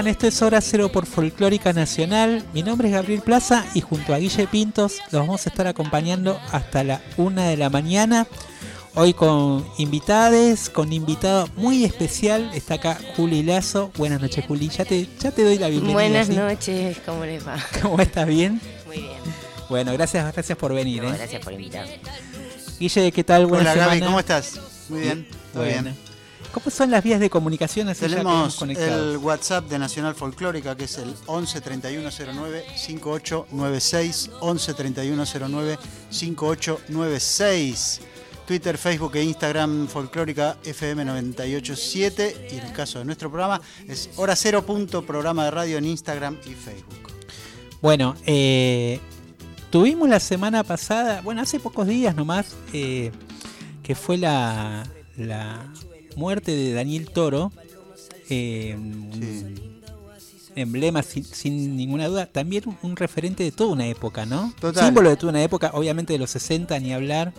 Están? 0.00 0.08
Esto 0.08 0.26
es 0.26 0.42
Hora 0.42 0.60
Cero 0.60 0.90
por 0.90 1.04
Folclórica 1.04 1.72
Nacional. 1.72 2.42
Mi 2.54 2.62
nombre 2.62 2.88
es 2.88 2.94
Gabriel 2.94 3.20
Plaza 3.20 3.66
y 3.74 3.80
junto 3.82 4.14
a 4.14 4.18
Guille 4.18 4.46
Pintos 4.46 4.98
los 5.10 5.20
vamos 5.26 5.46
a 5.46 5.50
estar 5.50 5.66
acompañando 5.66 6.40
hasta 6.52 6.84
la 6.84 7.02
una 7.18 7.48
de 7.48 7.56
la 7.58 7.68
mañana. 7.68 8.26
Hoy 8.94 9.12
con 9.12 9.66
invitades, 9.76 10.70
con 10.70 10.92
invitado 10.92 11.48
muy 11.56 11.84
especial. 11.84 12.50
Está 12.54 12.74
acá 12.74 12.98
Juli 13.16 13.42
Lazo. 13.42 13.92
Buenas 13.98 14.22
noches, 14.22 14.44
Juli. 14.46 14.68
Ya 14.68 14.84
te, 14.84 15.06
ya 15.18 15.32
te 15.32 15.44
doy 15.44 15.58
la 15.58 15.68
bienvenida. 15.68 15.94
Buenas 15.94 16.26
¿sí? 16.28 16.34
noches, 16.34 16.98
¿cómo 17.04 17.24
les 17.24 17.46
va? 17.46 17.56
¿Cómo 17.82 18.00
estás? 18.00 18.26
¿Bien? 18.26 18.60
Muy 18.86 18.96
bien. 18.98 19.20
Bueno, 19.68 19.92
gracias, 19.92 20.32
gracias 20.32 20.56
por 20.56 20.72
venir. 20.72 21.02
No, 21.02 21.10
¿eh? 21.10 21.14
gracias 21.16 21.42
por 21.42 21.52
invitarme. 21.52 22.00
Guille, 22.78 23.12
¿qué 23.12 23.24
tal? 23.24 23.46
Buena 23.46 23.72
Hola 23.72 23.86
Gaby. 23.86 24.00
¿cómo 24.00 24.18
estás? 24.18 24.58
Muy 24.88 25.02
bien, 25.02 25.28
todo 25.52 25.62
Bueno. 25.64 25.82
bien. 25.82 26.09
¿Cómo 26.52 26.70
son 26.70 26.90
las 26.90 27.04
vías 27.04 27.20
de 27.20 27.30
comunicación? 27.30 27.88
Así 27.88 28.02
ya 28.02 28.08
Tenemos 28.08 28.56
conectados. 28.56 29.14
el 29.14 29.18
WhatsApp 29.18 29.66
de 29.68 29.78
Nacional 29.78 30.14
Folclórica 30.14 30.76
que 30.76 30.84
es 30.84 30.98
el 30.98 31.14
11 31.26 31.60
3109 31.60 32.64
5896 32.76 34.30
11 34.40 34.74
3109 34.74 35.78
5896 36.10 38.00
Twitter, 38.46 38.76
Facebook 38.78 39.14
e 39.14 39.22
Instagram 39.22 39.86
Folclórica 39.86 40.56
FM 40.64 41.04
987 41.04 42.48
y 42.50 42.56
en 42.58 42.66
el 42.66 42.72
caso 42.72 42.98
de 42.98 43.04
nuestro 43.04 43.30
programa 43.30 43.60
es 43.86 44.10
hora 44.16 44.34
cero 44.34 44.66
punto 44.66 45.02
programa 45.06 45.44
de 45.44 45.50
radio 45.52 45.78
en 45.78 45.84
Instagram 45.84 46.36
y 46.46 46.54
Facebook. 46.54 47.12
Bueno, 47.80 48.16
eh, 48.26 48.98
tuvimos 49.70 50.08
la 50.08 50.18
semana 50.18 50.64
pasada, 50.64 51.20
bueno, 51.20 51.42
hace 51.42 51.60
pocos 51.60 51.86
días 51.86 52.16
nomás, 52.16 52.56
eh, 52.72 53.12
que 53.84 53.94
fue 53.94 54.18
la, 54.18 54.84
la 55.16 55.72
muerte 56.16 56.52
de 56.54 56.72
Daniel 56.72 57.10
Toro. 57.10 57.52
eh, 58.28 58.76
Emblema 60.56 61.02
sin, 61.04 61.24
sin 61.24 61.76
ninguna 61.76 62.08
duda, 62.08 62.26
también 62.26 62.64
un, 62.82 62.96
referente 62.96 63.44
de 63.44 63.52
toda 63.52 63.70
una 63.72 63.86
época, 63.86 64.26
¿no? 64.26 64.52
Total. 64.60 64.84
Símbolo 64.86 65.08
de 65.08 65.16
toda 65.16 65.30
una 65.30 65.42
época, 65.44 65.70
obviamente 65.74 66.12
de 66.12 66.18
los 66.18 66.30
60 66.30 66.76
ni 66.80 66.92
hablar. 66.92 67.32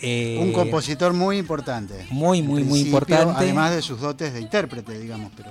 eh, 0.00 0.38
Un 0.40 0.52
compositor 0.52 1.12
muy 1.12 1.36
importante. 1.36 2.06
muy, 2.10 2.40
muy, 2.40 2.64
muy 2.64 2.80
importante. 2.80 3.34
Además 3.36 3.72
de 3.74 3.82
sus 3.82 4.00
dotes 4.00 4.32
de 4.32 4.40
intérprete, 4.40 4.98
digamos, 4.98 5.30
pero 5.36 5.50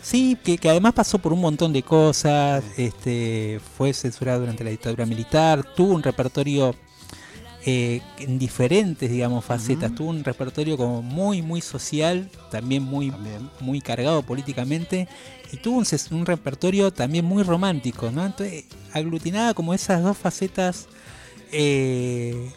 Sí, 0.00 0.38
que, 0.42 0.56
que 0.58 0.70
además 0.70 0.94
pasó 0.94 1.18
por 1.18 1.32
un 1.32 1.40
montón 1.40 1.72
de 1.72 1.82
cosas, 1.82 2.62
este, 2.76 3.60
fue 3.76 3.92
censurado 3.92 4.40
durante 4.40 4.62
la 4.62 4.70
dictadura 4.70 5.04
militar, 5.06 5.64
tuvo 5.74 5.92
un 5.94 6.02
repertorio 6.04 6.74
eh, 7.70 8.00
en 8.18 8.38
diferentes, 8.38 9.10
digamos, 9.10 9.44
facetas, 9.44 9.90
Ujú. 9.90 9.96
tuvo 9.96 10.08
un 10.08 10.24
repertorio 10.24 10.78
como 10.78 11.02
muy, 11.02 11.42
muy 11.42 11.60
social, 11.60 12.30
también 12.50 12.82
muy, 12.82 13.10
también. 13.10 13.50
muy 13.60 13.82
cargado 13.82 14.22
políticamente, 14.22 15.06
y 15.52 15.58
tuvo 15.58 15.76
un, 15.76 15.86
un 16.18 16.24
repertorio 16.24 16.90
también 16.90 17.26
muy 17.26 17.42
romántico, 17.42 18.10
¿no? 18.10 18.24
Entonces, 18.24 18.64
aglutinaba 18.94 19.52
como 19.52 19.74
esas 19.74 20.02
dos 20.02 20.16
facetas 20.16 20.86
eh, 21.52 22.50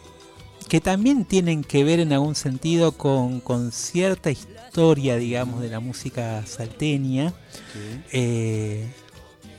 que 0.70 0.80
también 0.80 1.26
tienen 1.26 1.62
que 1.62 1.84
ver 1.84 2.00
en 2.00 2.14
algún 2.14 2.34
sentido 2.34 2.92
con, 2.92 3.40
con 3.40 3.70
cierta 3.70 4.30
historia, 4.30 5.16
digamos, 5.16 5.60
de 5.60 5.68
la 5.68 5.80
música 5.80 6.42
salteña. 6.46 7.34
Sí. 7.74 8.00
Eh, 8.12 8.86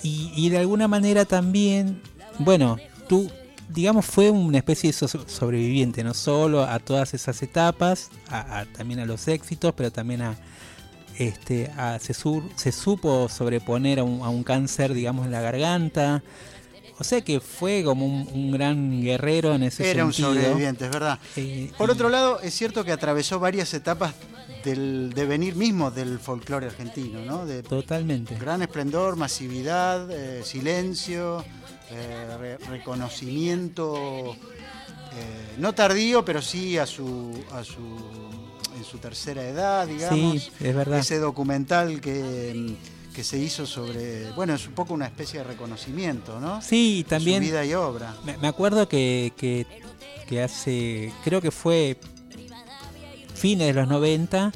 y, 0.02 0.32
y 0.36 0.50
de 0.50 0.58
alguna 0.58 0.88
manera 0.88 1.26
también, 1.26 2.02
bueno, 2.40 2.80
tú, 3.08 3.30
digamos, 3.74 4.06
fue 4.06 4.30
una 4.30 4.60
especie 4.60 4.92
de 4.92 4.94
so- 4.94 5.28
sobreviviente, 5.28 6.04
no 6.04 6.14
solo 6.14 6.64
a 6.64 6.80
todas 6.80 7.14
esas 7.14 7.42
etapas, 7.42 8.10
a- 8.30 8.60
a- 8.60 8.66
también 8.66 9.00
a 9.00 9.06
los 9.06 9.28
éxitos, 9.28 9.74
pero 9.76 9.92
también 9.92 10.22
a, 10.22 10.38
este, 11.18 11.72
a- 11.78 12.00
se, 12.00 12.14
sur- 12.14 12.44
se 12.56 12.72
supo 12.72 13.28
sobreponer 13.30 14.00
a 14.00 14.04
un, 14.04 14.22
a 14.22 14.30
un 14.30 14.44
cáncer, 14.44 14.94
digamos, 14.94 15.26
en 15.26 15.32
la 15.32 15.42
garganta. 15.42 16.24
O 17.00 17.04
sea 17.04 17.22
que 17.22 17.40
fue 17.40 17.84
como 17.84 18.06
un, 18.06 18.28
un 18.32 18.52
gran 18.52 19.02
guerrero 19.02 19.56
en 19.56 19.64
ese 19.64 19.90
Era 19.90 20.06
un 20.06 20.14
sentido. 20.14 20.34
sobreviviente, 20.42 20.86
es 20.86 20.92
verdad. 20.92 21.20
Eh, 21.36 21.72
Por 21.78 21.90
otro 21.90 22.08
lado, 22.10 22.40
es 22.42 22.54
cierto 22.54 22.84
que 22.86 22.92
atravesó 22.92 23.40
varias 23.40 23.74
etapas 23.74 24.14
del 24.64 25.12
devenir 25.14 25.56
mismo 25.56 25.92
del 25.92 26.20
folclore 26.20 26.68
argentino, 26.68 27.20
¿no? 27.26 27.46
De 27.46 27.64
Totalmente. 27.64 28.36
gran 28.38 28.62
esplendor, 28.62 29.18
masividad, 29.18 30.10
eh, 30.12 30.44
silencio, 30.46 31.44
eh, 31.92 32.38
re- 32.40 32.58
reconocimiento, 32.70 34.36
eh, 34.36 35.56
no 35.58 35.74
tardío, 35.74 36.24
pero 36.26 36.42
sí 36.42 36.78
a 36.78 36.86
su, 36.86 37.44
a 37.52 37.64
su, 37.64 37.82
en 38.78 38.84
su 38.84 38.98
tercera 38.98 39.44
edad, 39.48 39.88
digamos. 39.88 40.44
Sí, 40.44 40.52
es 40.60 40.76
verdad. 40.76 41.00
Ese 41.00 41.20
documental 41.20 42.02
que, 42.02 42.76
que 43.14 43.24
se 43.24 43.38
hizo 43.38 43.66
sobre, 43.66 44.32
bueno, 44.32 44.56
es 44.56 44.68
un 44.68 44.74
poco 44.74 44.94
una 44.94 45.06
especie 45.06 45.40
de 45.40 45.46
reconocimiento, 45.46 46.40
¿no? 46.40 46.62
Sí, 46.62 47.06
también 47.08 47.44
Su 47.44 47.50
vida 47.50 47.64
y 47.66 47.74
obra. 47.74 48.16
Me, 48.26 48.38
me 48.38 48.48
acuerdo 48.48 48.88
que, 48.90 49.34
que, 49.38 49.68
que 50.28 50.42
hace, 50.42 51.14
creo 51.24 51.42
que 51.42 51.52
fue 51.52 51.98
fines 53.36 53.68
de 53.68 53.74
los 53.74 53.88
90, 53.88 54.52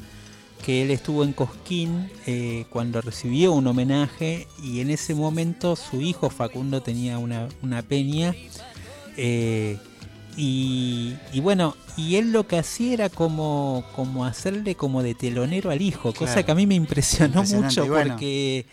que 0.65 0.81
él 0.81 0.91
estuvo 0.91 1.23
en 1.23 1.33
Cosquín 1.33 2.09
eh, 2.25 2.65
cuando 2.69 2.99
recibió 3.01 3.53
un 3.53 3.67
homenaje 3.67 4.47
y 4.61 4.81
en 4.81 4.89
ese 4.89 5.15
momento 5.15 5.75
su 5.75 6.01
hijo 6.01 6.29
Facundo 6.29 6.81
tenía 6.81 7.17
una, 7.19 7.47
una 7.61 7.81
peña. 7.81 8.35
eh, 9.15 9.77
y, 10.39 11.15
y 11.33 11.39
bueno, 11.39 11.75
y 11.97 12.17
él 12.17 12.31
lo 12.31 12.45
que 12.45 12.59
hacía 12.59 12.93
era 12.93 13.09
como, 13.09 13.83
como 13.95 14.23
hacerle 14.25 14.75
como 14.75 15.01
de 15.01 15.15
telonero 15.15 15.71
al 15.71 15.81
hijo, 15.81 16.13
cosa 16.13 16.43
que 16.43 16.51
a 16.51 16.55
mí 16.55 16.67
me 16.67 16.75
impresionó 16.75 17.43
mucho 17.43 17.87
bueno. 17.87 18.11
porque 18.11 18.67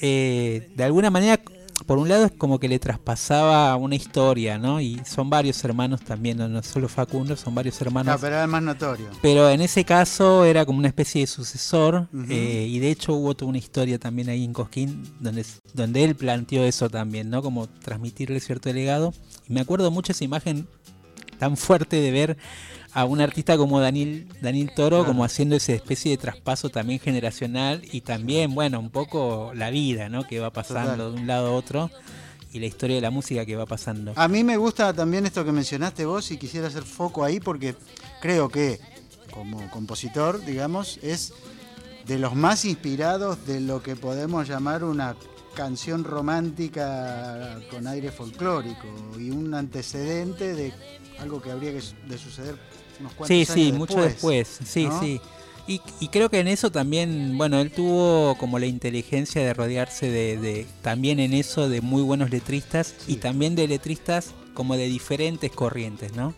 eh, 0.00 0.68
de 0.74 0.84
alguna 0.84 1.10
manera 1.10 1.38
por 1.86 1.98
un 1.98 2.08
lado 2.08 2.26
es 2.26 2.32
como 2.32 2.58
que 2.58 2.68
le 2.68 2.78
traspasaba 2.78 3.74
una 3.76 3.94
historia, 3.94 4.58
¿no? 4.58 4.80
Y 4.80 5.00
son 5.04 5.30
varios 5.30 5.62
hermanos 5.64 6.02
también, 6.02 6.38
no, 6.38 6.48
no 6.48 6.62
solo 6.62 6.88
Facundo, 6.88 7.36
son 7.36 7.54
varios 7.54 7.80
hermanos. 7.80 8.14
Ah, 8.14 8.18
pero 8.20 8.34
era 8.34 8.44
el 8.44 8.50
más 8.50 8.62
notorio. 8.62 9.06
Pero 9.22 9.48
en 9.48 9.60
ese 9.60 9.84
caso 9.84 10.44
era 10.44 10.66
como 10.66 10.78
una 10.78 10.88
especie 10.88 11.20
de 11.20 11.26
sucesor 11.26 12.08
eh, 12.28 12.66
y 12.68 12.78
de 12.78 12.90
hecho 12.90 13.14
hubo 13.14 13.34
toda 13.34 13.48
una 13.48 13.58
historia 13.58 13.98
también 13.98 14.28
ahí 14.28 14.44
en 14.44 14.52
Cosquín 14.52 15.02
donde, 15.20 15.44
donde 15.74 16.04
él 16.04 16.14
planteó 16.14 16.64
eso 16.64 16.90
también, 16.90 17.30
¿no? 17.30 17.42
Como 17.42 17.68
transmitirle 17.68 18.40
cierto 18.40 18.72
legado. 18.72 19.12
Y 19.48 19.52
me 19.52 19.60
acuerdo 19.60 19.90
mucho 19.90 20.12
esa 20.12 20.24
imagen 20.24 20.66
tan 21.38 21.56
fuerte 21.56 21.96
de 21.96 22.10
ver 22.10 22.38
a 22.92 23.04
un 23.04 23.20
artista 23.20 23.56
como 23.56 23.80
Daniel, 23.80 24.28
Daniel 24.40 24.70
Toro 24.74 25.04
como 25.04 25.24
haciendo 25.24 25.56
esa 25.56 25.72
especie 25.72 26.10
de 26.10 26.16
traspaso 26.16 26.70
también 26.70 27.00
generacional 27.00 27.82
y 27.92 28.00
también, 28.00 28.54
bueno, 28.54 28.80
un 28.80 28.90
poco 28.90 29.52
la 29.54 29.70
vida, 29.70 30.08
¿no? 30.08 30.26
Que 30.26 30.40
va 30.40 30.50
pasando 30.50 30.92
Total. 30.92 31.14
de 31.14 31.20
un 31.20 31.26
lado 31.26 31.48
a 31.48 31.52
otro 31.52 31.90
y 32.52 32.58
la 32.60 32.66
historia 32.66 32.96
de 32.96 33.02
la 33.02 33.10
música 33.10 33.44
que 33.44 33.56
va 33.56 33.66
pasando. 33.66 34.12
A 34.16 34.28
mí 34.28 34.42
me 34.42 34.56
gusta 34.56 34.92
también 34.92 35.26
esto 35.26 35.44
que 35.44 35.52
mencionaste 35.52 36.06
vos 36.06 36.30
y 36.30 36.38
quisiera 36.38 36.68
hacer 36.68 36.82
foco 36.82 37.24
ahí 37.24 37.40
porque 37.40 37.74
creo 38.20 38.48
que 38.48 38.80
como 39.30 39.70
compositor, 39.70 40.44
digamos, 40.44 40.98
es 41.02 41.32
de 42.06 42.18
los 42.18 42.34
más 42.34 42.64
inspirados 42.64 43.46
de 43.46 43.60
lo 43.60 43.82
que 43.82 43.96
podemos 43.96 44.48
llamar 44.48 44.82
una 44.82 45.14
canción 45.54 46.04
romántica 46.04 47.58
con 47.70 47.86
aire 47.86 48.10
folclórico 48.10 48.86
y 49.18 49.30
un 49.30 49.54
antecedente 49.54 50.54
de 50.54 50.72
algo 51.18 51.42
que 51.42 51.50
habría 51.50 51.72
que 51.72 51.82
de 52.08 52.18
suceder 52.18 52.56
unos 53.00 53.12
cuantos 53.14 53.28
Sí, 53.28 53.34
años 53.52 53.54
sí, 53.54 53.72
mucho 53.72 54.00
después. 54.00 54.58
Sí, 54.64 54.84
¿no? 54.86 55.00
sí. 55.00 55.20
Y, 55.66 55.82
y 56.00 56.08
creo 56.08 56.30
que 56.30 56.40
en 56.40 56.48
eso 56.48 56.72
también, 56.72 57.36
bueno, 57.36 57.60
él 57.60 57.70
tuvo 57.70 58.36
como 58.38 58.58
la 58.58 58.64
inteligencia 58.66 59.42
de 59.44 59.52
rodearse 59.52 60.10
de, 60.10 60.38
de- 60.38 60.66
también 60.80 61.20
en 61.20 61.34
eso 61.34 61.68
de 61.68 61.82
muy 61.82 62.00
buenos 62.02 62.30
letristas 62.30 62.94
y 63.06 63.16
también 63.16 63.54
de 63.54 63.68
letristas 63.68 64.32
como 64.54 64.76
de 64.78 64.86
diferentes 64.88 65.50
corrientes, 65.50 66.14
¿no? 66.14 66.34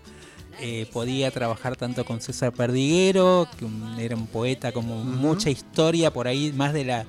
Eh, 0.60 0.86
podía 0.92 1.30
trabajar 1.30 1.76
tanto 1.76 2.04
con 2.04 2.20
César 2.20 2.52
Perdiguero, 2.52 3.46
que 3.58 4.04
era 4.04 4.16
un 4.16 4.26
poeta 4.26 4.72
como 4.72 4.96
mucha 5.04 5.48
historia 5.48 6.12
por 6.12 6.26
ahí, 6.26 6.52
más 6.52 6.72
de 6.74 6.84
la 6.84 7.06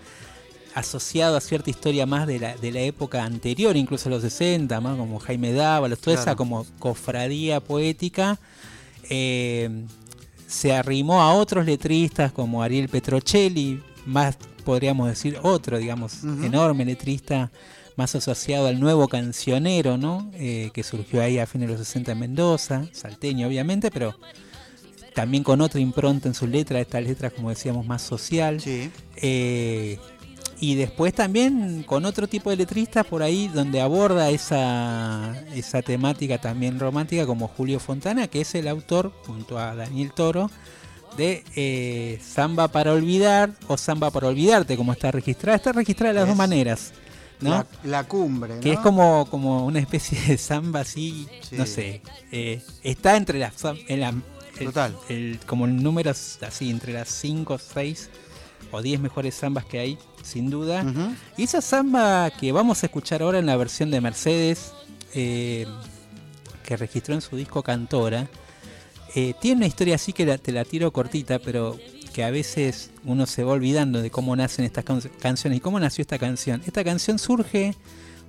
asociado 0.73 1.35
a 1.35 1.41
cierta 1.41 1.69
historia 1.69 2.05
más 2.05 2.27
de 2.27 2.39
la, 2.39 2.55
de 2.55 2.71
la 2.71 2.79
época 2.81 3.23
anterior, 3.25 3.75
incluso 3.75 4.07
a 4.07 4.11
los 4.11 4.21
60, 4.21 4.79
más 4.79 4.95
como 4.97 5.19
Jaime 5.19 5.51
Dávalos, 5.51 5.99
toda 5.99 6.15
esa 6.21 6.35
como 6.35 6.65
cofradía 6.79 7.59
poética. 7.59 8.39
Eh, 9.13 9.85
se 10.47 10.73
arrimó 10.73 11.21
a 11.21 11.33
otros 11.33 11.65
letristas 11.65 12.31
como 12.31 12.63
Ariel 12.63 12.89
Petrocelli, 12.89 13.81
más 14.05 14.37
podríamos 14.65 15.07
decir 15.07 15.37
otro, 15.43 15.77
digamos, 15.77 16.23
enorme 16.23 16.85
letrista, 16.85 17.51
más 17.95 18.15
asociado 18.15 18.67
al 18.67 18.79
nuevo 18.79 19.07
cancionero, 19.07 19.97
¿no? 19.97 20.31
Eh, 20.35 20.71
que 20.73 20.83
surgió 20.83 21.21
ahí 21.21 21.39
a 21.39 21.45
fines 21.45 21.67
de 21.67 21.75
los 21.77 21.85
60 21.85 22.13
en 22.13 22.19
Mendoza, 22.19 22.85
salteño 22.91 23.47
obviamente, 23.47 23.91
pero 23.91 24.15
también 25.13 25.43
con 25.43 25.61
otra 25.61 25.79
impronta 25.79 26.27
en 26.27 26.33
sus 26.33 26.49
letras, 26.49 26.81
estas 26.81 27.03
letras 27.03 27.33
como 27.33 27.49
decíamos 27.49 27.85
más 27.85 28.01
social. 28.01 28.61
Sí, 28.61 28.89
Eh, 29.17 29.99
y 30.61 30.75
después 30.75 31.13
también 31.13 31.83
con 31.83 32.05
otro 32.05 32.27
tipo 32.27 32.49
de 32.51 32.55
letristas 32.55 33.05
por 33.05 33.21
ahí 33.23 33.47
donde 33.49 33.81
aborda 33.81 34.29
esa, 34.29 35.35
esa 35.53 35.81
temática 35.81 36.39
también 36.39 36.79
romántica 36.79 37.25
como 37.25 37.47
Julio 37.49 37.79
Fontana, 37.79 38.27
que 38.29 38.41
es 38.41 38.55
el 38.55 38.67
autor, 38.69 39.11
junto 39.25 39.57
a 39.59 39.75
Daniel 39.75 40.13
Toro, 40.13 40.49
de 41.17 41.43
eh, 41.57 42.19
Samba 42.23 42.69
para 42.69 42.93
Olvidar 42.93 43.51
o 43.67 43.75
Samba 43.75 44.11
para 44.11 44.27
Olvidarte, 44.27 44.77
como 44.77 44.93
está 44.93 45.11
registrada. 45.11 45.57
Está 45.57 45.73
registrada 45.73 46.13
de 46.13 46.19
las 46.19 46.23
Es 46.23 46.29
dos 46.29 46.37
maneras. 46.37 46.93
¿no? 47.41 47.49
la, 47.49 47.65
la 47.83 48.03
cumbre, 48.07 48.59
Que 48.59 48.69
¿no? 48.69 48.73
es 48.75 48.79
como, 48.81 49.25
como 49.31 49.65
una 49.65 49.79
especie 49.79 50.21
de 50.27 50.37
samba 50.37 50.81
así, 50.81 51.27
Sí. 51.41 51.55
no 51.57 51.65
sé. 51.65 52.01
eh, 52.31 52.61
está 52.83 53.17
entre 53.17 53.39
las 53.39 53.55
en 53.87 53.99
la- 53.99 54.13
el- 54.59 54.65
Total. 54.67 54.95
el- 55.09 55.39
como 55.47 55.65
el 55.65 55.81
número 55.81 56.11
así, 56.11 56.69
entre 56.69 56.93
las 56.93 57.09
5, 57.09 57.57
6 57.57 58.11
o 58.71 58.81
10 58.81 58.99
mejores 58.99 59.35
zambas 59.37 59.65
que 59.65 59.79
hay, 59.79 59.97
sin 60.23 60.49
duda. 60.49 60.83
Y 61.37 61.43
esa 61.43 61.61
samba 61.61 62.29
que 62.31 62.51
vamos 62.51 62.83
a 62.83 62.85
escuchar 62.87 63.21
ahora 63.23 63.39
en 63.39 63.45
la 63.45 63.55
versión 63.57 63.91
de 63.91 64.01
Mercedes, 64.01 64.73
eh, 65.13 65.65
que 66.65 66.77
registró 66.77 67.13
en 67.15 67.21
su 67.21 67.35
disco 67.35 67.63
Cantora, 67.63 68.27
eh, 69.15 69.33
tiene 69.41 69.57
una 69.57 69.67
historia 69.67 69.95
así 69.95 70.13
que 70.13 70.25
la- 70.25 70.37
te 70.37 70.51
la 70.51 70.63
tiro 70.63 70.91
cortita, 70.93 71.39
pero 71.39 71.77
que 72.13 72.23
a 72.23 72.31
veces 72.31 72.91
uno 73.05 73.25
se 73.25 73.43
va 73.43 73.53
olvidando 73.53 74.01
de 74.01 74.09
cómo 74.09 74.35
nacen 74.35 74.63
estas 74.65 74.83
can- 74.85 75.01
canciones 75.19 75.57
y 75.57 75.59
cómo 75.61 75.79
nació 75.79 76.01
esta 76.01 76.17
canción. 76.19 76.61
Esta 76.65 76.83
canción 76.83 77.19
surge 77.19 77.75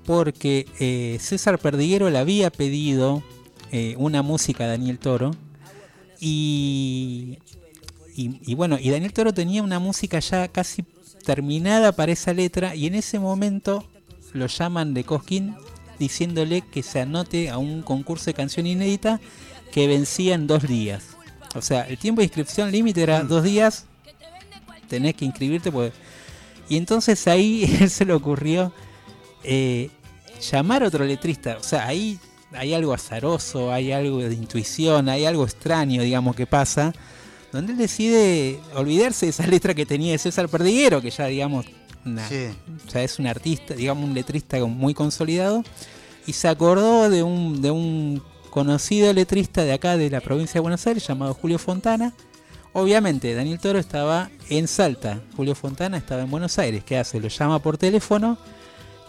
porque 0.06 0.66
eh, 0.80 1.18
César 1.20 1.58
Perdiguero 1.58 2.10
le 2.10 2.18
había 2.18 2.50
pedido 2.50 3.22
una 3.96 4.20
música 4.22 4.64
a 4.64 4.66
Daniel 4.66 4.98
Toro 4.98 5.30
y, 6.20 7.38
y, 8.14 8.40
y 8.50 8.54
bueno, 8.54 8.78
y 8.80 8.90
Daniel 8.90 9.12
Toro 9.12 9.32
tenía 9.34 9.62
una 9.62 9.78
música 9.78 10.18
ya 10.20 10.48
casi 10.48 10.84
terminada 11.24 11.92
para 11.92 12.12
esa 12.12 12.32
letra 12.32 12.74
y 12.74 12.86
en 12.86 12.94
ese 12.94 13.18
momento 13.18 13.84
lo 14.32 14.46
llaman 14.46 14.94
de 14.94 15.04
Cosquín 15.04 15.54
diciéndole 15.98 16.62
que 16.62 16.82
se 16.82 17.00
anote 17.00 17.48
a 17.50 17.58
un 17.58 17.82
concurso 17.82 18.26
de 18.26 18.34
canción 18.34 18.66
inédita 18.66 19.20
que 19.72 19.86
vencía 19.86 20.34
en 20.34 20.46
dos 20.46 20.66
días. 20.66 21.04
O 21.54 21.62
sea, 21.62 21.82
el 21.82 21.98
tiempo 21.98 22.20
de 22.20 22.26
inscripción 22.26 22.70
límite 22.72 23.02
era 23.02 23.22
Mm. 23.22 23.28
dos 23.28 23.44
días, 23.44 23.86
tenés 24.88 25.14
que 25.14 25.24
inscribirte. 25.24 25.70
Pues. 25.70 25.92
Y 26.68 26.76
entonces 26.76 27.26
ahí 27.28 27.64
él 27.80 27.90
se 27.90 28.04
le 28.04 28.14
ocurrió 28.14 28.72
eh, 29.44 29.90
llamar 30.50 30.82
a 30.82 30.88
otro 30.88 31.04
letrista. 31.04 31.56
O 31.58 31.62
sea, 31.62 31.86
ahí 31.86 32.18
hay 32.52 32.74
algo 32.74 32.92
azaroso, 32.92 33.72
hay 33.72 33.92
algo 33.92 34.18
de 34.18 34.34
intuición, 34.34 35.08
hay 35.08 35.24
algo 35.24 35.44
extraño, 35.44 36.02
digamos, 36.02 36.34
que 36.36 36.46
pasa, 36.46 36.92
donde 37.52 37.72
él 37.72 37.78
decide 37.78 38.58
olvidarse 38.74 39.26
de 39.26 39.30
esa 39.30 39.46
letra 39.46 39.74
que 39.74 39.86
tenía 39.86 40.12
de 40.12 40.18
César 40.18 40.48
Perdiguero, 40.48 41.00
que 41.02 41.10
ya, 41.10 41.26
digamos, 41.26 41.66
una- 42.04 42.26
Sí. 42.28 42.46
ya 42.92 43.02
es 43.02 43.18
un 43.18 43.26
artista, 43.26 43.74
digamos, 43.74 44.04
un 44.08 44.14
letrista 44.14 44.58
muy 44.64 44.94
consolidado, 44.94 45.62
y 46.26 46.32
se 46.32 46.48
acordó 46.48 47.10
de 47.10 47.22
un, 47.22 47.60
de 47.62 47.70
un 47.70 48.22
conocido 48.50 49.12
letrista 49.12 49.64
de 49.64 49.72
acá, 49.72 49.96
de 49.96 50.10
la 50.10 50.20
provincia 50.20 50.54
de 50.54 50.60
Buenos 50.60 50.86
Aires, 50.86 51.06
llamado 51.06 51.34
Julio 51.34 51.58
Fontana. 51.58 52.12
Obviamente, 52.74 53.34
Daniel 53.34 53.58
Toro 53.58 53.78
estaba 53.78 54.30
en 54.48 54.66
Salta, 54.66 55.20
Julio 55.36 55.54
Fontana 55.54 55.98
estaba 55.98 56.22
en 56.22 56.30
Buenos 56.30 56.58
Aires. 56.58 56.82
¿Qué 56.84 56.96
hace? 56.96 57.20
Lo 57.20 57.28
llama 57.28 57.58
por 57.60 57.76
teléfono 57.76 58.38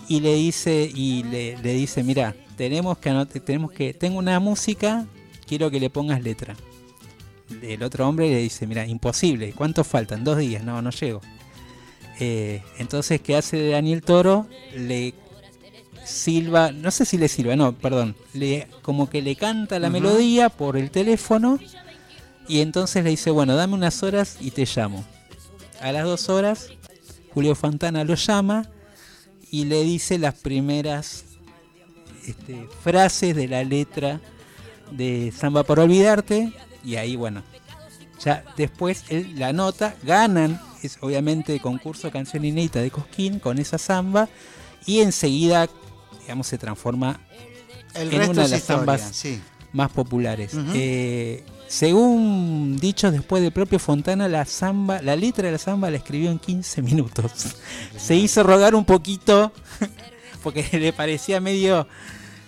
y 0.09 0.19
le 0.19 0.35
dice, 0.35 0.91
y 0.93 1.23
le, 1.23 1.57
le 1.59 1.73
dice, 1.73 2.03
mira, 2.03 2.35
tenemos 2.57 2.97
que 2.97 3.09
anot- 3.09 3.41
tenemos 3.43 3.71
que, 3.71 3.93
tengo 3.93 4.19
una 4.19 4.39
música, 4.39 5.05
quiero 5.47 5.71
que 5.71 5.79
le 5.79 5.89
pongas 5.89 6.21
letra. 6.21 6.55
El 7.61 7.83
otro 7.83 8.07
hombre 8.07 8.29
le 8.29 8.37
dice, 8.37 8.67
mira, 8.67 8.85
imposible, 8.85 9.53
¿cuántos 9.53 9.87
faltan? 9.87 10.23
Dos 10.23 10.37
días, 10.37 10.63
no, 10.63 10.81
no 10.81 10.89
llego. 10.89 11.21
Eh, 12.19 12.61
entonces, 12.77 13.21
¿qué 13.21 13.35
hace 13.35 13.69
Daniel 13.69 14.01
Toro? 14.01 14.47
Le 14.75 15.13
silba, 16.05 16.71
no 16.71 16.91
sé 16.91 17.05
si 17.05 17.17
le 17.17 17.27
silba, 17.27 17.55
no, 17.55 17.73
perdón, 17.73 18.15
le, 18.33 18.67
como 18.81 19.09
que 19.09 19.21
le 19.21 19.35
canta 19.35 19.79
la 19.79 19.89
melodía 19.89 20.49
por 20.49 20.77
el 20.77 20.91
teléfono 20.91 21.59
y 22.47 22.59
entonces 22.59 23.03
le 23.03 23.11
dice, 23.11 23.31
bueno, 23.31 23.55
dame 23.55 23.73
unas 23.73 24.03
horas 24.03 24.37
y 24.41 24.51
te 24.51 24.65
llamo. 24.65 25.05
A 25.81 25.91
las 25.91 26.03
dos 26.03 26.29
horas, 26.29 26.69
Julio 27.33 27.55
Fontana 27.55 28.03
lo 28.03 28.15
llama 28.15 28.69
y 29.49 29.65
le 29.65 29.83
dice 29.83 30.17
las 30.17 30.35
primeras 30.35 31.25
este, 32.27 32.67
frases 32.81 33.35
de 33.35 33.47
la 33.47 33.63
letra 33.63 34.21
de 34.91 35.33
Samba 35.35 35.63
por 35.63 35.79
Olvidarte 35.79 36.53
y 36.83 36.95
ahí, 36.95 37.15
bueno, 37.15 37.43
ya 38.23 38.43
después 38.57 39.05
él 39.09 39.33
la 39.37 39.53
nota, 39.53 39.95
ganan, 40.03 40.59
es 40.81 40.97
obviamente 41.01 41.53
el 41.53 41.61
concurso 41.61 42.11
Canción 42.11 42.45
Inédita 42.45 42.81
de 42.81 42.91
Cosquín 42.91 43.39
con 43.39 43.59
esa 43.59 43.77
samba 43.77 44.29
y 44.85 44.99
enseguida, 44.99 45.69
digamos, 46.21 46.47
se 46.47 46.57
transforma 46.57 47.19
El 47.93 48.13
En 48.13 48.29
una 48.29 48.43
de 48.43 48.49
las 48.49 48.59
historia, 48.59 48.77
zambas 48.77 49.01
sí. 49.13 49.41
más 49.71 49.91
populares. 49.91 50.51
Eh, 50.73 51.43
según 51.67 52.77
dichos 52.79 53.11
después 53.11 53.41
del 53.41 53.51
propio 53.51 53.79
Fontana, 53.79 54.27
la 54.27 54.45
samba, 54.45 55.01
la 55.01 55.15
letra 55.15 55.45
de 55.45 55.53
la 55.53 55.57
samba 55.57 55.89
la 55.89 55.97
escribió 55.97 56.29
en 56.29 56.39
15 56.39 56.81
minutos. 56.81 57.55
Se 57.97 58.15
hizo 58.15 58.43
rogar 58.43 58.75
un 58.75 58.85
poquito 58.85 59.51
porque 60.43 60.67
le 60.73 60.93
parecía 60.93 61.39
medio 61.39 61.87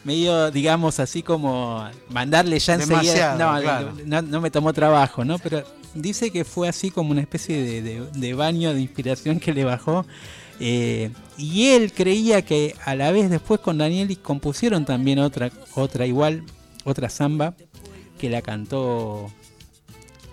medio 0.05 0.50
digamos 0.51 1.00
así 1.01 1.21
como 1.24 1.85
mandarle 2.09 2.57
ya 2.59 2.75
enseguida 2.75 3.31
no, 3.33 3.62
claro. 3.62 3.93
no, 4.05 4.21
no 4.21 4.39
me 4.41 4.50
tomó 4.51 4.71
trabajo 4.71 5.25
no 5.25 5.38
pero 5.39 5.63
dice 5.93 6.31
que 6.31 6.45
fue 6.45 6.69
así 6.69 6.91
como 6.91 7.12
una 7.12 7.21
especie 7.21 7.62
de, 7.62 7.81
de- 7.81 8.07
de 8.13 8.33
baño 8.33 8.74
de 8.74 8.79
inspiración 8.81 9.39
que 9.39 9.53
le 9.53 9.65
bajó 9.65 10.05
eh, 10.62 11.09
y 11.38 11.67
él 11.71 11.91
creía 11.91 12.41
que 12.43 12.75
a 12.85 12.95
la 12.95 13.12
vez 13.12 13.29
después 13.29 13.59
con 13.59 13.77
Daniel 13.79 14.09
y 14.12 14.15
compusieron 14.15 14.85
también 14.85 15.19
otra 15.19 15.51
otra 15.74 16.05
igual 16.05 16.43
otra 16.85 17.09
samba 17.09 17.55
que 18.19 18.29
la 18.29 18.41
cantó 18.41 19.29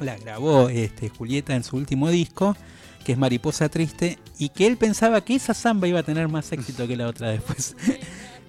la 0.00 0.16
grabó 0.16 0.68
este, 0.68 1.08
Julieta 1.08 1.54
en 1.54 1.62
su 1.62 1.76
último 1.76 2.10
disco, 2.10 2.56
que 3.04 3.12
es 3.12 3.18
Mariposa 3.18 3.68
Triste, 3.68 4.18
y 4.36 4.48
que 4.48 4.66
él 4.66 4.76
pensaba 4.76 5.20
que 5.20 5.36
esa 5.36 5.54
samba 5.54 5.86
iba 5.86 6.00
a 6.00 6.02
tener 6.02 6.26
más 6.28 6.50
éxito 6.50 6.88
que 6.88 6.96
la 6.96 7.06
otra 7.06 7.28
después. 7.30 7.76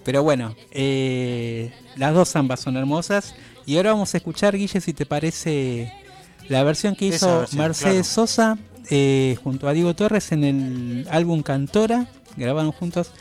Pero 0.03 0.23
bueno, 0.23 0.55
eh, 0.71 1.71
las 1.95 2.13
dos 2.13 2.29
zambas 2.29 2.59
son 2.59 2.77
hermosas. 2.77 3.35
Y 3.65 3.77
ahora 3.77 3.93
vamos 3.93 4.13
a 4.13 4.17
escuchar, 4.17 4.57
Guille, 4.57 4.81
si 4.81 4.93
te 4.93 5.05
parece, 5.05 5.93
la 6.49 6.63
versión 6.63 6.95
que 6.95 7.05
hizo 7.05 7.39
versión, 7.39 7.61
Mercedes 7.61 8.07
claro. 8.13 8.27
Sosa 8.27 8.57
eh, 8.89 9.37
junto 9.43 9.67
a 9.67 9.73
Diego 9.73 9.95
Torres 9.95 10.31
en 10.31 10.43
el 10.43 11.07
álbum 11.09 11.41
Cantora. 11.41 12.07
Grabaron 12.35 12.71
juntos 12.71 13.11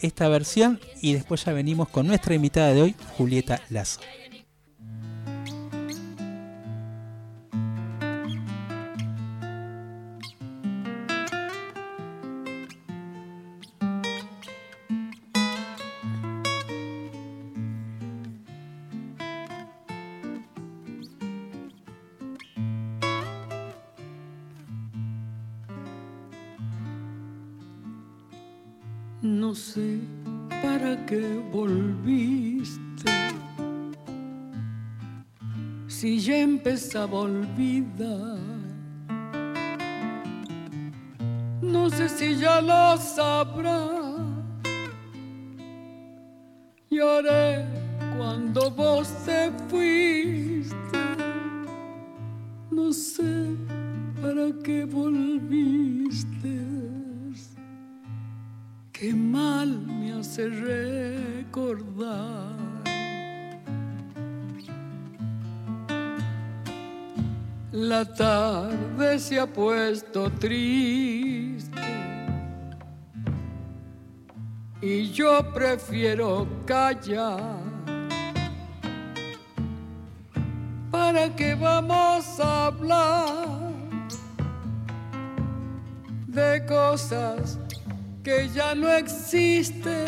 esta 0.00 0.28
versión 0.28 0.80
y 1.00 1.14
después 1.14 1.44
ya 1.44 1.52
venimos 1.52 1.88
con 1.88 2.06
nuestra 2.06 2.34
invitada 2.34 2.74
de 2.74 2.82
hoy, 2.82 2.94
Julieta 3.16 3.62
Lazo. 3.70 4.00
No 29.26 29.56
sé 29.56 29.98
para 30.62 31.04
qué 31.04 31.42
volviste. 31.52 33.10
Si 35.88 36.20
ya 36.20 36.38
empezaba 36.38 37.18
a 37.18 37.22
olvidar. 37.22 38.38
No 41.60 41.90
sé 41.90 42.08
si 42.08 42.36
ya 42.36 42.60
lo 42.60 42.96
sabrás. 42.98 44.20
Lloré 46.88 47.64
cuando 48.16 48.70
vos 48.70 49.08
te 49.24 49.50
fuiste. 49.68 50.98
No 52.70 52.92
sé 52.92 53.56
para 54.22 54.52
qué 54.62 54.84
volviste. 54.84 56.75
Qué 58.98 59.12
mal 59.12 59.78
me 59.82 60.14
hace 60.14 60.48
recordar. 60.48 62.06
La 67.72 68.06
tarde 68.06 69.18
se 69.18 69.38
ha 69.38 69.46
puesto 69.46 70.30
triste 70.30 71.78
y 74.80 75.10
yo 75.10 75.52
prefiero 75.52 76.48
callar. 76.64 77.60
¿Para 80.90 81.36
qué 81.36 81.54
vamos 81.54 82.40
a 82.40 82.68
hablar 82.68 83.74
de 86.28 86.64
cosas 86.64 87.58
que 88.26 88.48
ya 88.48 88.74
no 88.74 88.88
existen? 88.88 90.04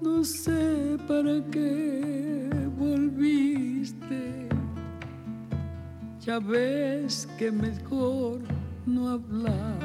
No 0.00 0.24
sé 0.24 0.98
para 1.06 1.40
qué 1.52 2.68
volviste. 2.76 4.48
Ya 6.26 6.40
ves 6.40 7.28
que 7.38 7.52
mejor 7.52 8.40
no 8.84 9.10
hablar. 9.10 9.78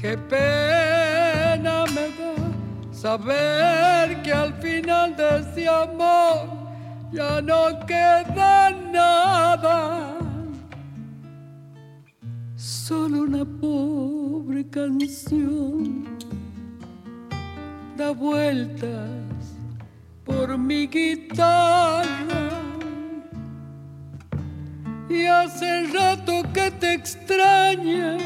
Qué 0.00 0.16
pena 0.16 1.84
me 1.86 2.06
da 2.18 2.34
saber 2.92 4.22
que 4.22 4.32
al 4.32 4.52
final 4.62 5.16
de 5.16 5.40
este 5.40 5.68
amor 5.68 6.46
ya 7.10 7.42
no 7.42 7.60
queda 7.88 8.70
nada. 8.92 10.12
Solo 12.54 13.22
una 13.22 13.44
canción 14.70 16.04
da 17.96 18.12
vueltas 18.12 19.56
por 20.24 20.56
mi 20.56 20.86
guitarra. 20.86 22.50
Y 25.08 25.26
hace 25.26 25.86
rato 25.92 26.42
que 26.54 26.70
te 26.70 26.94
extraña 26.94 28.16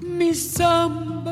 mi 0.00 0.34
samba 0.34 1.31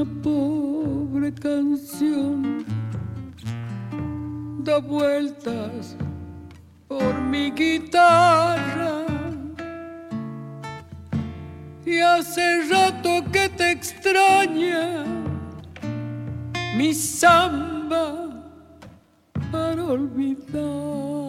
una 0.00 0.22
pobre 0.22 1.32
canción 1.34 2.64
da 4.64 4.78
vueltas 4.78 5.96
por 6.88 7.20
mi 7.20 7.50
guitarra 7.50 9.04
y 11.84 11.98
hace 11.98 12.62
rato 12.70 13.22
que 13.30 13.48
te 13.50 13.72
extraña 13.72 15.04
mi 16.76 16.94
samba 16.94 18.30
para 19.50 19.84
olvidar. 19.84 21.19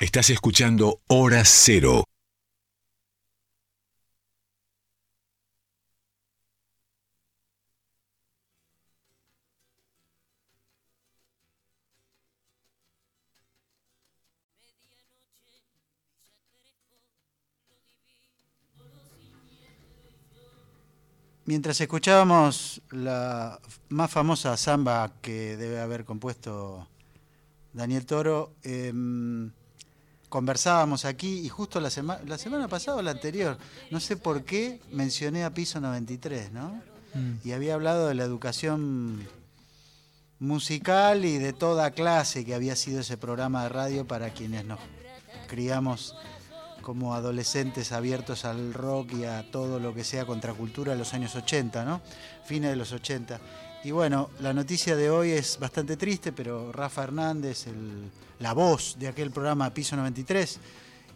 Estás 0.00 0.30
escuchando 0.30 1.00
Hora 1.08 1.42
Cero. 1.44 2.04
Mientras 21.44 21.80
escuchábamos 21.80 22.82
la 22.92 23.58
más 23.88 24.12
famosa 24.12 24.56
samba 24.56 25.10
que 25.20 25.56
debe 25.56 25.80
haber 25.80 26.04
compuesto 26.04 26.86
Daniel 27.72 28.06
Toro, 28.06 28.54
em, 28.62 29.50
conversábamos 30.28 31.04
aquí 31.04 31.40
y 31.40 31.48
justo 31.48 31.80
la, 31.80 31.90
sema- 31.90 32.20
la 32.26 32.38
semana 32.38 32.68
pasada 32.68 32.98
o 32.98 33.02
la 33.02 33.10
anterior, 33.12 33.56
no 33.90 34.00
sé 34.00 34.16
por 34.16 34.44
qué 34.44 34.80
mencioné 34.90 35.44
a 35.44 35.50
Piso 35.54 35.80
93, 35.80 36.52
¿no? 36.52 36.80
Mm. 37.14 37.32
Y 37.44 37.52
había 37.52 37.74
hablado 37.74 38.08
de 38.08 38.14
la 38.14 38.24
educación 38.24 39.26
musical 40.38 41.24
y 41.24 41.38
de 41.38 41.52
toda 41.52 41.90
clase 41.92 42.44
que 42.44 42.54
había 42.54 42.76
sido 42.76 43.00
ese 43.00 43.16
programa 43.16 43.64
de 43.64 43.68
radio 43.70 44.06
para 44.06 44.30
quienes 44.30 44.64
nos 44.64 44.78
criamos 45.48 46.14
como 46.82 47.14
adolescentes 47.14 47.92
abiertos 47.92 48.44
al 48.44 48.72
rock 48.72 49.12
y 49.14 49.24
a 49.24 49.50
todo 49.50 49.78
lo 49.80 49.94
que 49.94 50.04
sea 50.04 50.24
contracultura 50.26 50.92
de 50.92 50.98
los 50.98 51.12
años 51.12 51.34
80, 51.34 51.84
¿no? 51.84 52.00
Fines 52.44 52.70
de 52.70 52.76
los 52.76 52.92
80. 52.92 53.40
Y 53.84 53.90
bueno, 53.92 54.30
la 54.40 54.52
noticia 54.52 54.96
de 54.96 55.08
hoy 55.10 55.30
es 55.30 55.58
bastante 55.58 55.96
triste, 55.96 56.32
pero 56.32 56.72
Rafa 56.72 57.04
Hernández, 57.04 57.66
el- 57.68 58.10
la 58.40 58.52
voz 58.52 58.96
de 58.98 59.08
aquel 59.08 59.30
programa 59.30 59.72
Piso 59.72 59.96
93, 59.96 60.58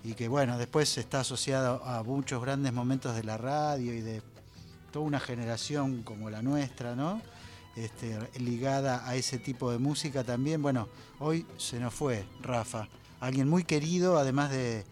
y 0.04 0.14
que 0.14 0.28
bueno, 0.28 0.56
después 0.58 0.96
está 0.98 1.20
asociado 1.20 1.84
a 1.84 2.02
muchos 2.02 2.40
grandes 2.42 2.72
momentos 2.72 3.14
de 3.14 3.24
la 3.24 3.36
radio 3.36 3.92
y 3.94 4.00
de 4.00 4.22
toda 4.92 5.04
una 5.04 5.20
generación 5.20 6.02
como 6.02 6.30
la 6.30 6.42
nuestra, 6.42 6.94
¿no? 6.94 7.20
Este, 7.76 8.18
ligada 8.38 9.08
a 9.08 9.16
ese 9.16 9.38
tipo 9.38 9.70
de 9.72 9.78
música 9.78 10.24
también. 10.24 10.60
Bueno, 10.62 10.88
hoy 11.20 11.46
se 11.56 11.80
nos 11.80 11.94
fue 11.94 12.24
Rafa, 12.42 12.88
alguien 13.20 13.48
muy 13.48 13.64
querido, 13.64 14.18
además 14.18 14.50
de, 14.50 14.84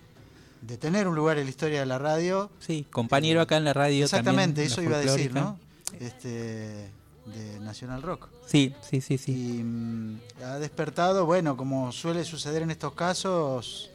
de 0.63 0.77
tener 0.77 1.07
un 1.07 1.15
lugar 1.15 1.39
en 1.39 1.45
la 1.45 1.51
historia 1.51 1.81
de 1.81 1.87
la 1.87 1.99
radio. 1.99 2.51
Sí, 2.59 2.87
compañero 2.91 3.41
acá 3.41 3.57
en 3.59 3.65
la 3.65 3.73
radio. 3.75 4.05
Exactamente, 4.05 4.63
también, 4.63 4.73
eso 4.73 4.83
iba 4.83 4.97
a 4.97 5.01
decir. 5.01 5.35
¿no? 5.35 5.59
Este, 5.99 6.89
de 7.33 7.61
National 7.61 8.03
Rock. 8.03 8.29
Sí, 8.47 8.75
sí, 8.89 9.01
sí, 9.01 9.19
sí. 9.19 9.33
Y 9.33 9.63
mm, 9.63 10.21
ha 10.45 10.59
despertado, 10.59 11.27
bueno, 11.27 11.57
como 11.57 11.93
suele 11.93 12.25
suceder 12.25 12.63
en 12.63 12.71
estos 12.71 12.93
casos, 12.95 13.91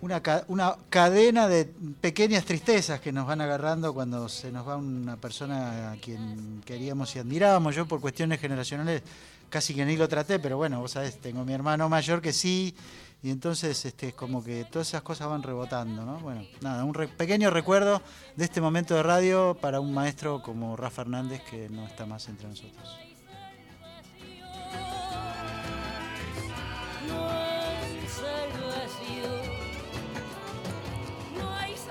una, 0.00 0.22
ca- 0.22 0.44
una 0.48 0.76
cadena 0.90 1.48
de 1.48 1.64
pequeñas 2.00 2.44
tristezas 2.44 3.00
que 3.00 3.12
nos 3.12 3.26
van 3.26 3.40
agarrando 3.40 3.94
cuando 3.94 4.28
se 4.28 4.52
nos 4.52 4.66
va 4.68 4.76
una 4.76 5.16
persona 5.16 5.92
a 5.92 5.96
quien 5.96 6.62
queríamos 6.64 7.14
y 7.16 7.18
admirábamos. 7.18 7.74
Yo 7.74 7.86
por 7.86 8.00
cuestiones 8.00 8.40
generacionales 8.40 9.02
casi 9.48 9.74
que 9.74 9.84
ni 9.84 9.96
lo 9.96 10.08
traté, 10.08 10.38
pero 10.38 10.56
bueno, 10.56 10.80
vos 10.80 10.92
sabés, 10.92 11.18
tengo 11.20 11.44
mi 11.44 11.52
hermano 11.54 11.88
mayor 11.88 12.20
que 12.20 12.32
sí, 12.32 12.74
y 13.22 13.30
entonces 13.30 13.84
este, 13.84 14.08
es 14.08 14.14
como 14.14 14.44
que 14.44 14.64
todas 14.64 14.88
esas 14.88 15.02
cosas 15.02 15.28
van 15.28 15.42
rebotando, 15.42 16.04
¿no? 16.04 16.18
Bueno, 16.20 16.44
nada, 16.60 16.84
un 16.84 16.94
re- 16.94 17.08
pequeño 17.08 17.50
recuerdo 17.50 18.00
de 18.36 18.44
este 18.44 18.60
momento 18.60 18.94
de 18.94 19.02
radio 19.02 19.56
para 19.60 19.80
un 19.80 19.92
maestro 19.92 20.42
como 20.42 20.76
Rafa 20.76 21.02
Hernández 21.02 21.42
que 21.50 21.68
no 21.68 21.86
está 21.86 22.06
más 22.06 22.28
entre 22.28 22.48
nosotros. 22.48 22.98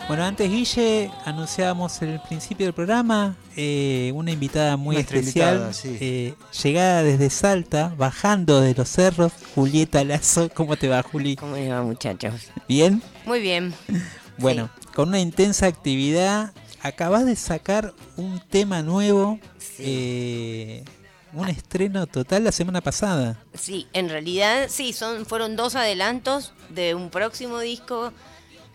Bueno, 0.08 0.24
antes 0.24 0.50
Guille 0.52 1.10
anunciábamos 1.26 2.00
en 2.04 2.10
el 2.10 2.20
principio 2.20 2.68
del 2.68 2.74
programa 2.76 3.36
eh, 3.56 4.12
una 4.14 4.32
invitada 4.32 4.78
muy 4.78 4.96
Nuestra 4.98 5.18
especial, 5.18 5.54
invitada, 5.56 5.74
sí. 5.74 5.98
eh, 6.00 6.34
llegada 6.64 7.02
desde 7.04 7.30
Salta, 7.32 7.92
bajando 7.98 8.62
de 8.62 8.76
los 8.76 8.88
cerros, 8.88 9.32
Julieta 9.56 10.04
Lazo. 10.04 10.50
¿Cómo 10.54 10.76
te 10.78 10.90
va, 10.90 11.02
Juli? 11.02 11.36
¿Cómo 11.36 11.56
va, 11.70 11.82
muchachos? 11.82 12.34
¿Bien? 12.68 13.02
Muy 13.26 13.40
bien. 13.42 13.74
Bueno, 14.38 14.70
con 14.94 15.08
una 15.08 15.22
intensa 15.22 15.66
actividad, 15.66 16.52
acabas 16.82 17.26
de 17.26 17.38
sacar 17.38 17.94
un 18.18 18.42
tema 18.50 18.82
nuevo, 18.82 19.40
Sí. 19.58 19.76
eh, 19.86 20.84
un 21.32 21.48
estreno 21.48 22.06
total 22.06 22.44
la 22.44 22.52
semana 22.52 22.82
pasada. 22.82 23.40
Sí, 23.54 23.88
en 23.94 24.10
realidad 24.10 24.66
sí, 24.68 24.92
son, 24.92 25.26
fueron 25.26 25.56
dos 25.56 25.76
adelantos 25.76 26.52
de 26.70 26.96
un 26.96 27.10
próximo 27.12 27.60
disco 27.60 28.12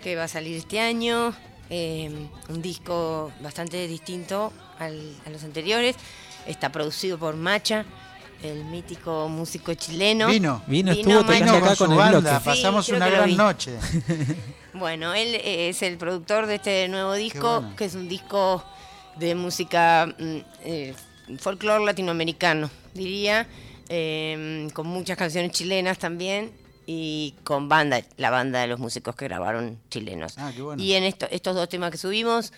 que 0.02 0.16
va 0.16 0.24
a 0.24 0.28
salir 0.28 0.56
este 0.56 0.80
año. 0.80 1.34
eh, 1.72 2.10
un 2.48 2.62
disco 2.62 3.30
bastante 3.40 3.86
distinto 3.86 4.52
al- 4.80 5.14
a 5.24 5.30
los 5.30 5.44
anteriores. 5.44 5.94
Está 6.44 6.72
producido 6.72 7.16
por 7.16 7.36
Macha, 7.36 7.84
el 8.42 8.64
mítico 8.64 9.28
músico 9.28 9.72
chileno. 9.74 10.26
Vino. 10.26 10.62
Vino, 10.66 10.90
Vino 10.92 11.00
estuvo 11.20 11.20
tocando 11.24 11.52
acá 11.58 11.66
con 11.68 11.76
su 11.76 11.84
con 11.84 11.92
el 11.92 11.98
banda. 11.98 12.38
Sí, 12.40 12.44
pasamos 12.44 12.88
una 12.88 13.08
gran 13.08 13.36
noche. 13.36 13.72
Bueno, 14.72 15.14
él 15.14 15.34
es 15.44 15.82
el 15.82 15.96
productor 15.96 16.46
de 16.46 16.54
este 16.56 16.88
nuevo 16.88 17.14
disco, 17.14 17.60
bueno. 17.60 17.76
que 17.76 17.84
es 17.86 17.94
un 17.96 18.08
disco 18.08 18.64
de 19.16 19.34
música 19.34 20.06
mm, 20.18 20.36
eh, 20.64 20.94
folclore 21.38 21.84
latinoamericano, 21.84 22.70
diría, 22.94 23.46
eh, 23.88 24.68
con 24.72 24.86
muchas 24.86 25.16
canciones 25.16 25.50
chilenas 25.52 25.98
también 25.98 26.52
y 26.92 27.36
con 27.44 27.68
banda, 27.68 28.02
la 28.16 28.30
banda 28.30 28.60
de 28.62 28.66
los 28.66 28.80
músicos 28.80 29.14
que 29.14 29.26
grabaron 29.26 29.78
chilenos. 29.90 30.34
Ah, 30.38 30.50
qué 30.52 30.60
bueno. 30.60 30.82
Y 30.82 30.94
en 30.94 31.04
esto- 31.04 31.28
estos 31.30 31.54
dos 31.54 31.68
temas 31.68 31.92
que 31.92 31.98
subimos, 31.98 32.52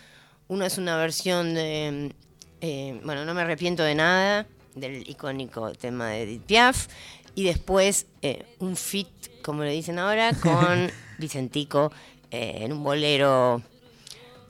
uno 0.49 0.65
es 0.65 0.79
una 0.79 0.97
versión 0.97 1.53
de, 1.53 2.15
eh, 2.63 2.99
bueno, 3.05 3.27
no 3.27 3.35
me 3.35 3.43
arrepiento 3.43 3.83
de 3.83 3.95
nada, 3.95 4.47
del 4.75 5.07
icónico 5.07 5.73
tema 5.73 6.09
de 6.09 6.23
Edith 6.23 6.45
Piaf, 6.45 6.87
y 7.35 7.45
después 7.45 8.07
eh, 8.23 8.47
un 8.59 8.75
fit, 8.77 9.09
como 9.43 9.65
le 9.65 9.73
dicen 9.73 9.99
ahora, 9.99 10.31
con 10.43 10.91
Vicentico 11.19 11.93
eh, 12.31 12.61
en 12.63 12.73
un 12.73 12.83
bolero 12.83 13.61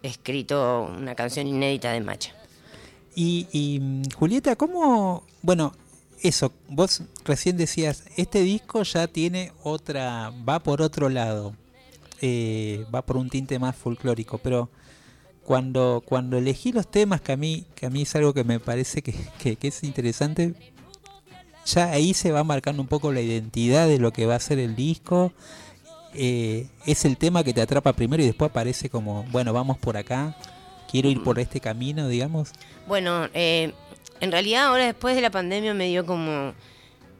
escrito, 0.04 0.88
una 0.96 1.16
canción 1.16 1.48
inédita 1.48 1.90
de 1.90 2.00
Macha. 2.02 2.32
Y, 3.16 3.48
y, 3.52 3.80
mm, 3.80 4.02
Julieta, 4.14 4.54
¿cómo? 4.54 5.24
Bueno, 5.42 5.74
eso, 6.22 6.52
vos 6.68 7.02
recién 7.24 7.56
decías, 7.56 8.04
este 8.16 8.42
disco 8.42 8.82
ya 8.82 9.06
tiene 9.08 9.52
otra, 9.62 10.32
va 10.48 10.60
por 10.60 10.80
otro 10.82 11.08
lado, 11.08 11.54
eh, 12.20 12.84
va 12.94 13.02
por 13.02 13.16
un 13.16 13.28
tinte 13.28 13.58
más 13.58 13.74
folclórico, 13.76 14.38
pero 14.38 14.70
cuando, 15.44 16.02
cuando 16.06 16.38
elegí 16.38 16.72
los 16.72 16.88
temas, 16.90 17.20
que 17.20 17.32
a 17.32 17.36
mí, 17.36 17.66
que 17.74 17.86
a 17.86 17.90
mí 17.90 18.02
es 18.02 18.14
algo 18.14 18.32
que 18.32 18.44
me 18.44 18.60
parece 18.60 19.02
que, 19.02 19.14
que- 19.38 19.56
que 19.56 19.68
es 19.68 19.82
interesante, 19.82 20.54
ya 21.66 21.90
ahí 21.90 22.14
se 22.14 22.32
va 22.32 22.42
marcando 22.44 22.82
un 22.82 22.88
poco 22.88 23.12
la 23.12 23.20
identidad 23.20 23.86
de 23.88 23.98
lo 23.98 24.12
que 24.12 24.26
va 24.26 24.34
a 24.36 24.40
ser 24.40 24.58
el 24.58 24.74
disco. 24.76 25.32
eh, 26.14 26.68
es 26.84 27.06
el 27.06 27.16
tema 27.16 27.42
que 27.42 27.54
te 27.54 27.62
atrapa 27.62 27.94
primero 27.94 28.22
y 28.22 28.26
después 28.26 28.50
aparece 28.50 28.90
como, 28.90 29.22
bueno, 29.32 29.54
vamos 29.54 29.78
por 29.78 29.96
acá, 29.96 30.36
quiero 30.90 31.08
ir 31.08 31.22
por 31.22 31.38
este 31.38 31.58
camino, 31.58 32.06
digamos. 32.06 32.50
Bueno, 32.86 33.28
eh, 33.32 33.72
en 34.22 34.32
realidad 34.32 34.64
ahora 34.66 34.86
después 34.86 35.14
de 35.14 35.20
la 35.20 35.30
pandemia 35.30 35.74
me 35.74 35.88
dio 35.88 36.06
como... 36.06 36.54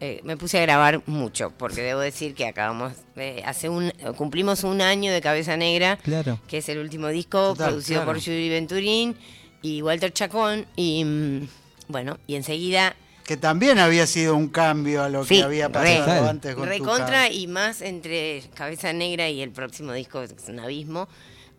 eh, 0.01 0.21
me 0.25 0.37
puse 0.37 0.59
a 0.59 0.63
grabar 0.63 1.03
mucho, 1.07 1.53
porque 1.59 1.83
debo 1.83 2.01
decir 2.01 2.35
que 2.35 2.47
acabamos, 2.47 2.93
de 3.15 3.43
hace 3.45 3.69
un, 3.69 3.91
cumplimos 4.17 4.65
un 4.65 4.81
año 4.81 5.13
de 5.13 5.21
Cabeza 5.21 5.57
Negra, 5.57 5.97
Claro. 6.03 6.39
que 6.49 6.59
es 6.59 6.69
el 6.69 6.79
último 6.79 7.09
disco 7.09 7.39
Total, 7.53 7.69
producido 7.71 8.01
claro. 8.01 8.13
por 8.13 8.21
Judy 8.25 8.49
Venturín 8.49 9.17
y 9.63 9.83
Walter 9.83 10.13
Chacón, 10.13 10.67
y 10.77 11.05
mm, 11.05 11.49
bueno, 11.89 12.19
y 12.27 12.35
enseguida 12.37 12.97
Que 13.25 13.37
también 13.37 13.79
había 13.79 14.07
sido 14.09 14.35
un 14.35 14.49
cambio 14.49 15.03
a 15.05 15.09
lo 15.09 15.25
Sí, 15.25 15.37
que 15.37 15.43
había 15.45 15.69
pasado 15.71 16.29
antes 16.29 16.55
con 16.57 16.65
tu 16.65 16.69
recontra 16.71 17.31
y 17.31 17.47
más 17.47 17.81
entre 17.83 18.43
Cabeza 18.55 18.93
Negra 18.93 19.29
y 19.29 19.41
el 19.43 19.51
próximo 19.51 19.93
disco 19.93 20.23
es 20.23 20.35
un 20.49 20.59
abismo, 20.59 21.09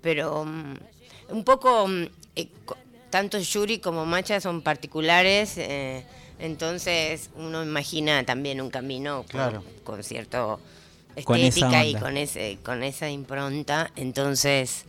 pero 0.02 0.44
mm, 0.46 0.74
un 1.30 1.44
poco 1.46 1.88
mm, 1.88 2.04
eh, 2.36 2.48
tanto 3.14 3.38
Yuri 3.38 3.78
como 3.78 4.08
Macha 4.08 4.42
son 4.42 4.64
particulares, 4.64 5.54
eh, 5.60 6.04
entonces 6.40 7.30
uno 7.36 7.62
imagina 7.62 8.26
también 8.26 8.60
un 8.60 8.72
camino 8.72 9.18
con, 9.22 9.28
Claro. 9.30 9.64
con 9.84 10.04
cierto 10.04 10.60
Con 11.24 11.38
estética 11.40 11.86
y 11.86 11.94
con 11.94 12.18
ese 12.18 12.58
con 12.64 12.82
esa 12.82 13.12
impronta, 13.12 13.92
entonces 13.96 14.86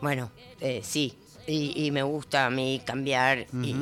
bueno, 0.00 0.30
eh, 0.60 0.80
sí, 0.84 1.14
y, 1.48 1.72
y 1.86 1.90
me 1.90 2.04
gusta 2.04 2.46
a 2.46 2.50
mí 2.50 2.80
cambiar 2.84 3.48
y, 3.64 3.74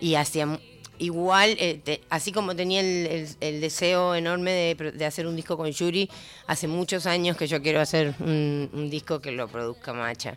y 0.00 0.16
hacia 0.16 0.58
igual 0.98 1.54
eh, 1.60 1.80
te- 1.84 2.00
así 2.10 2.32
como 2.32 2.56
tenía 2.56 2.80
el, 2.80 3.06
el- 3.06 3.36
el 3.40 3.60
deseo 3.60 4.16
enorme 4.16 4.74
de 4.74 5.04
hacer 5.06 5.28
un 5.28 5.36
disco 5.36 5.56
con 5.56 5.70
Yuri 5.70 6.10
hace 6.48 6.66
muchos 6.66 7.06
años 7.06 7.36
que 7.36 7.46
yo 7.46 7.62
quiero 7.62 7.80
hacer 7.80 8.12
un, 8.18 8.68
un 8.72 8.90
disco 8.90 9.20
que 9.20 9.30
lo 9.30 9.46
produzca 9.46 9.92
Macha 9.92 10.36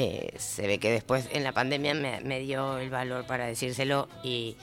Eh, 0.00 0.32
se 0.38 0.64
ve 0.68 0.78
que 0.78 0.92
después 0.92 1.28
en 1.32 1.42
la 1.42 1.50
pandemia 1.50 1.92
me, 1.92 2.20
me 2.20 2.38
dio 2.38 2.78
el 2.78 2.88
valor 2.88 3.26
para 3.26 3.46
decírselo 3.46 4.08
y 4.22 4.54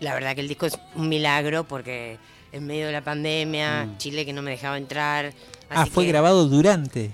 la 0.00 0.12
verdad 0.12 0.34
que 0.34 0.42
el 0.42 0.48
disco 0.48 0.66
es 0.66 0.78
un 0.94 1.08
milagro 1.08 1.64
porque 1.64 2.18
en 2.52 2.66
medio 2.66 2.86
de 2.86 2.92
la 2.92 3.00
pandemia, 3.02 3.88
Chile 3.96 4.26
que 4.26 4.34
no 4.34 4.42
me 4.42 4.50
dejaba 4.50 4.76
entrar. 4.76 5.32
Ah, 5.70 5.86
fue 5.86 6.04
que- 6.04 6.10
grabado 6.10 6.46
durante. 6.48 7.10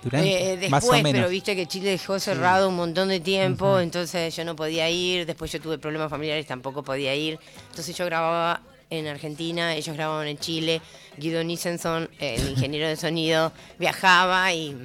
Durante, 0.00 0.52
eh, 0.52 0.56
después, 0.56 0.70
más 0.70 0.84
o 0.84 0.92
menos. 0.92 1.10
pero 1.12 1.28
viste 1.28 1.56
que 1.56 1.66
Chile 1.66 1.90
dejó 1.90 2.20
cerrado 2.20 2.68
un 2.68 2.76
montón 2.76 3.08
de 3.08 3.18
tiempo, 3.18 3.80
entonces 3.80 4.34
yo 4.36 4.44
no 4.44 4.54
podía 4.54 4.88
ir, 4.88 5.26
después 5.26 5.50
yo 5.50 5.60
tuve 5.60 5.76
problemas 5.76 6.08
familiares, 6.08 6.46
tampoco 6.46 6.84
podía 6.84 7.16
ir. 7.16 7.36
Entonces 7.70 7.96
yo 7.96 8.04
grababa 8.04 8.62
en 8.90 9.08
Argentina, 9.08 9.74
ellos 9.74 9.96
grababan 9.96 10.28
en 10.28 10.38
Chile, 10.38 10.80
Guido 11.16 11.42
Nissenson, 11.42 12.08
el 12.20 12.48
ingeniero 12.50 12.86
de 12.86 12.94
sonido, 12.96 13.50
viajaba 13.76 14.52
y, 14.54 14.76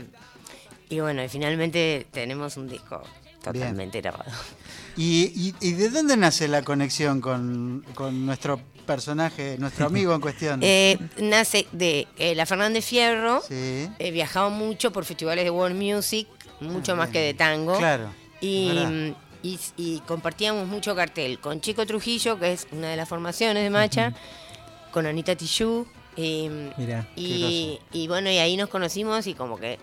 y 0.93 0.99
bueno, 0.99 1.23
y 1.23 1.29
finalmente 1.29 2.07
tenemos 2.11 2.57
un 2.57 2.67
disco 2.69 3.01
totalmente 3.43 3.99
grabado. 4.01 4.31
¿Y, 4.95 5.31
y, 5.35 5.55
y 5.59 5.71
de 5.73 5.89
dónde 5.89 6.15
nace 6.15 6.47
la 6.47 6.61
conexión 6.61 7.19
con, 7.19 7.83
con 7.95 8.25
nuestro 8.25 8.59
personaje, 8.85 9.57
nuestro 9.59 9.87
amigo 9.87 10.13
en 10.13 10.21
cuestión? 10.21 10.59
Eh, 10.63 10.97
nace 11.17 11.67
de 11.71 12.07
eh, 12.17 12.35
la 12.35 12.45
Fernández 12.45 12.85
Fierro, 12.85 13.41
sí. 13.41 13.89
eh, 13.99 14.11
viajaba 14.11 14.49
mucho 14.49 14.91
por 14.93 15.03
festivales 15.05 15.43
de 15.43 15.49
world 15.51 15.75
music, 15.75 16.27
mucho 16.61 16.93
Ah, 16.93 16.95
más 16.95 17.09
que 17.09 17.19
de 17.19 17.33
tango. 17.33 17.77
Claro. 17.77 18.09
Y 18.39 20.01
compartíamos 20.05 20.67
mucho 20.67 20.95
cartel 20.95 21.39
con 21.39 21.59
Chico 21.59 21.85
Trujillo, 21.85 22.39
que 22.39 22.53
es 22.53 22.67
una 22.71 22.89
de 22.89 22.95
las 22.95 23.09
formaciones 23.09 23.63
de 23.63 23.69
Macha, 23.69 24.13
con 24.91 25.05
Anita 25.05 25.35
Tijoux. 25.35 25.85
Y, 26.15 26.49
Mirá, 26.77 27.07
y, 27.15 27.79
y 27.91 28.07
bueno, 28.07 28.29
y 28.29 28.37
ahí 28.37 28.55
nos 28.55 28.69
conocimos 28.69 29.25
y 29.27 29.33
como 29.33 29.57
que 29.57 29.79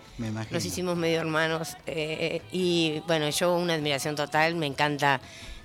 nos 0.49 0.65
hicimos 0.65 0.95
medio 0.95 1.19
hermanos. 1.19 1.75
eh, 1.87 2.41
y 2.51 3.01
bueno, 3.07 3.29
yo 3.29 3.55
una 3.55 3.73
admiración 3.73 4.15
total, 4.15 4.55
me 4.55 4.65
encanta. 4.65 5.21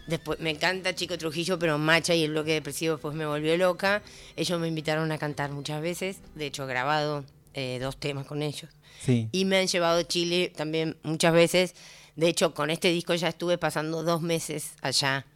Después, 0.07 0.39
me 0.39 0.51
encanta 0.51 0.95
Chico 0.95 1.19
Trujillo, 1.19 1.59
pero 1.59 1.79
Macha 1.79 2.15
y 2.15 2.23
el 2.23 2.31
bloque 2.31 2.53
depresivo 2.53 2.95
después 2.95 3.15
me 3.15 3.27
volvió 3.27 3.57
loca. 3.57 4.03
Ellos 4.37 4.61
me 4.61 4.69
invitaron 4.69 5.11
a 5.11 5.19
cantar 5.19 5.51
muchas 5.51 5.81
veces. 5.83 6.19
De 6.37 6.47
hecho, 6.47 6.63
he 6.65 6.67
grabado 6.69 7.25
eh, 7.55 7.79
dos 7.81 7.97
temas 7.97 8.25
con 8.25 8.43
ellos. 8.43 8.71
Sí. 9.01 9.29
Y 9.33 9.45
me 9.45 9.59
han 9.59 9.67
llevado 9.67 9.99
a 9.99 10.05
Chile 10.05 10.53
también 10.55 10.97
muchas 11.03 11.33
veces. 11.33 11.75
De 12.15 12.29
hecho, 12.29 12.55
con 12.55 12.71
este 12.71 12.89
disco 12.91 13.15
ya 13.15 13.29
estuve 13.29 13.59
pasando 13.59 14.03
dos 14.05 14.23
meses 14.23 14.75
allá. 14.81 15.27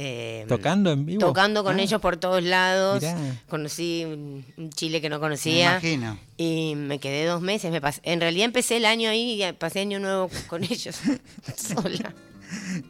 Eh, 0.00 0.44
¿Tocando 0.46 0.92
en 0.92 1.04
vivo? 1.04 1.18
Tocando 1.20 1.64
con 1.64 1.76
Ah, 1.78 1.82
ellos 1.82 2.00
por 2.00 2.16
todos 2.18 2.40
lados. 2.44 3.02
Mirá. 3.02 3.16
Conocí 3.48 4.04
un 4.04 4.44
Chile 4.70 5.00
que 5.00 5.08
no 5.08 5.16
Me 5.16 5.20
conocía. 5.20 5.72
imagino. 5.72 6.16
Y 6.36 6.74
me 6.76 7.00
quedé 7.00 7.26
dos 7.26 7.40
meses. 7.42 7.72
Me 7.72 7.80
pasé- 7.82 8.00
en 8.04 8.20
realidad 8.20 8.44
empecé 8.44 8.76
el 8.76 8.86
año 8.86 9.10
ahí 9.10 9.42
y 9.42 9.52
pasé 9.54 9.80
año 9.80 9.98
nuevo 9.98 10.30
con 10.46 10.62
ellos, 10.62 10.96
sola. 11.56 12.14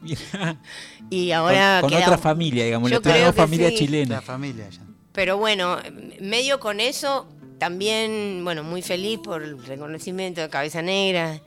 Mirá. 0.02 0.60
Y 1.08 1.30
ahora 1.32 1.78
con, 1.80 1.88
con 1.88 1.98
queda- 1.98 2.06
otra 2.08 2.18
familia, 2.18 2.64
digamos, 2.66 2.90
Yo 2.90 3.00
la 3.00 3.02
creo 3.10 3.32
que 3.32 3.40
familia 3.40 3.70
sí. 3.70 3.76
chilena. 3.76 4.16
La 4.16 4.20
familia 4.22 4.68
ya. 4.68 4.82
Pero 5.12 5.38
bueno, 5.38 5.78
medio 6.20 6.60
con 6.60 6.78
eso, 6.78 7.26
también, 7.58 8.42
bueno, 8.44 8.62
muy 8.64 8.82
feliz 8.82 9.18
por 9.18 9.42
el 9.42 9.64
reconocimiento 9.64 10.42
de 10.42 10.50
Cabeza 10.50 10.82
Negra, 10.82 11.40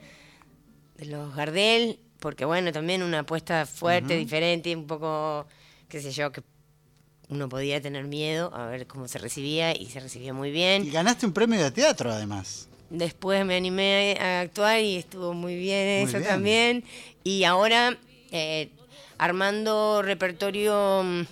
de 0.96 1.04
los 1.06 1.34
Gardel, 1.36 2.00
porque 2.22 2.44
bueno, 2.44 2.70
también 2.72 3.02
una 3.02 3.18
apuesta 3.20 3.66
fuerte, 3.66 4.16
diferente, 4.16 4.74
un 4.76 4.86
poco, 4.86 5.44
qué 5.88 6.00
sé 6.00 6.12
yo, 6.12 6.30
que 6.30 6.42
uno 7.28 7.48
podía 7.48 7.80
tener 7.82 8.04
miedo 8.04 8.54
a 8.54 8.66
ver 8.66 8.86
cómo 8.86 9.08
se 9.08 9.18
recibía 9.18 9.76
y 9.76 9.86
se 9.86 9.98
recibía 9.98 10.32
muy 10.32 10.50
Y 10.50 10.52
bien. 10.52 10.90
ganaste 10.92 11.26
un 11.26 11.32
premio 11.32 11.60
de 11.62 11.72
teatro, 11.72 12.12
además. 12.12 12.68
Después 12.90 13.44
me 13.44 13.56
animé 13.56 14.16
a 14.20 14.40
actuar 14.42 14.80
y 14.80 14.96
estuvo 14.98 15.34
muy 15.34 15.56
bien 15.56 16.02
Muy 16.02 16.08
eso 16.10 16.18
bien. 16.18 16.30
también. 16.30 16.84
Y 17.24 17.42
ahora 17.42 17.98
eh, 18.30 18.68
armando 19.18 20.02
repertorio 20.02 21.02
mm, 21.02 21.22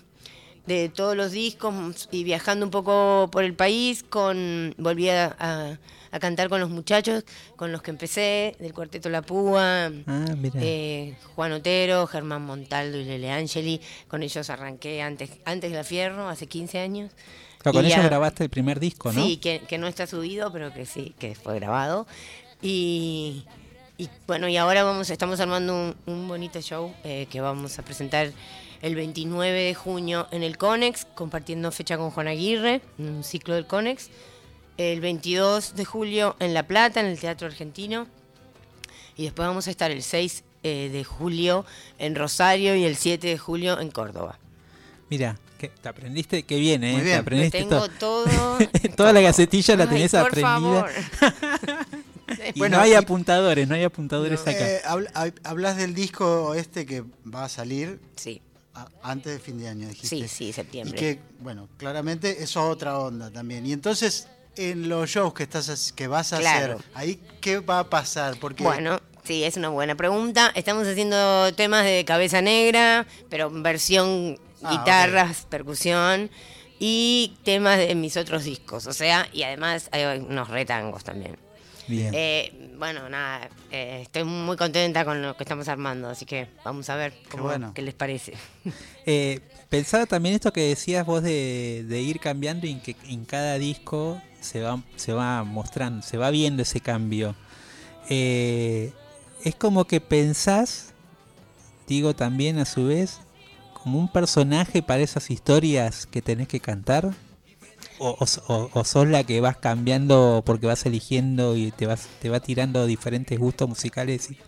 de 0.67 0.89
todos 0.89 1.17
los 1.17 1.31
discos 1.31 2.09
y 2.11 2.25
viajando 2.25 2.65
un 2.67 2.71
poco 2.73 3.29
por 3.31 3.45
el 3.45 3.55
país, 3.55 4.03
con 4.03 4.75
volví 4.77 5.09
a, 5.11 5.37
a- 5.39 5.79
a 6.13 6.19
cantar 6.19 6.49
con 6.49 6.61
los 6.61 6.71
muchachos 6.71 7.25
con 7.57 7.73
los 7.73 7.83
que 7.83 7.91
empecé, 7.91 8.57
del 8.59 8.73
Cuarteto 8.75 9.09
La 9.09 9.23
Púa, 9.23 9.91
Ah, 10.07 10.25
eh, 10.57 11.15
Juan 11.35 11.53
Otero, 11.53 12.07
Germán 12.07 12.43
Montaldo 12.43 12.99
y 12.99 13.05
Lele 13.05 13.31
Angeli. 13.31 13.81
Con 14.09 14.23
ellos 14.23 14.51
arranqué 14.51 15.03
antes, 15.03 15.31
antes 15.45 15.71
de 15.71 15.77
La 15.77 15.85
Fierro, 15.85 16.29
hace 16.29 16.47
15 16.47 16.79
años. 16.79 17.13
Claro, 17.59 17.75
con 17.77 17.85
Y 17.85 17.89
ellos 17.89 17.99
ya- 18.03 18.09
grabaste 18.09 18.45
el 18.45 18.51
primer 18.51 18.81
disco, 18.81 19.13
¿no? 19.13 19.23
Sí, 19.25 19.37
que, 19.37 19.61
que 19.69 19.79
no 19.79 19.87
está 19.87 20.07
subido, 20.07 20.51
pero 20.53 20.73
que 20.73 20.87
sí, 20.87 21.15
que 21.19 21.35
fue 21.35 21.57
grabado. 21.57 22.07
Y, 22.63 23.45
y 23.99 24.09
bueno, 24.27 24.49
y 24.49 24.57
ahora 24.57 24.83
vamos, 24.85 25.11
estamos 25.11 25.41
armando 25.41 25.75
un, 25.75 25.97
un 26.07 26.29
bonito 26.29 26.61
show 26.61 26.93
eh, 27.05 27.27
que 27.31 27.41
vamos 27.41 27.79
a 27.79 27.83
presentar 27.83 28.33
el 28.83 28.95
29 28.95 29.63
de 29.63 29.75
junio 29.75 30.27
en 30.31 30.43
el 30.43 30.57
Conex, 30.57 31.05
compartiendo 31.15 31.71
fecha 31.71 31.99
con 31.99 32.11
Juan 32.11 32.29
Aguirre, 32.29 32.81
en 32.99 33.11
un 33.11 33.25
ciclo 33.25 33.55
del 33.55 33.67
Conex. 33.67 34.09
El 34.77 35.01
22 35.01 35.75
de 35.77 35.85
julio 35.85 36.37
en 36.41 36.55
La 36.55 36.67
Plata, 36.67 37.01
en 37.01 37.07
el 37.07 37.19
Teatro 37.19 37.47
Argentino. 37.47 38.07
Y 39.17 39.25
después 39.25 39.47
vamos 39.47 39.67
a 39.67 39.71
estar 39.71 39.91
el 39.91 40.03
6 40.03 40.45
eh, 40.63 40.89
de 40.93 41.05
julio 41.05 41.65
en 41.99 42.15
Rosario 42.15 42.75
y 42.77 42.85
el 42.85 42.97
7 42.97 43.27
de 43.29 43.39
julio 43.39 43.79
en 43.81 43.91
Córdoba. 43.91 44.39
Mira, 45.11 45.37
que 45.59 45.69
te 45.69 45.89
aprendiste, 45.89 46.45
que 46.45 46.57
bien, 46.59 46.83
¿eh? 46.85 46.93
Muy 46.95 47.03
bien. 47.03 47.19
Aprendiste 47.19 47.59
tengo 47.59 47.89
todo. 47.91 48.25
todo. 48.25 48.59
Toda 48.97 49.13
la 49.13 49.21
gacetilla 49.21 49.77
la 49.77 49.85
Ay, 49.85 49.89
tenés 49.91 50.11
por 50.13 50.21
aprendida. 50.21 50.51
favor. 50.51 50.91
Y 52.55 52.59
Bueno, 52.61 52.77
no 52.77 52.83
hay 52.85 52.93
y- 52.93 52.95
apuntadores, 52.95 53.67
no 53.69 53.75
hay 53.75 53.83
apuntadores 53.83 54.41
acá. 54.43 54.53
Eh, 54.53 54.81
habl- 54.85 55.11
hab- 55.15 55.35
hablas 55.43 55.77
del 55.77 55.95
disco 55.95 56.55
este 56.55 56.87
que 56.87 57.03
va 57.27 57.45
a 57.45 57.49
salir 57.49 57.99
Sí, 58.15 58.41
a- 58.73 58.87
antes 59.03 59.33
de 59.33 59.39
fin 59.41 59.59
de 59.59 59.69
año, 59.69 59.89
dijiste. 59.89 60.09
sí, 60.17 60.29
sí, 60.29 60.45
Y 60.47 60.53
septiembre. 60.53 60.97
que, 60.97 61.19
bueno, 61.41 61.69
claramente 61.77 62.31
eso 62.45 62.61
es 62.61 62.73
otra 62.73 62.99
onda 63.01 63.31
también. 63.33 63.67
Y 63.67 63.73
entonces, 63.73 64.29
en 64.57 64.89
los 64.89 65.09
shows 65.11 65.35
que 65.35 65.43
estás 65.45 65.93
que 65.93 66.07
vas 66.07 66.33
a 66.33 66.39
Claro. 66.39 66.75
hacer, 66.79 66.87
ahí 66.95 67.21
qué 67.41 67.61
va 67.61 67.81
a 67.81 67.91
pasar, 67.91 68.37
porque 68.41 68.63
Bueno, 68.63 69.01
sí, 69.25 69.45
es 69.45 69.57
una 69.57 69.69
buena 69.69 69.95
pregunta. 69.95 70.53
Estamos 70.55 70.87
haciendo 70.87 71.55
temas 71.55 71.85
de 71.85 72.05
cabeza 72.05 72.41
negra, 72.43 73.07
pero 73.29 73.51
versión 73.51 74.39
Ah, 74.63 74.73
guitarras, 74.73 75.47
percusión 75.49 76.31
y 76.79 77.35
temas 77.45 77.79
de 77.79 77.95
mis 77.95 78.17
otros 78.19 78.45
discos. 78.45 78.87
O 78.87 78.93
sea, 78.93 79.27
y 79.33 79.43
además 79.43 79.89
hay 79.93 80.19
unos 80.19 80.49
retangos 80.49 81.03
también. 81.05 81.39
Bien. 81.89 82.13
Eh, 82.15 82.71
bueno, 82.77 83.09
nada, 83.09 83.49
eh, 83.71 84.01
estoy 84.03 84.25
muy 84.25 84.57
contenta 84.57 85.05
con 85.05 85.23
lo 85.23 85.37
que 85.37 85.43
estamos 85.45 85.67
armando, 85.67 86.09
así 86.11 86.25
que 86.27 86.47
vamos 86.65 86.89
a 86.91 86.95
ver 86.97 87.15
cómo, 87.31 87.45
bueno. 87.45 87.73
qué 87.75 87.83
les 87.83 87.95
parece. 87.95 88.35
Eh, 89.07 89.41
pensaba 89.71 90.05
también 90.05 90.35
esto 90.35 90.53
que 90.53 90.69
decías 90.69 91.07
vos 91.07 91.23
de, 91.23 91.87
de 91.89 92.03
ir 92.03 92.21
cambiando 92.21 92.67
y 92.67 92.75
que 92.75 92.97
en 93.09 93.25
cada 93.25 93.59
disco 93.59 94.21
se 94.41 94.61
va, 94.61 94.83
se 94.97 95.13
va 95.13 95.45
mostrando, 95.45 96.03
se 96.03 96.19
va 96.19 96.31
viendo 96.31 96.63
ese 96.63 96.81
cambio. 96.81 97.35
Eh, 98.11 98.93
es 99.45 99.55
como 99.55 99.87
que 99.87 100.01
pensás, 100.01 100.93
digo 101.87 102.15
también 102.15 102.59
a 102.59 102.65
su 102.65 102.87
vez, 102.87 103.21
como 103.73 103.99
un 103.99 104.09
personaje 104.09 104.83
para 104.83 105.03
esas 105.03 105.31
historias 105.31 106.07
que 106.07 106.21
tenés 106.21 106.49
que 106.49 106.61
cantar. 106.61 107.15
O 108.03 108.27
sos 108.27 109.07
la 109.09 109.25
que 109.25 109.43
vas 109.43 109.59
cambiando 109.59 110.43
porque 110.47 110.67
vas 110.67 110.87
eligiendo 110.87 111.55
y 111.55 111.71
te 111.71 111.85
vas 111.85 112.09
te 112.21 112.31
va 112.31 112.41
tirando 112.41 112.87
diferentes 112.87 113.39
gustos 113.39 113.69
musicales 113.69 114.31
y 114.31 114.39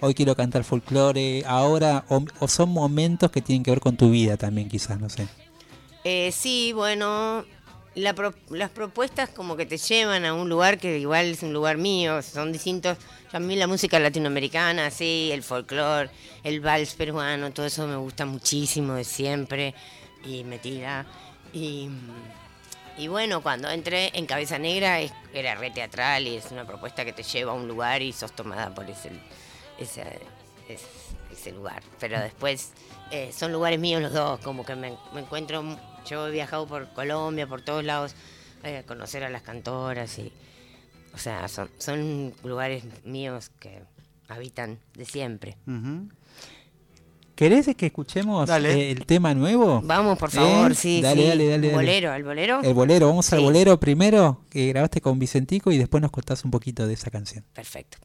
hoy 0.00 0.14
quiero 0.14 0.34
cantar 0.36 0.64
folclore, 0.64 1.42
ahora 1.46 2.04
o, 2.08 2.48
son 2.48 2.70
momentos 2.70 3.30
que 3.30 3.42
tienen 3.42 3.62
que 3.62 3.70
ver 3.70 3.80
con 3.80 3.96
tu 3.96 4.10
vida 4.10 4.36
también 4.36 4.68
quizás, 4.68 4.98
no 5.00 5.08
sé. 5.08 5.26
Eh, 6.04 6.32
sí, 6.32 6.72
bueno, 6.72 7.44
la 7.94 8.14
pro- 8.14 8.34
las 8.50 8.70
propuestas 8.70 9.28
como 9.30 9.56
que 9.56 9.66
te 9.66 9.76
llevan 9.76 10.24
a 10.24 10.32
un 10.34 10.48
lugar 10.48 10.78
que 10.78 10.98
igual 10.98 11.26
es 11.26 11.42
un 11.42 11.52
lugar 11.52 11.76
mío, 11.76 12.22
son 12.22 12.52
distintos. 12.52 12.96
A 13.32 13.40
mí 13.40 13.56
la 13.56 13.66
música 13.66 13.98
latinoamericana, 13.98 14.90
sí, 14.90 15.30
el 15.32 15.42
folclore, 15.42 16.08
el 16.44 16.60
vals 16.60 16.94
peruano, 16.94 17.50
todo 17.52 17.66
eso 17.66 17.86
me 17.86 17.96
gusta 17.96 18.24
muchísimo 18.24 18.94
de 18.94 19.04
siempre 19.04 19.74
y 20.24 20.44
me 20.44 20.58
tira. 20.58 21.04
Y, 21.52 21.88
y 22.96 23.08
bueno, 23.08 23.42
cuando 23.42 23.68
entré 23.70 24.10
en 24.14 24.26
Cabeza 24.26 24.58
Negra 24.58 25.00
es- 25.00 25.12
era 25.34 25.54
re 25.56 25.70
teatral 25.70 26.26
y 26.26 26.36
es 26.36 26.50
una 26.52 26.64
propuesta 26.66 27.04
que 27.04 27.12
te 27.12 27.22
lleva 27.22 27.52
a 27.52 27.54
un 27.54 27.68
lugar 27.68 28.00
y 28.00 28.12
sos 28.12 28.32
tomada 28.32 28.74
por 28.74 28.88
ese, 28.88 29.10
ese, 29.78 30.02
ese, 30.68 30.86
ese 31.32 31.52
lugar. 31.52 31.82
Pero 32.00 32.20
después 32.20 32.72
eh, 33.10 33.30
son 33.32 33.52
lugares 33.52 33.78
míos 33.80 34.02
los 34.02 34.12
dos, 34.12 34.40
como 34.40 34.64
que 34.64 34.74
me, 34.76 34.96
me 35.14 35.20
encuentro, 35.20 35.64
yo 36.06 36.26
he 36.28 36.30
viajado 36.30 36.66
por 36.66 36.88
Colombia, 36.94 37.46
por 37.46 37.62
todos 37.62 37.84
lados, 37.84 38.14
eh, 38.64 38.78
a 38.78 38.82
conocer 38.84 39.24
a 39.24 39.30
las 39.30 39.42
cantoras 39.42 40.18
y, 40.18 40.32
o 41.14 41.18
sea, 41.18 41.48
son, 41.48 41.70
son 41.78 42.34
lugares 42.44 42.84
míos 43.04 43.50
que 43.60 43.82
habitan 44.28 44.78
de 44.94 45.04
siempre. 45.04 45.56
Ujú. 45.66 46.08
¿Querés 47.34 47.72
que 47.76 47.86
escuchemos 47.86 48.50
eh, 48.50 48.90
el 48.90 49.06
tema 49.06 49.32
nuevo? 49.32 49.80
Vamos, 49.84 50.18
por 50.18 50.28
favor, 50.28 50.72
¿Eh? 50.72 50.74
sí, 50.74 51.00
Dale, 51.00 51.22
sí. 51.22 51.28
dale, 51.28 51.48
dale, 51.48 51.66
dale. 51.68 51.72
Bolero, 51.72 52.10
¿al 52.10 52.24
bolero? 52.24 52.60
El 52.64 52.74
bolero, 52.74 53.06
vamos 53.06 53.32
al 53.32 53.38
bolero 53.40 53.78
primero, 53.78 54.40
que 54.50 54.66
grabaste 54.66 55.00
con 55.00 55.20
Vicentico 55.20 55.70
y 55.70 55.78
después 55.78 56.02
nos 56.02 56.10
contás 56.10 56.44
un 56.44 56.50
poquito 56.50 56.88
de 56.88 56.94
esa 56.94 57.12
canción. 57.12 57.44
Perfecto. 57.52 57.98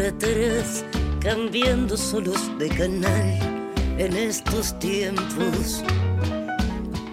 Atrás, 0.00 0.84
cambiando 1.20 1.96
solos 1.96 2.50
de 2.58 2.68
canal 2.68 3.72
en 3.98 4.16
estos 4.16 4.78
tiempos. 4.78 5.82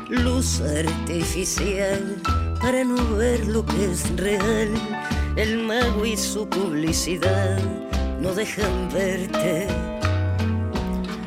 Luz 0.09 0.61
artificial 0.61 2.21
para 2.61 2.83
no 2.83 3.15
ver 3.15 3.45
lo 3.47 3.65
que 3.65 3.91
es 3.91 4.15
real. 4.15 4.69
El 5.35 5.63
mago 5.63 6.05
y 6.05 6.15
su 6.15 6.47
publicidad 6.47 7.59
no 8.21 8.33
dejan 8.33 8.89
verte. 8.93 9.67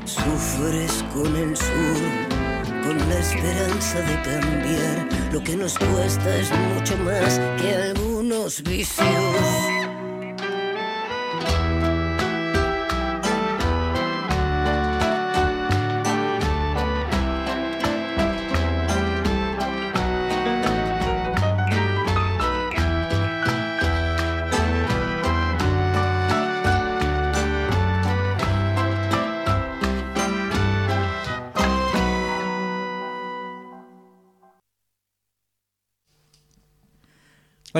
Sufres 0.05 1.05
con 1.13 1.37
el 1.37 1.57
sur, 1.57 2.85
con 2.85 2.99
la 3.09 3.19
esperanza 3.19 4.01
de 4.01 4.23
cambiar. 4.23 5.09
Lo 5.33 5.43
que 5.43 5.57
nos 5.57 5.79
cuesta 5.79 6.37
es 6.37 6.51
mucho 6.75 6.97
más 6.99 7.41
que 7.61 7.75
algunos 7.75 8.63
vicios. 8.63 9.78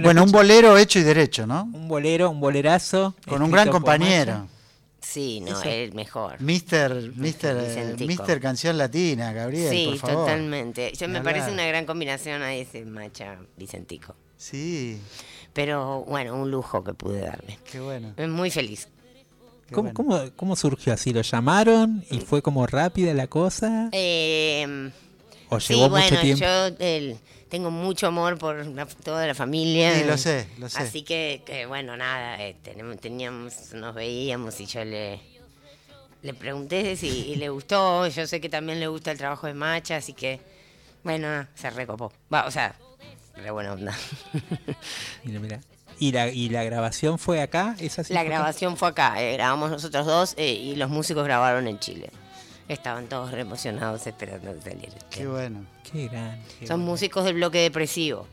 Bueno, 0.03 0.25
un 0.25 0.31
bolero 0.33 0.77
hecho 0.79 0.99
y 0.99 1.03
derecho, 1.03 1.47
¿no? 1.47 1.63
un 1.73 1.89
bolero, 1.89 2.31
un 2.31 2.41
bolerazo. 2.41 3.15
Con 3.27 3.43
un 3.43 3.51
gran 3.51 3.69
compañero. 3.71 4.47
Sí, 5.01 5.41
no, 5.41 5.53
Eso. 5.59 5.69
el 5.69 5.95
mejor. 5.95 6.41
Mister, 6.41 7.13
Mister, 7.17 7.57
eh, 7.57 7.61
Vicentico. 7.69 8.07
Mister 8.09 8.41
Canción 8.41 8.77
Latina, 8.77 9.33
Gabriel, 9.33 9.71
Sí, 9.71 9.87
por 9.91 9.97
favor. 9.99 10.27
totalmente. 10.27 10.93
Yo 10.99 11.09
me 11.09 11.23
parece 11.23 11.51
una 11.51 11.65
gran 11.67 11.87
combinación 11.87 12.43
a 12.43 12.53
ese 12.55 12.85
macha 12.85 13.39
Vicentico. 13.57 14.15
Sí, 14.37 15.01
Pero 15.55 16.05
bueno, 16.07 16.35
un 16.37 16.51
lujo 16.51 16.85
que 16.85 16.93
pude 16.95 17.21
darme. 17.21 17.59
qué 17.71 17.81
bueno. 17.81 18.09
Estoy 18.11 18.27
Muy 18.29 18.51
feliz. 18.51 18.89
¿Cómo, 19.73 19.93
bueno. 19.93 19.95
cómo, 19.95 20.31
cómo 20.37 20.57
surgió 20.57 20.93
así? 20.93 21.13
¿Lo 21.13 21.23
llamaron 21.23 22.05
y 22.11 22.21
fue 22.21 22.41
como 22.43 22.67
rápida 22.67 23.13
la 23.15 23.27
cosa? 23.29 23.89
Eh, 23.93 24.91
¿O 25.51 25.61
sí, 25.61 25.75
bueno, 25.89 26.21
tiempo? 26.21 26.45
yo 26.45 26.67
el- 26.79 27.19
tengo 27.49 27.71
mucho 27.71 28.07
amor 28.09 28.37
por 28.39 28.67
la- 28.67 28.87
toda 28.87 29.27
la 29.27 29.35
familia. 29.35 29.95
Sí, 29.99 30.05
lo 30.05 30.19
sé, 30.19 30.47
lo 30.59 30.69
sé. 30.69 30.79
Así 30.83 31.03
que, 31.03 31.43
que, 31.47 31.65
bueno, 31.67 31.97
nada, 31.97 32.43
eh, 32.45 32.55
tenemos, 32.63 32.99
teníamos, 33.01 33.73
nos 33.73 33.95
veíamos 33.95 34.61
y 34.61 34.67
yo 34.67 34.85
le, 34.85 35.21
le 36.23 36.35
pregunté 36.35 36.95
si 36.97 37.07
y 37.09 37.37
le 37.37 37.49
gustó. 37.49 38.07
Yo 38.09 38.27
sé 38.27 38.41
que 38.41 38.49
también 38.51 38.79
le 38.81 38.87
gusta 38.89 39.11
el 39.13 39.19
trabajo 39.19 39.47
de 39.47 39.55
Macha, 39.55 39.97
así 39.97 40.13
que, 40.13 40.41
bueno, 41.05 41.47
se 41.55 41.71
recopó. 41.71 42.13
Va, 42.33 42.45
o 42.47 42.51
sea, 42.51 42.75
re 43.37 43.51
buena 43.51 43.73
onda. 43.73 43.97
Mira, 45.25 45.41
mira. 45.41 45.61
¿Y 46.01 46.13
la, 46.13 46.29
¿Y 46.29 46.49
la 46.51 46.63
grabación 46.63 47.19
fue 47.19 47.41
acá? 47.43 47.75
¿Es 47.81 47.99
así 47.99 48.13
La 48.15 48.21
fue 48.21 48.29
acá? 48.29 48.37
grabación 48.37 48.77
fue 48.77 48.89
acá, 48.89 49.21
eh, 49.23 49.33
grabamos 49.33 49.71
nosotros 49.71 50.07
dos 50.07 50.35
eh, 50.37 50.53
y 50.53 50.77
los 50.77 50.91
músicos 50.91 51.25
grabaron 51.25 51.67
en 51.67 51.79
Chile. 51.81 52.11
Estaban 52.69 53.07
todos 53.09 53.33
re 53.33 53.41
emocionados 53.41 54.07
esperando 54.07 54.55
que 54.55 54.61
saliera. 54.61 54.93
el 54.95 55.05
Qué 55.11 55.21
tema. 55.21 55.31
bueno. 55.33 55.67
Qué 55.91 56.09
gran. 56.09 56.39
qué 56.61 56.67
Son 56.67 56.79
bueno. 56.81 56.93
músicos 56.93 57.25
del 57.25 57.35
bloque 57.35 57.59
depresivo. 57.59 58.27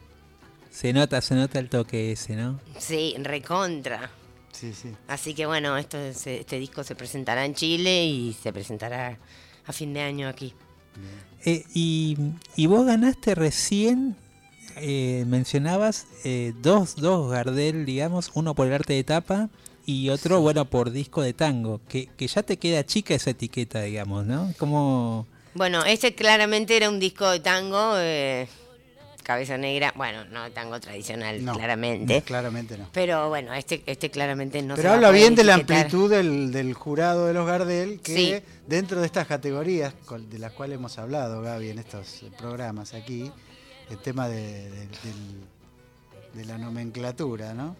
Se 0.71 0.91
nota, 0.91 1.21
se 1.21 1.35
nota 1.35 1.57
el 1.59 1.69
toque 1.69 2.11
ese, 2.11 2.35
¿no? 2.35 2.59
Sí, 2.77 3.15
recontra. 3.19 4.09
Sí, 4.51 4.73
sí. 4.73 4.91
Así 5.07 5.33
que 5.33 5.45
bueno, 5.45 5.77
esto 5.77 5.97
este 5.97 6.59
disco 6.59 6.83
se 6.83 6.95
presentará 6.95 7.45
en 7.45 7.55
Chile 7.55 8.05
y 8.05 8.33
se 8.33 8.51
presentará 8.51 9.17
a 9.65 9.71
fin 9.73 9.93
de 9.93 10.01
año 10.01 10.27
aquí. 10.27 10.53
Eh, 11.45 11.63
y, 11.73 12.17
y 12.55 12.65
vos 12.67 12.85
ganaste 12.85 13.35
recién, 13.35 14.15
eh, 14.77 15.23
mencionabas 15.27 16.07
eh, 16.23 16.53
dos, 16.61 16.95
dos 16.95 17.31
Gardel, 17.31 17.85
digamos, 17.85 18.31
uno 18.33 18.55
por 18.55 18.67
el 18.67 18.73
arte 18.73 18.93
de 18.93 19.03
tapa 19.03 19.49
y 19.85 20.09
otro, 20.09 20.41
bueno, 20.41 20.65
por 20.65 20.91
disco 20.91 21.21
de 21.21 21.33
tango, 21.33 21.81
que, 21.87 22.07
que 22.17 22.27
ya 22.27 22.43
te 22.43 22.57
queda 22.57 22.85
chica 22.85 23.13
esa 23.15 23.29
etiqueta, 23.31 23.81
digamos, 23.81 24.25
¿no? 24.25 24.53
Como... 24.57 25.27
Bueno, 25.53 25.85
este 25.85 26.15
claramente 26.15 26.75
era 26.75 26.89
un 26.89 26.99
disco 26.99 27.29
de 27.29 27.39
tango, 27.39 27.93
eh, 27.97 28.47
cabeza 29.23 29.57
negra, 29.57 29.93
bueno, 29.95 30.25
no 30.25 30.51
tango 30.51 30.79
tradicional, 30.79 31.43
No, 31.43 31.53
claramente. 31.53 32.21
Claramente 32.23 32.77
no. 32.77 32.89
Pero 32.91 33.29
bueno, 33.29 33.53
este, 33.53 33.81
este 33.85 34.11
claramente 34.11 34.61
no 34.61 34.75
se 34.75 34.81
Pero 34.81 34.89
va 34.89 34.93
a 34.93 34.97
habla 34.97 35.11
bien 35.11 35.33
de 35.33 35.43
la 35.43 35.55
amplitud 35.55 36.09
del, 36.09 36.51
del 36.51 36.73
jurado 36.73 37.25
de 37.27 37.33
los 37.33 37.47
Gardel, 37.47 38.01
que 38.01 38.15
Sí. 38.15 38.35
dentro 38.67 38.99
de 38.99 39.05
estas 39.05 39.27
categorías 39.27 39.93
de 40.29 40.39
las 40.39 40.51
cuales 40.51 40.77
hemos 40.77 40.97
hablado, 40.97 41.41
Gaby, 41.41 41.69
en 41.69 41.79
estos 41.79 42.25
programas 42.37 42.93
aquí, 42.93 43.31
el 43.89 43.97
tema 43.99 44.27
de, 44.27 44.69
de 46.33 46.45
la 46.45 46.57
nomenclatura, 46.57 47.53
¿no? 47.53 47.75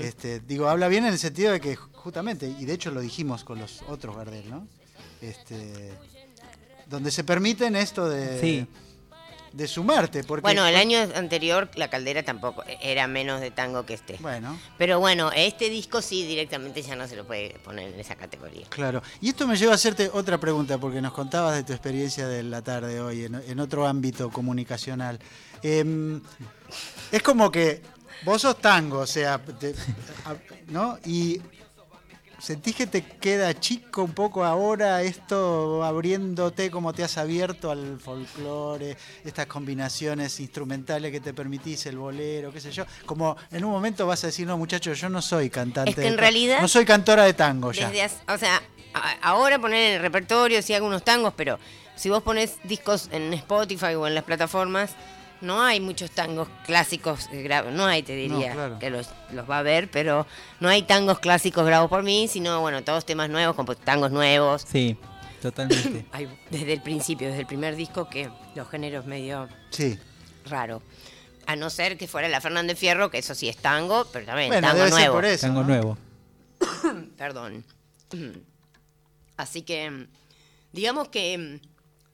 Este, 0.00 0.40
digo, 0.40 0.68
habla 0.68 0.88
bien 0.88 1.06
en 1.06 1.12
el 1.12 1.18
sentido 1.18 1.52
de 1.52 1.60
que 1.60 1.76
justamente, 1.76 2.46
y 2.58 2.64
de 2.64 2.72
hecho 2.72 2.90
lo 2.90 3.00
dijimos 3.00 3.44
con 3.44 3.58
los 3.58 3.82
otros 3.88 4.16
Gardel, 4.16 4.48
¿no? 4.50 4.66
Este, 5.20 5.92
donde 6.86 7.10
se 7.10 7.24
permiten 7.24 7.76
esto 7.76 8.08
de, 8.08 8.40
Sí. 8.40 8.66
de 9.52 9.68
sumarte. 9.68 10.24
Porque, 10.24 10.42
Bueno, 10.42 10.66
el 10.66 10.76
año 10.76 10.98
anterior 11.14 11.68
la 11.74 11.88
caldera 11.90 12.22
tampoco, 12.22 12.62
era 12.80 13.06
menos 13.06 13.40
de 13.40 13.50
tango 13.50 13.84
que 13.84 13.94
este. 13.94 14.16
Bueno, 14.20 14.58
Pero 14.78 15.00
bueno, 15.00 15.30
este 15.34 15.68
disco 15.70 16.00
sí 16.02 16.26
directamente 16.26 16.82
ya 16.82 16.96
no 16.96 17.06
se 17.08 17.16
lo 17.16 17.26
puede 17.26 17.58
poner 17.64 17.92
en 17.92 18.00
esa 18.00 18.14
categoría. 18.16 18.66
Claro. 18.70 19.02
Y 19.20 19.28
esto 19.30 19.46
me 19.46 19.56
lleva 19.56 19.72
a 19.72 19.74
hacerte 19.74 20.10
otra 20.12 20.38
pregunta, 20.38 20.78
porque 20.78 21.00
nos 21.00 21.12
contabas 21.12 21.56
de 21.56 21.64
tu 21.64 21.72
experiencia 21.72 22.26
de 22.28 22.42
la 22.42 22.62
tarde 22.62 23.00
hoy, 23.00 23.24
en, 23.24 23.34
en 23.34 23.60
otro 23.60 23.86
ámbito 23.86 24.30
comunicacional. 24.30 25.18
Em, 25.62 26.20
es 27.10 27.22
como 27.22 27.50
que 27.50 27.82
vos 28.22 28.42
sos 28.42 28.58
tango, 28.58 29.00
o 29.00 29.06
sea, 29.06 29.38
te- 29.38 29.74
a- 30.24 30.34
¿no? 30.68 30.98
Y 31.04 31.40
sentís 32.38 32.76
que 32.76 32.86
te 32.86 33.02
queda 33.04 33.52
chico 33.58 34.04
un 34.04 34.12
poco 34.12 34.44
ahora 34.44 35.02
esto 35.02 35.82
abriéndote 35.84 36.70
como 36.70 36.92
te 36.92 37.02
has 37.02 37.18
abierto 37.18 37.70
al 37.70 37.98
folclore, 37.98 38.96
estas 39.24 39.46
combinaciones 39.46 40.38
instrumentales 40.38 41.10
que 41.10 41.20
te 41.20 41.34
permitís, 41.34 41.86
el 41.86 41.98
bolero, 41.98 42.52
qué 42.52 42.60
sé 42.60 42.70
yo. 42.70 42.84
Como 43.06 43.36
en 43.50 43.64
un 43.64 43.72
momento 43.72 44.06
vas 44.06 44.22
a 44.24 44.28
decir, 44.28 44.46
no 44.46 44.56
muchachos, 44.56 45.00
yo 45.00 45.08
no 45.08 45.20
soy 45.20 45.50
cantante. 45.50 45.90
Es 45.90 45.96
que 45.96 46.06
en 46.06 46.16
realidad- 46.18 46.60
No 46.60 46.68
soy 46.68 46.84
cantora 46.84 47.24
de 47.24 47.34
tango 47.34 47.72
ya. 47.72 47.88
Desde 47.90 48.08
o 48.32 48.38
sea, 48.38 48.62
ahora 49.22 49.58
poner 49.58 49.90
en 49.90 49.94
el 49.96 50.02
repertorio, 50.02 50.62
sí 50.62 50.74
algunos 50.74 51.02
tangos, 51.04 51.34
pero 51.36 51.58
si 51.96 52.08
vos 52.08 52.22
pones 52.22 52.58
discos 52.62 53.08
en 53.10 53.32
Spotify 53.34 53.94
o 53.96 54.06
en 54.06 54.14
las 54.14 54.22
plataformas, 54.24 54.92
no 55.40 55.62
hay 55.62 55.80
muchos 55.80 56.10
tangos 56.10 56.48
clásicos 56.66 57.26
eh, 57.32 57.44
gra- 57.48 57.70
No 57.70 57.86
hay, 57.86 58.02
te 58.02 58.14
diría, 58.14 58.48
No, 58.50 58.54
claro. 58.54 58.78
que 58.78 58.90
los, 58.90 59.08
los 59.32 59.48
va 59.48 59.58
a 59.58 59.62
ver, 59.62 59.90
pero 59.90 60.26
no 60.60 60.68
hay 60.68 60.82
tangos 60.82 61.18
clásicos 61.20 61.64
grabados 61.64 61.88
por 61.90 62.02
mí, 62.02 62.28
sino, 62.28 62.60
bueno, 62.60 62.82
todos 62.84 63.04
temas 63.06 63.30
nuevos, 63.30 63.54
compo- 63.56 63.76
tangos 63.76 64.10
nuevos. 64.10 64.64
Sí, 64.70 64.96
totalmente. 65.42 66.06
Hay 66.12 66.28
desde 66.50 66.72
el 66.72 66.82
principio, 66.82 67.28
desde 67.28 67.40
el 67.42 67.46
primer 67.46 67.76
disco, 67.76 68.08
que 68.08 68.28
los 68.54 68.68
géneros 68.68 69.06
medio 69.06 69.48
Sí. 69.70 69.98
raro. 70.46 70.82
A 71.46 71.56
no 71.56 71.70
ser 71.70 71.96
que 71.96 72.06
fuera 72.08 72.28
la 72.28 72.40
Fernández 72.42 72.78
Fierro, 72.78 73.10
que 73.10 73.18
eso 73.18 73.34
sí 73.34 73.48
es 73.48 73.56
tango, 73.56 74.06
pero 74.12 74.26
también 74.26 74.48
Bueno, 74.48 74.66
tango 74.68 74.78
debe 74.84 74.90
ser 74.90 74.98
nuevo. 75.00 75.14
por 75.14 75.24
eso. 75.24 75.46
tango 75.46 75.60
¿no? 75.62 75.68
nuevo. 75.68 75.98
Perdón. 77.16 77.64
Así 79.36 79.62
que, 79.62 80.06
digamos 80.72 81.08
que 81.08 81.60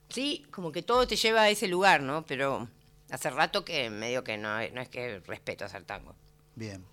sí, 0.08 0.44
como 0.50 0.70
que 0.72 0.82
todo 0.82 1.06
te 1.06 1.16
lleva 1.16 1.42
a 1.42 1.48
ese 1.50 1.68
lugar, 1.68 2.02
¿no? 2.02 2.24
Pero 2.26 2.68
hace 3.14 3.31
rato 3.31 3.64
que 3.64 3.88
medio 3.90 4.24
que 4.24 4.37
no, 4.37 4.48
no 4.72 4.81
es 4.81 4.88
que 4.88 5.20
respeto 5.20 5.64
hacer 5.64 5.85
tango. 5.85 6.14
Bien. 6.57 6.85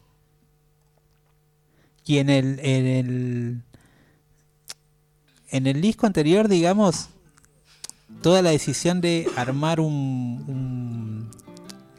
Y 2.05 2.17
en 2.17 2.29
el, 2.29 2.59
en 2.61 2.85
el 2.87 3.61
en 5.49 5.67
el 5.67 5.81
disco 5.81 6.07
anterior, 6.07 6.47
digamos, 6.47 7.09
toda 8.21 8.41
la 8.41 8.51
decisión 8.51 9.01
de 9.01 9.27
armar 9.35 9.79
un, 9.79 10.43
un- 10.47 11.31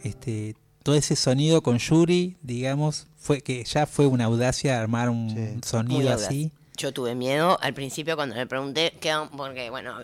este 0.03 0.57
todo 0.83 0.97
ese 0.97 1.15
sonido 1.15 1.63
con 1.63 1.79
Yuri, 1.79 2.37
digamos, 2.43 3.07
fue 3.17 3.41
que 3.41 3.63
ya 3.63 3.87
fue 3.87 4.07
una 4.07 4.25
audacia 4.25 4.81
armar 4.81 5.09
un 5.11 5.31
Sí. 5.31 5.61
Sonido 5.69 6.13
así. 6.13 6.51
Yo 6.77 6.93
tuve 6.93 7.15
miedo 7.15 7.57
al 7.63 7.73
principio 7.75 8.17
cuando 8.17 8.35
le 8.35 8.47
pregunté 8.47 8.95
qué, 9.01 9.15
porque 9.37 9.71
bueno, 9.71 9.99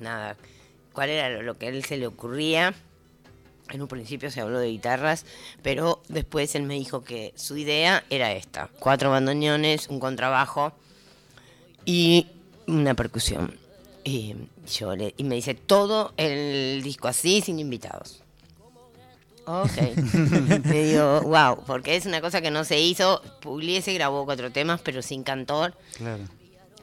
nada, 0.00 0.36
cuál 0.94 1.10
era 1.10 1.28
lo- 1.28 1.42
lo 1.42 1.58
que 1.58 1.66
a 1.66 1.68
él 1.68 1.84
se 1.84 1.98
le 1.98 2.06
ocurría. 2.06 2.74
En 3.70 3.80
un 3.80 3.88
principio 3.88 4.30
se 4.30 4.40
habló 4.40 4.58
de 4.58 4.68
guitarras, 4.68 5.24
pero 5.62 6.02
después 6.08 6.54
él 6.54 6.64
me 6.64 6.74
dijo 6.74 7.04
que 7.04 7.32
su 7.36 7.56
idea 7.56 8.04
era 8.10 8.32
esta: 8.32 8.68
cuatro 8.78 9.10
bandoneones, 9.10 9.88
un 9.88 10.00
contrabajo 10.00 10.72
y 11.84 12.26
una 12.66 12.94
percusión. 12.94 13.56
Y 14.04 14.34
yo 14.66 14.96
le, 14.96 15.14
y 15.16 15.24
me 15.24 15.36
dice 15.36 15.54
todo 15.54 16.12
el 16.16 16.82
disco 16.82 17.08
así, 17.08 17.40
sin 17.40 17.58
invitados. 17.58 18.22
Ok. 19.46 19.76
me 20.64 20.82
digo, 20.84 21.22
wow, 21.22 21.64
porque 21.66 21.96
es 21.96 22.06
una 22.06 22.20
cosa 22.20 22.40
que 22.40 22.50
no 22.50 22.64
se 22.64 22.80
hizo. 22.80 23.22
Pugliese 23.40 23.92
grabó 23.94 24.24
cuatro 24.24 24.50
temas, 24.50 24.80
pero 24.82 25.02
sin 25.02 25.22
cantor. 25.22 25.74
Claro. 25.96 26.24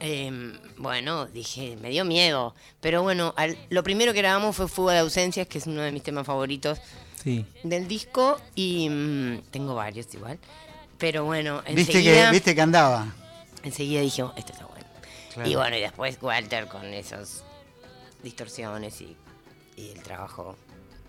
Eh, 0.00 0.58
bueno, 0.78 1.26
dije, 1.26 1.76
me 1.80 1.90
dio 1.90 2.04
miedo. 2.04 2.54
Pero 2.80 3.02
bueno, 3.02 3.34
al- 3.36 3.58
lo 3.68 3.82
primero 3.82 4.12
que 4.12 4.18
grabamos 4.20 4.56
fue 4.56 4.66
Fuga 4.68 4.94
de 4.94 5.00
Ausencias, 5.00 5.46
que 5.46 5.58
es 5.58 5.66
uno 5.66 5.82
de 5.82 5.92
mis 5.92 6.02
temas 6.02 6.26
favoritos 6.26 6.78
Sí. 7.22 7.44
del 7.62 7.86
disco. 7.86 8.40
Y 8.54 8.88
mm, 8.88 9.42
tengo 9.50 9.74
varios 9.74 10.12
igual. 10.14 10.38
Pero 10.98 11.24
bueno, 11.24 11.62
¿Viste 11.62 11.74
que, 11.74 11.98
enseguida, 11.98 12.30
¿Viste 12.30 12.54
que 12.54 12.60
andaba? 12.60 13.06
enseguida 13.62 14.00
dije, 14.00 14.22
oh, 14.22 14.32
este 14.36 14.52
está 14.52 14.66
bueno. 14.66 14.86
Claro. 15.34 15.48
Y 15.50 15.54
bueno, 15.54 15.76
y 15.76 15.80
después 15.80 16.18
Walter 16.20 16.66
con 16.66 16.84
esas 16.86 17.44
distorsiones 18.22 19.00
y, 19.00 19.16
y 19.76 19.90
el 19.90 20.02
trabajo 20.02 20.56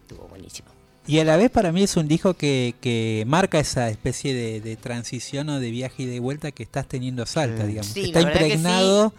estuvo 0.01 0.27
buenísimo. 0.27 0.69
Y 1.07 1.19
a 1.19 1.23
la 1.25 1.35
vez 1.35 1.49
para 1.49 1.71
mí 1.71 1.83
es 1.83 1.97
un 1.97 2.07
disco 2.07 2.35
que, 2.35 2.75
que 2.79 3.23
marca 3.27 3.59
esa 3.59 3.89
especie 3.89 4.33
de, 4.33 4.61
de 4.61 4.75
transición 4.75 5.49
o 5.49 5.59
de 5.59 5.71
viaje 5.71 6.03
y 6.03 6.05
de 6.05 6.19
vuelta 6.19 6.51
que 6.51 6.63
estás 6.63 6.87
teniendo 6.87 7.23
a 7.23 7.25
Salta, 7.25 7.63
Sí. 7.63 7.67
digamos. 7.67 7.91
Sí, 7.91 8.01
Está 8.05 8.19
la 8.21 8.25
verdad 8.27 8.39
que 8.41 8.47
sí. 8.47 8.53
impregnado. 8.53 9.13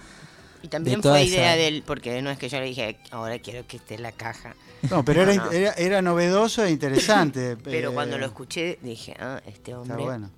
Y 0.63 0.69
también 0.69 1.03
fue 1.03 1.25
idea 1.25 1.55
esa- 1.55 1.63
del, 1.63 1.83
porque 1.83 2.23
no 2.23 2.31
es 2.31 2.39
que 2.39 2.49
yo 2.49 2.61
le 2.61 2.67
dije, 2.67 2.97
ahora 3.11 3.37
quiero 3.41 3.67
que 3.67 3.79
esté 3.79 3.97
en 3.97 4.03
la 4.03 4.13
caja. 4.13 4.55
No, 4.91 5.05
pero 5.05 5.23
era, 5.23 5.35
No, 5.35 5.51
era, 5.51 5.73
era 5.73 6.03
novedoso 6.03 6.65
e 6.65 6.71
interesante. 6.71 7.57
Pero 7.65 7.91
eh, 7.91 7.95
cuando 7.95 8.17
lo 8.19 8.27
escuché 8.27 8.79
dije, 8.83 9.15
ah, 9.19 9.41
este 9.47 9.73
Está 9.73 9.79
hombre. 9.81 10.05
bueno. 10.05 10.31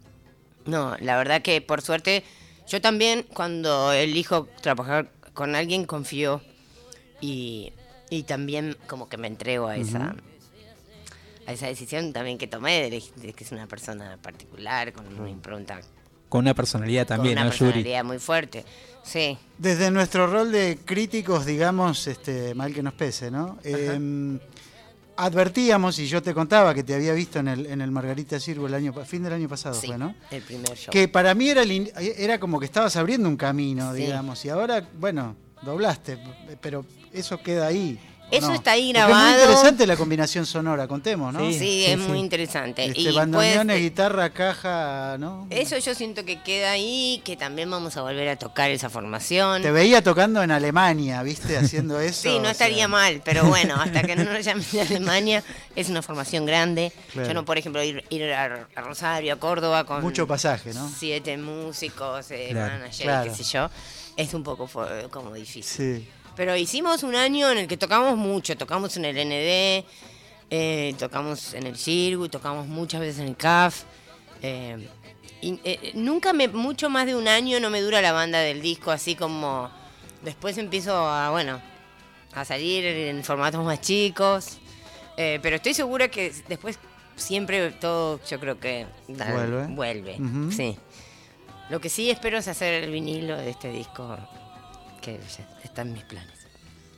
No, 0.67 0.97
la 1.01 1.17
verdad 1.19 1.43
que 1.43 1.61
por 1.61 1.83
suerte, 1.83 2.25
yo 2.67 2.81
también 2.81 3.27
cuando 3.35 3.93
elijo 3.93 4.49
trabajar 4.63 5.11
con 5.35 5.55
alguien 5.55 5.85
confío 5.85 6.41
y, 7.21 7.73
y 8.11 8.23
también 8.25 8.77
como 8.87 9.09
que 9.11 9.19
me 9.19 9.29
entrego 9.29 9.67
a 9.69 9.77
esa 9.77 10.15
a 11.47 11.53
esa 11.53 11.67
decisión 11.67 12.13
también 12.13 12.39
que 12.39 12.47
tomé 12.47 12.91
de, 12.91 13.33
que 13.33 13.45
es 13.45 13.53
una 13.53 13.67
persona 13.67 14.17
particular 14.23 14.93
con 14.93 15.07
una 15.19 15.29
impronta 15.31 15.81
Con 16.29 16.41
una 16.45 16.55
personalidad 16.55 17.07
también, 17.07 17.35
con 17.37 17.43
una 17.43 17.51
¿no, 17.53 17.57
Yuri? 17.57 17.71
personalidad 17.73 18.05
muy 18.05 18.19
fuerte. 18.19 18.65
Sí, 19.03 19.37
Desde 19.59 19.91
nuestro 19.91 20.27
rol 20.27 20.51
de 20.51 20.79
críticos, 20.85 21.45
digamos, 21.45 22.07
este, 22.07 22.55
mal 22.55 22.73
que 22.73 22.83
nos 22.83 22.95
pese, 22.95 23.31
¿no? 23.31 23.59
Eh, 23.63 24.39
advertíamos, 25.17 25.99
y 26.01 26.07
yo 26.07 26.23
te 26.23 26.35
contaba 26.35 26.75
que 26.75 26.83
te 26.83 26.95
había 26.95 27.13
visto 27.13 27.39
en 27.39 27.49
el, 27.49 27.67
en 27.67 27.81
el 27.81 27.91
Margarita 27.91 28.41
Sirvo 28.41 28.67
el 28.67 28.75
año, 28.75 28.93
fin 29.05 29.23
del 29.23 29.33
año 29.35 29.49
pasado, 29.49 29.75
sí, 29.75 29.87
fue, 29.89 29.99
¿no? 29.99 30.15
el 30.31 30.43
primer 30.43 30.77
show. 30.77 30.91
Que 30.91 31.07
para 31.09 31.35
mí 31.35 31.49
era, 31.51 31.63
el 31.63 31.71
in- 31.71 31.91
era 31.97 32.41
como 32.41 32.59
que 32.59 32.67
estabas 32.67 32.97
abriendo 32.97 33.29
un 33.29 33.37
camino, 33.37 33.93
Sí. 33.95 34.01
digamos, 34.03 34.45
y 34.45 34.49
ahora, 34.49 34.89
bueno, 34.99 35.37
doblaste, 35.63 36.19
pero 36.61 36.85
eso 37.13 37.41
queda 37.43 37.67
ahí. 37.69 37.99
¿O 38.35 38.38
Eso 38.38 38.49
no? 38.49 38.55
está 38.55 38.73
ahí 38.73 38.92
Porque 38.92 39.01
Es 39.01 39.07
muy 39.07 39.14
grabado. 39.14 39.40
interesante 39.42 39.87
la 39.87 39.97
combinación 39.97 40.47
sonora, 40.47 40.87
contemos, 40.88 41.33
¿no? 41.33 41.40
Sí, 41.40 41.53
Sí, 41.55 41.59
sí, 41.59 41.85
es 41.87 42.01
sí. 42.01 42.07
muy 42.09 42.18
interesante. 42.18 42.85
Este, 42.85 43.01
y 43.01 43.12
bandoneones, 43.12 43.75
pues, 43.77 43.83
guitarra, 43.83 44.31
caja, 44.31 45.16
¿no? 45.18 45.47
Eso 45.51 45.79
yo 45.79 45.94
siento 45.94 46.25
que 46.25 46.42
queda 46.42 46.73
ahí, 46.73 47.20
que 47.25 47.37
también 47.37 47.70
vamos 47.70 47.97
a 47.97 48.03
volver 48.03 48.29
a 48.29 48.37
tocar 48.37 48.70
esa 48.70 48.90
formación. 48.90 49.62
Te 49.62 49.70
veía 49.70 50.03
tocando 50.03 50.42
en 50.42 50.51
Alemania, 50.51 51.23
¿viste? 51.23 51.57
Haciendo 51.57 52.01
eso. 52.01 52.23
Sí, 52.23 52.38
no 52.38 52.49
estaría 52.51 52.77
sea, 52.79 52.88
mal, 52.88 53.23
pero 53.25 53.44
bueno, 53.44 53.77
hasta 53.81 54.03
que 54.03 54.16
no 54.16 54.25
nos 54.25 54.44
llamen 54.44 54.64
de 54.73 54.81
Alemania, 54.81 55.42
es 55.77 55.88
una 55.88 56.03
formación 56.03 56.47
grande. 56.47 56.92
Claro. 57.12 57.29
Yo 57.29 57.35
no, 57.35 57.44
por 57.44 57.59
ejemplo, 57.59 57.83
ir, 57.83 58.05
ir 58.11 58.33
a, 58.33 58.66
a 58.75 58.81
Rosario, 58.83 59.35
a 59.35 59.37
Córdoba 59.37 59.85
con 59.85 60.03
Mucho 60.03 60.27
pasaje, 60.27 60.73
¿no? 60.75 60.90
siete 60.99 61.37
músicos, 61.38 62.31
eh, 62.31 62.49
Claro, 62.51 62.75
manager, 62.79 63.07
claro. 63.07 63.31
qué 63.31 63.37
sé 63.37 63.44
yo, 63.44 63.70
es 64.16 64.35
un 64.35 64.42
poco 64.42 64.68
como 65.11 65.33
difícil. 65.35 65.64
Sí. 65.64 66.09
Pero 66.37 66.57
hicimos 66.57 67.03
un 67.03 67.14
año 67.14 67.51
en 67.51 67.59
el 67.59 67.68
que 67.68 67.77
tocamos 67.77 68.16
mucho, 68.16 68.57
tocamos 68.57 68.97
en 68.97 69.05
el 69.05 69.16
ND, 69.16 69.85
eh, 70.51 70.94
tocamos 70.99 71.55
en 71.55 71.66
el 71.66 71.77
Cirgu, 71.77 72.29
tocamos 72.29 72.66
muchas 72.66 73.01
veces 73.01 73.20
en 73.20 73.29
el 73.29 73.37
CAF. 73.37 73.83
eh, 74.42 74.88
y, 75.40 75.61
eh, 75.64 75.92
nunca 75.94 76.33
me, 76.33 76.49
mucho 76.49 76.88
más 76.88 77.05
de 77.07 77.14
un 77.14 77.29
año 77.29 77.61
no 77.61 77.68
me 77.70 77.81
dura 77.83 78.01
la 78.01 78.12
banda 78.12 78.38
del 78.40 78.62
disco, 78.62 78.90
así 78.90 79.14
como 79.14 79.70
después 80.23 80.57
empiezo 80.59 80.97
a, 80.97 81.31
bueno, 81.31 81.61
a 82.33 82.44
salir 82.47 82.85
en 82.87 83.23
formatos 83.25 83.62
más 83.64 83.81
chicos. 83.81 84.59
pero 85.16 85.57
estoy 85.57 85.75
segura 85.75 86.09
que 86.09 86.33
después 86.49 86.79
siempre 87.14 87.70
todo, 87.73 88.20
yo 88.29 88.40
creo 88.40 88.59
que 88.59 88.87
da- 89.07 89.31
Vuelve. 89.33 89.66
vuelve, 89.68 90.18
sí. 90.51 90.77
Lo 91.70 91.81
que 91.81 91.88
sí 91.90 92.11
espero 92.11 92.38
es 92.38 92.49
hacer 92.49 92.83
el 92.83 92.90
vinilo 92.90 93.37
de 93.37 93.51
este 93.51 93.70
disco, 93.70 94.16
que 95.03 95.18
ya 95.18 95.47
está 95.75 95.83
en 95.83 95.93
mis 95.93 96.05
planes. 96.05 96.31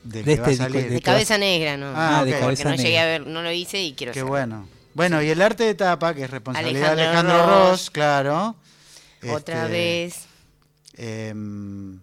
De, 0.03 0.23
De 0.23 0.33
este 0.33 0.69
de 0.69 0.89
De 0.89 1.01
cabeza 1.01 1.37
negra, 1.37 1.75
¿no? 1.75 1.91
Ah, 1.95 2.23
de 2.23 2.31
ok. 2.33 2.39
Porque 2.41 2.63
cabeza 2.63 2.69
no 2.69 2.75
llegué 2.75 2.89
negra. 2.89 3.01
a 3.03 3.05
ver, 3.07 3.27
no 3.27 3.41
lo 3.41 3.51
hice 3.51 3.81
y 3.83 3.93
quiero 3.93 4.13
Qué 4.13 4.19
hacerlo. 4.19 4.29
bueno. 4.29 4.69
Bueno, 4.93 5.21
y 5.21 5.29
el 5.29 5.41
arte 5.41 5.63
de 5.65 5.75
tapa, 5.75 6.13
que 6.13 6.23
es 6.23 6.29
responsabilidad 6.29 6.95
de 6.95 7.01
Alejandro 7.03 7.33
Alejandro 7.35 7.59
Ross, 7.59 7.69
Ross. 7.71 7.89
claro. 7.91 8.55
Otra 9.31 9.65
este, 9.65 9.71
vez. 9.71 10.25
em, 10.95 11.99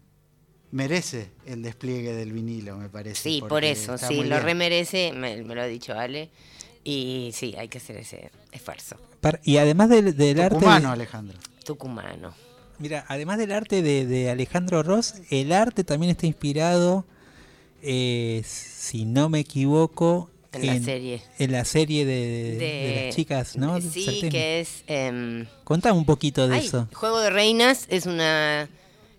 merece 0.71 1.31
el 1.47 1.63
despliegue 1.63 2.13
del 2.13 2.33
vinilo, 2.33 2.77
me 2.77 2.89
parece. 2.89 3.21
Sí, 3.23 3.43
por 3.49 3.65
eso, 3.65 3.97
sí, 3.99 4.25
lo 4.25 4.39
remerece, 4.41 5.13
me, 5.13 5.43
me 5.43 5.55
lo 5.55 5.63
ha 5.63 5.67
dicho 5.67 5.95
Ale. 5.99 6.31
Y 6.85 7.31
sí, 7.33 7.55
hay 7.57 7.69
que 7.69 7.79
hacer 7.79 7.97
ese 7.97 8.31
esfuerzo. 8.53 8.97
Par- 9.21 9.41
Y 9.43 9.57
además 9.57 9.89
del, 9.89 10.15
del 10.17 10.39
arte... 10.41 10.57
Tucumano, 10.57 10.93
Alejandro. 10.93 11.39
Tucumano. 11.65 12.35
Mira, 12.79 13.05
además 13.09 13.39
del 13.39 13.53
arte 13.53 13.83
de, 13.83 14.07
de 14.07 14.31
Alejandro 14.31 14.83
Ross, 14.83 15.15
el 15.31 15.53
arte 15.53 15.85
también 15.85 16.11
está 16.11 16.27
inspirado, 16.27 17.05
eh, 17.83 18.43
si 18.45 19.05
no 19.05 19.29
me 19.29 19.41
equivoco, 19.41 20.31
En 20.53 20.67
la 20.67 20.81
serie. 20.81 21.23
en 21.39 21.53
la 21.53 21.65
serie 21.65 22.05
de, 22.05 22.57
de 22.59 23.05
las 23.07 23.17
chicas, 23.17 23.57
¿no? 23.57 23.81
Sí, 23.81 24.05
Salteñas. 24.05 24.33
que 24.33 24.61
es. 24.61 24.85
Contame 25.65 25.99
un 25.99 26.05
poquito 26.07 26.49
de 26.49 26.57
ay, 26.57 26.67
eso. 26.67 26.89
Juego 26.93 27.21
de 27.21 27.31
Reinas 27.31 27.87
es 27.89 28.07
una. 28.07 28.69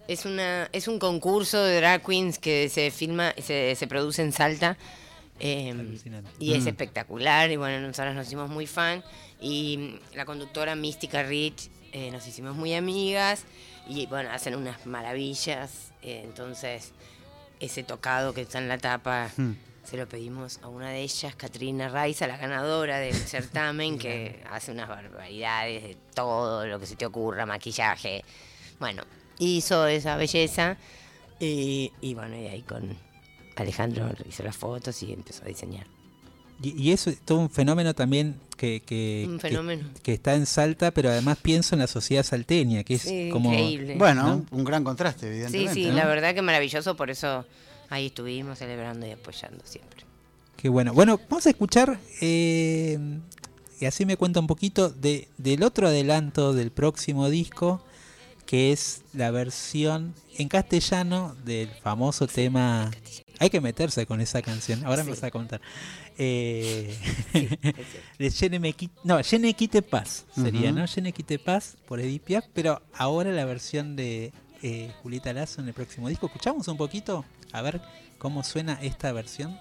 Es 0.08 0.26
una 0.26 0.70
es 0.72 0.88
un 0.88 1.00
concurso 1.00 1.64
de 1.64 1.78
drag 1.78 2.06
queens 2.06 2.38
que 2.38 2.70
se 2.70 2.92
filma, 2.92 3.34
se, 3.42 3.74
se 3.76 3.88
produce 3.88 4.22
en 4.22 4.32
Salta. 4.34 4.78
Alucinante. 5.42 6.30
y 6.40 6.54
es 6.54 6.66
espectacular. 6.66 7.52
Y 7.52 7.56
bueno, 7.58 7.86
nosotros 7.86 8.14
nos 8.16 8.28
hicimos 8.28 8.50
muy 8.50 8.68
fan. 8.68 9.04
Y 9.42 9.78
mm, 10.14 10.16
la 10.16 10.26
conductora 10.26 10.76
Mística 10.76 11.24
Rich 11.24 11.70
eh, 11.96 12.12
nos 12.12 12.28
hicimos 12.28 12.58
muy 12.58 12.74
amigas. 12.74 13.46
Y 13.88 14.06
bueno, 14.08 14.30
hacen 14.30 14.54
unas 14.56 14.86
maravillas. 14.86 15.94
eh, 16.02 16.24
entonces, 16.26 16.92
ese 17.62 17.84
tocado 17.84 18.34
que 18.34 18.42
está 18.42 18.58
en 18.58 18.68
la 18.68 18.78
tapa. 18.78 19.32
Hmm. 19.38 19.54
Se 19.86 19.96
lo 19.96 20.06
pedimos 20.10 20.60
a 20.62 20.68
una 20.68 20.90
de 20.90 21.02
ellas, 21.04 21.36
Katrina 21.36 21.88
Raiza, 21.88 22.28
la 22.28 22.36
ganadora 22.36 23.00
del 23.00 23.14
certamen, 23.34 23.98
que 23.98 24.44
hace 24.52 24.72
unas 24.72 24.90
barbaridades 24.90 25.84
de 25.84 25.98
todo 26.14 26.66
lo 26.68 26.80
que 26.80 26.86
se 26.86 26.98
te 26.98 27.06
ocurra, 27.06 27.46
maquillaje. 27.46 28.26
Bueno, 28.78 29.04
hizo 29.40 29.88
esa 29.88 30.18
belleza 30.18 30.76
y, 31.40 31.94
y 32.02 32.14
bueno, 32.14 32.36
y 32.36 32.48
ahí 32.48 32.64
con 32.64 32.98
Alejandro 33.56 34.12
hizo 34.28 34.44
las 34.44 34.58
fotos 34.58 35.02
y 35.02 35.14
empezó 35.14 35.46
a 35.46 35.48
diseñar. 35.48 35.95
Y, 36.62 36.82
y 36.82 36.92
eso 36.92 37.10
es 37.10 37.20
todo 37.20 37.40
un 37.40 37.50
fenómeno 37.50 37.94
también 37.94 38.36
que, 38.58 38.82
que, 38.86 39.26
Un 39.28 39.36
que- 39.38 39.50
fenómeno. 39.50 39.90
que 40.04 40.14
está 40.14 40.36
en 40.36 40.46
Salta, 40.46 40.92
pero 40.92 41.10
además 41.10 41.38
pienso 41.42 41.76
en 41.76 41.80
la 41.80 41.88
sociedad 41.88 42.24
salteña, 42.24 42.84
que 42.84 42.96
es 42.96 43.02
Sí, 43.02 43.30
como... 43.32 43.52
increíble. 43.52 43.96
Bueno, 43.98 44.24
¿No? 44.24 44.46
un 44.58 44.64
gran 44.64 44.84
contraste, 44.84 45.22
sí, 45.22 45.28
evidentemente. 45.28 45.74
sí, 45.74 45.86
¿no? 45.88 45.94
la 45.96 46.06
verdad 46.06 46.34
que 46.34 46.42
maravilloso, 46.42 46.96
por 46.96 47.10
eso 47.10 47.46
ahí 47.90 48.06
estuvimos 48.08 48.58
celebrando 48.60 49.06
y 49.06 49.12
apoyando 49.12 49.60
siempre. 49.66 50.06
Qué 50.56 50.70
bueno. 50.70 50.94
Bueno, 50.94 51.20
vamos 51.30 51.46
a 51.46 51.50
escuchar, 51.50 52.00
eh, 52.22 52.98
y 53.82 53.86
así 53.86 54.06
me 54.06 54.16
cuenta 54.16 54.40
un 54.40 54.48
poquito, 54.48 54.90
de, 54.90 55.28
del 55.38 55.62
otro 55.64 55.88
adelanto 55.90 56.54
del 56.54 56.72
próximo 56.72 57.30
disco, 57.30 57.84
que 58.46 58.72
es 58.72 59.02
la 59.14 59.32
versión 59.32 60.14
en 60.38 60.48
castellano 60.48 61.36
del 61.44 61.68
famoso 61.84 62.28
tema. 62.28 62.92
Hay 63.40 63.50
que 63.50 63.60
meterse 63.62 64.06
con 64.06 64.22
esa 64.22 64.42
canción. 64.42 64.86
Ahora 64.86 65.04
me 65.04 65.12
Sí. 65.14 65.18
vas 65.22 65.24
a 65.24 65.32
contar. 65.32 65.62
Eh, 66.18 66.96
de 68.20 68.32
Je 68.32 68.50
ne 68.50 68.60
me 68.60 68.74
qui- 68.76 68.90
no, 69.04 69.22
Je 69.24 69.38
ne 69.40 69.54
quitte 69.54 69.82
pas 69.82 70.26
sería. 70.36 70.72
¿no? 70.72 70.86
Je 70.88 71.02
ne 71.02 71.12
quitte 71.12 71.38
pas 71.40 71.76
por 71.88 72.00
Edith 72.00 72.24
Piaf, 72.24 72.46
pero 72.54 72.82
ahora 72.94 73.32
la 73.32 73.46
versión 73.46 73.96
de 73.96 74.32
eh, 74.62 74.92
Julieta 75.04 75.34
Lazo 75.34 75.62
en 75.62 75.68
el 75.68 75.74
próximo 75.74 76.08
disco. 76.10 76.28
Escuchamos 76.28 76.68
un 76.68 76.78
poquito 76.78 77.26
a 77.52 77.62
ver 77.62 77.82
cómo 78.18 78.44
suena 78.44 78.80
esta 78.82 79.12
versión. 79.12 79.60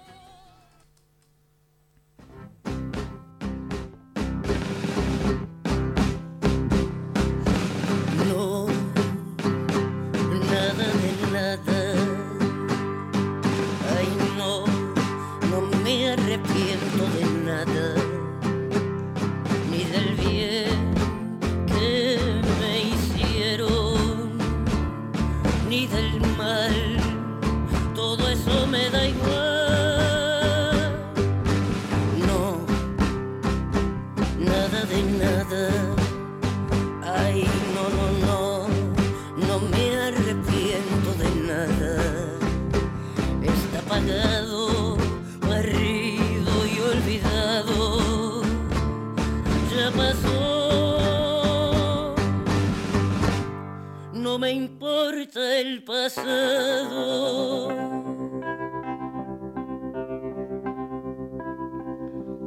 El 55.32 55.82
pasado. 55.82 57.68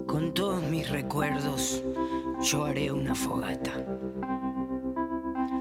Con 0.05 0.33
todos 0.33 0.61
mis 0.63 0.89
recuerdos, 0.89 1.83
yo 2.41 2.65
haré 2.65 2.91
una 2.91 3.15
fogata. 3.15 3.71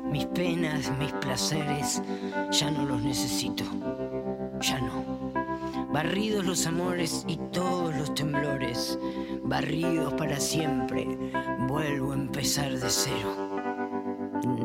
Mis 0.05 0.27
penas, 0.27 0.93
mis 0.99 1.12
placeres, 1.14 2.03
ya 2.51 2.71
no 2.71 2.85
los 2.85 3.03
necesito. 3.03 3.64
Ya 4.61 4.81
no. 4.81 5.05
Barridos 5.93 6.45
los 6.45 6.67
amores 6.67 7.25
y 7.27 7.39
todos 7.51 7.97
los 7.97 8.14
temblores, 8.14 8.99
barridos 9.43 10.12
para 10.14 10.39
siempre, 10.39 11.07
vuelvo 11.67 12.12
a 12.12 12.17
empezar 12.17 12.79
de 12.79 12.91
cero. 12.91 13.35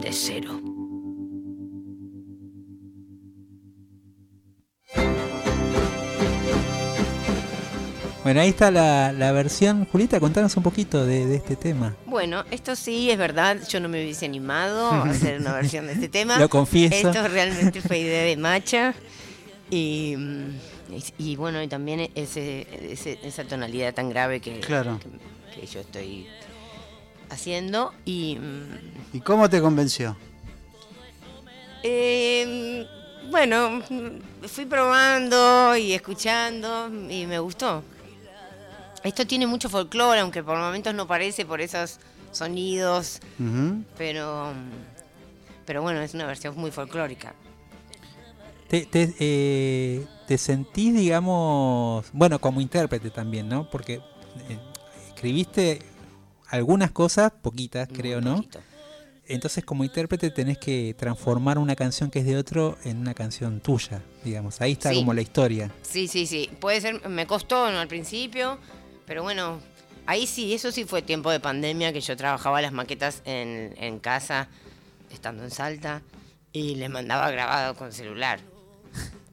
De 0.02 0.12
cero. 0.12 0.71
Bueno, 8.24 8.42
ahí 8.42 8.50
está 8.50 8.70
la, 8.70 9.12
la 9.14 9.32
versión. 9.32 9.86
Julita, 9.86 10.20
contanos 10.20 10.56
un 10.56 10.62
poquito 10.62 11.06
de, 11.06 11.26
de 11.26 11.36
este 11.38 11.56
tema. 11.56 11.96
Bueno, 12.06 12.44
esto 12.52 12.76
sí 12.76 13.10
es 13.10 13.18
verdad, 13.18 13.58
yo 13.68 13.80
no 13.80 13.90
me 13.90 14.02
hubiese 14.04 14.26
animado 14.26 14.92
a 14.92 15.04
hacer 15.10 15.40
una 15.42 15.54
versión 15.54 15.88
de 15.88 15.94
este 15.94 16.08
tema. 16.08 16.38
Lo 16.38 16.48
confieso. 16.48 17.10
Esto 17.10 17.28
realmente 17.28 17.82
fue 17.82 18.00
idea 18.00 18.24
de 18.24 18.38
Macha. 18.38 18.94
Y, 19.72 20.16
y, 20.92 21.04
y 21.32 21.36
bueno, 21.36 21.64
y 21.64 21.68
también 21.68 22.12
ese, 22.14 22.68
ese- 22.92 23.18
esa 23.24 23.44
tonalidad 23.46 23.94
tan 23.96 24.10
grave 24.10 24.40
que, 24.40 24.60
Claro. 24.60 25.00
que, 25.56 25.62
que 25.62 25.66
yo 25.66 25.80
estoy 25.80 26.28
haciendo. 27.32 27.92
Y 28.06 28.38
mm, 28.40 29.16
¿Y 29.18 29.20
cómo 29.22 29.50
te 29.50 29.60
convenció? 29.62 30.16
eh, 31.84 32.86
bueno, 33.32 33.82
fui 34.46 34.66
probando 34.66 35.76
y 35.76 35.94
escuchando 35.94 36.88
y 37.10 37.26
me 37.26 37.40
gustó. 37.40 37.84
Esto 39.04 39.26
tiene 39.26 39.48
mucho 39.48 39.70
folclore, 39.70 40.20
aunque 40.20 40.44
por 40.44 40.58
momentos 40.58 40.94
no 40.94 41.08
parece 41.08 41.46
por 41.46 41.60
esos 41.62 42.00
sonidos 42.32 43.20
pero 43.98 44.54
pero 45.66 45.82
bueno 45.82 46.00
es 46.02 46.14
una 46.14 46.26
versión 46.26 46.56
muy 46.56 46.72
folclórica 46.72 47.34
Te, 48.70 48.86
te, 48.86 49.14
eh, 49.20 50.06
te 50.28 50.38
sentís, 50.38 50.94
digamos, 50.94 52.06
bueno, 52.14 52.40
como 52.40 52.62
intérprete 52.62 53.10
también, 53.10 53.50
¿no? 53.50 53.70
Porque 53.70 53.96
eh, 53.96 54.60
escribiste 55.10 55.82
algunas 56.48 56.92
cosas, 56.92 57.34
poquitas, 57.42 57.90
creo, 57.92 58.22
¿no? 58.22 58.38
poquito. 58.38 58.60
Entonces, 59.28 59.64
como 59.66 59.84
intérprete 59.84 60.30
tenés 60.30 60.58
que 60.58 60.96
transformar 60.98 61.58
una 61.58 61.76
canción 61.76 62.10
que 62.12 62.20
es 62.20 62.26
de 62.26 62.38
otro 62.38 62.78
en 62.86 62.98
una 62.98 63.14
canción 63.14 63.60
tuya, 63.60 64.02
digamos. 64.24 64.62
Ahí 64.62 64.72
está 64.74 64.90
Sí. 64.92 64.96
como 64.96 65.14
la 65.14 65.22
historia. 65.22 65.70
sí 65.82 66.08
sí 66.08 66.26
sí 66.26 66.50
puede 66.62 66.80
ser 66.80 67.08
me 67.10 67.28
costó 67.28 67.70
¿no? 67.72 67.80
al 67.80 67.88
principio 67.90 68.58
pero 69.12 69.24
bueno 69.24 69.60
ahí 70.06 70.26
sí 70.26 70.54
eso 70.54 70.72
sí 70.72 70.86
fue 70.86 71.02
tiempo 71.02 71.30
de 71.32 71.42
pandemia 71.42 71.92
que 71.92 72.00
yo 72.00 72.16
trabajaba 72.16 72.62
las 72.62 72.72
maquetas 72.72 73.22
en, 73.26 73.74
en 73.78 74.00
casa 74.00 74.48
estando 75.12 75.44
en 75.44 75.52
Salta 75.52 76.02
y 76.54 76.76
les 76.76 76.90
mandaba 76.90 77.30
grabado 77.30 77.76
con 77.76 77.92
celular 77.92 78.40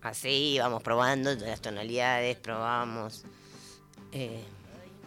así 0.02 0.54
íbamos 0.56 0.82
probando 0.82 1.32
las 1.36 1.60
tonalidades 1.60 2.36
probábamos 2.38 3.22
Eh, 4.10 4.42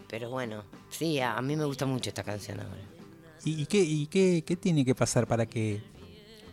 pero 0.07 0.29
bueno 0.29 0.63
sí 0.89 1.19
a, 1.19 1.35
a 1.35 1.41
mí 1.41 1.57
me 1.57 1.65
gusta 1.65 1.85
mucho 1.85 2.09
esta 2.09 2.23
canción 2.23 2.61
ahora 2.61 2.81
¿Y, 3.43 3.63
y 3.63 3.65
qué, 3.65 3.79
y 3.79 4.07
qué, 4.07 4.41
qué 4.47 4.55
tiene 4.55 4.85
que 4.85 4.95
pasar 4.95 5.27
para 5.27 5.45
que 5.47 5.81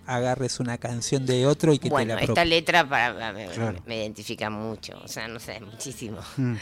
agarres 0.07 0.59
una 0.59 0.79
canción 0.79 1.25
de 1.27 1.47
otro 1.47 1.73
y 1.75 1.79
que 1.79 1.91
bueno, 1.91 2.09
te 2.09 2.15
la 2.15 2.21
esta 2.23 2.33
apropie? 2.33 2.51
letra 2.51 2.89
para, 2.89 3.35
Claro. 3.55 3.81
me 3.87 3.99
identifica 3.99 4.49
mucho, 4.49 4.99
o 5.05 5.07
sea, 5.07 5.29
no 5.29 5.39
sé, 5.39 5.61
muchísimo. 5.61 6.19
Mm. 6.39 6.55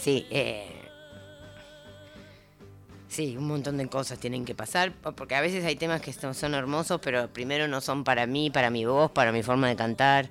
Sí, 0.00 0.26
eh, 0.30 0.66
sí, 3.08 3.36
un 3.36 3.46
montón 3.46 3.76
de 3.78 3.88
cosas 3.88 4.18
tienen 4.18 4.44
que 4.44 4.54
pasar, 4.54 4.92
po- 4.92 5.12
porque 5.12 5.34
a 5.34 5.40
veces 5.40 5.64
hay 5.64 5.76
temas 5.76 6.00
que 6.00 6.12
son, 6.12 6.34
son 6.34 6.54
hermosos, 6.54 7.00
pero 7.02 7.28
primero 7.28 7.66
no 7.68 7.80
son 7.80 8.04
para 8.04 8.26
mí, 8.26 8.50
para 8.50 8.70
mi 8.70 8.84
voz, 8.84 9.10
para 9.10 9.32
mi 9.32 9.42
forma 9.42 9.68
de 9.68 9.76
cantar, 9.76 10.30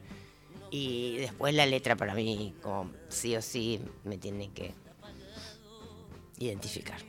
y 0.71 1.17
después 1.17 1.53
la 1.53 1.65
letra 1.65 1.95
para 1.95 2.13
mí, 2.13 2.53
como 2.61 2.89
sí 3.09 3.35
o 3.35 3.41
sí, 3.41 3.79
me 4.03 4.17
tiene 4.17 4.49
que 4.51 4.73
identificar. 6.39 6.99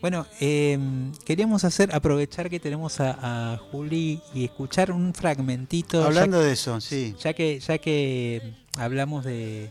Bueno, 0.00 0.26
eh, 0.40 0.78
queríamos 1.24 1.62
hacer, 1.64 1.94
aprovechar 1.94 2.50
que 2.50 2.58
tenemos 2.58 2.98
a, 3.00 3.52
a 3.54 3.58
Juli 3.58 4.20
y 4.34 4.44
escuchar 4.44 4.90
un 4.90 5.14
fragmentito. 5.14 6.00
ya 6.00 6.06
Hablando 6.08 6.40
de 6.40 6.52
eso, 6.52 6.80
sí. 6.80 7.14
ya 7.20 7.32
que 7.34 7.60
ya 7.60 7.78
que 7.78 8.42
hablamos 8.76 9.24
de 9.24 9.70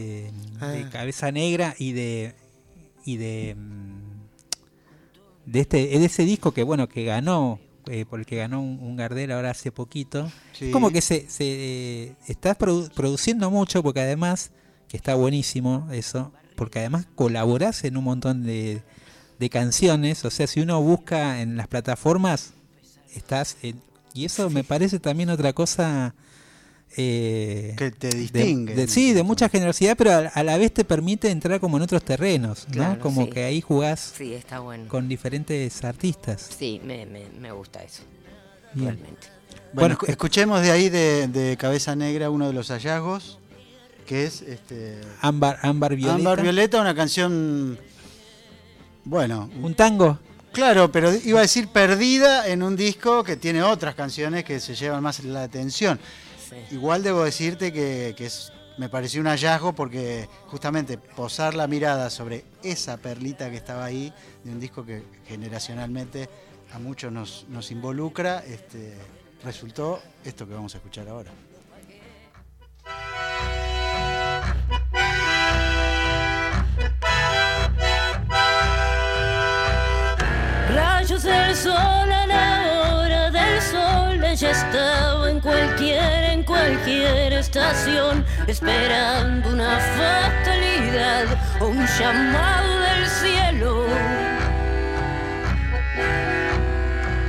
de, 0.00 0.30
de 0.76 0.84
Ah. 0.84 0.88
cabeza 0.90 1.30
negra 1.32 1.74
y 1.78 1.92
de 1.92 2.34
y 3.04 3.16
de 3.16 3.54
mm, 3.56 5.50
de 5.52 5.60
este 5.60 5.76
de 5.86 6.04
ese 6.04 6.24
disco 6.24 6.52
que 6.52 6.62
bueno 6.62 6.88
que 6.88 7.04
ganó 7.04 7.58
eh, 7.88 8.04
por 8.04 8.18
el 8.18 8.26
que 8.26 8.36
ganó 8.36 8.60
un, 8.60 8.78
un 8.80 8.96
Gardel 8.96 9.30
ahora 9.32 9.50
hace 9.50 9.70
poquito 9.70 10.30
Sí. 10.52 10.70
como 10.70 10.90
que 10.90 11.00
se, 11.00 11.28
se 11.30 11.44
eh, 12.08 12.16
estás 12.26 12.58
produ- 12.58 12.90
produciendo 12.92 13.50
mucho 13.50 13.82
porque 13.82 14.00
además 14.00 14.50
que 14.88 14.96
está 14.96 15.14
buenísimo 15.14 15.88
eso 15.92 16.32
porque 16.56 16.78
además 16.80 17.06
colaborás 17.14 17.84
en 17.84 17.96
un 17.96 18.04
montón 18.04 18.42
de, 18.44 18.82
de 19.38 19.50
canciones 19.50 20.24
o 20.24 20.30
sea 20.30 20.46
si 20.46 20.60
uno 20.60 20.80
busca 20.82 21.40
en 21.42 21.56
las 21.56 21.68
plataformas 21.68 22.54
estás 23.14 23.56
en- 23.62 23.80
y 24.14 24.24
eso 24.24 24.48
me 24.50 24.64
parece 24.64 24.98
también 24.98 25.28
otra 25.30 25.52
cosa 25.52 26.14
eh, 26.96 27.74
Que 27.76 27.90
te 27.90 28.08
distingue. 28.08 28.74
de- 28.74 28.88
sí, 28.88 29.12
de 29.12 29.22
mucha 29.22 29.48
generosidad, 29.48 29.96
pero 29.96 30.12
a, 30.12 30.18
a 30.28 30.42
la 30.42 30.56
vez 30.56 30.72
te 30.72 30.84
permite 30.84 31.30
entrar 31.30 31.60
como 31.60 31.76
en 31.76 31.82
otros 31.82 32.02
terrenos, 32.02 32.66
¿no? 32.74 32.98
Como 33.00 33.24
sí. 33.24 33.30
que 33.30 33.44
ahí 33.44 33.60
jugás 33.60 34.14
Sí, 34.16 34.32
está 34.34 34.60
bueno. 34.60 34.88
con 34.88 35.08
diferentes 35.08 35.84
artistas. 35.84 36.48
Sí, 36.58 36.80
me, 36.84 37.04
me, 37.06 37.26
me 37.38 37.52
gusta 37.52 37.82
eso, 37.82 38.02
Bien. 38.74 38.88
realmente. 38.94 39.26
Bueno, 39.72 39.72
Bueno, 39.74 39.94
escu- 39.96 40.08
escuchemos 40.08 40.62
de 40.62 40.70
ahí 40.70 40.88
de, 40.88 41.28
de 41.28 41.56
Cabeza 41.56 41.94
Negra 41.96 42.30
uno 42.30 42.46
de 42.46 42.52
los 42.54 42.68
hallazgos, 42.70 43.38
que 44.06 44.24
es 44.24 44.40
este, 44.42 45.00
Ámbar, 45.20 45.58
Ámbar 45.62 45.96
Violeta. 45.96 46.14
Ámbar 46.16 46.40
Violeta, 46.42 46.80
una 46.80 46.94
canción, 46.94 47.78
bueno, 49.04 49.50
Un 49.62 49.74
tango. 49.74 50.18
claro, 50.52 50.90
pero 50.90 51.12
iba 51.14 51.40
a 51.40 51.42
decir 51.42 51.68
perdida 51.68 52.48
en 52.48 52.62
un 52.62 52.74
disco 52.76 53.22
que 53.22 53.36
tiene 53.36 53.62
otras 53.62 53.94
canciones 53.94 54.44
que 54.44 54.60
se 54.60 54.74
llevan 54.74 55.02
más 55.02 55.22
la 55.24 55.42
atención. 55.42 55.98
Igual 56.70 57.02
debo 57.02 57.24
decirte 57.24 57.72
que, 57.72 58.14
que 58.16 58.28
me 58.76 58.88
pareció 58.88 59.20
un 59.20 59.26
hallazgo 59.28 59.72
porque 59.72 60.28
justamente 60.48 60.98
posar 60.98 61.54
la 61.54 61.66
mirada 61.66 62.10
sobre 62.10 62.44
esa 62.62 62.96
perlita 62.96 63.50
que 63.50 63.56
estaba 63.56 63.84
ahí, 63.84 64.12
de 64.44 64.50
un 64.50 64.60
disco 64.60 64.84
que 64.84 65.02
generacionalmente 65.26 66.28
a 66.72 66.78
muchos 66.78 67.12
nos, 67.12 67.46
nos 67.48 67.70
involucra, 67.70 68.44
este, 68.44 68.94
resultó 69.44 70.02
esto 70.24 70.46
que 70.46 70.54
vamos 70.54 70.74
a 70.74 70.78
escuchar 70.78 71.08
ahora. 71.08 71.30
Rayos 80.74 81.22
del 81.22 81.54
sol 81.54 82.15
ella 84.24 84.50
estaba 84.50 85.30
en 85.30 85.40
cualquier, 85.40 86.24
en 86.24 86.42
cualquier 86.42 87.32
estación, 87.32 88.24
esperando 88.46 89.50
una 89.50 89.78
fatalidad 89.78 91.26
o 91.60 91.66
un 91.66 91.86
llamado 91.86 92.80
del 92.80 93.06
cielo. 93.06 93.86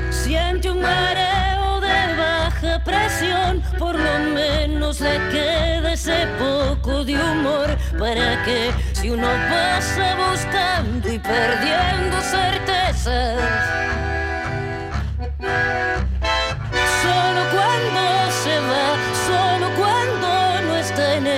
Siente 0.10 0.70
un 0.70 0.82
mareo 0.82 1.82
de 1.82 2.16
baja 2.18 2.84
presión, 2.84 3.62
por 3.78 3.96
lo 3.96 4.20
menos 4.34 5.00
le 5.00 5.18
queda 5.30 5.94
ese 5.94 6.28
poco 6.40 7.04
de 7.04 7.16
humor 7.16 7.78
para 7.98 8.44
que 8.44 8.72
si 8.94 9.10
uno 9.10 9.28
pasa 9.50 10.16
buscando 10.16 11.12
y 11.12 11.20
perdiendo 11.20 12.22
certezas. 12.22 13.78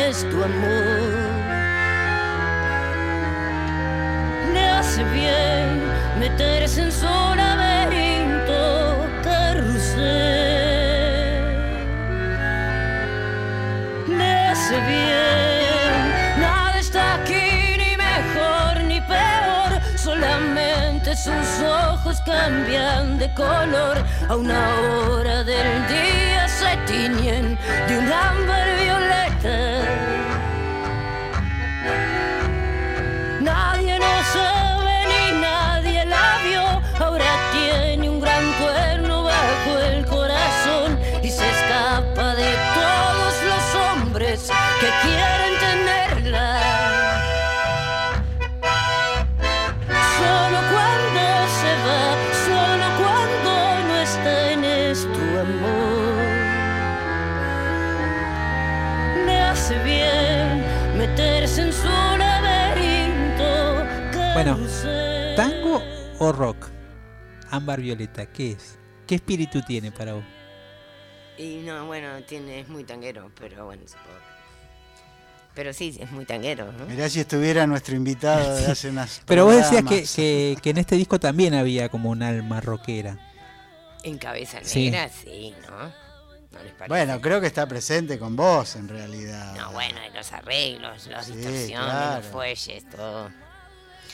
En 0.09 0.15
esto 0.15 0.43
amor. 0.43 1.29
Le 4.53 4.67
hace 4.69 5.03
bien 5.03 5.81
meterse 6.19 6.81
en 6.81 6.91
su 6.91 7.05
laberinto 7.35 9.07
carrusel. 9.23 9.97
Le 14.07 14.31
hace 14.51 14.77
bien, 14.93 16.39
nada 16.39 16.79
está 16.79 17.15
aquí 17.15 17.77
ni 17.77 17.95
mejor 17.97 18.83
ni 18.85 18.99
peor, 19.01 19.79
solamente 19.95 21.15
sus 21.15 21.61
ojos 21.61 22.21
cambian 22.25 23.19
de 23.19 23.31
color, 23.33 23.97
a 24.27 24.35
una 24.35 24.59
hora 24.79 25.43
del 25.43 25.87
día 25.87 26.47
se 26.47 26.77
tiñen 26.91 27.57
de 27.87 27.99
un 27.99 28.11
ámbar 28.11 28.67
violeta. 28.81 29.78
O 66.19 66.31
rock? 66.31 66.67
Ámbar 67.51 67.81
Violeta, 67.81 68.25
¿qué 68.27 68.51
es? 68.51 68.77
¿Qué 69.07 69.15
espíritu 69.15 69.61
tiene 69.63 69.91
para 69.91 70.13
vos? 70.13 70.23
Y 71.37 71.57
no, 71.65 71.85
bueno, 71.87 72.21
tiene, 72.27 72.59
es 72.59 72.67
muy 72.69 72.83
tanguero, 72.83 73.31
pero 73.39 73.65
bueno, 73.65 73.83
supongo. 73.87 74.19
Pero 75.55 75.73
sí, 75.73 75.97
es 75.99 76.11
muy 76.11 76.25
tanguero, 76.25 76.71
¿no? 76.71 76.85
Mirá 76.85 77.09
si 77.09 77.19
estuviera 77.21 77.65
nuestro 77.65 77.95
invitado 77.95 78.55
de 78.55 78.65
hace 78.71 78.89
unas 78.89 79.21
Pero 79.25 79.45
vos 79.45 79.55
decías 79.55 79.83
que, 79.83 80.03
que- 80.03 80.57
que 80.61 80.69
en 80.69 80.77
este 80.77 80.95
disco 80.95 81.19
también 81.19 81.53
había 81.53 81.89
como 81.89 82.09
un 82.09 82.21
alma 82.23 82.61
rockera. 82.61 83.17
En 84.03 84.17
cabeza 84.17 84.59
Sí. 84.63 84.85
negra, 84.91 85.09
sí, 85.09 85.53
¿no? 85.67 85.77
¿No 86.51 86.63
les 86.63 86.71
parece? 86.73 86.87
Bueno, 86.87 87.19
creo 87.21 87.41
que 87.41 87.47
está 87.47 87.67
presente 87.67 88.17
con 88.19 88.35
vos 88.35 88.75
en 88.75 88.87
realidad. 88.87 89.55
No, 89.55 89.71
bueno, 89.71 89.99
y 90.09 90.15
los 90.15 90.31
arreglos, 90.31 91.07
las 91.07 91.25
Sí, 91.25 91.33
distorsiones, 91.33 91.71
claro. 91.71 92.17
los 92.21 92.25
fuelles, 92.27 92.89
todo. 92.89 93.29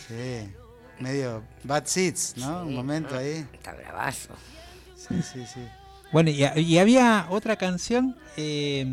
Sí. 0.07 0.51
Medio 0.99 1.43
bad 1.63 1.85
seats, 1.85 2.35
¿no? 2.37 2.63
Un 2.65 2.75
momento 2.75 3.13
¿no? 3.15 3.19
ahí. 3.19 3.45
Está 3.53 3.73
bravazo. 3.73 4.33
Sí, 4.95 5.21
sí, 5.21 5.45
sí. 5.53 5.59
Bueno, 6.11 6.29
y, 6.29 6.43
y 6.61 6.77
había 6.77 7.27
otra 7.29 7.55
canción, 7.57 8.15
eh, 8.37 8.85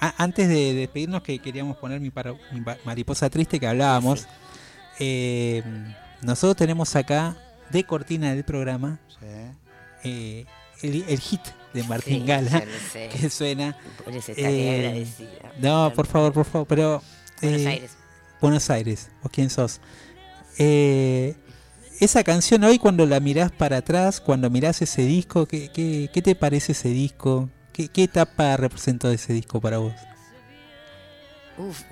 a- 0.00 0.14
antes 0.22 0.48
de 0.48 0.72
despedirnos, 0.74 1.22
que 1.22 1.38
queríamos 1.38 1.76
poner 1.76 2.00
mi, 2.00 2.10
para- 2.10 2.32
mi 2.52 2.62
mariposa 2.84 3.28
triste 3.30 3.60
que 3.60 3.66
hablábamos. 3.66 4.26
Eh, 4.98 5.62
nosotros 6.22 6.56
tenemos 6.56 6.96
acá, 6.96 7.36
de 7.70 7.84
cortina 7.84 8.32
del 8.32 8.44
programa, 8.44 8.98
sí. 9.08 9.26
eh, 10.04 10.46
el, 10.82 11.04
el 11.08 11.20
hit 11.20 11.40
de 11.74 11.82
Martín 11.84 12.20
Sí, 12.22 12.26
Gala, 12.26 12.62
sé. 12.92 13.08
que 13.10 13.28
suena. 13.28 13.76
Por 14.04 14.14
eso 14.14 14.32
Eh, 14.36 14.78
agradecida. 14.78 15.52
No, 15.60 15.92
por 15.94 16.06
favor, 16.06 16.32
por 16.32 16.46
favor, 16.46 16.66
pero... 16.66 17.02
Buenos 17.42 17.60
eh, 17.62 17.68
Aires. 17.68 17.90
Buenos 18.40 18.70
Aires, 18.70 19.10
¿vos 19.22 19.30
quién 19.32 19.50
sos? 19.50 19.80
Eh, 20.58 21.34
esa 22.00 22.24
canción 22.24 22.64
hoy 22.64 22.78
cuando 22.78 23.06
la 23.06 23.20
mirás 23.20 23.52
para 23.52 23.78
atrás, 23.78 24.20
cuando 24.20 24.50
mirás 24.50 24.82
ese 24.82 25.02
disco, 25.02 25.46
¿qué, 25.46 25.70
qué, 25.70 26.10
qué 26.12 26.22
te 26.22 26.34
parece 26.34 26.72
ese 26.72 26.88
disco? 26.90 27.48
¿Qué, 27.72 27.88
qué 27.88 28.04
etapa 28.04 28.56
representó 28.56 29.10
ese 29.10 29.32
disco 29.32 29.60
para 29.60 29.78
vos? 29.78 29.94
Uf, 31.58 31.82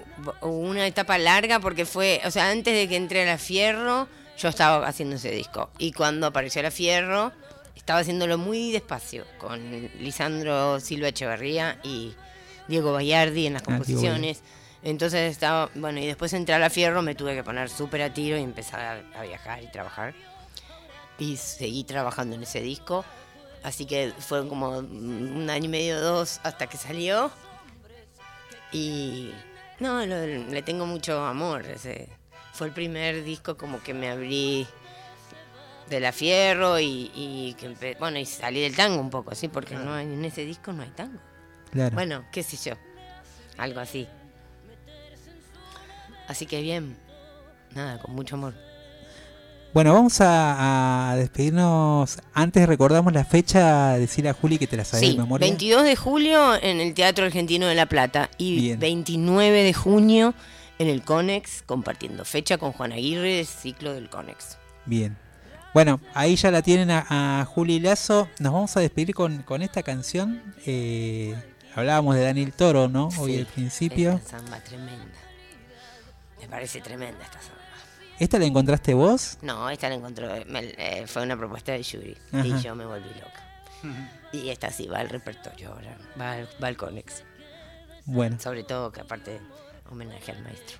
una 0.42 0.86
etapa 0.86 1.16
larga 1.18 1.58
porque 1.60 1.86
fue, 1.86 2.20
o 2.24 2.30
sea, 2.30 2.50
antes 2.50 2.74
de 2.74 2.86
que 2.88 2.96
entré 2.96 3.22
a 3.22 3.26
la 3.26 3.38
Fierro, 3.38 4.08
yo 4.36 4.48
estaba 4.48 4.86
haciendo 4.86 5.16
ese 5.16 5.30
disco. 5.30 5.70
Y 5.78 5.92
cuando 5.92 6.26
apareció 6.26 6.62
la 6.62 6.70
Fierro, 6.70 7.32
estaba 7.74 8.00
haciéndolo 8.00 8.36
muy 8.36 8.72
despacio, 8.72 9.24
con 9.38 9.60
Lisandro 10.00 10.80
Silva 10.80 11.08
Echeverría 11.08 11.78
y 11.82 12.14
Diego 12.68 12.92
Bayardi 12.92 13.46
en 13.46 13.54
las 13.54 13.62
Ah, 13.62 13.66
composiciones. 13.66 14.42
Entonces 14.84 15.30
estaba, 15.32 15.70
bueno, 15.74 15.98
y 15.98 16.06
después 16.06 16.32
entré 16.34 16.54
a 16.54 16.58
la 16.58 16.68
Fierro, 16.70 17.00
me 17.02 17.14
tuve 17.14 17.34
que 17.34 17.42
poner 17.42 17.70
súper 17.70 18.02
a 18.02 18.12
tiro 18.12 18.36
y 18.36 18.42
empezar 18.42 19.02
a, 19.14 19.18
a 19.18 19.22
viajar 19.22 19.62
y 19.62 19.66
trabajar. 19.70 20.14
Y 21.18 21.36
seguí 21.38 21.84
trabajando 21.84 22.36
en 22.36 22.42
ese 22.42 22.60
disco. 22.60 23.04
Así 23.62 23.86
que 23.86 24.12
fue 24.18 24.46
como 24.46 24.78
un 24.78 25.48
año 25.48 25.64
y 25.64 25.68
medio, 25.68 26.00
dos, 26.00 26.38
hasta 26.42 26.66
que 26.66 26.76
salió. 26.76 27.30
Y 28.72 29.32
no, 29.80 30.04
lo- 30.04 30.26
le 30.26 30.62
tengo 30.62 30.86
mucho 30.86 31.24
amor. 31.24 31.64
Ese 31.66 32.08
fue 32.52 32.66
el 32.66 32.72
primer 32.72 33.24
disco 33.24 33.56
como 33.56 33.82
que 33.82 33.94
me 33.94 34.10
abrí 34.10 34.66
de 35.88 36.00
la 36.00 36.12
fierro 36.12 36.78
y, 36.78 37.10
y 37.14 37.54
que 37.58 37.70
empe- 37.70 37.98
bueno 37.98 38.18
y 38.18 38.24
salí 38.26 38.60
del 38.62 38.74
tango 38.74 39.00
un 39.00 39.10
poco, 39.10 39.34
sí, 39.34 39.48
porque 39.48 39.74
no 39.76 39.98
en 39.98 40.24
ese 40.24 40.44
disco 40.44 40.72
no 40.72 40.82
hay 40.82 40.90
tango. 40.90 41.20
Claro. 41.70 41.94
Bueno, 41.94 42.24
qué 42.32 42.42
sé 42.42 42.56
yo, 42.70 42.74
algo 43.58 43.80
así. 43.80 44.08
Así 46.28 46.46
que 46.46 46.60
bien, 46.62 46.96
nada, 47.74 47.98
con 47.98 48.14
mucho 48.14 48.36
amor. 48.36 48.54
Bueno, 49.72 49.92
vamos 49.92 50.20
a, 50.20 51.10
a 51.10 51.16
despedirnos. 51.16 52.18
Antes 52.32 52.66
recordamos 52.68 53.12
la 53.12 53.24
fecha, 53.24 53.98
decirle 53.98 54.30
a 54.30 54.32
Juli 54.34 54.56
que 54.56 54.68
te 54.68 54.76
la 54.76 54.84
sabes 54.84 55.04
Sí, 55.08 55.12
de 55.16 55.18
memoria. 55.22 55.46
22 55.46 55.82
de 55.82 55.96
julio 55.96 56.54
en 56.62 56.80
el 56.80 56.94
Teatro 56.94 57.24
Argentino 57.26 57.66
de 57.66 57.74
La 57.74 57.86
Plata 57.86 58.30
y 58.38 58.60
Bien. 58.60 58.78
29 58.78 59.62
de 59.64 59.74
junio 59.74 60.32
en 60.78 60.88
el 60.88 61.02
Conex, 61.02 61.62
compartiendo 61.66 62.24
fecha 62.24 62.56
con 62.56 62.70
Juan 62.72 62.92
Aguirre, 62.92 63.44
ciclo 63.44 63.92
del 63.94 64.08
Conex. 64.08 64.58
Bien. 64.86 65.16
Bueno, 65.72 66.00
ahí 66.14 66.36
ya 66.36 66.52
la 66.52 66.62
tienen 66.62 66.92
a, 66.92 67.40
a 67.40 67.44
Juli 67.44 67.80
Lazo. 67.80 68.28
Nos 68.38 68.52
vamos 68.52 68.76
a 68.76 68.80
despedir 68.80 69.12
con, 69.12 69.42
con 69.42 69.60
esta 69.60 69.82
canción. 69.82 70.40
Eh, 70.66 71.34
hablábamos 71.74 72.14
de 72.14 72.22
Daniel 72.22 72.52
Toro, 72.52 72.86
¿no? 72.88 73.08
Hoy 73.18 73.32
Sí, 73.32 73.38
al 73.40 73.46
principio. 73.46 74.20
Samba 74.24 74.60
tremenda. 74.60 75.04
Me 76.44 76.50
parece 76.50 76.80
tremenda 76.80 77.24
esta 77.24 77.40
samba. 77.40 77.62
¿Esta 78.18 78.38
la 78.38 78.44
encontraste 78.44 78.92
vos? 78.94 79.38
No, 79.42 79.68
esta 79.70 79.88
la 79.88 79.94
encontró, 79.96 80.28
me- 80.46 80.74
eh, 80.76 81.04
fue 81.06 81.22
una 81.22 81.36
propuesta 81.36 81.72
de 81.72 81.82
Yuri 81.82 82.16
Ajá. 82.32 82.46
y 82.46 82.60
yo 82.62 82.74
me 82.74 82.84
volví 82.86 83.08
loca. 83.08 83.40
Y 84.32 84.50
esta 84.50 84.70
sí 84.70 84.86
va 84.86 84.98
al 85.00 85.08
repertorio 85.08 85.70
ahora, 85.72 85.96
va 86.20 86.32
al, 86.32 86.48
va 86.62 86.68
al 86.68 86.76
Conex. 86.76 87.22
Bueno, 88.04 88.38
Sobre 88.38 88.62
todo 88.64 88.92
que 88.92 89.00
aparte 89.00 89.40
homenaje 89.90 90.32
al 90.32 90.42
maestro. 90.42 90.78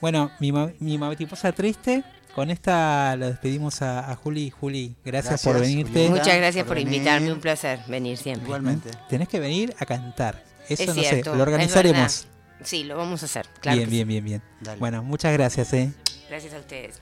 bueno 0.00 0.30
mi, 0.40 0.52
mi 0.80 0.98
mariposa 0.98 1.52
triste. 1.52 2.02
Con 2.34 2.48
esta 2.50 3.16
lo 3.16 3.26
despedimos 3.26 3.82
a, 3.82 4.10
a 4.10 4.14
Juli. 4.16 4.50
Juli, 4.50 4.94
gracias, 5.04 5.42
por 5.42 5.54
Gracias, 5.54 5.68
venirte. 5.70 5.92
Julieta. 5.92 6.14
Muchas 6.16 6.36
gracias 6.36 6.64
por 6.64 6.76
por, 6.76 6.82
invitarme, 6.82 7.32
un 7.32 7.40
placer 7.40 7.80
venir 7.88 8.16
siempre. 8.16 8.44
Igualmente. 8.44 8.90
Tenés 9.08 9.28
que 9.28 9.40
venir 9.40 9.74
a 9.78 9.84
cantar. 9.84 10.42
Eso 10.68 10.82
Es 10.84 10.88
no 10.88 10.94
cierto, 10.94 11.30
sé, 11.32 11.36
lo 11.36 11.42
es 11.42 11.48
organizaremos. 11.48 12.26
Sí, 12.62 12.84
lo 12.84 12.96
vamos 12.96 13.22
a 13.22 13.26
hacer. 13.26 13.46
Claro 13.60 13.76
bien, 13.78 13.88
que 13.88 13.94
bien, 13.94 14.06
sí. 14.06 14.08
bien, 14.08 14.24
bien. 14.24 14.78
Bueno, 14.78 15.02
muchas 15.02 15.32
gracias, 15.32 15.72
¿eh? 15.72 15.92
Gracias 16.28 16.54
a 16.54 16.58
ustedes. 16.58 17.00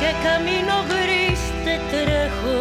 ¿Qué 0.00 0.12
camino 0.22 0.84
gris 0.88 1.40
te 1.64 1.78
trajo? 1.90 2.56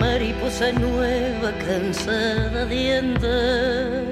Mariposa 0.00 0.72
nueva, 0.72 1.52
cansada 1.66 2.66
de 2.66 2.98
andar. 2.98 4.04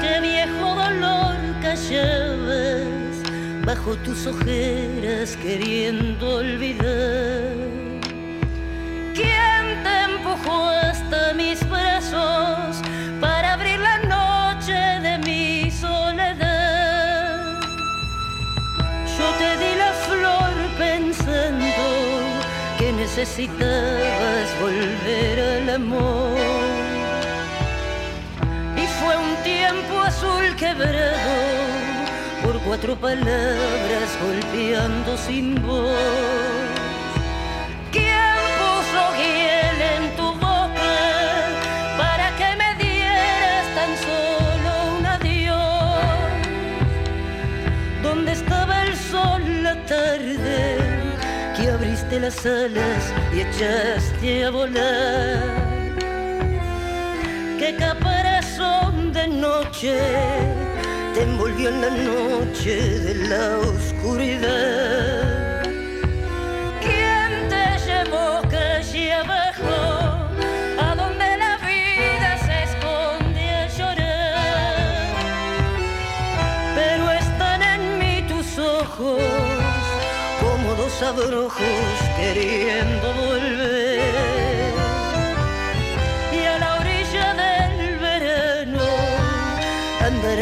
Qué 0.00 0.20
viejo 0.20 0.74
dolor 0.74 1.36
callabas 1.62 3.01
bajo 3.74 3.96
tus 4.04 4.26
ojeras 4.26 5.34
queriendo 5.42 6.36
olvidar. 6.36 7.56
¿Quién 9.14 9.62
te 9.84 9.94
empujó 10.12 10.68
hasta 10.88 11.32
mis 11.32 11.58
brazos 11.70 12.82
para 13.18 13.54
abrir 13.54 13.78
la 13.80 13.98
noche 14.16 14.78
de 15.06 15.14
mi 15.26 15.70
soledad? 15.70 17.60
Yo 19.16 19.26
te 19.40 19.50
di 19.62 19.72
la 19.84 19.92
flor 20.06 20.52
pensando 20.76 21.84
que 22.78 22.92
necesitabas 22.92 24.48
volver 24.60 25.36
al 25.54 25.66
amor. 25.80 26.36
Y 28.82 28.86
fue 28.98 29.14
un 29.26 29.34
tiempo 29.42 29.94
azul 30.10 30.44
quebrado 30.56 31.41
cuatro 32.82 33.00
palabras 33.00 34.18
golpeando 34.24 35.16
sin 35.16 35.54
voz. 35.62 35.96
¿Quién 37.92 38.34
puso 38.58 39.02
hiel 39.18 39.78
en 39.96 40.16
tu 40.16 40.32
boca 40.32 40.98
para 41.96 42.36
que 42.36 42.56
me 42.56 42.84
dieras 42.84 43.66
tan 43.76 43.96
solo 44.06 44.98
un 44.98 45.06
adiós? 45.06 46.02
donde 48.02 48.32
estaba 48.32 48.82
el 48.82 48.96
sol 48.96 49.62
la 49.62 49.76
tarde, 49.86 50.78
que 51.56 51.70
abriste 51.70 52.18
las 52.18 52.44
alas 52.44 53.12
y 53.32 53.40
echaste 53.42 54.44
a 54.44 54.50
volar. 54.50 55.40
Qué 57.60 57.76
caparazón 57.78 59.12
de 59.12 59.28
noche 59.28 60.71
envolvió 61.22 61.68
en 61.68 61.80
la 61.80 61.90
noche 61.90 62.98
de 63.00 63.14
la 63.28 63.58
oscuridad. 63.58 65.62
¿Quién 66.80 67.48
te 67.48 67.78
llevó 67.86 68.42
calle 68.50 69.12
abajo, 69.12 69.76
a 70.78 70.94
donde 70.96 71.36
la 71.44 71.56
vida 71.58 72.38
se 72.46 72.62
esconde 72.64 73.54
a 73.54 73.68
llorar? 73.68 74.32
pero 76.74 77.10
están 77.12 77.62
en 77.62 77.98
mí 77.98 78.24
tus 78.28 78.58
ojos 78.58 79.20
como 80.40 80.74
dos 80.74 81.02
abrojos 81.02 81.96
queriendo 82.16 83.12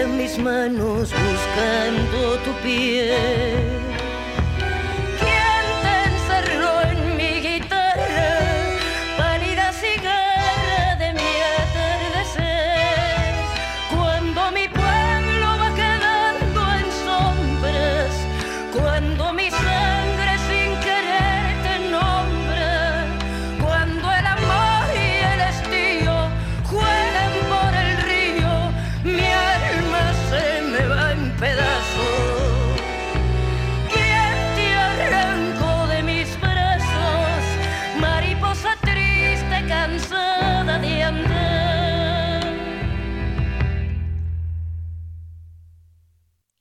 mis 0.06 0.38
manos 0.38 1.10
buscando 1.12 2.38
tu 2.44 2.52
piel. 2.62 3.89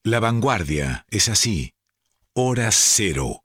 La 0.09 0.19
vanguardia 0.19 1.05
es 1.11 1.29
así. 1.29 1.75
Hora 2.33 2.71
cero. 2.71 3.43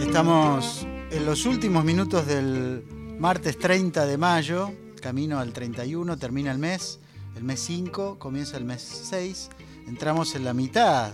Estamos 0.00 0.86
en 1.10 1.26
los 1.26 1.44
últimos 1.44 1.84
minutos 1.84 2.26
del 2.26 2.82
martes 3.18 3.58
30 3.58 4.06
de 4.06 4.16
mayo, 4.16 4.72
camino 5.02 5.38
al 5.38 5.52
31, 5.52 6.16
termina 6.16 6.50
el 6.52 6.58
mes, 6.58 7.00
el 7.36 7.44
mes 7.44 7.60
5, 7.60 8.18
comienza 8.18 8.56
el 8.56 8.64
mes 8.64 8.80
6, 8.80 9.50
entramos 9.88 10.34
en 10.36 10.44
la 10.46 10.54
mitad, 10.54 11.12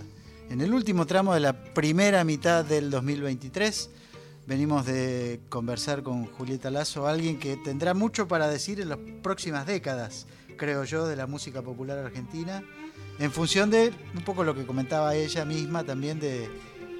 en 0.49 0.61
el 0.61 0.73
último 0.73 1.05
tramo 1.05 1.33
de 1.33 1.39
la 1.41 1.53
primera 1.73 2.23
mitad 2.23 2.63
del 2.63 2.89
2023. 2.89 3.89
Venimos 4.45 4.85
de 4.85 5.41
conversar 5.49 6.03
con 6.03 6.25
Julieta 6.25 6.71
Lazo, 6.71 7.05
alguien 7.07 7.37
que 7.37 7.57
tendrá 7.57 7.93
mucho 7.93 8.27
para 8.27 8.47
decir 8.47 8.79
en 8.79 8.89
las 8.89 8.97
próximas 9.21 9.65
décadas, 9.67 10.25
creo 10.55 10.85
yo, 10.85 11.05
de 11.05 11.17
la 11.17 11.27
música 11.27 11.61
popular 11.61 11.97
argentina, 11.99 12.63
en 13.19 13.31
función 13.31 13.69
de 13.69 13.91
un 14.15 14.21
poco 14.23 14.43
lo 14.45 14.55
que 14.55 14.65
comentaba 14.65 15.15
ella 15.15 15.43
misma 15.43 15.83
también 15.83 16.19
de 16.19 16.45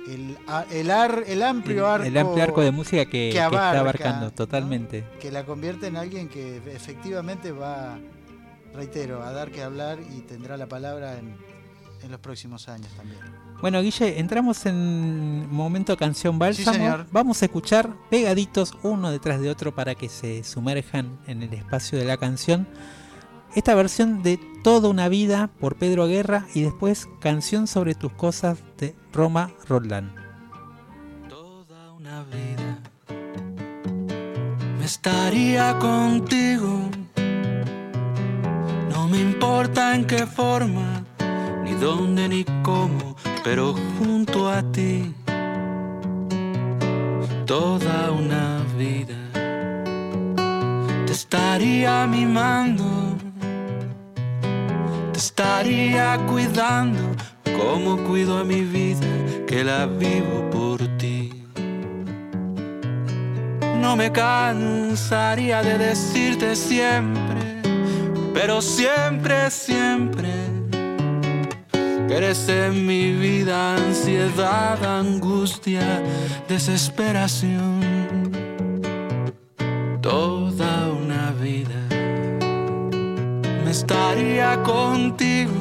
el, 0.08 0.38
el, 0.72 0.92
ar- 0.92 1.24
el 1.26 1.42
amplio 1.44 1.88
arco, 1.88 2.06
el 2.06 2.18
amplio 2.18 2.44
arco 2.44 2.62
de 2.62 2.72
música 2.72 3.06
que, 3.06 3.12
que 3.12 3.30
que 3.34 3.40
abarca, 3.42 3.68
está 3.68 3.80
abarcando, 3.80 4.26
¿no? 4.28 4.32
totalmente. 4.34 5.06
que 5.22 5.32
la 5.32 5.46
convierte 5.46 5.88
en 5.88 5.96
alguien 5.98 6.28
que 6.28 6.58
efectivamente 6.74 7.52
va, 7.54 7.98
reitero, 8.74 9.22
a 9.24 9.32
dar 9.32 9.52
que 9.52 9.62
hablar 9.64 10.00
y 10.02 10.22
tendrá 10.22 10.58
la 10.58 10.68
palabra 10.68 11.18
en, 11.20 11.36
en 12.02 12.12
los 12.12 12.20
próximos 12.20 12.68
años 12.70 12.90
también. 12.96 13.20
Bueno, 13.62 13.82
Guille, 13.82 14.20
entramos 14.20 14.66
en 14.66 15.52
momento 15.52 15.98
canción 15.98 16.38
bálsamo. 16.38 16.78
señor. 16.78 17.08
Vamos 17.12 17.42
a 17.42 17.46
escuchar 17.46 17.94
pegaditos 18.10 18.78
uno 18.84 19.12
detrás 19.12 19.42
de 19.42 19.50
otro 19.50 19.74
para 19.74 19.96
que 19.96 20.10
se 20.10 20.44
sumerjan 20.44 21.20
en 21.28 21.44
el 21.44 21.54
espacio 21.54 21.98
de 21.98 22.06
la 22.06 22.18
canción. 22.18 22.68
Esta 23.56 23.74
versión 23.74 24.22
de 24.22 24.40
Toda 24.68 24.90
una 24.90 25.08
vida 25.08 25.50
por 25.62 25.78
Pedro 25.78 26.08
Guerra 26.08 26.46
y 26.54 26.62
después 26.62 27.08
Canción 27.22 27.68
sobre 27.68 27.96
tus 27.96 28.12
cosas 28.12 28.60
de 28.78 28.94
Roma 29.14 29.52
Roldán. 29.66 30.14
Toda 31.30 31.94
una 31.94 32.24
vida 32.24 32.80
me 34.78 34.84
estaría 34.84 35.80
contigo. 35.80 36.90
No 38.90 39.08
me 39.08 39.22
importa 39.22 39.96
en 39.96 40.06
qué 40.06 40.26
forma, 40.28 41.06
ni 41.68 41.74
dónde 41.76 42.30
ni 42.30 42.46
cómo, 42.64 43.16
pero 43.44 43.76
junto 44.00 44.50
a 44.50 44.62
ti. 44.72 45.14
Toda 47.46 48.12
una 48.12 48.62
vida 48.78 49.16
te 51.06 51.12
estaría 51.12 52.08
mimando. 52.08 52.86
Te 55.12 55.20
estaría 55.20 56.18
cuidando 56.28 57.00
como 57.58 57.98
cuido 58.04 58.38
a 58.38 58.44
mi 58.44 58.62
vida, 58.62 59.08
que 59.46 59.64
la 59.64 59.88
vivo 59.88 60.50
por 60.52 60.80
ti. 60.98 61.44
No 63.82 63.96
me 63.96 64.12
cansaría 64.12 65.62
de 65.64 65.78
decirte 65.78 66.56
siempre, 66.56 67.62
pero 68.34 68.62
siempre, 68.62 69.50
siempre, 69.50 70.37
eres 72.10 72.48
en 72.50 72.86
mi 72.86 73.12
vida 73.14 73.76
ansiedad, 73.76 74.84
angustia, 74.84 76.04
desesperación. 76.48 77.82
Toda 80.02 80.92
una 80.92 81.32
vida 81.42 81.82
me 83.64 83.72
estaría 83.72 84.62
contigo. 84.64 85.54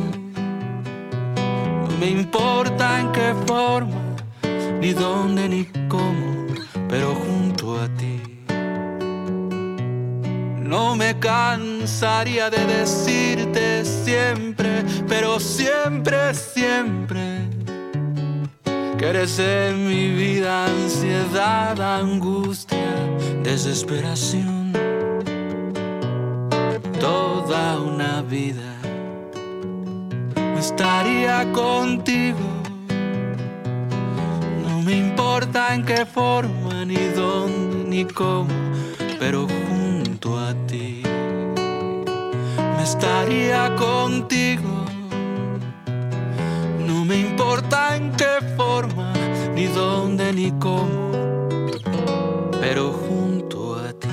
No 1.89 1.97
me 1.99 2.11
importa 2.11 3.01
en 3.01 3.13
qué 3.13 3.35
forma, 3.47 4.03
ni 4.81 4.93
dónde 4.93 5.49
ni 5.49 5.65
cómo, 5.89 6.47
pero 6.89 7.15
junto 7.15 7.46
No 10.67 10.97
me 10.97 11.17
cansaría 11.21 12.51
de 12.51 12.67
decirte 12.67 13.85
siempre, 13.85 14.85
pero 15.07 15.39
siempre, 15.39 16.35
siempre, 16.35 17.49
que 18.99 19.07
eres 19.07 19.39
en 19.39 19.87
mi 19.87 20.09
vida 20.09 20.67
ansiedad, 20.67 21.81
angustia, 21.81 22.95
desesperación. 23.45 24.73
Toda 26.99 27.79
una 27.79 28.23
vida 28.23 28.75
estaría 30.59 31.47
contigo. 31.53 32.39
No 34.67 34.83
me 34.83 34.97
importa 34.97 35.75
en 35.75 35.85
qué 35.85 36.05
forma, 36.05 36.85
ni 36.85 36.97
dónde, 37.15 37.85
ni 37.89 38.05
cómo, 38.05 38.49
pero 39.21 39.47
a 40.35 40.55
ti 40.67 41.03
me 42.77 42.83
estaría 42.83 43.75
contigo. 43.77 44.85
No 46.87 47.05
me 47.05 47.21
importa 47.21 47.97
en 47.97 48.13
qué 48.13 48.35
forma, 48.57 49.13
ni 49.55 49.67
dónde, 49.67 50.33
ni 50.33 50.51
cómo, 50.53 51.11
pero 52.61 52.93
junto 52.93 53.77
a 53.77 53.93
ti. 53.93 54.09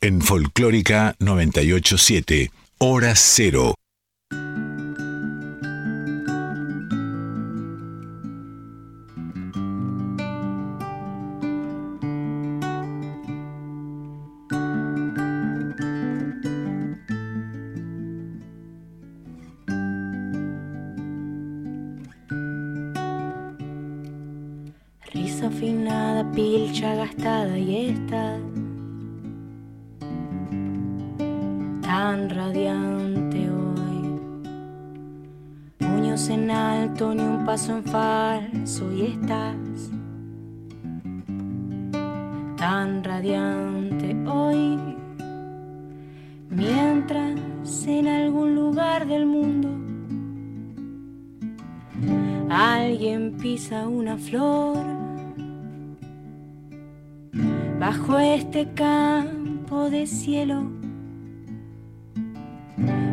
En 0.00 0.20
Folclórica 0.20 1.14
987, 1.18 2.50
Hora 2.78 3.14
Cero. 3.16 3.74
Gastada 27.84 27.84
y 27.84 27.90
está 27.90 28.38
tan 31.82 32.30
radiante 32.30 33.50
hoy. 33.50 34.20
Puños 35.78 36.28
en 36.28 36.50
alto, 36.50 37.14
ni 37.14 37.22
un 37.22 37.44
paso 37.44 37.76
en 37.76 37.84
falso 37.84 38.92
y 38.92 39.02
estás 39.06 39.90
tan 42.56 43.04
radiante 43.04 44.16
hoy. 44.26 44.78
Mientras 46.50 47.86
en 47.86 48.06
algún 48.06 48.54
lugar 48.54 49.06
del 49.06 49.26
mundo 49.26 49.68
alguien 52.48 53.36
pisa 53.36 53.88
una 53.88 54.16
flor 54.16 55.03
bajo 57.78 58.18
este 58.18 58.72
campo 58.74 59.90
de 59.90 60.06
cielo 60.06 60.64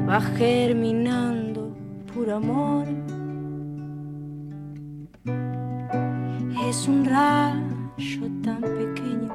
va 0.07 0.22
germinando 0.22 1.76
puro 2.14 2.36
amor. 2.36 2.86
Es 6.68 6.88
un 6.88 7.05
rayo 7.05 8.28
tan 8.43 8.62
pequeño, 8.62 9.34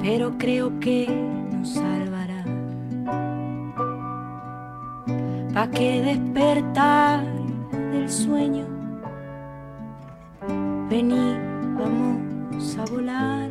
pero 0.00 0.36
creo 0.38 0.78
que 0.80 1.06
nos 1.52 1.70
salvará. 1.70 2.44
Pa' 5.54 5.70
que 5.70 6.02
despertar 6.02 7.24
del 7.92 8.10
sueño, 8.10 8.66
vení, 10.90 11.34
vamos 11.78 12.35
a 12.56 12.84
volar. 12.86 13.50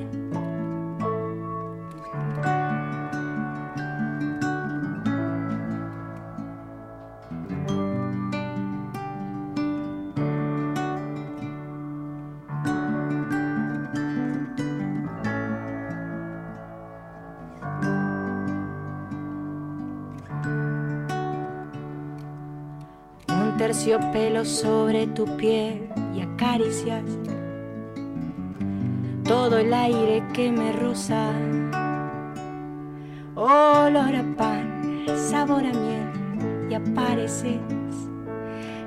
un 23.27 23.57
terciopelo 23.57 24.45
sobre 24.45 25.05
tu 25.07 25.25
piel 25.37 25.89
y 26.15 26.21
acaricias 26.21 27.03
todo 29.25 29.57
el 29.57 29.73
aire 29.73 30.23
que 30.33 30.51
me 30.51 30.71
roza. 30.71 31.31
Olor 33.33 34.15
a 34.15 34.23
pan, 34.37 35.05
sabor 35.15 35.65
a 35.65 35.73
miel 35.73 36.67
y 36.69 36.73
apareces 36.75 37.59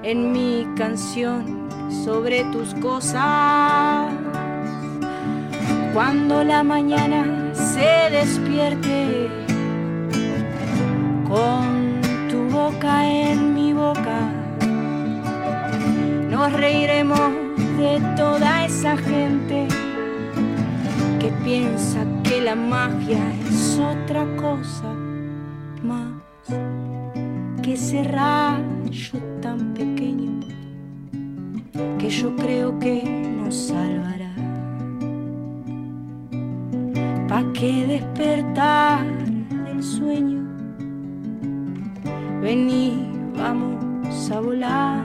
en 0.03 0.33
mi 0.33 0.65
canción 0.77 1.69
sobre 2.05 2.45
tus 2.53 2.73
cosas. 2.75 4.13
Cuando 5.93 6.45
la 6.45 6.63
mañana 6.63 7.53
se 7.53 8.09
despierte 8.11 9.29
con 11.29 12.01
tu 12.31 12.49
boca 12.49 13.07
en 13.07 13.55
mi 13.55 13.73
boca, 13.73 14.21
nos 16.31 16.53
reiremos 16.53 17.33
de 17.77 18.01
toda 18.17 18.65
esa 18.65 18.97
gente 18.97 19.69
piensa 21.49 22.05
que 22.25 22.43
la 22.43 22.55
magia 22.55 23.33
es 23.49 23.79
otra 23.79 24.23
cosa 24.37 24.93
más 25.83 26.13
que 27.63 27.73
ese 27.73 28.05
rayo 28.05 29.19
tan 29.41 29.73
pequeño 29.73 30.41
que 31.99 32.11
yo 32.11 32.37
creo 32.37 32.79
que 32.79 33.03
nos 33.39 33.55
salvará. 33.55 34.35
Pa' 37.29 37.45
que 37.55 37.87
despertar 37.95 39.07
del 39.65 39.83
sueño, 39.83 40.43
vení, 42.43 43.11
vamos 43.39 44.31
a 44.31 44.41
volar. 44.41 45.03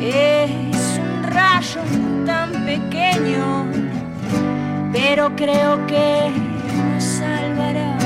Es 0.00 0.98
un 0.98 1.22
rayo 1.24 2.15
tan 2.26 2.50
pequeño, 2.66 3.66
pero 4.92 5.34
creo 5.36 5.86
que 5.86 6.30
nos 6.92 7.04
salvará. 7.04 7.96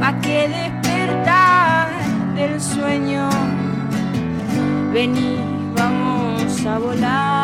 Pa' 0.00 0.20
que 0.20 0.48
despertar 0.48 1.88
del 2.34 2.60
sueño, 2.60 3.28
vení, 4.92 5.40
vamos 5.74 6.66
a 6.66 6.78
volar. 6.78 7.37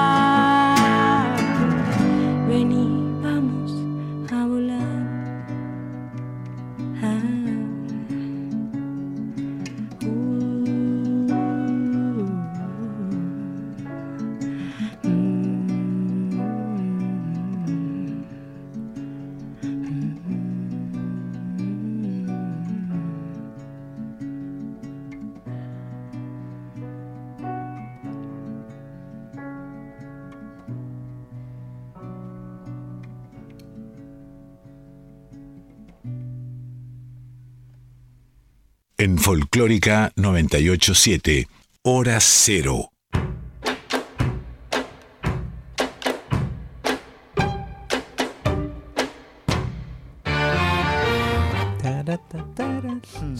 En 39.04 39.18
Folclórica 39.18 40.12
987, 40.16 41.46
Hora 41.82 42.18
Cero. 42.20 42.90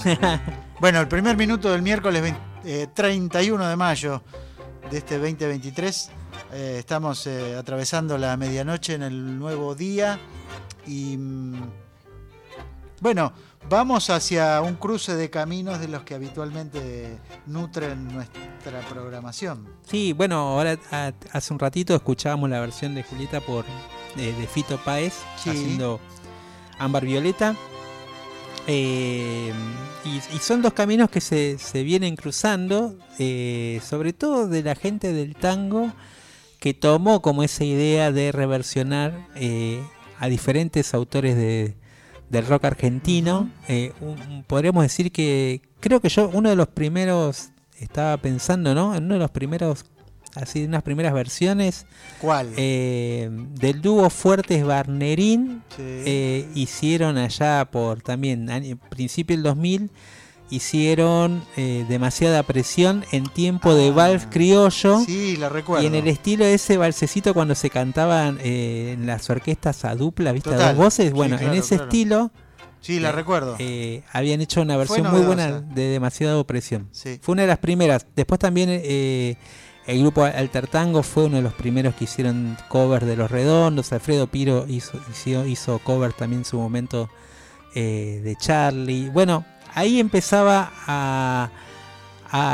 Bueno, 0.80 1.00
el 1.00 1.08
primer 1.08 1.38
minuto 1.38 1.72
del 1.72 1.80
miércoles 1.80 2.20
20 2.20 2.40
eh, 2.66 2.88
31 2.92 3.66
de 3.66 3.76
mayo 3.76 4.22
de 4.90 4.98
este 4.98 5.14
2023. 5.16 6.10
eh, 6.52 6.76
estamos 6.80 7.26
eh, 7.26 7.56
atravesando 7.56 8.18
la 8.18 8.36
medianoche 8.36 8.92
en 8.92 9.02
el 9.02 9.38
nuevo 9.38 9.74
día 9.74 10.18
y 10.86 11.16
mm, 11.16 11.62
bueno, 13.00 13.32
vamos 13.68 14.10
hacia 14.10 14.60
un 14.60 14.74
cruce 14.74 15.14
de 15.14 15.30
caminos 15.30 15.80
de 15.80 15.88
los 15.88 16.02
que 16.02 16.14
habitualmente 16.14 17.18
nutren 17.46 18.08
nuestra 18.12 18.80
programación. 18.90 19.66
Sí, 19.88 20.12
bueno, 20.12 20.36
ahora 20.38 20.78
a- 20.90 21.12
hace 21.32 21.52
un 21.52 21.58
ratito 21.58 21.94
escuchábamos 21.94 22.50
la 22.50 22.60
versión 22.60 22.94
de 22.94 23.02
Julieta 23.02 23.40
por 23.40 23.64
de, 24.16 24.32
de 24.32 24.46
Fito 24.46 24.78
Páez 24.84 25.14
Sí. 25.42 25.50
haciendo 25.50 26.00
Ámbar 26.78 27.04
Violeta. 27.04 27.56
Eh, 28.66 29.52
y, 30.04 30.36
y 30.36 30.38
son 30.38 30.62
dos 30.62 30.72
caminos 30.72 31.10
que 31.10 31.20
se, 31.20 31.58
se 31.58 31.82
vienen 31.82 32.16
cruzando, 32.16 32.94
eh, 33.18 33.80
sobre 33.86 34.12
todo 34.14 34.48
de 34.48 34.62
la 34.62 34.74
gente 34.74 35.12
del 35.12 35.34
tango 35.36 35.92
que 36.60 36.72
tomó 36.72 37.20
como 37.20 37.42
esa 37.42 37.64
idea 37.64 38.10
de 38.10 38.32
reversionar 38.32 39.26
eh, 39.34 39.82
a 40.18 40.28
diferentes 40.28 40.94
autores 40.94 41.36
de, 41.36 41.74
del 42.34 42.46
rock 42.46 42.64
argentino. 42.66 43.48
Eh, 43.68 43.92
un- 44.00 44.44
podríamos 44.46 44.82
decir 44.82 45.10
que 45.10 45.62
creo 45.80 46.00
que 46.00 46.08
yo 46.10 46.28
uno 46.32 46.50
de 46.50 46.56
los 46.56 46.68
primeros 46.68 47.50
estaba 47.80 48.16
pensando, 48.18 48.74
¿no? 48.74 48.94
En 48.94 49.04
uno 49.04 49.14
de 49.14 49.20
los 49.20 49.30
primeros, 49.30 49.84
así 50.34 50.60
de 50.60 50.66
unas 50.66 50.82
primeras 50.82 51.12
versiones 51.14 51.86
¿Cuál? 52.20 52.50
eh, 52.56 53.28
del 53.58 53.80
dúo 53.80 54.10
Fuertes 54.10 54.64
Barnerín. 54.64 55.62
Sí. 55.76 55.82
eh, 55.82 56.48
hicieron 56.54 57.16
allá 57.18 57.64
por 57.70 58.02
también 58.02 58.48
principio 58.90 59.36
del 59.36 59.42
2000 59.42 59.90
hicieron 60.50 61.42
eh, 61.56 61.84
demasiada 61.88 62.42
presión 62.42 63.04
en 63.12 63.24
tiempo 63.24 63.74
de 63.74 63.88
Ah, 63.88 63.92
vals 63.92 64.26
criollo 64.30 65.00
sí, 65.04 65.36
la 65.36 65.48
recuerdo. 65.48 65.82
y 65.82 65.86
en 65.86 65.94
el 65.94 66.06
estilo 66.06 66.44
de 66.44 66.54
ese 66.54 66.76
balsecito 66.76 67.34
cuando 67.34 67.54
se 67.54 67.70
cantaban 67.70 68.38
eh, 68.42 68.92
en 68.92 69.06
las 69.06 69.28
orquestas 69.30 69.84
a 69.84 69.94
dupla, 69.94 70.32
¿viste? 70.32 70.50
A 70.54 70.68
dos 70.68 70.76
voces. 70.76 71.08
Sí, 71.08 71.12
Bueno, 71.14 71.36
claro, 71.38 71.52
en 71.52 71.58
ese 71.58 71.76
claro. 71.76 71.84
estilo 71.84 72.30
sí, 72.80 73.00
la 73.00 73.08
eh, 73.08 73.12
recuerdo. 73.12 73.56
eh, 73.58 74.02
habían 74.12 74.40
hecho 74.42 74.60
una 74.62 74.76
versión 74.76 75.10
muy 75.10 75.22
buena 75.22 75.60
de 75.60 75.82
Demasiado 75.88 76.46
Presión. 76.46 76.88
Sí. 76.92 77.18
Fue 77.22 77.32
una 77.32 77.42
de 77.42 77.48
las 77.48 77.58
primeras. 77.58 78.06
Después 78.14 78.38
también 78.38 78.68
el 78.70 79.98
grupo 80.00 80.24
Alter 80.24 80.66
Tango 80.68 81.02
fue 81.02 81.24
uno 81.24 81.36
de 81.36 81.42
los 81.42 81.54
primeros 81.54 81.94
que 81.94 82.04
hicieron 82.04 82.56
cover 82.68 83.04
de 83.06 83.16
Los 83.16 83.30
Redondos. 83.30 83.92
Alfredo 83.92 84.26
Piro 84.28 84.66
hizo, 84.68 85.00
hizo, 85.10 85.46
hizo 85.46 85.78
cover 85.80 86.12
también 86.12 86.40
en 86.40 86.44
su 86.44 86.58
momento 86.58 87.08
de 87.74 88.36
Charlie. 88.38 89.08
Bueno, 89.10 89.44
ahí 89.74 90.00
empezaba 90.00 90.72
a, 90.86 91.50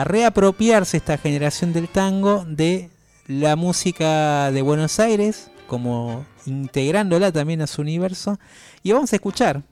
reapropiarse 0.05 0.99
esta 0.99 1.17
generación 1.17 1.73
del 1.73 1.89
tango 1.89 2.45
de 2.47 2.91
la 3.27 3.57
música 3.57 4.51
de 4.53 4.61
Buenos 4.61 5.01
Aires, 5.01 5.51
como 5.67 6.27
integrándola 6.45 7.33
también 7.33 7.63
a 7.63 7.67
su 7.67 7.81
universo. 7.81 8.39
Y 8.83 8.93
vamos 8.93 9.11
a 9.15 9.17
escuchar 9.17 9.63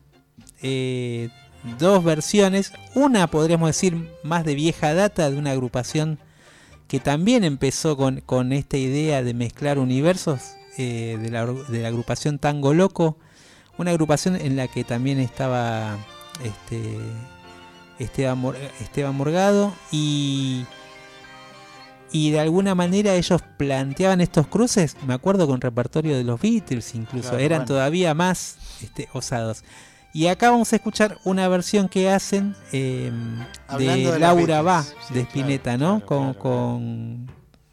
eh, 0.63 1.29
dos 1.79 2.03
versiones. 2.05 2.73
Una 2.95 3.27
podríamos 3.27 3.69
decir 3.69 4.11
más 4.23 4.47
de 4.47 4.55
vieja 4.55 4.95
data 4.95 5.31
de 5.31 5.37
una 5.37 5.51
agrupación 5.51 6.19
que 6.87 7.01
también 7.01 7.45
empezó 7.45 7.99
con, 7.99 8.23
con 8.23 8.55
esta 8.55 8.79
idea 8.79 9.23
de 9.23 9.35
mezclar 9.35 9.79
universos 9.79 10.55
eh, 10.79 11.19
de, 11.21 11.31
la, 11.31 11.45
de 11.45 11.83
la 11.83 11.89
agrupación 11.89 12.39
Tango 12.39 12.73
Loco. 12.73 13.19
Una 13.77 13.91
agrupación 13.91 14.37
en 14.37 14.57
la 14.57 14.69
que 14.69 14.85
también 14.85 15.21
estaba 15.21 15.99
este, 16.43 16.99
Esteban, 17.99 18.43
Esteban 18.81 19.15
Morgado 19.15 19.75
y, 19.91 20.65
y 22.13 22.31
de 22.31 22.41
alguna 22.41 22.75
manera 22.75 23.15
ellos 23.15 23.43
planteaban 23.57 24.21
estos 24.21 24.47
cruces, 24.47 24.97
me 25.07 25.15
acuerdo 25.15 25.47
con 25.47 25.61
repertorio 25.61 26.17
de 26.17 26.25
los 26.25 26.41
Beatles 26.41 26.95
incluso, 26.95 27.31
Claro, 27.31 27.45
eran 27.45 27.59
bueno. 27.61 27.67
todavía 27.67 28.15
más 28.15 28.57
este, 28.83 29.09
osados. 29.13 29.65
Y 30.15 30.29
acá 30.29 30.51
vamos 30.51 30.73
a 30.73 30.77
escuchar 30.77 31.19
una 31.25 31.47
versión 31.49 31.89
que 31.89 32.09
hacen 32.11 32.57
eh, 32.73 33.13
Hablando 33.67 34.13
de 34.13 34.19
Laura 34.19 34.63
Va, 34.63 34.83
sí, 34.83 34.91
de 35.13 35.21
claro, 35.21 35.29
Spinetta, 35.29 35.77
¿no? 35.77 36.01
claro, 36.01 36.07
con, 36.07 36.35
con, 36.35 37.31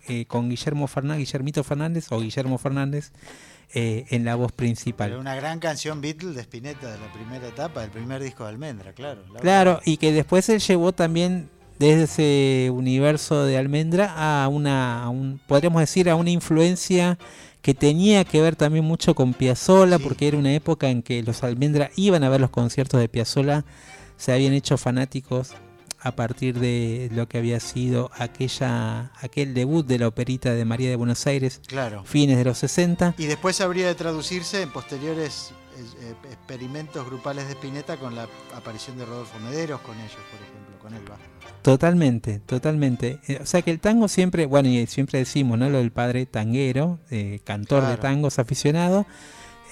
eh, 0.08 0.26
con 0.26 0.50
Guillermo 0.50 0.86
Fernández, 0.88 1.20
Guillermito 1.26 1.64
Fernández 1.64 2.08
o 2.12 2.20
Guillermo 2.20 2.58
Fernández 2.58 3.14
eh, 3.74 4.06
en 4.10 4.26
la 4.26 4.36
voz 4.36 4.52
principal. 4.52 5.10
Pero 5.10 5.20
una 5.22 5.36
gran 5.36 5.60
canción 5.60 6.02
Beatles 6.02 6.36
de 6.36 6.42
Spinetta 6.42 6.92
de 6.92 7.00
la 7.00 7.12
primera 7.12 7.48
etapa, 7.48 7.82
del 7.82 7.90
primer 7.92 8.22
disco 8.24 8.44
de 8.44 8.50
Almendra, 8.50 8.94
claro. 8.94 9.22
Claro, 9.42 9.82
y 9.86 9.98
que 9.98 10.12
después 10.12 10.48
él 10.50 10.60
llevó 10.60 10.92
también 10.92 11.50
desde 11.80 12.04
ese 12.04 12.72
universo 12.72 13.44
de 13.46 13.58
Almendra 13.58 14.14
a 14.44 14.48
una, 14.48 15.04
a 15.04 15.10
un, 15.10 15.42
podríamos 15.48 15.82
decir, 15.82 16.10
a 16.10 16.16
una 16.16 16.30
influencia 16.30 17.18
que 17.62 17.74
tenía 17.74 18.24
que 18.24 18.42
ver 18.42 18.56
también 18.56 18.86
mucho 18.86 19.16
con 19.16 19.34
Piazzolla, 19.34 19.98
Sí. 19.98 20.04
porque 20.04 20.28
era 20.28 20.38
una 20.38 20.54
época 20.54 20.90
en 20.90 21.02
que 21.02 21.24
los 21.24 21.44
Almendra 21.44 21.90
iban 21.96 22.24
a 22.24 22.30
ver 22.30 22.40
los 22.40 22.52
conciertos 22.52 23.00
de 23.00 23.10
Piazzolla, 23.10 23.66
se 24.18 24.32
habían 24.32 24.54
hecho 24.54 24.78
fanáticos 24.78 25.52
a 26.06 26.12
partir 26.16 26.60
de 26.60 27.10
lo 27.14 27.28
que 27.28 27.40
había 27.40 27.60
sido 27.60 28.12
aquella 28.14 29.12
aquel 29.22 29.54
debut 29.56 29.86
de 29.88 29.98
la 30.00 30.08
operita 30.08 30.54
de 30.54 30.64
María 30.64 30.90
de 30.90 30.96
Buenos 30.96 31.26
Aires, 31.26 31.62
Claro. 31.68 32.04
fines 32.06 32.38
de 32.38 32.46
los 32.46 32.60
60. 32.60 33.16
Y 33.18 33.26
después 33.26 33.60
habría 33.60 33.88
de 33.88 33.96
traducirse 33.96 34.62
en 34.62 34.72
posteriores 34.72 35.52
eh, 35.78 35.82
eh, 36.02 36.14
experimentos 36.32 37.06
grupales 37.08 37.48
de 37.48 37.54
Spinetta 37.54 37.98
con 37.98 38.16
la 38.16 38.28
aparición 38.56 38.98
de 39.00 39.06
Rodolfo 39.06 39.40
Mederos 39.40 39.82
con 39.82 39.98
ellos, 39.98 40.12
por 40.32 40.40
ejemplo, 40.42 40.80
con 40.80 40.94
Elba. 40.94 41.18
Totalmente, 41.64 42.40
totalmente. 42.40 43.20
Eh, 43.28 43.40
O 43.42 43.46
sea 43.48 43.64
que 43.64 43.72
el 43.72 43.80
tango 43.80 44.08
siempre, 44.08 44.46
bueno, 44.46 44.70
y 44.70 44.86
siempre 44.86 45.18
decimos, 45.20 45.58
¿no? 45.58 45.70
Lo 45.72 45.80
del 45.80 45.92
padre 45.92 46.28
tanguero, 46.28 47.00
eh, 47.10 47.40
cantor 47.44 47.88
de 47.88 47.98
tangos 47.98 48.38
aficionado. 48.38 49.08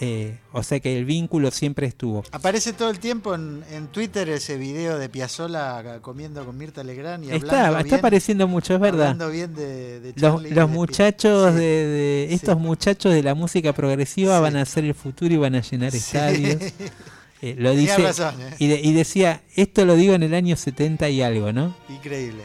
Eh, 0.06 0.38
o 0.52 0.62
sea 0.64 0.80
que 0.80 0.98
el 0.98 1.06
vínculo 1.06 1.50
siempre 1.52 1.88
estuvo. 1.88 2.24
Aparece 2.32 2.74
todo 2.74 2.90
el 2.90 3.00
tiempo 3.00 3.34
en, 3.36 3.64
en 3.72 3.88
Twitter 3.88 4.28
ese 4.30 4.58
video 4.58 4.98
de 4.98 5.08
Piazzolla 5.10 6.00
comiendo 6.02 6.46
con 6.46 6.58
Mirta 6.58 6.84
Legrand 6.84 7.24
y 7.24 7.32
Está, 7.32 7.68
hablando 7.68 7.78
está 7.80 7.84
bien, 7.96 8.00
apareciendo 8.00 8.48
mucho, 8.48 8.74
es 8.76 8.80
verdad. 8.80 9.08
hablando 9.12 9.30
bien 9.30 9.54
de, 9.56 10.00
de 10.02 10.14
Los, 10.18 10.44
de 10.44 10.66
muchachos 10.66 11.54
de, 11.56 11.60
Sí. 11.60 11.66
de- 11.66 12.26
sí. 12.30 12.36
estos 12.36 12.60
muchachos 12.60 13.14
de 13.14 13.24
la 13.24 13.34
música 13.36 13.72
progresiva 13.74 14.36
Sí. 14.38 14.42
van 14.42 14.58
a 14.58 14.66
ser 14.66 14.84
el 14.86 14.94
futuro 14.94 15.34
y 15.34 15.38
van 15.38 15.56
a 15.56 15.62
llenar 15.62 15.96
estadios. 15.96 16.58
Eh, 17.46 17.56
lo 17.60 17.72
Tenía 17.72 17.98
dice 17.98 18.02
razón, 18.08 18.42
¿eh? 18.42 18.56
y, 18.58 18.68
de- 18.68 18.80
y 18.80 18.94
decía, 18.94 19.42
esto 19.58 19.84
lo 19.84 19.96
digo 19.96 20.14
en 20.14 20.24
el 20.24 20.34
año 20.34 20.56
70 20.56 21.10
y 21.10 21.22
algo, 21.22 21.52
¿no? 21.52 21.76
Increíble. 21.90 22.42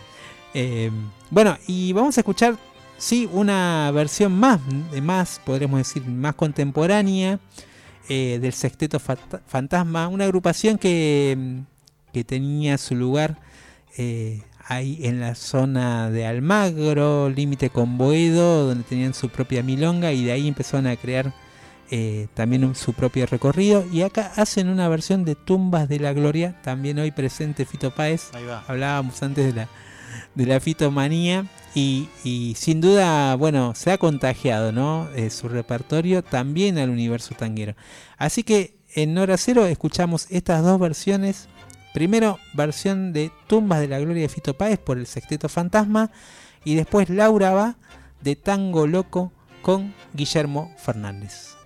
Eh, 0.54 0.90
bueno, 1.30 1.56
y 1.68 1.92
vamos 1.92 2.16
a 2.18 2.20
escuchar, 2.22 2.56
sí, 2.99 3.28
una 3.32 3.90
versión 3.92 4.32
más, 4.32 4.61
más, 5.03 5.40
podríamos 5.44 5.78
decir, 5.78 6.05
más 6.05 6.34
contemporánea 6.34 7.38
eh, 8.09 8.38
del 8.40 8.53
Sexteto 8.53 8.99
Fantasma, 9.01 10.09
una 10.09 10.24
agrupación 10.24 10.78
que, 10.78 11.62
que 12.12 12.24
tenía 12.24 12.76
su 12.78 12.94
lugar 12.94 13.38
eh, 13.96 14.42
ahí 14.66 14.99
en 15.03 15.20
la 15.20 15.34
zona 15.34 16.11
de 16.11 16.26
Almagro, 16.26 17.30
límite 17.30 17.70
con 17.70 17.96
Boedo, 17.99 18.68
donde 18.68 18.84
tenían 18.84 19.14
su 19.14 19.28
propia 19.28 19.62
milonga 19.62 20.12
y 20.12 20.24
de 20.24 20.32
ahí 20.32 20.49
empezaron 20.49 20.86
a 20.86 20.96
crear 20.96 21.32
eh, 21.90 22.28
también 22.34 22.64
un- 22.64 22.74
su 22.74 22.92
propio 22.92 23.24
recorrido. 23.26 23.84
Y 23.90 24.03
acá 24.03 24.32
hacen 24.36 24.68
una 24.68 24.88
versión 24.88 25.24
de 25.24 25.34
Tumbas 25.34 25.88
de 25.88 25.99
la 26.01 26.12
Gloria, 26.12 26.61
también 26.62 26.99
hoy 26.99 27.11
presente 27.12 27.64
Fito 27.64 27.90
Páez. 27.94 28.28
Ahí 28.34 28.44
va. 28.44 28.62
Hablábamos 28.68 29.22
antes 29.22 29.46
de 29.46 29.53
la, 29.62 29.68
de 30.39 30.47
la 30.47 30.61
fitomanía 30.61 31.47
y, 31.74 32.55
sin 32.57 32.80
duda, 32.80 33.34
bueno, 33.34 33.74
se 33.74 33.91
ha 33.91 33.99
contagiado, 33.99 34.70
¿no? 34.70 35.09
Eh, 35.16 35.30
su 35.30 35.49
repertorio 35.49 36.22
también 36.22 36.78
al 36.78 36.91
universo 36.91 37.34
tanguero. 37.36 37.74
Así 38.18 38.45
que 38.45 38.78
en 38.95 39.18
Hora 39.18 39.36
Cero 39.36 39.66
escuchamos 39.66 40.28
estas 40.30 40.62
dos 40.62 40.78
versiones. 40.78 41.49
Primero, 41.93 42.39
versión 42.55 43.12
de 43.12 43.32
Tumbas 43.49 43.80
de 43.80 43.89
la 43.89 43.99
Gloria 43.99 44.22
de 44.22 44.28
Fito 44.28 44.55
Páez 44.55 44.78
por 44.78 44.99
el 44.99 45.09
Sexteto 45.09 45.49
Fantasma 45.49 46.12
y 46.64 46.76
después 46.76 47.11
Laura 47.11 47.53
va 47.53 47.76
de 48.20 48.36
Tango 48.36 48.86
Loco 48.86 49.32
con 49.61 49.93
Guillermo 50.14 50.72
Fernández. 50.78 51.57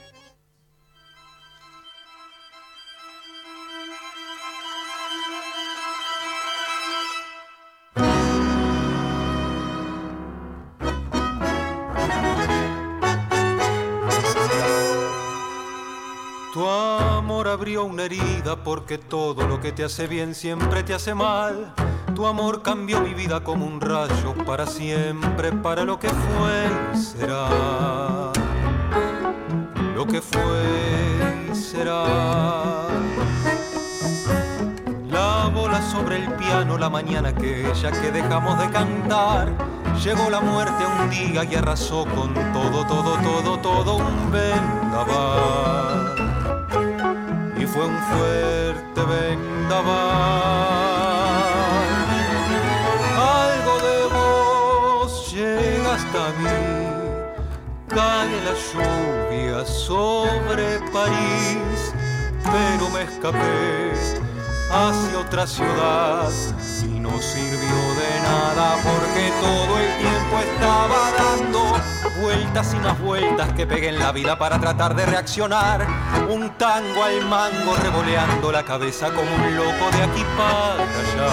Abrió 17.53 17.85
una 17.85 18.05
herida 18.05 18.57
porque 18.65 18.99
todo 18.99 19.47
lo 19.47 19.61
que 19.61 19.73
te 19.73 19.85
hace 19.85 20.07
bien 20.07 20.35
siempre 20.35 20.83
te 20.83 20.95
hace 20.95 21.15
mal. 21.15 21.75
Tu 22.15 22.27
amor 22.27 22.63
cambió 22.63 23.01
mi 23.01 23.15
vida 23.15 23.45
como 23.45 23.67
un 23.67 23.81
rayo 23.81 24.35
para 24.47 24.67
siempre, 24.67 25.53
para 25.53 25.85
lo 25.85 25.99
que 25.99 26.09
fue 26.09 26.71
y 26.95 26.99
será. 26.99 28.33
Lo 29.95 30.07
que 30.07 30.21
fue 30.21 31.51
y 31.51 31.55
será. 31.55 32.83
sobre 35.93 36.17
el 36.17 36.33
piano 36.35 36.79
la 36.79 36.89
mañana 36.89 37.31
aquella 37.31 37.91
que 37.91 38.11
dejamos 38.11 38.59
de 38.59 38.71
cantar. 38.71 39.53
Llegó 40.03 40.31
la 40.31 40.41
muerte 40.41 40.85
un 40.87 41.11
día 41.11 41.45
y 41.45 41.55
arrasó 41.55 42.07
con 42.07 42.33
todo, 42.53 42.87
todo, 42.87 43.19
todo, 43.19 43.59
todo 43.59 43.97
un 43.97 44.31
vendaval. 44.31 46.12
Fue 47.73 47.87
un 47.87 47.99
fuerte 47.99 49.01
vendaval. 49.01 49.93
Algo 53.17 53.75
de 53.89 53.99
vos 54.13 55.33
llega 55.33 55.95
hasta 55.95 56.29
mí. 56.39 56.83
Cae 57.89 58.41
la 58.45 58.55
lluvia 58.69 59.65
sobre 59.65 60.81
París, 60.93 61.95
pero 62.45 62.91
me 62.91 63.03
escapé 63.05 63.83
hacia 64.73 65.19
otra 65.19 65.47
ciudad 65.47 66.31
y 66.83 66.99
no 67.01 67.21
sirvió 67.21 67.79
de 68.01 68.21
nada 68.23 68.77
porque 68.83 69.31
todo 69.41 69.79
el 69.79 69.99
tiempo 69.99 70.39
estaba 70.41 71.11
dando 71.19 71.77
vueltas 72.23 72.73
y 72.73 72.77
más 72.77 73.01
vueltas 73.01 73.53
que 73.55 73.67
pegué 73.67 73.89
en 73.89 73.99
la 73.99 74.13
vida 74.13 74.39
para 74.39 74.61
tratar 74.61 74.95
de 74.95 75.05
reaccionar. 75.05 75.87
Un 76.31 76.51
tango 76.51 77.03
al 77.03 77.27
mango 77.27 77.75
revoleando 77.83 78.53
la 78.53 78.63
cabeza 78.63 79.09
como 79.09 79.35
un 79.35 79.57
loco 79.57 79.91
de 79.91 80.03
aquí 80.05 80.25
para 80.37 80.85
allá. 81.03 81.31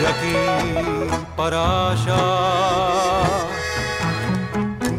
De 0.00 0.06
aquí 0.06 0.36
para 1.34 1.90
allá. 1.92 2.18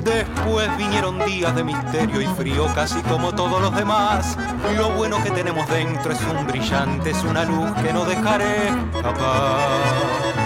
Después 0.03 0.77
vinieron 0.77 1.23
días 1.25 1.55
de 1.55 1.63
misterio 1.63 2.21
y 2.21 2.25
frío, 2.25 2.67
casi 2.73 3.01
como 3.03 3.33
todos 3.33 3.61
los 3.61 3.75
demás. 3.75 4.35
Lo 4.75 4.89
bueno 4.91 5.21
que 5.23 5.29
tenemos 5.29 5.67
dentro 5.69 6.11
es 6.11 6.21
un 6.21 6.47
brillante, 6.47 7.11
es 7.11 7.23
una 7.23 7.45
luz 7.45 7.71
que 7.83 7.93
no 7.93 8.03
dejaré 8.03 8.69
escapar. 8.93 10.42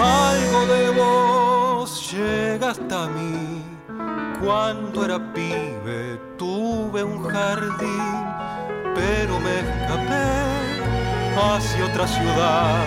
Algo 0.00 0.66
de 0.66 0.90
vos 0.90 2.12
llega 2.12 2.70
hasta 2.70 3.06
mí. 3.08 3.62
Cuando 4.44 5.04
era 5.04 5.18
pibe 5.32 6.20
tuve 6.36 7.04
un 7.04 7.22
jardín, 7.28 8.24
pero 8.94 9.38
me 9.40 9.60
escapé 9.60 10.52
hacia 11.36 11.86
otra 11.86 12.06
ciudad 12.06 12.84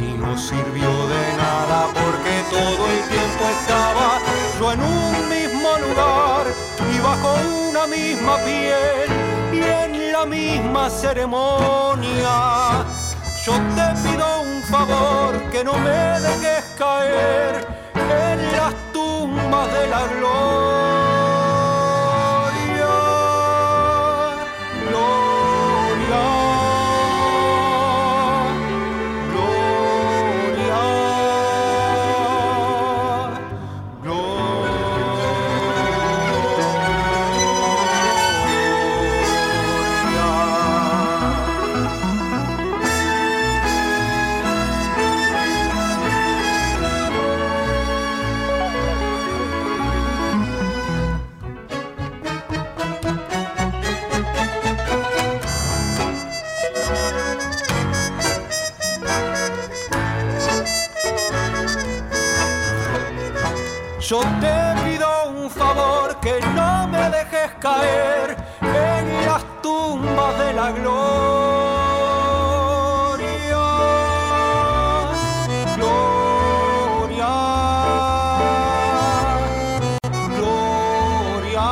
y 0.00 0.18
no 0.18 0.36
sirvió 0.36 0.90
de 1.08 1.36
nada 1.36 1.86
porque 1.94 2.42
todo 2.50 2.86
el 2.90 3.00
tiempo 3.08 3.44
estaba 3.58 4.18
yo 4.58 4.72
en 4.72 4.80
un 4.80 5.28
mismo 5.28 5.68
lugar 5.78 6.46
y 6.92 6.98
bajo 7.00 7.34
una 7.70 7.86
misma 7.86 8.36
piel 8.44 9.08
y 9.52 9.60
en 9.62 10.03
misma 10.26 10.90
ceremonia. 10.90 12.84
Yo 13.44 13.52
te 13.52 14.08
pido 14.08 14.26
un 14.42 14.62
favor 14.62 15.50
que 15.50 15.62
no 15.64 15.74
me 15.74 16.20
dejes 16.20 16.64
caer 16.78 17.66
en 17.94 18.52
las 18.52 18.74
tumbas 18.92 19.72
de 19.72 19.86
la. 19.88 20.06
Gloria. 20.18 21.03
Caer 67.64 68.36
en 68.60 69.26
las 69.26 69.42
tumbas 69.62 70.38
de 70.38 70.52
la 70.52 70.70
gloria. 70.72 71.24
Gloria. 75.78 77.32
Gloria. 80.36 81.70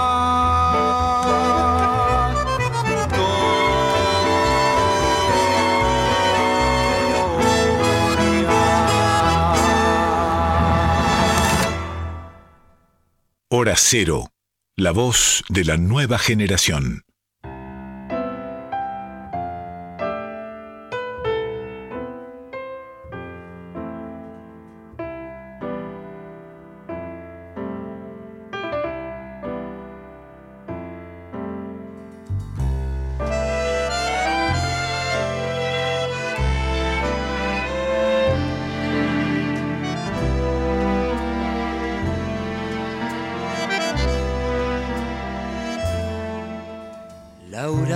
Hora 13.50 13.74
Cero, 13.76 14.31
la 14.76 14.90
voz 14.90 15.44
de 15.50 15.64
la 15.64 15.76
nueva 15.76 16.18
generación. 16.18 17.04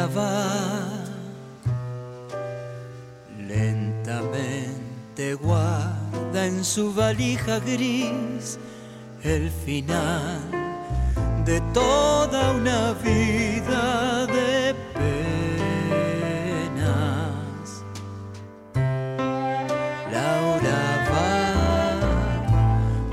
Va 0.06 0.86
lentamente 3.48 5.34
guarda 5.34 6.46
en 6.46 6.64
su 6.64 6.92
valija 6.92 7.58
gris 7.60 8.58
el 9.22 9.50
final 9.50 10.40
de 11.44 11.60
toda 11.72 12.52
una 12.52 12.92
vida 13.04 14.26
de 14.26 14.74
penas. 14.94 15.24
Laura 20.12 20.82
va 21.10 21.34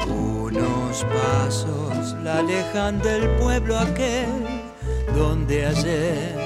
unos 0.05 1.05
pasos 1.05 2.13
la 2.23 2.39
alejan 2.39 2.99
del 2.99 3.29
pueblo 3.37 3.77
aquel 3.77 4.63
donde 5.15 5.65
ayer 5.65 6.42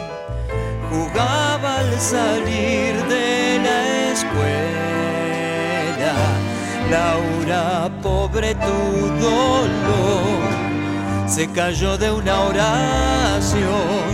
jugaba 0.98 1.80
al 1.80 2.00
salir 2.00 2.95
de 3.14 3.60
la 3.66 3.80
escuela. 4.14 4.56
Laura, 6.89 7.89
pobre 8.02 8.56
tu 8.56 8.80
dolor, 9.30 10.39
se 11.28 11.48
cayó 11.52 11.98
de 11.98 12.10
una 12.12 12.41
oración, 12.52 14.06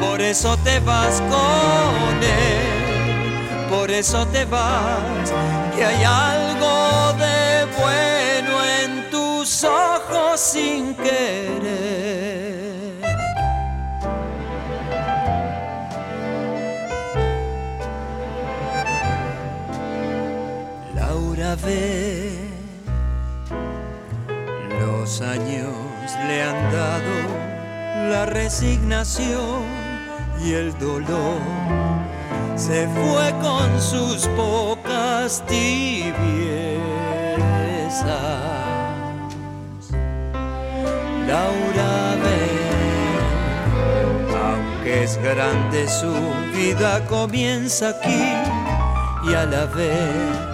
por 0.00 0.20
eso 0.20 0.56
te 0.58 0.78
vas 0.80 1.20
con 1.22 2.14
él, 2.22 3.68
por 3.68 3.90
eso 3.90 4.24
te 4.28 4.44
vas, 4.44 5.32
que 5.74 5.84
hay 5.84 6.04
algo 6.04 7.12
de 7.24 7.66
bueno 7.80 8.52
en 8.82 9.10
tus 9.10 9.64
ojos 9.64 10.38
sin 10.38 10.94
querer. 10.94 12.29
Los 24.78 25.20
años 25.20 25.66
le 26.28 26.42
han 26.44 26.72
dado 26.72 27.10
la 28.08 28.26
resignación 28.26 29.64
y 30.44 30.52
el 30.52 30.78
dolor. 30.78 31.40
Se 32.54 32.86
fue 32.86 33.32
con 33.42 33.80
sus 33.80 34.28
pocas 34.36 35.44
tibiezas. 35.46 36.14
Laura 41.26 42.14
ve, 42.22 42.46
aunque 44.40 45.02
es 45.02 45.20
grande 45.20 45.88
su 45.88 46.14
vida, 46.56 47.04
comienza 47.06 47.88
aquí 47.88 48.34
y 49.28 49.34
a 49.34 49.46
la 49.46 49.66
vez 49.66 50.49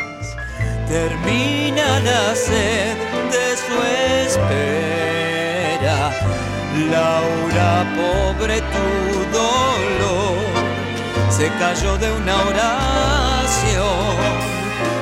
termina 0.88 2.00
la 2.00 2.34
sed 2.34 2.96
de 3.34 3.56
su 3.64 3.76
espera. 4.24 6.00
Laura, 6.90 7.72
pobre 7.96 8.56
tu 8.74 8.88
dolor, 9.32 10.38
se 11.30 11.46
cayó 11.58 11.92
de 11.98 12.08
una 12.12 12.36
oración. 12.50 14.16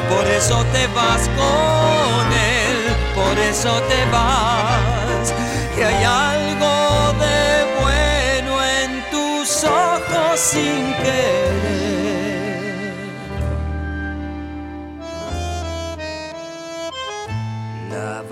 Por 0.09 0.27
eso 0.27 0.65
te 0.73 0.87
vas 0.89 1.29
con 1.41 2.33
él, 2.33 2.79
por 3.15 3.39
eso 3.39 3.73
te 3.91 4.01
vas. 4.11 5.35
Y 5.77 5.81
hay 5.83 6.05
algo 6.05 7.13
de 7.25 7.67
bueno 7.83 8.53
en 8.81 8.91
tus 9.11 9.65
ojos 9.65 10.39
sin 10.39 10.95
querer. 11.03 12.44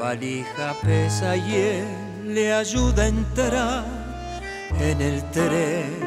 Valija 0.03 0.75
pesa 0.83 1.37
y 1.37 1.85
le 2.27 2.53
ayuda 2.53 3.05
a 3.05 3.07
entrar 3.07 3.85
en 4.81 5.01
el 5.01 5.23
tren. 5.31 6.01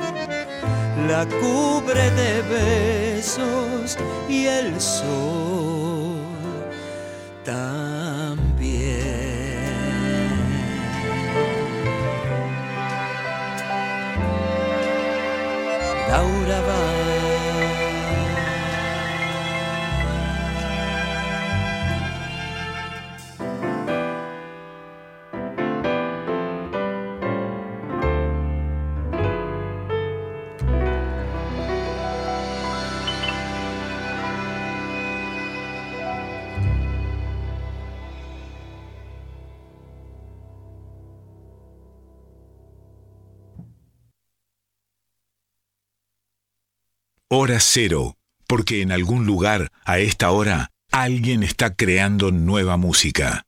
La 1.07 1.25
cubre 1.25 2.11
de 2.11 2.41
besos 2.55 3.97
y 4.27 4.47
el 4.47 4.81
sol 4.81 6.17
también. 7.45 8.35
Laura 16.09 16.59
va. 16.67 17.14
Hora 47.37 47.59
cero, 47.59 48.15
porque 48.47 48.81
en 48.81 48.93
algún 48.93 49.25
lugar, 49.25 49.69
a 49.83 49.99
esta 49.99 50.31
hora, 50.31 50.71
alguien 50.89 51.43
está 51.43 51.75
creando 51.75 52.31
nueva 52.31 52.77
música. 52.77 53.43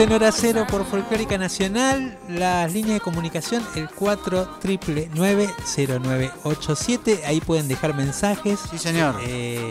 En 0.00 0.12
hora 0.12 0.30
cero 0.32 0.66
por 0.70 0.84
Folclórica 0.86 1.36
Nacional. 1.38 2.18
Las 2.28 2.72
líneas 2.72 2.94
de 2.94 3.00
comunicación, 3.00 3.62
el 3.76 3.88
4 3.90 4.58
0987 4.62 7.22
Ahí 7.26 7.40
pueden 7.40 7.68
dejar 7.68 7.94
mensajes. 7.94 8.58
Sí, 8.70 8.78
señor. 8.78 9.16
Eh, 9.22 9.70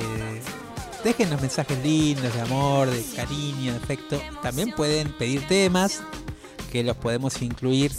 déjenos 1.04 1.42
mensajes 1.42 1.78
lindos, 1.84 2.34
de 2.34 2.42
amor, 2.42 2.90
de 2.90 3.04
cariño, 3.16 3.72
de 3.74 3.78
afecto. 3.78 4.20
También 4.42 4.72
pueden 4.76 5.12
pedir 5.14 5.48
temas 5.48 6.02
que 6.72 6.84
los 6.84 6.96
podemos 6.98 7.42
incluir. 7.42 7.92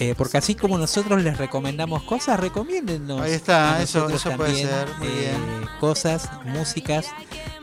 eh, 0.00 0.14
porque 0.16 0.38
así 0.38 0.54
como 0.54 0.78
nosotros 0.78 1.20
les 1.22 1.36
recomendamos 1.38 2.02
cosas, 2.04 2.38
recomiéndennos. 2.40 3.20
Ahí 3.20 3.32
está, 3.32 3.82
eso- 3.82 4.08
nosotros 4.08 4.26
eso 4.26 4.36
puede 4.36 4.50
también, 4.50 4.68
ser, 4.68 4.88
muy 4.98 5.08
eh, 5.08 5.20
bien. 5.20 5.68
Cosas, 5.80 6.28
músicas, 6.44 7.06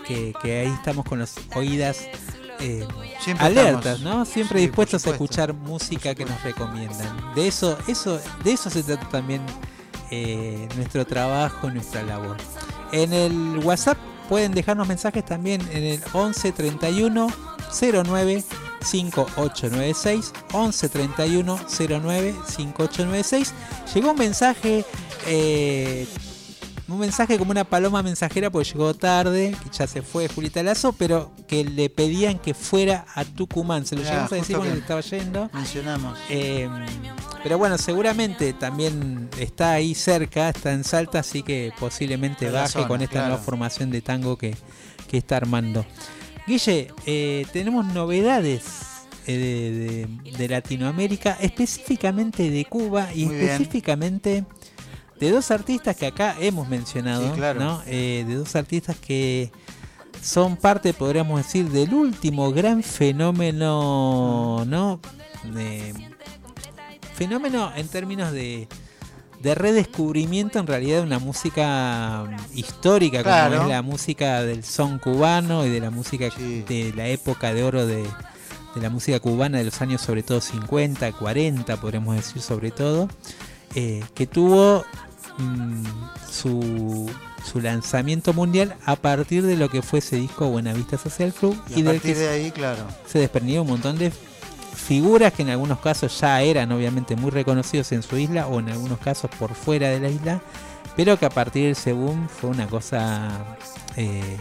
que, 0.05 0.33
que 0.43 0.59
ahí 0.61 0.67
estamos 0.67 1.05
con 1.05 1.19
las 1.19 1.35
oídas 1.55 1.97
eh, 2.59 2.87
alertas, 3.39 3.97
estamos. 3.97 4.01
¿no? 4.01 4.25
Siempre 4.25 4.59
Sí, 4.59 4.67
dispuestos 4.67 5.05
a 5.07 5.11
escuchar 5.11 5.53
música 5.53 6.15
que 6.15 6.25
nos 6.25 6.41
recomiendan. 6.43 7.33
De 7.35 7.47
eso, 7.47 7.77
eso, 7.87 8.19
de 8.43 8.51
eso 8.51 8.69
se 8.69 8.83
trata 8.83 9.07
también 9.09 9.41
eh, 10.11 10.67
nuestro 10.75 11.05
trabajo, 11.05 11.69
nuestra 11.69 12.03
labor. 12.03 12.37
En 12.91 13.13
el 13.13 13.59
WhatsApp 13.63 13.97
pueden 14.29 14.53
dejarnos 14.53 14.87
mensajes 14.87 15.25
también 15.25 15.61
en 15.71 15.83
el 15.83 16.01
11 16.13 16.51
31 16.51 17.27
09 17.81 18.43
5896 18.81 20.33
11 20.53 20.89
31 20.89 21.59
09 21.67 22.35
5896 22.47 23.53
llegó 23.93 24.11
un 24.11 24.17
mensaje 24.17 24.85
eh, 25.27 26.07
un 26.87 26.99
mensaje 26.99 27.37
como 27.39 27.51
una 27.51 27.63
paloma 27.63 28.03
mensajera 28.03 28.49
porque 28.51 28.69
llegó 28.71 28.93
tarde, 28.93 29.55
que 29.63 29.69
ya 29.75 29.87
se 29.87 30.01
fue 30.01 30.27
Julita 30.27 30.61
Lazo, 30.61 30.93
pero 30.93 31.31
que 31.47 31.63
le 31.63 31.89
pedían 31.89 32.37
que 32.39 32.53
fuera 32.53 33.05
a 33.15 33.25
Tucumán. 33.25 33.85
Se 33.85 33.95
lo 33.95 34.01
Mirá, 34.01 34.11
llegamos 34.11 34.31
a 34.31 34.35
decir 34.35 34.57
cuando 34.57 34.75
estaba 34.75 35.01
yendo. 35.01 35.49
Mencionamos. 35.53 36.19
Eh, 36.29 36.69
pero 37.43 37.57
bueno, 37.57 37.77
seguramente 37.77 38.53
también 38.53 39.29
está 39.39 39.73
ahí 39.73 39.95
cerca, 39.95 40.49
está 40.49 40.73
en 40.73 40.83
Salta, 40.83 41.19
así 41.19 41.43
que 41.43 41.71
posiblemente 41.79 42.49
baje 42.51 42.73
zona, 42.73 42.87
con 42.87 43.01
esta 43.01 43.13
claro. 43.13 43.27
nueva 43.29 43.43
formación 43.43 43.89
de 43.91 44.01
tango 44.01 44.37
que, 44.37 44.55
que 45.07 45.17
está 45.17 45.37
armando. 45.37 45.85
Guille, 46.47 46.89
eh, 47.07 47.45
tenemos 47.51 47.85
novedades 47.87 48.63
eh, 49.27 50.07
de, 50.23 50.29
de- 50.31 50.37
de 50.37 50.47
Latinoamérica, 50.49 51.37
específicamente 51.41 52.51
de 52.51 52.65
Cuba 52.65 53.09
y 53.13 53.25
Muy 53.25 53.35
bien. 53.35 53.49
De 55.19 55.31
dos 55.31 55.51
artistas 55.51 55.95
que 55.95 56.07
acá 56.07 56.35
hemos 56.39 56.67
mencionado, 56.67 57.23
Sí, 57.25 57.31
claro. 57.35 57.59
¿no? 57.59 57.81
Eh, 57.87 58.25
de 58.27 58.35
dos 58.35 58.55
artistas 58.55 58.95
que 58.97 59.51
son 60.21 60.57
parte, 60.57 60.93
podríamos 60.93 61.37
decir, 61.43 61.69
del 61.69 61.93
último 61.93 62.51
gran 62.51 62.81
fenómeno, 62.83 64.65
¿no? 64.65 64.99
Fenómeno 67.15 67.71
en 67.75 67.87
términos 67.87 68.31
de, 68.33 68.67
de 69.41 69.55
redescubrimiento 69.55 70.59
en 70.59 70.67
realidad 70.67 70.97
de 70.97 71.03
una 71.03 71.19
música 71.19 72.25
histórica 72.53 73.19
como 73.19 73.23
Claro. 73.35 73.61
es 73.63 73.67
la 73.69 73.81
música 73.81 74.41
del 74.43 74.63
son 74.65 74.99
cubano 74.99 75.65
y 75.65 75.69
de 75.69 75.79
la 75.79 75.91
música 75.91 76.25
de 76.25 76.93
la 76.95 77.07
época 77.07 77.53
de 77.53 77.63
oro 77.63 77.85
de, 77.85 78.03
de 78.03 78.81
la 78.81 78.89
música 78.89 79.19
cubana 79.21 79.59
de 79.59 79.63
los 79.65 79.81
años 79.81 80.01
sobre 80.01 80.23
todo 80.23 80.41
50, 80.41 81.09
40, 81.13 81.77
podríamos 81.77 82.15
decir 82.17 82.41
sobre 82.41 82.71
todo, 82.71 83.07
eh, 83.73 84.03
que 84.13 84.27
tuvo 84.27 84.85
mm, 85.37 85.83
su, 86.29 87.09
su 87.43 87.61
lanzamiento 87.61 88.33
mundial 88.33 88.75
a 88.85 88.95
partir 88.95 89.43
de 89.43 89.57
lo 89.57 89.69
que 89.69 89.81
fue 89.81 89.99
ese 89.99 90.17
disco 90.17 90.47
Buenavista 90.49 90.97
Social 90.97 91.33
Club 91.33 91.59
Y, 91.69 91.79
y, 91.79 91.81
a 91.81 91.91
del 91.91 92.01
que 92.01 92.09
partir 92.09 92.17
de 92.17 92.29
ahí, 92.29 92.51
claro. 92.51 92.85
se 93.07 93.19
desprendió 93.19 93.61
un 93.61 93.69
montón 93.69 93.97
de 93.97 94.11
figuras 94.75 95.33
que 95.33 95.41
en 95.41 95.49
algunos 95.49 95.79
casos 95.79 96.19
ya 96.19 96.41
eran 96.41 96.71
obviamente 96.71 97.15
muy 97.15 97.31
reconocidos 97.31 97.91
en 97.91 98.03
su 98.03 98.17
isla 98.17 98.47
o 98.47 98.59
en 98.59 98.69
algunos 98.69 98.99
casos 98.99 99.31
por 99.39 99.55
fuera 99.55 99.89
de 99.89 99.99
la 99.99 100.09
isla, 100.09 100.41
pero 100.95 101.17
que 101.17 101.25
a 101.25 101.29
partir 101.29 101.63
del 101.63 101.71
ese 101.71 101.93
boom 101.93 102.27
fue 102.29 102.51
una 102.51 102.67
cosa 102.67 103.57
eh, 103.95 104.37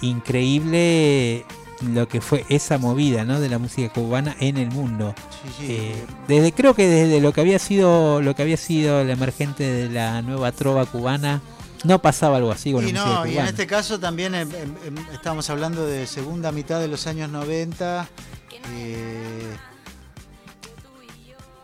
increíble 0.00 1.44
lo 1.82 2.08
que 2.08 2.20
fue 2.20 2.44
esa 2.48 2.78
movida 2.78 3.24
¿no? 3.24 3.40
de 3.40 3.48
la 3.48 3.58
música 3.58 3.92
cubana 3.92 4.36
en 4.40 4.56
el 4.56 4.70
mundo. 4.70 5.14
Sí, 5.30 5.50
sí. 5.58 5.66
Eh, 5.72 6.04
desde 6.26 6.52
creo 6.52 6.74
que 6.74 6.88
desde 6.88 7.20
lo 7.20 7.32
que 7.32 7.40
había 7.40 7.58
sido 7.58 8.20
lo 8.20 8.34
que 8.34 8.42
había 8.42 8.56
sido 8.56 9.00
el 9.00 9.10
emergente 9.10 9.64
de 9.64 9.88
la 9.88 10.22
nueva 10.22 10.52
trova 10.52 10.86
cubana 10.86 11.40
no 11.84 12.00
pasaba 12.00 12.38
algo 12.38 12.50
así 12.50 12.72
con 12.72 12.86
Y 12.88 12.92
la 12.92 13.00
música 13.00 13.18
no, 13.20 13.26
y 13.26 13.28
en 13.28 13.34
cubana. 13.34 13.50
este 13.50 13.66
caso 13.66 14.00
también 14.00 14.34
em, 14.34 14.50
em, 14.50 14.74
em, 14.86 14.96
estamos 15.12 15.48
hablando 15.50 15.86
de 15.86 16.06
segunda 16.06 16.50
mitad 16.50 16.80
de 16.80 16.88
los 16.88 17.06
años 17.06 17.30
90. 17.30 18.08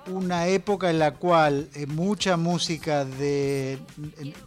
Eh, 0.06 0.10
una 0.10 0.46
época 0.46 0.90
en 0.90 0.98
la 0.98 1.12
cual 1.12 1.68
eh, 1.74 1.86
mucha 1.86 2.36
música 2.36 3.04
de, 3.04 3.78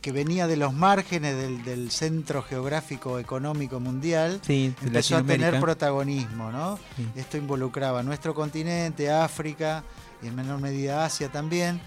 que 0.01 0.11
venía 0.11 0.47
de 0.47 0.57
los 0.57 0.73
márgenes 0.73 1.35
del, 1.35 1.63
del 1.63 1.91
centro 1.91 2.41
geográfico 2.43 3.19
económico 3.19 3.79
mundial 3.79 4.39
Sí, 4.45 4.73
empezó 4.81 5.17
a 5.17 5.23
tener 5.23 5.59
protagonismo, 5.59 6.51
¿no? 6.51 6.77
Sí. 6.95 7.07
Esto 7.15 7.37
involucraba 7.37 8.03
nuestro 8.03 8.33
continente, 8.33 9.11
África 9.11 9.83
y 10.21 10.27
en 10.27 10.35
menor 10.35 10.59
medida 10.59 11.05
Asia 11.05 11.29
también. 11.29 11.79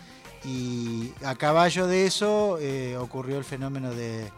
Y 0.44 1.12
a 1.24 1.34
caballo 1.34 1.86
de 1.86 2.06
eso 2.06 2.58
eh, 2.60 2.96
ocurrió 2.96 3.38
el 3.38 3.44
fenómeno 3.44 3.90
de, 3.90 4.30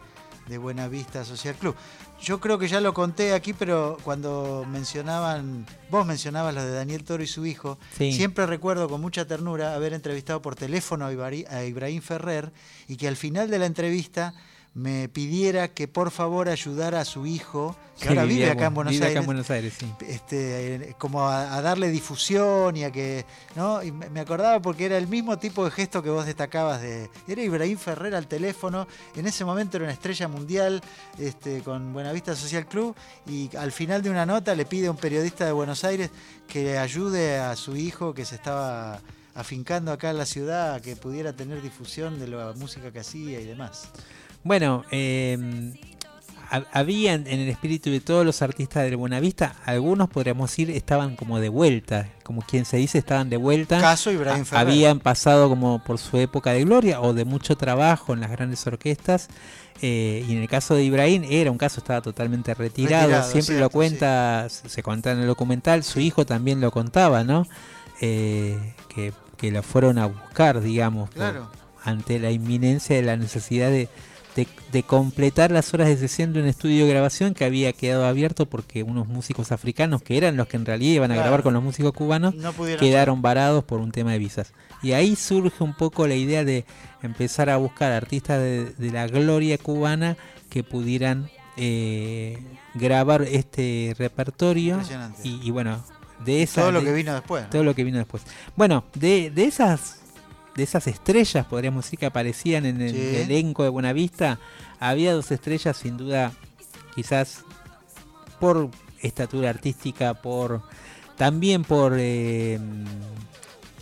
de 0.47 0.57
Buenavista 0.57 1.23
Social 1.25 1.55
Club. 1.55 1.75
Yo 2.21 2.39
creo 2.39 2.57
que 2.57 2.67
ya 2.67 2.79
lo 2.81 2.93
conté 2.93 3.33
aquí, 3.33 3.53
pero 3.53 3.97
cuando 4.03 4.65
mencionaban, 4.69 5.65
vos 5.89 6.05
mencionabas 6.05 6.53
lo 6.53 6.63
de 6.63 6.71
Daniel 6.71 7.03
Toro 7.03 7.23
y 7.23 7.27
su 7.27 7.45
hijo, 7.45 7.77
Sí. 7.97 8.11
siempre 8.13 8.45
recuerdo 8.45 8.87
con 8.89 9.01
mucha 9.01 9.25
ternura 9.25 9.73
haber 9.75 9.93
entrevistado 9.93 10.41
por 10.41 10.55
teléfono 10.55 11.05
a 11.05 11.63
Ibrahim 11.65 12.01
Ferrer 12.01 12.51
y 12.87 12.95
que 12.97 13.07
al 13.07 13.15
final 13.15 13.49
de 13.49 13.59
la 13.59 13.65
entrevista 13.65 14.33
me 14.75 15.07
pidiera 15.07 15.67
que 15.67 15.87
por 15.87 16.09
favor 16.09 16.49
ayudara 16.49 17.01
a 17.01 17.05
su 17.05 17.27
hijo, 17.27 17.75
que 17.99 18.03
Sí, 18.05 18.07
ahora 18.09 18.23
vive 18.25 18.49
acá 18.49 18.65
en 18.65 18.71
bu- 18.71 18.75
Buenos 18.77 18.93
vive 18.93 19.05
Aires, 19.05 19.15
acá 19.15 19.19
en 19.21 19.25
Buenos 19.27 19.49
Aires, 19.51 19.73
sí. 19.79 19.85
este, 20.07 20.75
eh, 20.75 20.95
como 20.97 21.27
a, 21.29 21.55
a 21.55 21.61
darle 21.61 21.89
difusión 21.89 22.75
y 22.75 22.83
a 22.83 22.91
que, 22.91 23.23
¿no? 23.55 23.83
Y 23.83 23.91
me 23.91 24.19
acordaba 24.19 24.59
porque 24.63 24.85
era 24.85 24.97
el 24.97 25.07
mismo 25.07 25.37
tipo 25.37 25.63
de 25.63 25.69
gesto 25.69 26.01
que 26.01 26.09
vos 26.09 26.25
destacabas 26.25 26.81
de, 26.81 27.07
era 27.27 27.43
Ibrahim 27.43 27.77
Ferrer 27.77 28.15
al 28.15 28.25
teléfono, 28.27 28.87
en 29.15 29.27
ese 29.27 29.45
momento 29.45 29.77
era 29.77 29.83
una 29.85 29.93
estrella 29.93 30.27
mundial, 30.27 30.81
este, 31.19 31.61
con 31.61 31.93
Buenavista 31.93 32.35
Social 32.35 32.65
Club, 32.65 32.95
y 33.27 33.55
al 33.55 33.71
final 33.71 34.01
de 34.01 34.09
una 34.09 34.25
nota 34.25 34.55
le 34.55 34.65
pide 34.65 34.87
a 34.87 34.91
un 34.91 34.97
periodista 34.97 35.45
de 35.45 35.51
Buenos 35.51 35.83
Aires 35.83 36.09
que 36.47 36.79
ayude 36.79 37.37
a 37.37 37.55
su 37.55 37.75
hijo 37.75 38.15
que 38.15 38.25
se 38.25 38.33
estaba 38.35 39.01
afincando 39.35 39.91
acá 39.91 40.09
en 40.09 40.17
la 40.17 40.25
ciudad, 40.25 40.73
a 40.75 40.81
que 40.81 40.95
pudiera 40.95 41.33
tener 41.33 41.61
difusión 41.61 42.19
de 42.19 42.27
la 42.27 42.53
música 42.55 42.91
que 42.91 42.99
hacía 42.99 43.39
y 43.39 43.45
demás. 43.45 43.89
Bueno, 44.43 44.83
eh, 44.91 45.71
ha- 46.51 46.63
había 46.73 47.13
en 47.13 47.27
el 47.27 47.47
espíritu 47.49 47.89
de 47.89 47.99
todos 48.01 48.25
los 48.25 48.41
artistas 48.41 48.83
del 48.83 48.97
Buenavista, 48.97 49.55
algunos 49.65 50.09
podríamos 50.09 50.49
decir 50.51 50.69
estaban 50.69 51.15
como 51.15 51.39
de 51.39 51.49
vuelta, 51.49 52.09
como 52.23 52.41
quien 52.41 52.65
se 52.65 52.77
dice 52.77 52.97
estaban 52.97 53.29
de 53.29 53.37
vuelta. 53.37 53.79
Caso 53.79 54.11
Ibrahim 54.11 54.45
Ferrer. 54.45 54.67
Habían 54.67 54.99
pasado 54.99 55.49
como 55.49 55.83
por 55.83 55.97
su 55.97 56.17
época 56.17 56.51
de 56.51 56.63
gloria 56.65 57.01
o 57.01 57.13
de 57.13 57.25
mucho 57.25 57.55
trabajo 57.57 58.13
en 58.13 58.19
las 58.21 58.31
grandes 58.31 58.65
orquestas. 58.67 59.29
eh, 59.81 60.23
y 60.29 60.31
en 60.33 60.41
el 60.43 60.47
caso 60.47 60.75
de 60.75 60.83
Ibrahim 60.83 61.23
era 61.29 61.51
un 61.51 61.57
caso, 61.57 61.79
estaba 61.81 61.99
totalmente 62.01 62.53
retirado, 62.53 63.07
Retirado, 63.07 63.29
siempre 63.31 63.59
lo 63.59 63.69
cuenta, 63.69 64.47
se- 64.49 64.69
se 64.69 64.83
cuenta 64.83 65.11
en 65.11 65.19
el 65.19 65.27
documental, 65.27 65.83
su 65.83 65.99
hijo 65.99 66.25
también 66.25 66.61
lo 66.61 66.71
contaba, 66.71 67.23
¿no? 67.25 67.45
Eh, 67.99 68.75
que, 68.87 69.11
que 69.35 69.51
lo 69.51 69.61
fueron 69.63 69.97
a 69.97 70.05
buscar, 70.05 70.61
digamos, 70.61 71.09
por- 71.09 71.17
Claro. 71.17 71.49
ante 71.83 72.19
la 72.19 72.31
inminencia 72.31 72.95
de 72.95 73.01
la 73.01 73.17
necesidad 73.17 73.71
de, 73.71 73.89
de- 74.35 74.47
de 74.71 74.83
completar 74.83 75.51
las 75.51 75.73
horas 75.73 75.87
de 75.87 75.97
sesión 75.97 76.33
de 76.33 76.41
un 76.41 76.47
estudio 76.47 76.85
de 76.85 76.91
grabación 76.91 77.33
que 77.33 77.45
había 77.45 77.71
quedado 77.73 78.05
abierto 78.05 78.47
porque 78.47 78.81
unos 78.83 79.07
músicos 79.07 79.51
africanos, 79.51 80.01
que 80.01 80.17
eran 80.17 80.37
los 80.37 80.47
que 80.47 80.57
en 80.57 80.65
realidad 80.65 80.95
iban 80.95 81.11
a 81.11 81.15
Claro. 81.15 81.27
grabar 81.27 81.43
con 81.43 81.53
los 81.53 81.61
músicos 81.63 81.93
cubanos, 81.93 82.33
No 82.35 82.51
pudieron 82.53 82.79
quedaron 82.85 83.21
varados 83.21 83.63
por 83.63 83.79
un 83.79 83.91
tema 83.91 84.11
de 84.11 84.19
visas. 84.19 84.53
Y 84.81 84.93
ahí 84.93 85.15
surge 85.15 85.63
un 85.63 85.73
poco 85.75 86.07
la 86.07 86.15
idea 86.15 86.43
de 86.43 86.65
empezar 87.03 87.49
a 87.49 87.57
buscar 87.57 87.91
artistas 87.91 88.39
de, 88.39 88.65
de 88.77 88.91
la 88.91 89.07
gloria 89.07 89.57
cubana 89.57 90.17
que 90.49 90.63
pudieran 90.63 91.29
eh, 91.57 92.39
grabar 92.73 93.21
este 93.23 93.93
repertorio. 93.97 94.73
Impresionante. 94.75 95.21
Y, 95.23 95.39
y 95.43 95.51
bueno, 95.51 95.83
de 96.25 96.41
esa, 96.43 96.61
Todo 96.61 96.71
lo 96.71 96.79
de- 96.79 96.85
que 96.87 96.93
vino 96.93 97.13
después. 97.13 97.43
¿no? 97.43 97.49
todo 97.49 97.63
lo 97.63 97.75
que 97.75 97.83
vino 97.83 97.97
después. 97.99 98.23
Bueno, 98.55 98.83
de, 98.95 99.29
de 99.29 99.45
esas 99.45 99.99
de 100.55 100.63
esas 100.63 100.87
estrellas, 100.87 101.45
podríamos 101.45 101.85
decir, 101.85 101.99
que 101.99 102.05
aparecían 102.05 102.65
en 102.65 102.81
el 102.81 102.91
Sí. 102.93 103.15
elenco 103.17 103.63
de 103.63 103.69
Buenavista, 103.69 104.39
había 104.79 105.13
dos 105.13 105.31
estrellas 105.31 105.77
sin 105.77 105.97
duda, 105.97 106.31
quizás 106.95 107.43
por 108.39 108.69
estatura 109.01 109.49
artística, 109.49 110.13
por 110.13 110.61
también 111.17 111.63
por 111.63 111.95
eh, 111.97 112.59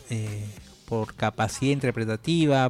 eh, 0.10 0.46
por 0.86 1.14
capacidad 1.16 1.72
interpretativa, 1.72 2.70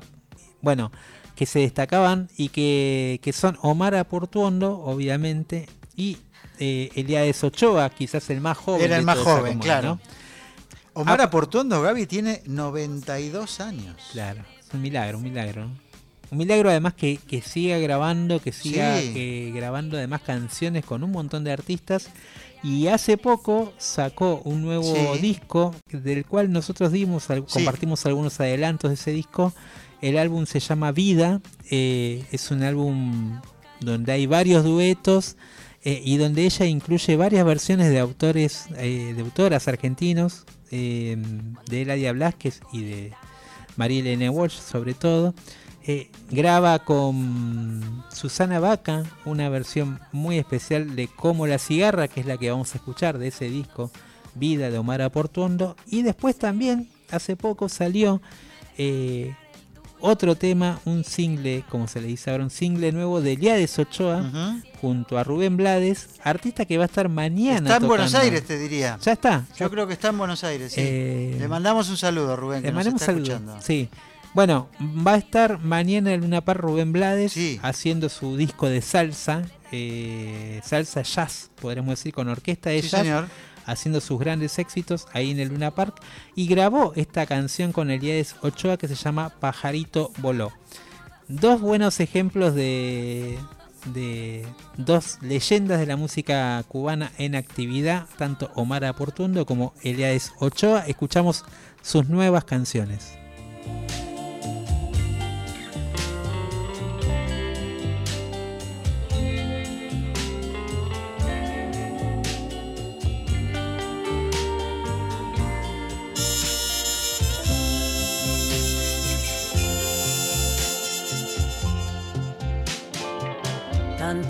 bueno, 0.61 0.91
que 1.36 1.45
se 1.48 1.60
destacaban 1.60 2.30
y 2.38 2.49
que, 2.49 3.19
que 3.23 3.34
son 3.34 3.57
Omar 3.61 3.95
Aportuondo, 3.95 4.80
obviamente, 4.80 5.68
y 5.95 6.18
eh, 6.60 6.91
Eliades 6.94 7.44
Ochoa, 7.44 7.90
quizás 7.90 8.30
el 8.30 8.41
más 8.41 8.57
joven. 8.57 8.82
Era 8.84 8.98
el 8.98 9.06
más 9.06 9.18
joven, 9.18 9.53
comunidad, 9.53 9.61
claro. 9.82 9.88
¿no? 9.95 9.99
Omar 10.93 11.22
Ah, 11.22 11.26
Aportuondo, 11.26 11.81
Gaby, 11.81 12.05
tiene 12.05 12.41
92 12.45 13.59
años. 13.61 13.95
Claro, 14.11 14.41
es 14.59 14.73
un 14.73 14.81
milagro, 14.81 15.18
un 15.18 15.23
milagro. 15.23 15.69
Un 16.31 16.38
milagro 16.38 16.69
además 16.69 16.93
que, 16.93 17.18
que 17.18 17.41
siga 17.41 17.77
grabando, 17.77 18.39
que 18.41 18.51
siga 18.51 18.99
Sí. 18.99 19.51
grabando 19.53 19.97
además 19.97 20.22
canciones 20.22 20.85
con 20.85 21.03
un 21.03 21.11
montón 21.11 21.43
de 21.43 21.51
artistas. 21.51 22.09
Y 22.63 22.88
hace 22.88 23.18
poco 23.18 23.73
sacó 23.77 24.41
un 24.45 24.61
nuevo 24.61 24.84
Sí. 24.84 25.19
disco 25.22 25.73
del 25.91 26.26
cual 26.26 26.51
nosotros 26.51 26.91
dimos, 26.91 27.23
Sí. 27.23 27.41
compartimos 27.53 28.05
algunos 28.05 28.39
adelantos 28.39 28.91
de 28.91 28.95
ese 28.95 29.11
disco. 29.11 29.53
El 30.01 30.18
álbum 30.18 30.45
se 30.45 30.59
llama 30.59 30.91
Vida, 30.91 31.41
eh, 31.69 32.23
es 32.31 32.51
un 32.51 32.63
álbum 32.63 33.39
donde 33.80 34.11
hay 34.11 34.26
varios 34.26 34.63
duetos 34.63 35.38
eh, 35.84 36.01
y 36.05 36.18
donde 36.18 36.45
ella 36.45 36.65
incluye 36.68 37.15
varias 37.18 37.43
versiones 37.45 37.89
de 37.89 37.99
autores, 37.99 38.65
eh, 38.77 39.13
de 39.15 39.22
autoras 39.22 39.68
argentinos, 39.68 40.45
eh, 40.72 41.18
de 41.68 41.81
Eladia 41.81 42.14
Blasquez 42.14 42.61
y 42.72 42.84
de 42.84 43.14
María 43.76 43.99
Elena 43.99 44.31
Walsh 44.31 44.60
sobre 44.60 44.93
todo. 44.93 45.34
Eh, 45.84 46.11
graba 46.30 46.77
con 46.80 48.03
Susana 48.14 48.60
Vaca 48.60 49.03
una 49.26 49.49
versión 49.49 49.99
muy 50.11 50.38
especial 50.38 50.95
de 50.95 51.07
Como 51.07 51.48
la 51.48 51.57
cigarra, 51.57 52.07
que 52.07 52.19
es 52.19 52.27
la 52.27 52.38
que 52.38 52.52
vamos 52.52 52.73
a 52.73 52.77
escuchar 52.77 53.18
de 53.18 53.30
ese 53.30 53.49
disco, 53.49 53.89
Vida 54.35 54.69
de 54.69 54.77
Omar 54.77 55.02
Aportuondo. 55.02 55.76
Y 55.88 56.03
después 56.03 56.38
también, 56.38 56.88
hace 57.10 57.35
poco 57.35 57.68
salió 57.68 58.22
eh, 58.77 59.35
otro 60.02 60.36
tema, 60.36 60.80
un 60.86 61.03
single, 61.03 61.64
como 61.69 61.88
se 61.88 62.02
le 62.02 62.07
dice 62.07 62.32
ahora, 62.32 62.44
un 62.44 62.49
single 62.49 62.91
nuevo 62.91 63.22
de 63.22 63.34
Eliades 63.34 63.78
Ochoa, 63.80 64.18
Ujú. 64.22 64.61
junto 64.82 65.18
a 65.18 65.23
Rubén 65.23 65.57
Blades, 65.57 66.10
artista 66.23 66.65
que 66.65 66.78
va 66.78 66.84
a 66.84 66.88
estar 66.88 67.07
mañana. 67.10 67.69
Está 67.69 67.78
en 67.78 67.88
Buenos. 67.88 68.14
Aires, 68.15 68.44
te 68.45 68.57
diría. 68.57 68.98
Ya 69.02 69.11
está. 69.14 69.45
Yo 69.57 69.69
creo 69.72 69.88
que 69.88 69.94
está 69.94 70.10
en 70.10 70.18
Buenos 70.18 70.44
Aires, 70.44 70.72
sí. 70.73 70.82
Eh, 70.84 71.36
Le 71.40 71.48
mandamos 71.48 71.90
un 71.90 71.98
saludo, 71.98 72.36
Rubén, 72.36 72.61
que 72.61 72.68
Le 72.68 72.73
mandamos 72.73 73.02
saludos. 73.02 73.30
escuchando. 73.30 73.57
Sí. 73.61 73.90
Bueno, 74.34 74.69
va 75.06 75.14
a 75.14 75.18
estar 75.18 75.60
mañana 75.60 76.14
en 76.14 76.22
Luna 76.22 76.40
Par 76.41 76.57
Rubén 76.57 76.94
Blades 76.94 77.34
Sí. 77.34 77.60
haciendo 77.61 78.07
su 78.07 78.38
disco 78.38 78.68
de 78.69 78.82
salsa, 78.82 79.44
eh, 79.73 80.61
salsa 80.64 81.02
jazz, 81.02 81.49
podríamos 81.60 81.91
decir, 81.91 82.14
con 82.14 82.30
orquesta 82.30 82.69
de 82.69 82.82
Sí, 82.82 82.90
jazz, 82.90 83.02
señor. 83.02 83.28
Haciendo 83.65 84.01
sus 84.01 84.19
grandes 84.19 84.59
éxitos 84.59 85.07
ahí 85.13 85.31
en 85.31 85.39
el 85.39 85.49
Luna 85.49 85.71
Park 85.71 86.01
y 86.35 86.47
grabó 86.47 86.93
esta 86.95 87.25
canción 87.25 87.71
con 87.71 87.89
Elías 87.89 88.35
Ochoa 88.41 88.77
que 88.77 88.88
se 88.88 88.95
llama 88.95 89.29
Pajarito 89.39 90.11
Voló. 90.17 90.51
Dos 91.27 91.61
buenos 91.61 91.99
ejemplos 91.99 92.55
de, 92.55 93.38
dos 94.77 95.17
leyendas 95.21 95.79
de 95.79 95.85
la 95.85 95.95
música 95.95 96.61
cubana 96.67 97.11
en 97.17 97.35
actividad, 97.35 98.07
tanto 98.17 98.51
Omar 98.55 98.83
Aportundo 98.83 99.45
como 99.45 99.73
Eliades 99.81 100.33
Ochoa. 100.39 100.85
Escuchamos 100.88 101.45
sus 101.81 102.09
nuevas 102.09 102.43
canciones. 102.43 103.20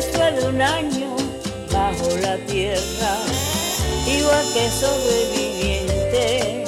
resto 0.00 0.18
de 0.18 0.48
un 0.48 0.62
año 0.62 1.14
bajo 1.70 2.08
la 2.22 2.36
tierra, 2.46 3.12
igual 4.06 4.46
que 4.54 4.70
sobreviviente 4.70 6.64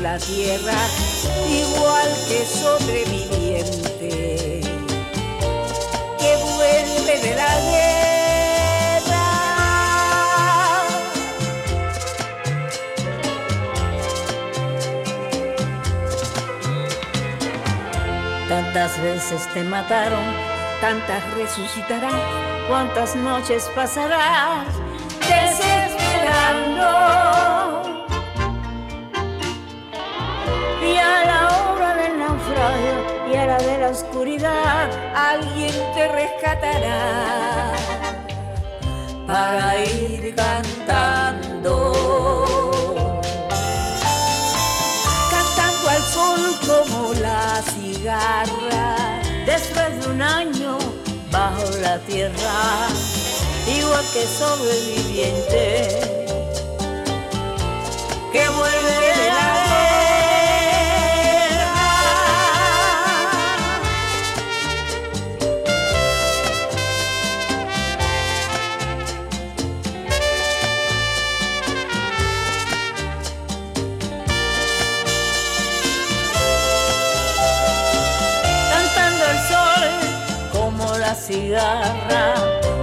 La 0.00 0.18
tierra, 0.18 0.74
igual 1.48 2.08
que 2.28 2.44
sobreviviente, 2.44 4.60
que 6.18 6.36
vuelve 6.36 7.20
de 7.22 7.36
la 7.36 7.60
guerra. 7.70 7.86
Tantas 18.48 19.00
veces 19.02 19.48
te 19.54 19.62
mataron, 19.64 20.24
tantas 20.80 21.24
resucitarás, 21.34 22.14
cuántas 22.68 23.16
noches 23.16 23.68
pasarás 23.74 24.68
desesperando. 25.20 27.85
Y 30.86 30.96
a 30.98 31.24
la 31.24 31.40
hora 31.58 31.94
del 31.96 32.18
naufragio 32.18 32.96
y 33.30 33.34
a 33.36 33.46
la 33.46 33.58
de 33.58 33.78
la 33.78 33.88
oscuridad, 33.88 34.88
alguien 35.14 35.74
te 35.94 36.08
rescatará 36.08 37.72
para 39.26 39.84
ir 39.84 40.34
cantando. 40.36 41.92
Cantando 45.30 45.88
al 45.90 46.02
sol 46.02 46.42
como 46.66 47.14
la 47.14 47.62
cigarra, 47.62 48.96
después 49.44 50.04
de 50.04 50.10
un 50.10 50.22
año 50.22 50.78
bajo 51.32 51.68
la 51.80 51.98
tierra, 52.00 52.86
igual 53.66 54.04
que 54.12 54.24
sobreviviente 54.26 56.16
que 58.32 58.48
vuelve 58.50 58.92
de 58.92 59.28
la 59.28 59.65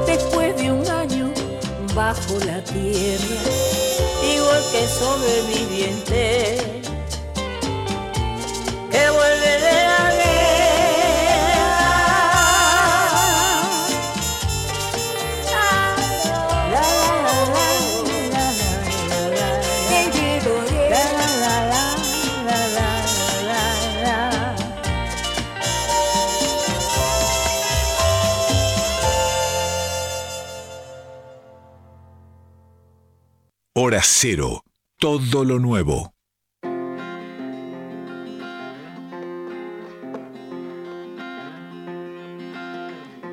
después 0.05 0.55
de 0.57 0.69
un 0.69 0.85
año 0.89 1.31
bajo 1.95 2.37
la 2.45 2.61
tierra 2.61 3.41
igual 4.21 4.61
que 4.69 4.85
sobreviviente 4.85 6.57
que 8.91 9.09
vuelve 9.11 9.59
de 9.61 9.82
cero. 34.03 34.63
Todo 34.99 35.43
lo 35.43 35.59
nuevo. 35.59 36.13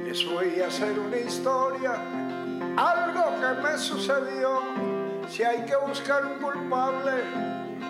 Les 0.05 0.25
voy 0.29 0.61
a 0.61 0.67
hacer 0.67 0.99
una 0.99 1.17
historia, 1.17 1.93
algo 2.77 3.25
que 3.41 3.63
me 3.63 3.79
sucedió. 3.79 4.61
Si 5.29 5.43
hay 5.43 5.65
que 5.65 5.77
buscar 5.77 6.25
un 6.27 6.39
culpable, 6.41 7.13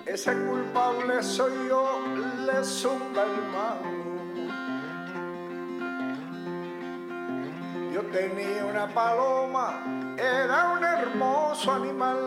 ese 0.07 0.32
culpable 0.32 1.23
soy 1.23 1.52
yo, 1.69 2.01
le 2.47 2.65
zumba 2.65 3.24
el 3.24 3.43
mango. 3.52 4.01
Yo 7.93 8.02
tenía 8.12 8.65
una 8.65 8.86
paloma, 8.89 10.09
era 10.20 10.68
un 10.76 10.84
hermoso 10.84 11.72
animal. 11.72 12.18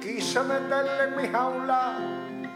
Quise 0.00 0.42
meterle 0.42 1.04
en 1.04 1.16
mi 1.16 1.28
jaula 1.28 1.94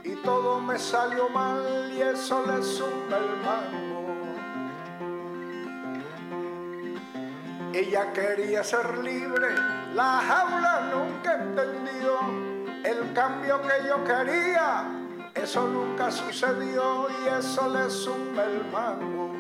y 0.03 0.15
todo 0.17 0.61
me 0.61 0.79
salió 0.79 1.29
mal 1.29 1.93
y 1.95 2.03
eso 2.03 2.45
le 2.47 2.63
zumba 2.63 3.19
el 3.19 3.37
mango. 3.45 3.89
Ella 7.73 8.13
quería 8.13 8.65
ser 8.65 8.99
libre, 8.99 9.55
la 9.95 10.21
jaula 10.27 10.91
nunca 10.93 11.35
entendió 11.35 12.19
el 12.85 13.13
cambio 13.13 13.61
que 13.63 13.87
yo 13.87 14.03
quería. 14.05 14.85
Eso 15.35 15.69
nunca 15.69 16.11
sucedió 16.11 17.07
y 17.09 17.29
eso 17.39 17.69
le 17.69 17.89
zumba 17.89 18.45
el 18.45 18.65
mango. 18.73 19.31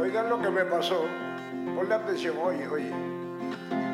Oigan 0.00 0.28
lo 0.28 0.40
que 0.40 0.50
me 0.50 0.64
pasó. 0.64 1.04
Ponle 1.74 1.94
atención, 1.94 2.36
oye, 2.40 2.68
oye. 2.68 3.10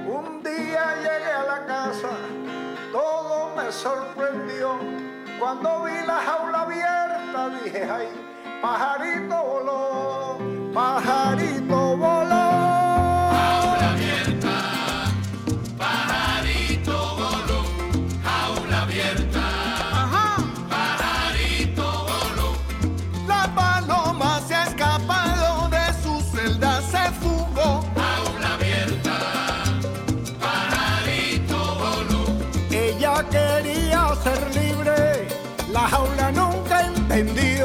Un 0.08 0.40
día 0.40 0.94
llegué 1.02 1.32
a 1.32 1.42
la 1.42 1.66
casa, 1.66 2.10
todo 2.92 3.50
me 3.56 3.72
sorprendió. 3.72 4.78
Cuando 5.40 5.82
vi 5.82 5.94
la 6.06 6.18
jaula 6.18 6.60
abierta, 6.60 7.48
dije, 7.48 7.90
ay, 7.90 8.08
pajarito 8.62 9.36
voló, 9.36 10.38
pajarito 10.72 11.96
voló. 11.96 12.35
Nunca 37.22 37.55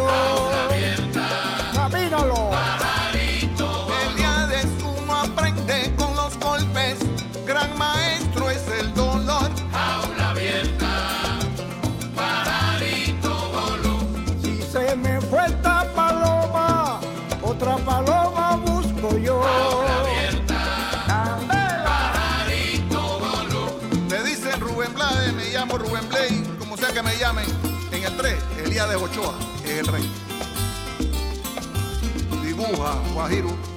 Ochoa 29.11 29.33
es 29.65 29.79
el 29.79 29.87
rey. 29.87 30.09
Dibuja, 32.45 32.95
Guajiro. 33.13 33.70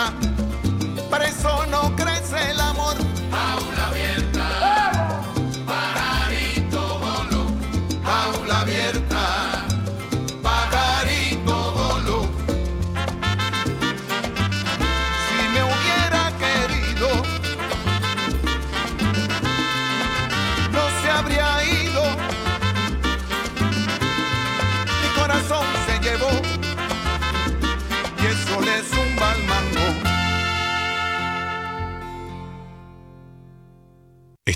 Cierta. 0.00 0.29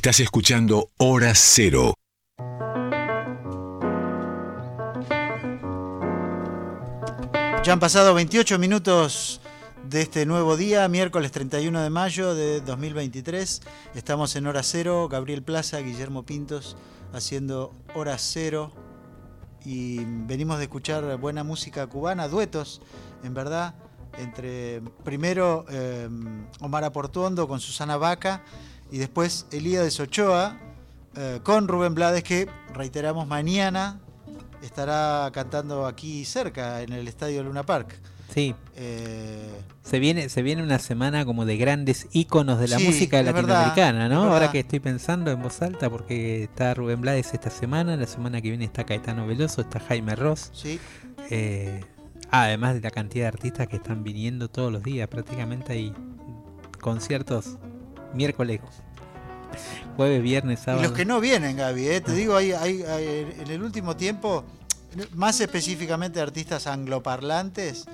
Estás 0.04 0.20
escuchando 0.20 0.90
Hora 0.98 1.32
Cero. 1.34 1.94
Ya 7.64 7.72
han 7.72 7.80
pasado 7.80 8.12
28 8.12 8.58
minutos 8.58 9.40
de 9.88 10.02
este 10.02 10.26
nuevo 10.26 10.58
día, 10.58 10.86
miércoles 10.88 11.32
31 11.32 11.80
de 11.80 11.88
mayo 11.88 12.34
de 12.34 12.60
2023. 12.60 13.62
Estamos 13.94 14.36
en 14.36 14.46
Hora 14.46 14.62
Cero, 14.62 15.08
Gabriel 15.08 15.42
Plaza, 15.42 15.78
Guillermo 15.78 16.22
Pintos, 16.26 16.76
haciendo 17.14 17.72
Hora 17.94 18.18
Cero. 18.18 18.72
Y 19.64 20.04
venimos 20.04 20.58
de 20.58 20.64
escuchar 20.64 21.16
buena 21.16 21.44
música 21.44 21.86
cubana, 21.86 22.28
duetos, 22.28 22.82
en 23.22 23.32
verdad, 23.32 23.74
entre 24.18 24.82
primero 25.02 25.64
eh, 25.70 26.10
Omar 26.60 26.84
Aportuondo 26.84 27.48
con 27.48 27.58
Susana 27.58 27.96
Vaca 27.96 28.44
y 28.90 28.98
después 28.98 29.46
Elías 29.52 29.96
de 29.96 30.02
Ochoa 30.02 30.58
eh, 31.16 31.40
con 31.42 31.68
Rubén 31.68 31.94
Blades, 31.94 32.22
que 32.22 32.48
reiteramos 32.72 33.26
mañana 33.26 34.00
estará 34.62 35.30
cantando 35.32 35.86
aquí 35.86 36.24
cerca, 36.24 36.82
en 36.82 36.92
el 36.92 37.06
estadio 37.06 37.42
Luna 37.42 37.64
Park. 37.64 37.98
Sí. 38.32 38.54
Eh, 38.76 39.48
Se 39.82 39.98
viene, 39.98 40.28
se 40.28 40.42
viene 40.42 40.62
una 40.62 40.78
semana 40.78 41.24
como 41.24 41.44
de 41.44 41.56
grandes 41.56 42.08
íconos 42.12 42.58
de 42.58 42.68
la 42.68 42.78
Sí, 42.78 42.86
música 42.86 43.18
verdad, 43.18 43.34
latinoamericana, 43.34 44.08
¿no? 44.08 44.24
Ahora 44.24 44.50
que 44.50 44.60
estoy 44.60 44.80
pensando 44.80 45.30
en 45.30 45.42
voz 45.42 45.60
alta, 45.62 45.90
porque 45.90 46.44
está 46.44 46.74
Rubén 46.74 47.00
Blades 47.00 47.32
esta 47.34 47.50
semana, 47.50 47.96
la 47.96 48.06
semana 48.06 48.40
que 48.40 48.48
viene 48.48 48.64
está 48.64 48.84
Caetano 48.84 49.26
Veloso, 49.26 49.60
está 49.60 49.78
Jaime 49.78 50.16
Ross. 50.16 50.50
Sí. 50.52 50.80
Eh, 51.30 51.84
además 52.30 52.74
de 52.74 52.80
la 52.80 52.90
cantidad 52.90 53.24
de 53.24 53.28
artistas 53.28 53.68
que 53.68 53.76
están 53.76 54.02
viniendo 54.02 54.48
todos 54.48 54.72
los 54.72 54.82
días, 54.82 55.06
prácticamente 55.08 55.74
hay 55.74 55.92
conciertos 56.80 57.58
miércoles, 58.14 58.60
jueves, 59.96 60.22
viernes, 60.22 60.60
Y 60.60 60.64
sábado. 60.64 60.82
los 60.84 60.92
que 60.92 61.04
no 61.04 61.20
vienen, 61.20 61.56
Gaby, 61.56 61.86
eh, 61.88 62.00
te 62.00 62.12
digo, 62.12 62.36
hay, 62.36 62.52
hay- 62.52 62.82
hay- 62.82 63.34
en 63.40 63.50
el 63.50 63.62
último 63.62 63.96
tiempo, 63.96 64.44
más 65.14 65.40
específicamente 65.40 66.20
artistas 66.20 66.66
angloparlantes, 66.66 67.84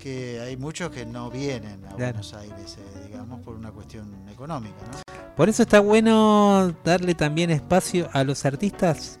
que 0.00 0.40
hay 0.40 0.56
muchos 0.56 0.90
que 0.90 1.04
no 1.04 1.30
vienen 1.30 1.84
a 1.84 1.88
Claro. 1.96 2.12
Buenos 2.14 2.34
Aires, 2.34 2.78
eh, 2.78 3.06
digamos, 3.06 3.40
por 3.40 3.54
una 3.56 3.70
cuestión 3.72 4.12
económica. 4.30 4.76
¿no? 4.92 4.98
Por 5.36 5.48
eso 5.48 5.62
está 5.62 5.80
bueno 5.80 6.72
darle 6.84 7.14
también 7.14 7.50
espacio 7.50 8.08
a 8.12 8.22
los 8.24 8.44
artistas 8.44 9.18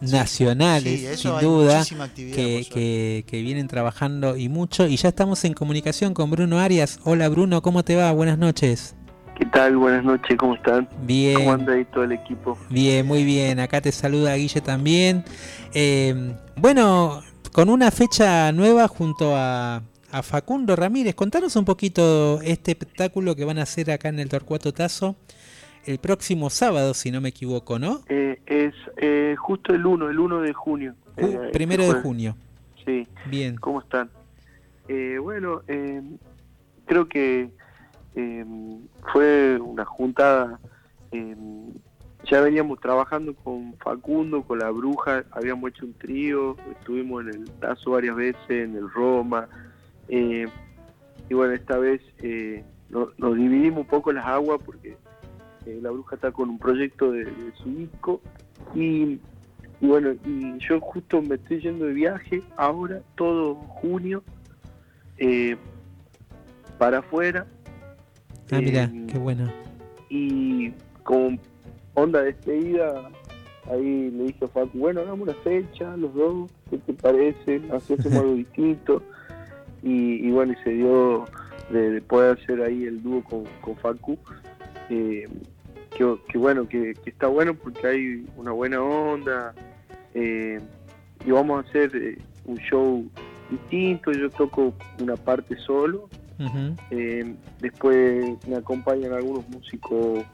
nacionales, 0.00 1.00
sí, 1.00 1.22
sin 1.22 1.38
duda, 1.40 1.84
que- 2.24 3.24
que 3.26 3.42
vienen 3.42 3.66
trabajando 3.66 4.36
y 4.36 4.48
mucho. 4.48 4.86
Y 4.86 4.96
ya 4.96 5.08
estamos 5.08 5.44
en 5.44 5.54
comunicación 5.54 6.14
con 6.14 6.30
Bruno 6.30 6.58
Arias. 6.58 6.98
Hola 7.04 7.28
Bruno, 7.28 7.62
¿cómo 7.62 7.82
te 7.84 7.96
va? 7.96 8.12
Buenas 8.12 8.38
noches. 8.38 8.94
¿Qué 9.36 9.44
tal? 9.46 9.76
Buenas 9.76 10.02
noches, 10.04 10.36
¿cómo 10.38 10.54
están? 10.54 10.88
Bien. 11.02 11.34
¿Cómo 11.36 11.52
anda 11.52 11.74
ahí 11.74 11.84
todo 11.84 12.04
el 12.04 12.12
equipo? 12.12 12.56
Bien, 12.70 13.06
muy 13.06 13.24
bien. 13.24 13.60
Acá 13.60 13.80
te 13.80 13.92
saluda 13.92 14.34
Guille 14.34 14.60
también. 14.62 15.24
Eh, 15.74 16.34
bueno, 16.56 17.20
con 17.52 17.68
una 17.68 17.90
fecha 17.90 18.50
nueva 18.52 18.88
junto 18.88 19.36
a, 19.36 19.82
a 20.10 20.22
Facundo 20.22 20.74
Ramírez. 20.74 21.14
Contanos 21.14 21.54
un 21.56 21.66
poquito 21.66 22.40
este 22.42 22.70
espectáculo 22.72 23.36
que 23.36 23.44
van 23.44 23.58
a 23.58 23.62
hacer 23.62 23.90
acá 23.90 24.08
en 24.08 24.20
el 24.20 24.28
Torcuato 24.30 24.72
Tazo 24.72 25.16
el 25.84 25.98
próximo 25.98 26.48
sábado, 26.50 26.94
si 26.94 27.10
no 27.10 27.20
me 27.20 27.28
equivoco, 27.28 27.78
¿no? 27.78 28.00
Eh, 28.08 28.40
es 28.46 28.74
eh, 28.96 29.36
justo 29.38 29.72
el 29.74 29.84
1, 29.86 30.08
el 30.10 30.18
1 30.18 30.40
de 30.40 30.52
junio. 30.54 30.94
Ju- 31.16 31.46
Eh, 31.48 31.50
primero 31.52 31.84
de 31.84 31.92
junio. 32.00 32.36
Sí. 32.86 33.06
Bien. 33.26 33.56
¿Cómo 33.56 33.80
están? 33.80 34.08
Eh, 34.88 35.18
bueno, 35.22 35.60
eh, 35.68 36.00
creo 36.86 37.06
que 37.08 37.50
eh, 38.16 38.44
fue 39.12 39.58
una 39.60 39.84
juntada. 39.84 40.58
eh, 41.12 41.36
ya 42.28 42.40
veníamos 42.40 42.80
trabajando 42.80 43.34
con 43.36 43.74
Facundo, 43.74 44.42
con 44.42 44.58
la 44.58 44.70
Bruja, 44.70 45.24
habíamos 45.30 45.70
hecho 45.70 45.86
un 45.86 45.94
trío, 45.94 46.56
estuvimos 46.72 47.22
en 47.22 47.28
el 47.28 47.50
Tazo 47.60 47.92
varias 47.92 48.16
veces, 48.16 48.50
en 48.50 48.74
el 48.74 48.90
Roma. 48.90 49.48
eh, 50.08 50.46
y 51.28 51.34
bueno, 51.34 51.52
esta 51.54 51.76
vez 51.78 52.00
eh, 52.22 52.64
no- 52.88 53.10
nos 53.18 53.36
dividimos 53.36 53.80
un 53.80 53.86
poco 53.86 54.12
las 54.12 54.26
aguas 54.26 54.60
porque 54.64 54.96
eh, 55.66 55.78
la 55.82 55.90
Bruja 55.90 56.16
está 56.16 56.32
con 56.32 56.48
un 56.50 56.58
proyecto 56.58 57.12
de, 57.12 57.24
de 57.24 57.52
su 57.62 57.68
disco. 57.70 58.20
Y, 58.74 59.20
y 59.80 59.86
bueno, 59.86 60.12
y 60.24 60.58
yo 60.58 60.80
justo 60.80 61.20
me 61.22 61.34
estoy 61.36 61.60
yendo 61.60 61.84
de 61.86 61.92
viaje 61.92 62.42
ahora, 62.56 63.00
todo 63.16 63.54
junio, 63.54 64.22
eh, 65.18 65.56
para 66.78 66.98
afuera. 66.98 67.46
Ah, 68.50 68.60
mira, 68.60 68.84
Eh, 68.84 69.06
qué 69.10 69.18
bueno. 69.18 69.50
y 70.08 70.70
como 71.02 71.38
onda 71.94 72.22
despedida, 72.22 73.10
ahí 73.70 74.10
le 74.10 74.24
dije 74.24 74.44
a 74.44 74.48
Facu, 74.48 74.78
bueno, 74.78 75.00
hagamos 75.00 75.28
una 75.28 75.34
fecha, 75.42 75.96
los 75.96 76.14
dos, 76.14 76.50
¿qué 76.70 76.78
te 76.78 76.92
parece? 76.92 77.60
Así 77.72 77.94
hacemos 77.94 78.18
algo 78.18 78.34
distinto. 78.44 79.02
Y, 79.82 80.26
y 80.26 80.30
bueno, 80.30 80.52
y 80.52 80.64
se 80.64 80.70
dio 80.70 81.24
de, 81.70 81.90
de 81.90 82.00
poder 82.02 82.38
hacer 82.38 82.60
ahí 82.62 82.84
el 82.84 83.02
dúo 83.02 83.22
con, 83.24 83.44
con 83.60 83.76
Facu. 83.76 84.18
eh, 84.90 85.28
que, 85.96 86.16
que 86.28 86.38
bueno, 86.38 86.68
que, 86.68 86.94
que 87.02 87.10
está 87.10 87.26
bueno 87.28 87.54
porque 87.54 87.86
hay 87.86 88.26
una 88.36 88.52
buena 88.52 88.82
onda. 88.82 89.54
eh, 90.14 90.60
y 91.24 91.30
vamos 91.30 91.64
a 91.64 91.68
hacer 91.68 91.90
eh, 91.96 92.18
un 92.44 92.56
show 92.58 93.04
distinto, 93.50 94.12
yo 94.12 94.28
toco 94.30 94.74
una 95.00 95.16
parte 95.16 95.56
solo 95.56 96.08
Eh, 96.90 97.34
después 97.60 98.36
me 98.46 98.56
acompañan 98.56 99.12
algunos 99.12 99.48
músicos 99.48 100.24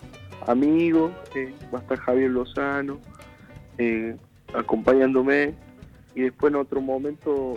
amigos, 0.47 1.12
eh, 1.35 1.55
va 1.73 1.79
a 1.79 1.83
estar 1.83 1.99
Javier 2.01 2.31
Lozano 2.31 2.99
eh, 3.79 4.16
acompañándome. 4.55 5.55
Y 6.15 6.23
después 6.23 6.53
en 6.53 6.61
otro 6.61 6.81
momento 6.81 7.55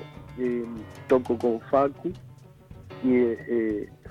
toco 1.07 1.37
con 1.37 1.59
Facu. 1.69 2.13
Y 3.03 3.35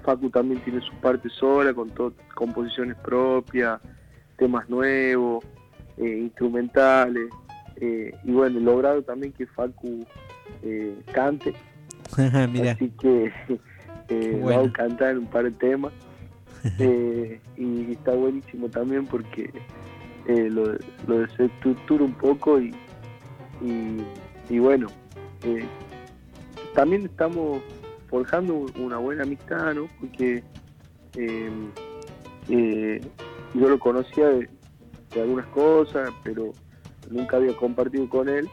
Facu 0.05 0.28
también 0.28 0.61
tiene 0.62 0.81
su 0.82 0.93
parte 0.97 1.31
sola 1.31 1.73
con 1.73 1.90
composiciones 2.35 2.97
propias, 2.98 3.81
temas 4.36 4.69
nuevos, 4.69 5.44
instrumentales. 5.97 7.31
Y 7.81 8.32
bueno, 8.32 8.59
he 8.59 8.62
logrado 8.62 9.02
también 9.02 9.32
que 9.32 9.47
Facu 9.47 10.05
eh, 10.62 10.94
cante. 11.12 11.55
Mira. 12.52 12.73
Así 12.73 12.90
que 13.01 13.32
eh, 14.09 14.39
bueno. 14.40 14.59
vamos 14.59 14.68
a 14.68 14.72
cantar 14.72 15.18
un 15.18 15.26
par 15.26 15.44
de 15.44 15.52
temas. 15.52 15.93
Eh, 16.78 17.40
y 17.59 17.93
está 17.93 18.12
buenísimo 18.14 18.70
también 18.70 19.06
porque 19.06 19.51
eh, 20.26 20.48
lo, 20.48 20.78
lo 21.06 21.18
desestructura 21.18 22.05
un 22.05 22.14
poco 22.14 22.59
y, 22.59 22.74
y, 23.60 24.02
y 24.48 24.59
bueno, 24.60 24.86
eh, 25.43 25.66
también 26.74 27.05
estamos 27.05 27.60
forjando 28.09 28.64
una 28.78 28.97
buena 28.97 29.24
amistad, 29.24 29.74
¿no? 29.74 29.89
Porque 30.01 30.43
eh, 31.16 31.51
eh, 32.48 33.01
yo 33.52 33.68
lo 33.68 33.78
conocía 33.78 34.28
de, 34.28 34.48
de 35.14 35.20
algunas 35.20 35.47
cosas, 35.47 36.10
pero 36.22 36.52
nunca 37.10 37.36
había 37.36 37.55
compartido 37.56 38.09
con 38.09 38.28
él 38.28 38.48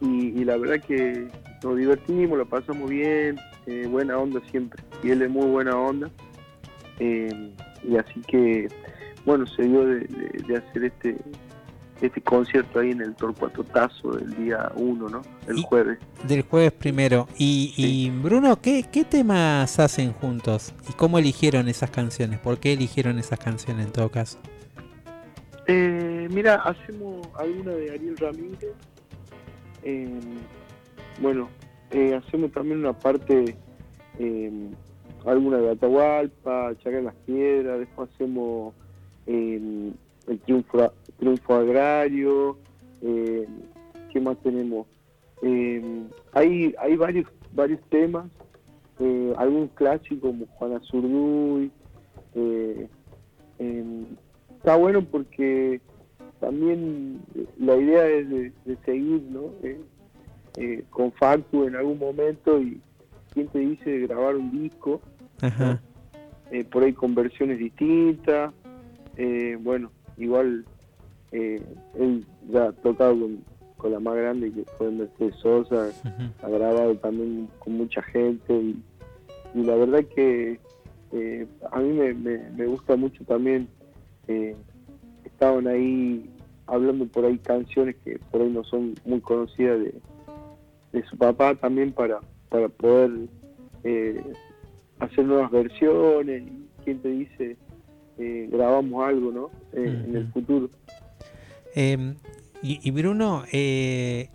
y, 0.00 0.40
y 0.40 0.44
la 0.44 0.56
verdad 0.56 0.84
que 0.84 1.28
nos 1.62 1.76
divertimos, 1.76 2.38
lo 2.38 2.48
pasamos 2.48 2.90
bien, 2.90 3.38
eh, 3.68 3.86
buena 3.88 4.16
onda 4.18 4.40
siempre, 4.50 4.82
y 5.02 5.10
él 5.10 5.22
es 5.22 5.30
muy 5.30 5.46
buena 5.46 5.76
onda, 5.76 6.10
eh, 6.98 7.52
y 7.84 7.96
así 7.96 8.20
que, 8.26 8.68
bueno, 9.24 9.46
se 9.46 9.62
dio 9.62 9.84
de, 9.84 10.00
de- 10.00 10.42
de 10.48 10.56
hacer 10.56 10.84
este 10.84 11.16
este 12.00 12.20
concierto 12.20 12.78
ahí 12.78 12.92
en 12.92 13.00
el 13.00 13.12
Torcuato 13.16 13.64
Tazo 13.64 14.12
del 14.12 14.32
día 14.36 14.70
1, 14.76 15.08
¿no? 15.08 15.20
El 15.48 15.60
jueves. 15.62 15.98
Del 16.28 16.42
jueves 16.42 16.70
primero. 16.70 17.26
Y, 17.36 17.74
y, 17.76 18.08
Bruno, 18.10 18.60
¿qué, 18.62 18.84
¿qué 18.84 19.02
temas 19.04 19.80
hacen 19.80 20.12
juntos? 20.12 20.72
¿Y 20.88 20.92
cómo 20.92 21.18
eligieron 21.18 21.66
esas 21.66 21.90
canciones? 21.90 22.38
¿Por 22.38 22.58
qué 22.60 22.74
eligieron 22.74 23.18
esas 23.18 23.40
canciones 23.40 23.86
en 23.86 23.92
todo 23.92 24.10
caso? 24.12 24.38
Eh, 25.66 26.28
mira, 26.30 26.54
hacemos 26.56 27.26
alguna 27.36 27.72
de 27.72 27.90
Ariel 27.90 28.16
Ramírez. 28.16 28.70
eh, 29.82 30.20
bueno, 31.20 31.48
eh, 31.90 32.14
hacemos 32.14 32.52
también 32.52 32.80
una 32.80 32.92
parte, 32.92 33.56
eh, 34.18 34.70
alguna 35.24 35.58
de 35.58 35.70
Atahualpa, 35.70 36.74
Chaca 36.78 36.98
en 36.98 37.04
las 37.06 37.14
Piedras, 37.26 37.78
después 37.80 38.10
hacemos 38.14 38.74
eh, 39.26 39.92
el 40.26 40.38
triunfo, 40.40 40.92
triunfo 41.18 41.54
agrario, 41.54 42.58
eh, 43.02 43.46
¿qué 44.12 44.20
más 44.20 44.36
tenemos? 44.42 44.86
Eh, 45.42 46.02
hay, 46.32 46.74
hay 46.78 46.96
varios, 46.96 47.26
varios 47.52 47.80
temas, 47.88 48.26
eh, 49.00 49.32
algún 49.36 49.68
clásico 49.68 50.28
como 50.28 50.46
Juana 50.46 50.80
Zurduy, 50.80 51.70
eh, 52.34 52.88
em, 53.58 54.04
está 54.56 54.76
bueno 54.76 55.02
porque 55.02 55.80
también 56.40 57.20
la 57.58 57.76
idea 57.76 58.06
es 58.08 58.28
de, 58.28 58.52
de 58.64 58.76
seguir 58.84 59.22
¿no? 59.30 59.50
Eh, 60.60 60.82
con 60.90 61.12
Factu 61.12 61.64
en 61.64 61.76
algún 61.76 61.98
momento 62.00 62.60
y 62.60 62.80
quién 63.32 63.46
te 63.48 63.60
dice 63.60 64.00
grabar 64.00 64.34
un 64.34 64.50
disco, 64.50 65.00
Ajá. 65.40 65.80
eh, 66.50 66.64
por 66.64 66.82
ahí 66.82 66.92
con 66.92 67.14
versiones 67.14 67.58
distintas, 67.60 68.52
eh, 69.16 69.56
bueno, 69.60 69.92
igual 70.16 70.64
eh, 71.30 71.62
él 71.94 72.24
ya 72.50 72.64
ha 72.68 72.72
tocado 72.72 73.12
con, 73.20 73.44
con 73.76 73.92
la 73.92 74.00
más 74.00 74.16
grande 74.16 74.50
que 74.50 74.64
fue 74.76 74.90
Mercedes 74.90 75.36
Sosa, 75.36 75.90
ha 76.42 76.48
grabado 76.48 76.96
también 76.96 77.48
con 77.60 77.74
mucha 77.74 78.02
gente 78.02 78.52
y, 78.52 78.82
y 79.54 79.62
la 79.62 79.76
verdad 79.76 80.04
que 80.12 80.58
eh, 81.12 81.46
a 81.70 81.78
mí 81.78 81.92
me, 81.92 82.14
me- 82.14 82.50
me 82.50 82.66
gusta 82.66 82.96
mucho 82.96 83.22
también 83.26 83.68
eh, 84.26 84.56
estaban 85.24 85.68
ahí 85.68 86.28
hablando 86.66 87.06
por 87.06 87.24
ahí 87.26 87.38
canciones 87.38 87.94
que 88.04 88.18
por 88.32 88.42
ahí 88.42 88.50
no 88.50 88.64
son 88.64 88.94
muy 89.04 89.20
conocidas 89.20 89.78
de, 89.80 89.94
de 90.92 91.04
su 91.06 91.16
papá 91.16 91.54
también 91.54 91.92
para, 91.92 92.20
para 92.48 92.68
poder 92.68 93.10
eh, 93.84 94.22
hacer 94.98 95.24
nuevas 95.24 95.50
versiones. 95.50 96.42
Y 96.42 96.66
quién 96.84 97.00
te 97.00 97.08
dice 97.08 97.56
eh, 98.18 98.48
grabamos 98.50 99.06
algo 99.06 99.30
no 99.30 99.50
Eh, 99.72 100.04
en 100.06 100.16
el 100.16 100.32
futuro. 100.32 100.70
Eh, 101.74 102.14
y, 102.62 102.80
y 102.82 102.90
Bruno, 102.90 103.44
eh, 103.52 104.30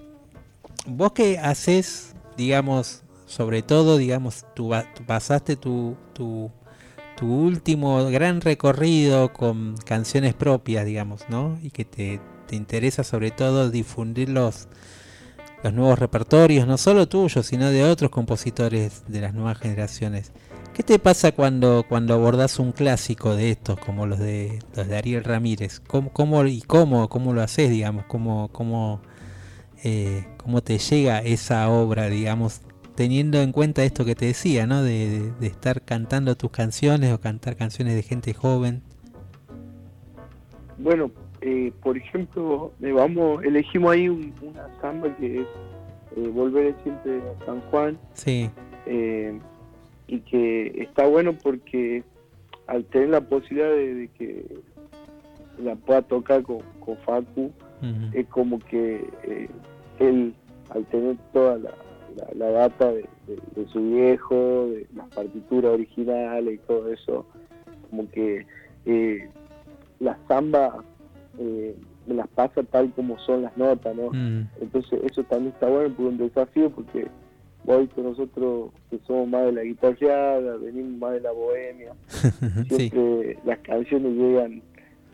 vos 0.86 1.12
que 1.12 1.38
haces, 1.38 2.16
digamos, 2.38 3.04
sobre 3.26 3.62
todo, 3.64 3.98
digamos, 3.98 4.46
tú, 4.54 4.72
tú 4.96 5.04
pasaste 5.06 5.56
tu, 5.56 5.96
tu, 6.14 6.52
tu 7.18 7.26
último 7.26 8.06
gran 8.12 8.42
recorrido 8.42 9.34
con 9.34 9.76
canciones 9.86 10.34
propias, 10.34 10.86
digamos, 10.86 11.28
¿no? 11.30 11.58
Y 11.64 11.72
que 11.72 11.84
te, 11.84 12.20
te 12.48 12.56
interesa 12.56 13.04
sobre 13.04 13.32
todo 13.32 13.70
difundir 13.72 14.30
los, 15.64 15.73
nuevos 15.73 15.98
repertorios, 15.99 16.68
no 16.68 16.77
solo 16.77 17.07
tuyos, 17.07 17.45
sino 17.45 17.69
de 17.69 17.84
otros 17.84 18.11
compositores 18.11 19.03
de 19.07 19.22
las 19.22 19.34
nuevas 19.34 19.57
generaciones. 19.57 20.31
¿Qué 20.73 20.84
te 20.84 20.98
pasa 20.99 21.31
cuando, 21.31 21.85
cuando 21.88 22.14
abordás 22.15 22.57
un 22.60 22.72
clásico 22.72 23.35
de 23.35 23.52
estos, 23.52 23.80
como 23.80 24.06
los 24.07 24.19
de 24.19 24.60
los 24.76 24.88
de 24.88 24.98
Ariel 24.98 25.23
Ramírez? 25.23 25.80
¿Cómo, 25.80 26.11
cómo 26.11 26.45
y 26.45 26.61
cómo, 26.61 27.07
cómo 27.10 27.34
lo 27.34 27.41
haces, 27.41 27.69
digamos? 27.69 28.06
¿Cómo, 28.07 28.49
cómo, 28.52 29.02
eh, 29.84 30.26
cómo 30.38 30.61
te 30.61 30.80
llega 30.80 31.19
esa 31.19 31.69
obra, 31.69 32.10
digamos, 32.10 32.61
teniendo 32.95 33.40
en 33.41 33.52
cuenta 33.52 33.84
esto 33.84 34.03
que 34.03 34.15
te 34.15 34.26
decía, 34.26 34.65
¿no? 34.65 34.81
De, 34.81 35.10
de- 35.10 35.31
de 35.31 35.48
estar 35.48 35.81
cantando 35.84 36.35
tus 36.35 36.49
canciones 36.52 37.14
o 37.14 37.19
cantar 37.19 37.56
canciones 37.56 37.94
de 37.95 38.02
gente 38.03 38.34
joven. 38.34 38.81
Bueno, 40.77 41.11
eh, 41.45 41.72
por 41.84 41.98
ejemplo, 41.98 42.72
eh, 42.82 42.91
vamos, 42.91 43.44
elegimos 43.44 43.91
ahí 43.91 44.07
un- 44.10 44.34
una 44.41 44.68
samba 44.82 45.14
que 45.18 45.41
es 45.41 45.48
eh, 46.15 46.28
Volver 46.30 46.76
siempre 46.84 47.22
a 47.22 47.45
San 47.45 47.60
Juan, 47.72 47.98
Sí. 48.14 48.49
eh, 48.86 49.40
y 50.07 50.20
que 50.22 50.68
está 50.84 51.07
bueno 51.07 51.34
porque 51.41 52.03
al 52.68 52.86
tener 52.86 53.10
la 53.10 53.22
posibilidad 53.22 53.70
de, 53.70 53.94
de 53.95 54.07
que 54.10 54.45
la 55.57 55.76
pueda 55.76 56.02
tocar 56.03 56.44
con, 56.44 56.60
con 56.80 56.98
Facu, 56.98 57.52
es 58.14 58.26
como 58.28 58.60
que 58.60 59.06
eh, 59.24 59.49
él, 59.99 60.34
al 60.70 60.86
tener 60.86 61.18
toda 61.34 61.57
la, 61.57 61.72
la- 62.15 62.34
la 62.36 62.52
data 62.52 62.91
de, 62.94 63.06
de- 63.28 63.41
de 63.61 63.68
su 63.70 63.82
viejo, 63.90 64.68
de 64.68 64.88
las 64.95 65.07
partituras 65.10 65.74
originales 65.74 66.53
y 66.56 66.57
todo 66.60 66.90
eso, 66.94 67.26
como 67.90 68.10
que 68.11 68.45
eh, 68.86 69.28
la 69.99 70.18
samba 70.28 70.84
eh, 71.40 71.76
me 72.06 72.16
las 72.16 72.28
pasa 72.30 72.64
tal 72.64 72.92
como 72.94 73.18
son 73.20 73.44
las 73.44 73.56
notas, 73.58 73.96
¿no? 73.96 74.10
Mm. 74.12 74.48
Entonces 74.62 75.00
eso 75.04 75.24
también 75.24 75.54
está 75.54 75.68
bueno 75.68 75.88
es 75.94 76.00
un 76.00 76.18
desafío 76.18 76.70
porque 76.70 77.08
hoy 77.66 77.88
con 77.88 78.04
nosotros 78.06 78.72
que 78.90 79.00
somos 79.08 79.28
más 79.30 79.46
de 79.46 79.52
la 79.54 79.64
guitarreada, 79.64 80.58
venimos 80.58 81.00
más 81.00 81.14
de 81.14 81.22
la 81.22 81.32
bohemia, 81.32 81.94
Sí. 82.70 82.90
siempre 82.90 83.38
las 83.46 83.60
canciones 83.60 84.14
llegan 84.14 84.62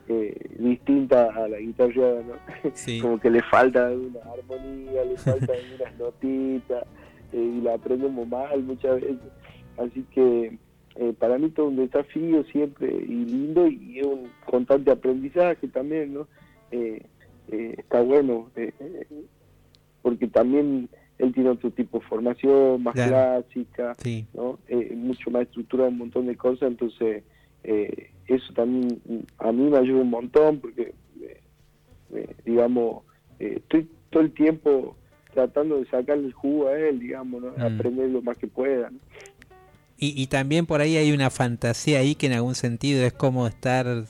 eh, 0.07 0.35
distintas 0.57 1.35
a 1.37 1.47
la 1.47 1.59
guitarreada, 1.59 2.23
¿no? 2.23 2.33
Sí. 2.73 2.99
Como 3.01 3.19
que 3.19 3.29
le 3.29 3.41
falta 3.43 3.87
alguna 3.87 4.19
armonía, 4.21 5.05
le 5.05 5.17
faltan 5.17 5.55
algunas 5.55 5.99
notitas 5.99 6.83
eh, 7.31 7.37
y 7.57 7.61
la 7.61 7.75
aprendemos 7.75 8.27
mal 8.27 8.63
muchas 8.63 8.99
veces. 8.99 9.17
Así 9.77 10.03
que 10.11 10.57
eh, 10.95 11.13
para 11.17 11.37
mí 11.37 11.49
todo 11.49 11.67
un 11.67 11.77
desafío 11.77 12.43
siempre 12.45 12.87
y 12.93 13.25
lindo 13.25 13.67
y 13.67 14.01
un 14.01 14.29
constante 14.45 14.91
aprendizaje 14.91 15.67
también, 15.67 16.13
¿no? 16.13 16.27
Eh, 16.71 17.01
eh, 17.51 17.75
está 17.77 18.01
bueno 18.01 18.49
eh, 18.55 18.73
porque 20.01 20.27
también 20.27 20.89
él 21.17 21.33
tiene 21.33 21.49
otro 21.49 21.71
tipo 21.71 21.99
de 21.99 22.05
formación 22.05 22.83
más 22.83 22.93
Claro. 22.95 23.11
clásica, 23.43 23.95
Sí. 23.99 24.25
¿no? 24.33 24.59
Mucho 24.95 25.31
más 25.31 25.43
estructurada, 25.43 25.89
un 25.89 25.97
montón 25.97 26.27
de 26.27 26.35
cosas, 26.35 26.69
entonces 26.69 27.23
eso 27.63 28.53
también 28.53 28.99
a 29.39 29.51
mí 29.51 29.69
me 29.69 29.77
ayuda 29.77 30.01
un 30.01 30.09
montón 30.09 30.59
porque, 30.59 30.93
digamos, 32.45 33.03
estoy 33.39 33.89
todo 34.09 34.23
el 34.23 34.31
tiempo 34.31 34.95
tratando 35.33 35.79
de 35.79 35.85
sacarle 35.87 36.27
el 36.27 36.33
jugo 36.33 36.67
a 36.69 36.77
él, 36.79 36.99
digamos, 36.99 37.41
¿no? 37.41 37.51
Mm. 37.57 37.61
aprender 37.61 38.09
lo 38.09 38.21
más 38.21 38.37
que 38.37 38.47
pueda. 38.47 38.89
¿no? 38.89 38.99
Y, 39.99 40.21
y 40.21 40.27
también 40.27 40.65
por 40.65 40.79
ahí 40.79 40.95
hay 40.95 41.11
una 41.11 41.29
fantasía 41.29 41.99
ahí 41.99 42.15
que 42.15 42.27
en 42.27 42.33
algún 42.33 42.55
sentido 42.55 43.05
es 43.05 43.11
como 43.11 43.47
estar 43.47 44.05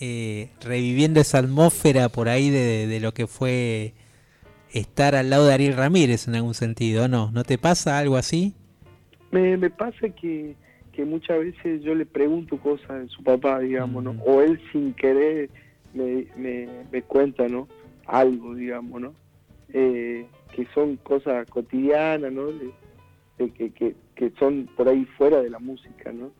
eh, 0.00 0.50
reviviendo 0.60 1.20
esa 1.20 1.38
atmósfera 1.38 2.08
por 2.08 2.28
ahí 2.28 2.50
de, 2.50 2.86
de 2.88 3.00
lo 3.00 3.14
que 3.14 3.26
fue 3.26 3.94
estar 4.72 5.14
al 5.14 5.30
lado 5.30 5.46
de 5.46 5.54
Ariel 5.54 5.76
Ramírez 5.76 6.28
en 6.28 6.34
algún 6.34 6.54
sentido, 6.54 7.08
¿no? 7.08 7.30
¿No 7.30 7.44
te 7.44 7.56
pasa 7.56 7.98
algo 7.98 8.16
así? 8.16 8.52
Me, 9.30 9.56
me 9.56 9.70
pasa 9.70 10.08
que, 10.08 10.54
que 10.92 11.04
muchas 11.04 11.38
veces 11.38 11.82
yo 11.82 11.94
le 11.94 12.04
pregunto 12.04 12.58
cosas 12.58 13.02
de 13.02 13.08
su 13.08 13.22
papá, 13.22 13.60
digamos, 13.60 14.02
¿no? 14.02 14.10
O 14.24 14.42
él 14.42 14.60
sin 14.72 14.92
querer 14.92 15.50
me, 15.94 16.26
me, 16.36 16.68
me 16.90 17.02
cuenta, 17.02 17.48
¿no? 17.48 17.68
Algo, 18.06 18.54
digamos, 18.54 19.00
¿no? 19.00 19.14
Eh, 19.72 20.26
que 20.52 20.66
son 20.74 20.96
cosas 20.96 21.48
cotidianas, 21.48 22.32
¿no? 22.32 22.46
De 22.46 22.70
que, 23.36 23.70
que, 23.70 23.94
que 24.14 24.30
son 24.38 24.68
por 24.76 24.88
ahí 24.88 25.04
fuera 25.16 25.42
de 25.42 25.50
la 25.50 25.58
música, 25.58 26.12
¿no? 26.12 26.30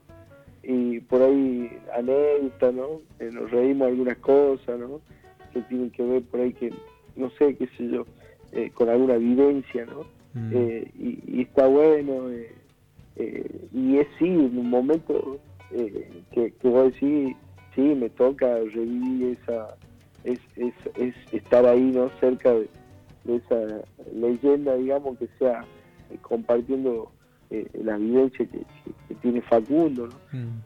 Y 0.63 1.01
por 1.01 1.23
ahí 1.23 1.71
anécdotas, 1.95 2.75
¿no? 2.75 3.01
Eh, 3.21 3.31
nos 3.33 3.51
reímos 3.51 3.89
algunas 3.89 4.17
cosas, 4.19 4.79
¿no? 4.79 5.01
Que 5.53 5.61
tienen 5.63 5.91
que 5.91 6.03
ver 6.03 6.23
por 6.23 6.41
ahí 6.41 6.53
que, 6.53 6.73
no 7.15 7.31
sé, 7.31 7.55
qué 7.57 7.69
sé 7.77 7.89
yo, 7.89 8.07
eh, 8.53 8.71
con 8.75 8.89
alguna 8.89 9.17
vivencia, 9.17 9.87
¿no? 9.87 10.05
Eh, 10.53 10.91
y, 10.99 11.19
y 11.27 11.43
está 11.43 11.67
bueno, 11.67 12.29
eh, 12.31 13.69
y 13.73 13.97
es 13.97 14.07
sí, 14.19 14.27
en 14.27 14.59
un 14.59 14.69
momento 14.69 15.39
que, 15.71 16.53
que 16.53 16.69
vos 16.69 16.93
decís, 16.93 17.35
sí, 17.75 17.81
me 17.81 18.11
toca 18.11 18.59
revivir 18.59 19.39
esa, 19.41 19.77
es, 20.25 20.39
es, 20.57 20.75
es 20.97 21.15
estar 21.33 21.65
ahí, 21.65 21.81
¿no? 21.81 22.11
Cerca 22.21 22.53
de, 22.53 22.69
de 23.25 23.37
esa 23.37 23.83
leyenda, 24.15 24.77
digamos, 24.77 25.17
que 25.19 25.29
sea 25.39 25.65
compartiendo 26.23 27.11
eh, 27.51 27.67
la 27.85 27.97
vivencia 27.97 28.45
que, 28.47 28.59
que- 28.59 28.93
que 29.09 29.15
tiene 29.17 29.41
Facundo, 29.43 30.09
¿no? 30.09 30.15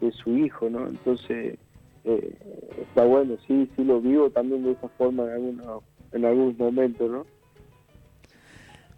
de 0.01 0.12
su 0.12 0.37
hijo, 0.37 0.71
¿no? 0.71 0.87
Entonces, 0.89 1.59
eh, 2.05 2.35
está 2.81 3.05
bueno, 3.05 3.37
sí, 3.47 3.69
sí 3.77 3.85
lo 3.85 4.01
vivo 4.01 4.31
también 4.31 4.65
de 4.65 4.73
esa 4.73 4.89
forma 4.91 5.25
en, 5.25 5.31
algunos 5.31 5.83
en 6.12 6.25
algunos 6.25 6.59
momentos, 6.59 7.11
¿no? 7.11 7.27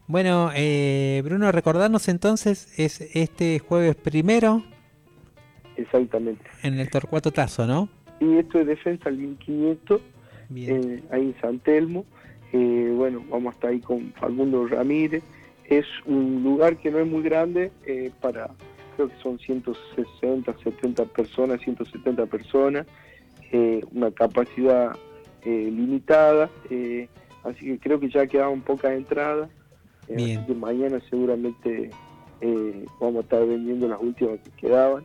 Bueno, 0.07 0.51
eh, 0.55 1.23
Bruno, 1.25 1.51
recordarnos 1.53 2.09
entonces, 2.09 2.73
es 2.79 3.01
este 3.17 3.59
jueves 3.61 3.95
primero 3.97 4.63
Exactamente. 5.77 6.45
en 6.63 6.79
el 6.79 6.91
Torcuato 6.91 7.31
Tazo, 7.33 7.67
¿no? 7.67 7.89
Y 8.21 8.37
esto 8.37 8.61
es 8.61 8.67
Defensa 8.67 9.09
al 9.09 9.17
1500, 9.17 10.01
eh, 10.55 11.03
ahí 11.11 11.23
en 11.23 11.41
San 11.41 11.59
Telmo. 11.61 12.05
Eh, 12.53 12.93
bueno, 12.95 13.25
vamos 13.31 13.53
a 13.53 13.55
estar 13.55 13.71
ahí 13.71 13.81
con 13.81 14.13
Facundo 14.13 14.67
Ramírez. 14.67 15.23
Es 15.73 15.87
un 16.05 16.43
lugar 16.43 16.77
que 16.77 16.91
no 16.91 16.99
es 16.99 17.07
muy 17.07 17.23
grande, 17.23 17.73
eh, 17.87 18.11
para, 18.21 18.51
creo 18.95 19.09
que 19.09 19.17
son 19.23 19.39
160, 19.39 20.55
70 20.63 21.05
personas, 21.07 21.63
170 21.63 22.27
personas, 22.27 22.87
eh, 23.53 23.83
una 23.93 24.11
capacidad 24.11 24.95
eh, 25.45 25.71
limitada, 25.73 26.51
eh, 26.69 27.09
así 27.45 27.65
que 27.65 27.79
creo 27.79 27.99
que 27.99 28.11
ya 28.11 28.27
quedaban 28.27 28.61
pocas 28.61 28.93
entradas. 28.93 29.49
Así 30.09 30.47
que 30.47 30.55
mañana 30.55 31.01
seguramente 31.09 31.91
eh, 32.43 32.87
vamos 33.01 33.17
a 33.17 33.21
estar 33.23 33.47
vendiendo 33.47 33.89
las 33.89 34.01
últimas 34.01 34.39
que 34.41 34.51
quedaban. 34.67 35.05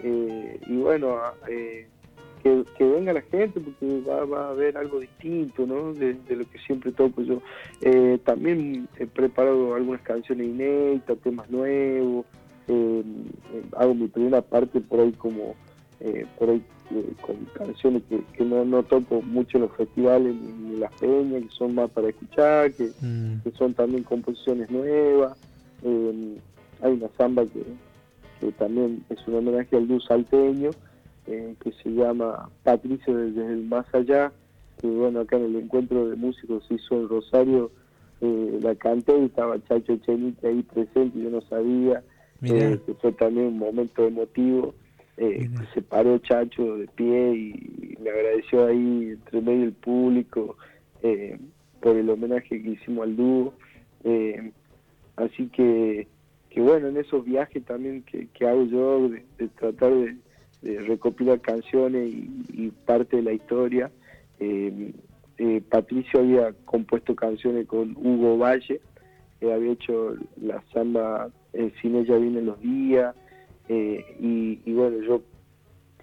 Eh, 0.00 0.60
y 0.68 0.76
bueno, 0.76 1.16
a- 1.16 1.34
eh, 1.48 1.88
que, 2.44 2.64
que 2.78 2.84
venga 2.84 3.12
la 3.12 3.22
gente 3.22 3.58
porque 3.58 4.02
va, 4.08 4.24
va 4.26 4.46
a 4.46 4.50
haber 4.50 4.76
algo 4.76 5.00
distinto, 5.00 5.66
¿no? 5.66 5.92
De, 5.94 6.14
de 6.14 6.36
lo 6.36 6.44
que 6.48 6.58
siempre 6.58 6.92
toco 6.92 7.22
yo. 7.22 7.40
Eh, 7.80 8.18
también 8.24 8.86
he 8.98 9.06
preparado 9.06 9.74
algunas 9.74 10.02
canciones 10.02 10.46
inéditas, 10.46 11.18
temas 11.18 11.50
nuevos. 11.50 12.24
eh, 12.68 13.02
eh, 13.52 13.62
hago 13.76 13.94
mi 13.94 14.06
primera 14.08 14.40
parte 14.42 14.80
por 14.80 15.00
ahí 15.00 15.12
como 15.12 15.54
eh, 16.00 16.24
por 16.38 16.50
ahí 16.50 16.62
eh, 16.90 17.12
con 17.22 17.36
canciones 17.54 18.02
que, 18.10 18.20
que 18.36 18.44
no, 18.44 18.64
no 18.64 18.82
toco 18.82 19.22
mucho 19.22 19.56
en 19.56 19.62
los 19.62 19.72
festivales 19.72 20.34
ni 20.34 20.74
en 20.74 20.80
las 20.80 20.92
peñas, 21.00 21.42
que 21.44 21.50
son 21.50 21.74
más 21.74 21.90
para 21.90 22.08
escuchar, 22.10 22.72
que, 22.72 22.90
Mm, 23.00 23.40
que 23.42 23.50
son 23.52 23.72
también 23.74 24.02
composiciones 24.04 24.70
nuevas. 24.70 25.36
Eh, 25.82 26.36
hay 26.82 26.92
una 26.92 27.08
samba 27.16 27.44
que, 27.46 27.62
que 28.40 28.52
también 28.52 29.02
es 29.08 29.18
un 29.26 29.36
homenaje 29.36 29.76
al 29.76 29.88
dúo 29.88 30.00
salteño, 30.00 30.70
eh, 31.26 31.54
que 31.60 31.72
se 31.82 31.90
llama 31.90 32.50
Patricio 32.62 33.16
desde 33.16 33.46
el 33.46 33.64
más 33.64 33.86
allá, 33.94 34.32
que 34.80 34.86
bueno, 34.88 35.20
acá 35.20 35.36
en 35.36 35.44
el 35.44 35.56
encuentro 35.56 36.08
de 36.08 36.16
músicos 36.16 36.64
se 36.66 36.74
hizo 36.74 36.96
en 36.96 37.08
Rosario, 37.08 37.70
eh, 38.20 38.58
la 38.62 38.74
canté 38.74 39.18
y 39.18 39.24
estaba 39.26 39.62
Chacho 39.64 39.96
Chenite 39.98 40.46
ahí 40.48 40.62
presente, 40.62 41.18
y 41.18 41.22
yo 41.24 41.30
no 41.30 41.40
sabía, 41.42 42.02
eh, 42.42 42.78
que 42.84 42.94
fue 42.94 43.12
también 43.12 43.46
un 43.46 43.58
momento 43.58 44.06
emotivo, 44.06 44.74
eh, 45.16 45.48
que 45.48 45.66
se 45.74 45.82
paró 45.82 46.18
Chacho 46.18 46.76
de 46.76 46.88
pie 46.88 47.34
y 47.34 47.96
me 48.02 48.10
agradeció 48.10 48.66
ahí 48.66 49.10
entre 49.12 49.40
medio 49.40 49.60
del 49.60 49.72
público 49.72 50.56
eh, 51.02 51.38
por 51.80 51.96
el 51.96 52.10
homenaje 52.10 52.60
que 52.60 52.70
hicimos 52.70 53.04
al 53.04 53.16
dúo. 53.16 53.54
Eh, 54.02 54.50
así 55.16 55.46
que, 55.48 56.08
que 56.50 56.60
bueno, 56.60 56.88
en 56.88 56.96
esos 56.96 57.24
viajes 57.24 57.64
también 57.64 58.02
que, 58.02 58.26
que 58.28 58.46
hago 58.46 58.64
yo, 58.64 59.08
de, 59.08 59.24
de 59.38 59.48
tratar 59.48 59.94
de, 59.94 60.16
de 60.64 60.80
recopilar 60.80 61.40
canciones 61.40 62.12
y, 62.12 62.30
y 62.52 62.70
parte 62.86 63.16
de 63.18 63.22
la 63.22 63.32
historia, 63.32 63.90
eh, 64.40 64.92
eh, 65.38 65.60
Patricio 65.68 66.20
había 66.20 66.52
compuesto 66.64 67.14
canciones 67.14 67.66
con 67.66 67.96
Hugo 67.96 68.38
Valle, 68.38 68.80
que 69.40 69.52
había 69.52 69.72
hecho 69.72 70.16
la 70.40 70.62
samba 70.72 71.30
eh, 71.52 71.70
Sin 71.80 71.94
ella 71.96 72.16
vienen 72.16 72.46
los 72.46 72.60
días, 72.60 73.14
eh, 73.68 74.04
y, 74.20 74.60
y 74.64 74.72
bueno, 74.72 75.00
yo 75.06 75.22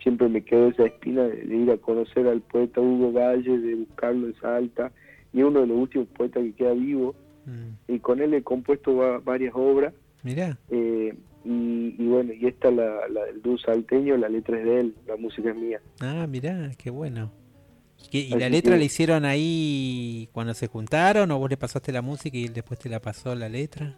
siempre 0.01 0.27
me 0.29 0.41
quedó 0.43 0.67
esa 0.69 0.85
espina 0.85 1.23
de, 1.23 1.43
de 1.43 1.55
ir 1.55 1.71
a 1.71 1.77
conocer 1.77 2.27
al 2.27 2.41
poeta 2.41 2.81
Hugo 2.81 3.11
Valle, 3.11 3.57
de 3.59 3.75
buscarlo 3.75 4.27
en 4.27 4.35
Salta, 4.35 4.91
y 5.33 5.39
es 5.39 5.45
uno 5.45 5.61
de 5.61 5.67
los 5.67 5.77
últimos 5.77 6.07
poetas 6.09 6.43
que 6.43 6.53
queda 6.53 6.73
vivo, 6.73 7.15
mm. 7.45 7.93
y 7.93 7.99
con 7.99 8.21
él 8.21 8.33
he 8.33 8.41
compuesto 8.43 8.95
va- 8.95 9.19
varias 9.19 9.53
obras, 9.55 9.93
Mirá. 10.23 10.57
eh, 10.69 11.15
y, 11.45 11.95
y 11.97 12.07
bueno, 12.07 12.33
y 12.33 12.45
esta 12.47 12.69
la, 12.71 13.07
la 13.09 13.25
del 13.25 13.41
dúo 13.41 13.57
salteño, 13.57 14.15
la 14.17 14.29
letra 14.29 14.57
es 14.59 14.65
de 14.65 14.79
él, 14.79 14.95
la 15.07 15.15
música 15.17 15.49
es 15.49 15.55
mía. 15.55 15.81
Ah, 15.99 16.27
mirá, 16.27 16.71
qué 16.77 16.89
bueno. 16.89 17.31
¿Y, 18.11 18.29
la 18.29 18.45
Así 18.47 18.49
letra 18.55 18.73
que- 18.73 18.79
la 18.79 18.83
hicieron 18.83 19.25
ahí 19.25 20.27
cuando 20.31 20.53
se 20.53 20.67
juntaron 20.67 21.29
o 21.31 21.39
vos 21.39 21.49
le 21.49 21.57
pasaste 21.57 21.91
la 21.91 22.01
música 22.01 22.35
y 22.37 22.45
él 22.45 22.53
después 22.53 22.79
te 22.79 22.89
la 22.89 22.99
pasó 22.99 23.33
la 23.35 23.47
letra? 23.47 23.95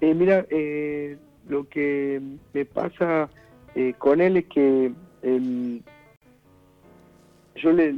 Eh, 0.00 0.14
mira, 0.14 0.46
eh, 0.50 1.16
lo 1.48 1.66
que 1.68 2.20
me 2.52 2.64
pasa 2.66 3.28
eh, 3.74 3.94
con 3.98 4.20
él 4.20 4.36
es 4.36 4.44
que 4.46 4.92
em, 5.22 5.80
yo 7.56 7.72
le, 7.72 7.94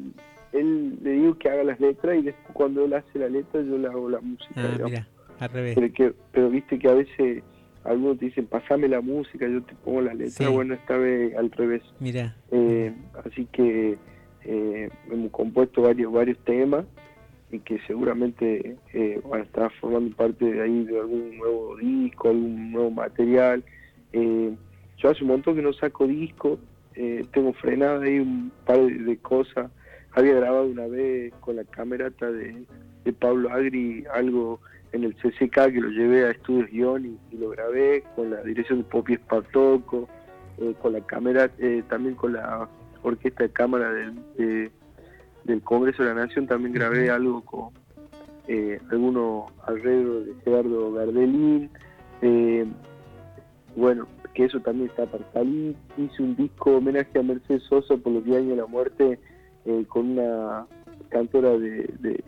él, 0.52 0.98
le 1.02 1.10
digo 1.12 1.36
que 1.38 1.48
haga 1.48 1.64
las 1.64 1.80
letras 1.80 2.16
y 2.18 2.22
después 2.22 2.52
cuando 2.54 2.84
él 2.84 2.94
hace 2.94 3.18
la 3.18 3.28
letra 3.28 3.60
yo 3.62 3.76
le 3.78 3.88
hago 3.88 4.08
la 4.08 4.20
música. 4.20 4.54
Ah, 4.56 4.78
mira, 4.84 5.08
al 5.40 5.48
revés. 5.50 5.74
pero, 5.74 5.92
que, 5.92 6.14
pero 6.32 6.50
viste 6.50 6.78
que 6.78 6.88
a 6.88 6.94
veces 6.94 7.42
algunos 7.84 8.18
te 8.18 8.26
dicen, 8.26 8.46
pasame 8.46 8.88
la 8.88 9.00
música, 9.00 9.46
yo 9.48 9.62
te 9.62 9.74
pongo 9.76 10.02
la 10.02 10.14
letra. 10.14 10.46
Sí. 10.46 10.52
Bueno, 10.52 10.74
esta 10.74 10.96
vez 10.96 11.34
al 11.36 11.50
revés. 11.50 11.82
Mira. 12.00 12.36
Eh, 12.50 12.92
así 13.24 13.46
que 13.52 13.98
eh, 14.44 14.88
hemos 15.10 15.30
compuesto 15.30 15.82
varios 15.82 16.12
varios 16.12 16.38
temas 16.44 16.84
y 17.50 17.60
que 17.60 17.78
seguramente 17.86 18.76
eh, 18.92 19.20
van 19.28 19.40
a 19.40 19.44
estar 19.44 19.72
formando 19.80 20.14
parte 20.14 20.44
de 20.44 20.62
ahí 20.62 20.84
de 20.84 20.98
algún 21.00 21.38
nuevo 21.38 21.76
disco, 21.76 22.28
algún 22.28 22.72
nuevo 22.72 22.90
material. 22.90 23.64
Eh, 24.12 24.54
yo 24.98 25.10
hace 25.10 25.22
un 25.22 25.28
montón 25.28 25.56
que 25.56 25.62
no 25.62 25.72
saco 25.72 26.06
disco, 26.06 26.58
eh, 26.94 27.24
tengo 27.32 27.52
frenada 27.54 28.04
ahí 28.04 28.18
un 28.18 28.52
par 28.66 28.78
de, 28.78 28.94
de 28.98 29.16
cosas. 29.18 29.70
Había 30.12 30.34
grabado 30.34 30.66
una 30.66 30.86
vez 30.86 31.32
con 31.40 31.56
la 31.56 31.64
camerata 31.64 32.30
de, 32.30 32.64
de 33.04 33.12
Pablo 33.12 33.50
Agri 33.50 34.04
algo 34.12 34.60
en 34.92 35.04
el 35.04 35.14
CCK 35.16 35.72
que 35.72 35.80
lo 35.80 35.88
llevé 35.90 36.24
a 36.26 36.30
Estudios 36.30 36.70
Guión 36.70 37.04
y, 37.06 37.18
y 37.34 37.38
lo 37.38 37.50
grabé 37.50 38.04
con 38.16 38.30
la 38.30 38.42
dirección 38.42 38.78
de 38.78 38.84
Popi 38.84 39.14
Espartoco, 39.14 40.08
eh, 40.58 40.74
con 40.80 40.92
la 40.92 41.00
cámara, 41.02 41.50
eh, 41.58 41.82
también 41.88 42.14
con 42.14 42.32
la 42.32 42.68
orquesta 43.02 43.44
de 43.44 43.50
cámara 43.50 43.92
del, 43.92 44.14
de- 44.36 44.70
del 45.44 45.62
Congreso 45.62 46.02
de 46.02 46.14
la 46.14 46.26
Nación, 46.26 46.46
también 46.46 46.72
grabé 46.74 47.10
algo 47.10 47.42
con 47.42 47.70
eh, 48.48 48.80
algunos 48.90 49.44
alrededor 49.66 50.24
de 50.24 50.34
Gerardo 50.42 50.92
Gardelín, 50.92 51.70
eh, 52.22 52.66
bueno, 53.76 54.06
que 54.34 54.44
eso 54.44 54.60
también 54.60 54.88
está 54.90 55.06
para 55.06 55.24
salir, 55.32 55.74
hice 55.96 56.22
un 56.22 56.34
disco 56.36 56.76
homenaje 56.76 57.18
a 57.18 57.22
Mercedes 57.22 57.62
Sosa 57.64 57.96
por 57.96 58.12
los 58.12 58.24
10 58.24 58.38
años 58.38 58.50
de 58.50 58.56
la 58.56 58.66
muerte 58.66 59.18
eh, 59.64 59.84
con 59.88 60.10
una 60.18 60.66
cantora 61.08 61.50
de, 61.58 61.88
de, 62.00 62.24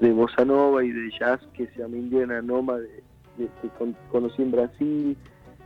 de 0.00 0.12
bossa 0.12 0.44
nova 0.44 0.84
y 0.84 0.90
de 0.90 1.10
jazz 1.18 1.40
que 1.54 1.66
se 1.68 1.80
llama 1.80 1.96
Indiana 1.96 2.40
Noma, 2.42 2.78
de, 2.78 2.88
de- 3.38 3.48
que 3.60 3.68
con- 3.78 3.96
conocí 4.10 4.42
en 4.42 4.50
Brasil, 4.50 5.16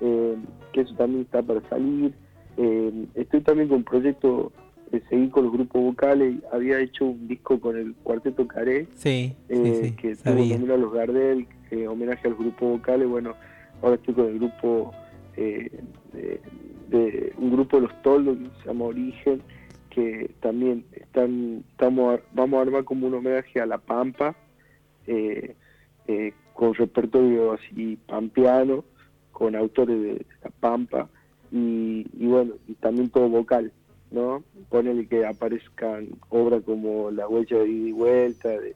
eh, 0.01 0.37
que 0.73 0.81
eso 0.83 0.95
también 0.95 1.23
está 1.23 1.43
para 1.43 1.61
salir. 1.69 2.13
Eh, 2.57 3.07
estoy 3.15 3.41
también 3.43 3.69
con 3.69 3.79
un 3.79 3.85
proyecto 3.85 4.53
de 4.91 5.01
seguir 5.09 5.31
con 5.31 5.45
los 5.45 5.53
grupos 5.53 5.83
vocales. 5.83 6.37
Había 6.53 6.79
hecho 6.81 7.05
un 7.07 7.27
disco 7.29 7.59
con 7.61 7.77
el 7.77 7.95
Cuarteto 8.03 8.47
Caré, 8.47 8.87
Sí, 8.95 9.35
eh, 9.49 9.81
sí, 9.83 9.91
que 9.93 10.15
tuvo 10.17 10.35
nominado 10.55 10.75
a 10.75 10.79
los 10.79 10.93
Gardel, 10.93 11.47
eh, 11.71 11.89
homenaje 11.89 12.27
a 12.27 12.31
los 12.31 12.39
grupos 12.39 12.71
vocales. 12.79 13.09
Bueno, 13.09 13.35
ahora 13.83 13.97
estoy 13.97 14.15
con 14.15 14.27
el 14.27 14.39
grupo, 14.39 14.93
eh, 15.37 15.69
de, 16.13 16.41
de- 16.91 17.33
un 17.39 17.51
grupo 17.53 17.77
de 17.79 17.83
los 17.89 18.03
Toldos 18.03 18.37
que 18.39 18.61
se 18.63 18.67
llama 18.69 18.85
Origen, 18.85 19.43
que 19.95 20.31
también 20.41 20.85
están, 20.93 21.65
estamos, 21.71 22.21
vamos 22.33 22.59
a 22.59 22.63
armar 22.63 22.85
como 22.85 23.07
un 23.07 23.15
homenaje 23.15 23.61
a 23.61 23.67
La 23.67 23.79
Pampa, 23.79 24.35
eh, 25.07 25.55
eh, 26.09 26.33
con 26.53 26.75
repertorio 26.75 27.53
así 27.53 27.97
pampeano, 28.07 28.85
con 29.31 29.55
autores 29.55 30.01
de 30.01 30.27
La 30.43 30.51
Pampa, 30.51 31.09
y, 31.53 32.07
y 32.19 32.27
bueno, 32.27 32.55
y 32.67 32.75
también 32.75 33.11
todo 33.11 33.29
vocal, 33.29 33.73
¿no? 34.11 34.43
Ponele 34.69 35.07
que 35.07 35.25
aparezcan 35.25 36.09
obras 36.29 36.63
como 36.65 37.11
La 37.11 37.29
huella 37.29 37.59
de 37.59 37.69
ida 37.69 37.89
y 37.89 37.93
vuelta, 37.93 38.49
de, 38.49 38.75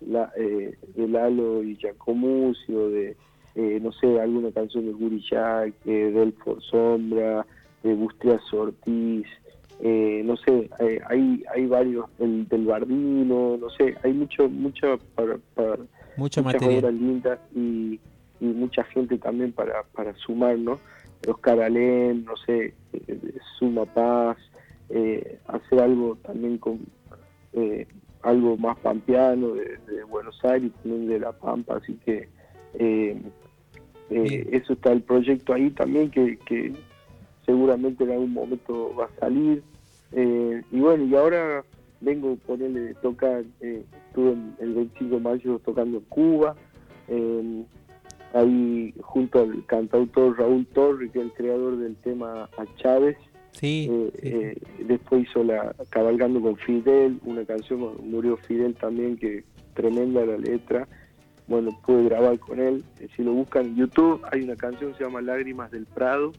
la, 0.00 0.32
eh, 0.36 0.74
de 0.94 1.08
Lalo 1.08 1.62
y 1.62 1.76
Giacomusio, 1.76 2.88
de, 2.88 3.16
eh, 3.54 3.78
no 3.82 3.92
sé, 3.92 4.20
alguna 4.20 4.50
canción 4.52 4.86
de 4.86 4.92
Guri 4.92 5.22
Jack, 5.30 5.74
eh, 5.84 6.10
Delfor 6.14 6.62
Sombra, 6.62 7.46
de 7.82 7.94
Bustrias 7.94 8.42
Ortiz, 8.52 9.26
eh, 9.80 10.22
no 10.24 10.36
sé, 10.38 10.70
eh, 10.80 11.00
hay, 11.08 11.42
hay 11.54 11.66
varios, 11.66 12.06
el 12.18 12.48
del 12.48 12.66
Bardino, 12.66 13.56
no 13.58 13.70
sé, 13.70 13.94
hay 14.02 14.12
mucho, 14.12 14.48
mucho 14.48 14.98
para, 15.14 15.36
para 15.54 15.76
Mucho 16.16 16.42
muchas 16.42 16.44
material. 16.44 16.78
obras 16.84 16.94
lindas 16.94 17.38
y, 17.54 18.00
y 18.40 18.44
mucha 18.46 18.84
gente 18.84 19.18
también 19.18 19.52
para, 19.52 19.82
para 19.94 20.14
sumar, 20.14 20.58
¿no? 20.58 20.78
Oscar 21.28 21.60
Alén, 21.60 22.24
no 22.24 22.36
sé, 22.36 22.74
eh, 22.92 23.20
Suma 23.58 23.84
Paz, 23.86 24.36
eh, 24.90 25.38
hacer 25.48 25.80
algo 25.80 26.16
también 26.22 26.58
con 26.58 26.78
eh, 27.52 27.86
algo 28.22 28.56
más 28.56 28.78
pampeano 28.78 29.54
de, 29.54 29.78
de 29.86 30.04
Buenos 30.04 30.42
Aires, 30.44 30.70
también 30.82 31.08
de 31.08 31.18
La 31.20 31.32
Pampa, 31.32 31.76
así 31.76 31.98
que 32.04 32.28
eh, 32.74 33.16
eh, 34.10 34.48
eso 34.52 34.74
está 34.74 34.92
el 34.92 35.02
proyecto 35.02 35.52
ahí 35.52 35.70
también 35.70 36.10
que, 36.10 36.38
que 36.46 36.72
seguramente 37.46 38.04
en 38.04 38.10
algún 38.10 38.32
momento 38.32 38.94
va 38.98 39.04
a 39.06 39.20
salir. 39.20 39.62
Eh, 40.12 40.62
y 40.70 40.80
bueno, 40.80 41.04
y 41.04 41.14
ahora 41.14 41.64
vengo 42.00 42.32
a 42.32 42.46
ponerle 42.46 42.80
de 42.80 42.94
tocar, 42.94 43.42
eh, 43.60 43.82
estuve 44.08 44.32
en- 44.32 44.54
el 44.60 44.74
25 44.74 45.14
de 45.16 45.20
mayo 45.20 45.58
tocando 45.64 45.98
en 45.98 46.04
Cuba, 46.04 46.54
eh, 47.08 47.64
ahí 48.34 48.92
junto 49.00 49.40
al 49.42 49.64
cantautor 49.66 50.38
Raúl 50.38 50.66
Torre, 50.66 51.10
que 51.10 51.20
es 51.20 51.24
el 51.26 51.32
creador 51.32 51.76
del 51.78 51.96
tema 51.96 52.48
A 52.58 52.66
Chávez. 52.76 53.16
Sí, 53.52 53.88
Eh, 53.90 54.10
eh, 54.22 54.56
después 54.86 55.22
hizo 55.26 55.42
la 55.42 55.74
Cabalgando 55.88 56.42
con 56.42 56.56
Fidel, 56.56 57.18
una 57.24 57.42
canción 57.46 57.80
murió 58.02 58.36
Fidel 58.36 58.74
también, 58.74 59.16
que 59.16 59.44
tremenda 59.72 60.26
la 60.26 60.36
letra. 60.36 60.86
Bueno, 61.48 61.70
pude 61.86 62.04
grabar 62.04 62.38
con 62.38 62.60
él. 62.60 62.84
Si 63.16 63.22
lo 63.22 63.32
buscan 63.32 63.64
en 63.66 63.76
YouTube, 63.76 64.20
hay 64.30 64.42
una 64.42 64.56
canción 64.56 64.92
que 64.92 64.98
se 64.98 65.04
llama 65.04 65.22
Lágrimas 65.22 65.70
del 65.70 65.86
Prado, 65.86 66.32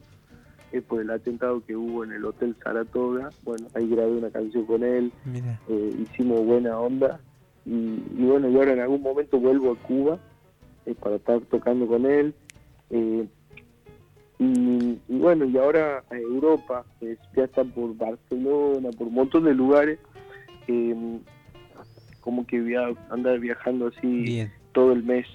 es 0.71 0.83
por 0.83 1.01
el 1.01 1.09
atentado 1.09 1.63
que 1.65 1.75
hubo 1.75 2.03
en 2.03 2.11
el 2.11 2.25
Hotel 2.25 2.55
Saratoga. 2.63 3.29
Bueno, 3.43 3.67
ahí 3.73 3.87
grabé 3.89 4.11
una 4.11 4.29
canción 4.29 4.65
con 4.65 4.83
él, 4.83 5.11
eh, 5.69 5.95
hicimos 5.99 6.45
buena 6.45 6.79
onda. 6.79 7.19
Y, 7.65 8.01
y 8.17 8.25
bueno, 8.25 8.49
y 8.49 8.55
ahora 8.55 8.73
en 8.73 8.79
algún 8.79 9.01
momento 9.01 9.39
vuelvo 9.39 9.71
a 9.73 9.75
Cuba 9.75 10.19
eh, 10.85 10.95
para 10.95 11.15
estar 11.17 11.39
tocando 11.41 11.85
con 11.87 12.05
él. 12.05 12.33
Eh, 12.89 13.27
y, 14.39 14.99
y 15.07 15.17
bueno, 15.19 15.45
y 15.45 15.57
ahora 15.57 16.03
eh, 16.11 16.21
Europa, 16.21 16.85
eh, 17.01 17.17
ya 17.35 17.43
está 17.45 17.63
por 17.63 17.95
Barcelona, 17.97 18.89
por 18.97 19.07
un 19.07 19.13
montón 19.15 19.43
de 19.45 19.53
lugares, 19.53 19.99
eh, 20.67 21.19
como 22.21 22.45
que 22.45 22.61
voy 22.61 22.75
a 22.75 22.89
andar 23.09 23.39
viajando 23.39 23.87
así 23.87 24.07
Bien. 24.07 24.51
todo 24.73 24.91
el 24.93 25.03
mes. 25.03 25.25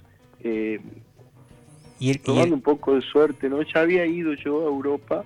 eh, 0.41 0.81
Y 2.11 2.19
tomando 2.19 2.55
un 2.57 2.63
poco 2.63 2.95
de 2.95 3.03
suerte, 3.03 3.49
¿no? 3.49 3.63
Ya 3.63 3.81
había 3.81 4.05
ido 4.07 4.33
yo 4.35 4.63
a 4.63 4.65
Europa, 4.71 5.25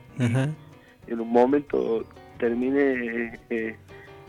en 1.07 1.21
un 1.21 1.31
momento 1.31 2.05
terminé 2.39 3.39
eh, 3.51 3.77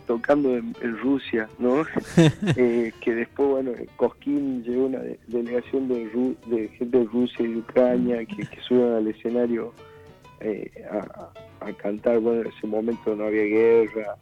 tocando 0.05 0.55
en, 0.55 0.73
en 0.81 0.97
Rusia, 0.97 1.49
¿no? 1.59 1.83
Eh, 2.55 2.91
que 3.01 3.13
después, 3.15 3.49
bueno, 3.49 3.71
en 3.77 3.85
Cosquín 3.97 4.63
llegó 4.63 4.85
una 4.85 4.99
de- 4.99 5.19
delegación 5.27 5.87
de, 5.87 6.11
Ru- 6.11 6.37
de 6.45 6.69
gente 6.69 6.99
de 6.99 7.05
Rusia 7.05 7.45
y 7.45 7.49
de 7.53 7.57
Ucrania 7.57 8.25
que, 8.25 8.37
que 8.37 8.61
subieron 8.61 8.95
al 8.95 9.07
escenario 9.07 9.73
eh, 10.39 10.71
a, 10.91 11.29
a 11.65 11.73
cantar. 11.73 12.19
Bueno, 12.19 12.41
en 12.41 12.47
ese 12.47 12.65
momento 12.67 13.15
no 13.15 13.25
había 13.25 13.43
guerra, 13.43 14.15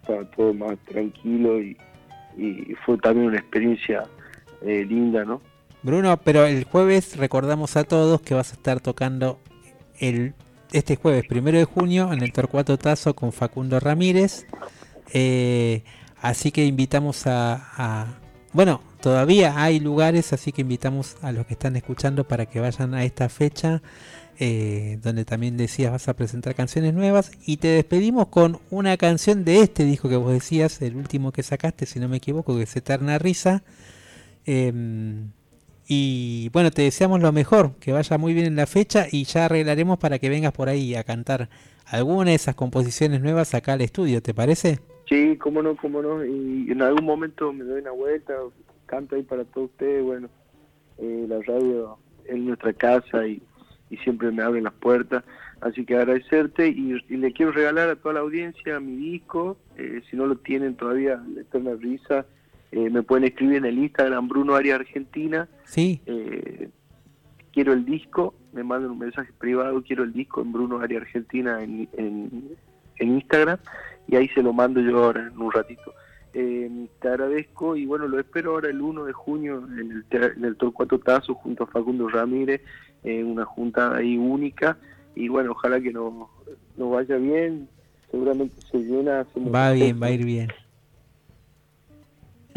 estaba 0.00 0.24
todo 0.32 0.52
más 0.54 0.76
tranquilo 0.86 1.60
y, 1.60 1.76
y 2.36 2.74
fue 2.84 2.98
también 2.98 3.28
una 3.28 3.38
experiencia 3.38 4.04
eh, 4.62 4.84
linda, 4.88 5.24
¿no? 5.24 5.40
Bruno, 5.82 6.16
pero 6.18 6.44
el 6.44 6.64
jueves 6.64 7.16
recordamos 7.16 7.76
a 7.76 7.84
todos 7.84 8.20
que 8.20 8.34
vas 8.34 8.50
a 8.50 8.54
estar 8.54 8.80
tocando 8.80 9.40
el 9.98 10.34
este 10.72 10.96
jueves, 10.96 11.26
primero 11.26 11.58
de 11.58 11.64
junio, 11.64 12.12
en 12.12 12.22
el 12.22 12.32
Torcuato 12.32 12.78
Tazo 12.78 13.14
con 13.14 13.32
Facundo 13.32 13.80
Ramírez. 13.80 14.46
Eh, 15.12 15.82
así 16.20 16.52
que 16.52 16.64
invitamos 16.64 17.26
a, 17.26 18.18
Bueno, 18.52 18.82
todavía 19.00 19.62
hay 19.62 19.80
lugares, 19.80 20.32
así 20.32 20.52
que 20.52 20.62
invitamos 20.62 21.16
a 21.22 21.32
los 21.32 21.46
que 21.46 21.54
están 21.54 21.76
escuchando 21.76 22.28
para 22.28 22.46
que 22.46 22.60
vayan 22.60 22.94
a 22.94 23.04
esta 23.04 23.28
fecha, 23.28 23.82
eh, 24.38 24.98
donde 25.02 25.24
también 25.24 25.56
decías 25.56 25.92
vas 25.92 26.08
a 26.08 26.14
presentar 26.14 26.54
canciones 26.54 26.94
nuevas. 26.94 27.32
Y 27.46 27.56
te 27.56 27.68
despedimos 27.68 28.28
con 28.28 28.60
una 28.70 28.96
canción 28.96 29.44
de 29.44 29.60
este 29.62 29.84
disco 29.84 30.08
que 30.08 30.16
vos 30.16 30.32
decías, 30.32 30.82
el 30.82 30.96
último 30.96 31.32
que 31.32 31.42
sacaste, 31.42 31.86
si 31.86 31.98
no 32.00 32.08
me 32.08 32.18
equivoco, 32.18 32.56
que 32.56 32.64
es 32.64 32.76
Eterna 32.76 33.18
Risa. 33.18 33.62
Em, 34.46 35.30
y 35.92 36.50
bueno, 36.50 36.70
te 36.70 36.82
deseamos 36.82 37.20
lo 37.20 37.32
mejor, 37.32 37.72
que 37.80 37.90
vaya 37.90 38.16
muy 38.16 38.32
bien 38.32 38.46
en 38.46 38.54
la 38.54 38.68
fecha 38.68 39.06
y 39.10 39.24
ya 39.24 39.46
arreglaremos 39.46 39.98
para 39.98 40.20
que 40.20 40.28
vengas 40.28 40.52
por 40.52 40.68
ahí 40.68 40.94
a 40.94 41.02
cantar 41.02 41.48
alguna 41.84 42.30
de 42.30 42.36
esas 42.36 42.54
composiciones 42.54 43.20
nuevas 43.20 43.54
acá 43.54 43.72
al 43.72 43.80
estudio, 43.80 44.22
¿te 44.22 44.32
parece? 44.32 44.78
Sí, 45.08 45.36
cómo 45.38 45.64
no, 45.64 45.74
cómo 45.74 46.00
no. 46.00 46.24
Y 46.24 46.70
en 46.70 46.80
algún 46.82 47.04
momento 47.04 47.52
me 47.52 47.64
doy 47.64 47.80
una 47.80 47.90
vuelta, 47.90 48.34
canto 48.86 49.16
ahí 49.16 49.24
para 49.24 49.44
todos 49.44 49.68
ustedes. 49.70 50.04
Bueno, 50.04 50.28
eh, 50.98 51.26
la 51.28 51.42
radio 51.42 51.98
es 52.24 52.38
nuestra 52.38 52.72
casa 52.72 53.26
y, 53.26 53.42
siempre 54.04 54.30
me 54.30 54.44
abren 54.44 54.62
las 54.62 54.74
puertas. 54.74 55.24
Así 55.60 55.84
que 55.84 55.96
agradecerte 55.96 56.68
y, 56.68 57.02
y 57.08 57.16
le 57.16 57.32
quiero 57.32 57.50
regalar 57.50 57.88
a 57.88 57.96
toda 57.96 58.14
la 58.14 58.20
audiencia 58.20 58.78
mi 58.78 58.94
disco. 58.94 59.56
eh, 59.76 60.02
si 60.08 60.16
no 60.16 60.26
lo 60.26 60.36
tienen 60.36 60.76
todavía, 60.76 61.20
La 61.34 61.40
Eterna 61.40 61.72
Risa, 61.74 62.26
eh, 62.72 62.90
me 62.90 63.02
pueden 63.02 63.24
escribir 63.24 63.56
en 63.56 63.64
el 63.64 63.78
Instagram 63.78 64.28
Bruno 64.28 64.54
Aria 64.54 64.76
Argentina. 64.76 65.48
Sí. 65.64 66.00
Eh, 66.06 66.68
quiero 67.52 67.72
el 67.72 67.84
disco, 67.84 68.34
me 68.52 68.62
mandan 68.62 68.92
un 68.92 68.98
mensaje 68.98 69.32
privado, 69.38 69.82
quiero 69.82 70.04
el 70.04 70.12
disco 70.12 70.40
en 70.42 70.52
Bruno 70.52 70.80
Aria 70.80 70.98
Argentina 70.98 71.62
en, 71.62 71.88
en, 71.96 72.56
en 72.96 73.14
Instagram 73.14 73.58
y 74.06 74.16
ahí 74.16 74.28
se 74.28 74.42
lo 74.42 74.52
mando 74.52 74.80
yo 74.80 75.04
ahora 75.04 75.28
en 75.28 75.40
un 75.40 75.52
ratito. 75.52 75.92
Eh, 76.32 76.86
te 77.00 77.08
agradezco 77.08 77.74
y 77.74 77.86
bueno, 77.86 78.06
lo 78.06 78.20
espero 78.20 78.52
ahora 78.52 78.70
el 78.70 78.80
1 78.80 79.04
de 79.04 79.12
junio 79.12 79.66
en 79.76 79.90
el, 79.90 80.04
en 80.36 80.44
el 80.44 80.56
Torcuato 80.56 81.00
Tazo 81.00 81.34
junto 81.34 81.64
a 81.64 81.66
Facundo 81.66 82.08
Ramírez, 82.08 82.60
eh, 83.02 83.24
una 83.24 83.44
junta 83.44 83.96
ahí 83.96 84.16
única 84.16 84.78
y 85.16 85.28
bueno, 85.28 85.52
ojalá 85.52 85.80
que 85.80 85.92
nos, 85.92 86.12
nos 86.76 86.90
vaya 86.92 87.16
bien, 87.16 87.68
seguramente 88.10 88.54
se 88.70 88.78
llena. 88.78 89.26
Va 89.36 89.72
bien, 89.72 90.00
va 90.00 90.06
a 90.06 90.10
ir 90.12 90.24
bien. 90.24 90.48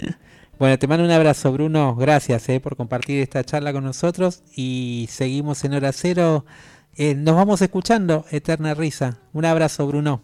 Bueno, 0.59 0.77
te 0.77 0.88
mando 0.88 1.03
un 1.03 1.11
abrazo, 1.11 1.51
Bruno. 1.51 1.95
Gracias 1.95 2.47
eh, 2.47 2.59
por 2.59 2.77
compartir 2.77 3.19
esta 3.19 3.43
charla 3.43 3.73
con 3.73 3.84
nosotros 3.84 4.43
y 4.55 5.07
seguimos 5.09 5.63
en 5.65 5.73
hora 5.73 5.91
cero. 5.91 6.45
Eh, 6.95 7.15
nos 7.15 7.35
vamos 7.35 7.61
escuchando, 7.61 8.25
Eterna 8.30 8.75
Risa. 8.75 9.17
Un 9.34 9.45
abrazo, 9.45 9.88
Bruno. 9.88 10.21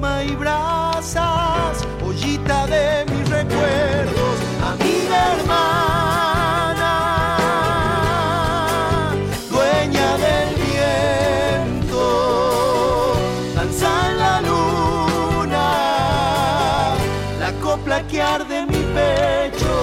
Y 0.00 0.34
brasas, 0.34 1.86
ollita 2.02 2.66
de 2.66 3.04
mis 3.12 3.28
recuerdos, 3.28 4.40
amiga 4.64 5.34
hermana, 5.34 6.94
dueña 9.50 10.16
del 10.16 10.54
viento, 11.74 12.02
danza 13.54 14.10
en 14.10 14.18
la 14.18 14.40
luna, 14.40 15.66
la 17.38 17.52
copla 17.60 18.06
que 18.06 18.22
arde 18.22 18.60
en 18.60 18.68
mi 18.68 18.82
pecho. 18.94 19.76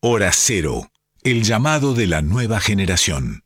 Hora 0.00 0.30
Cero, 0.32 0.90
el 1.24 1.42
llamado 1.42 1.94
de 1.94 2.06
la 2.06 2.20
nueva 2.20 2.60
generación. 2.60 3.44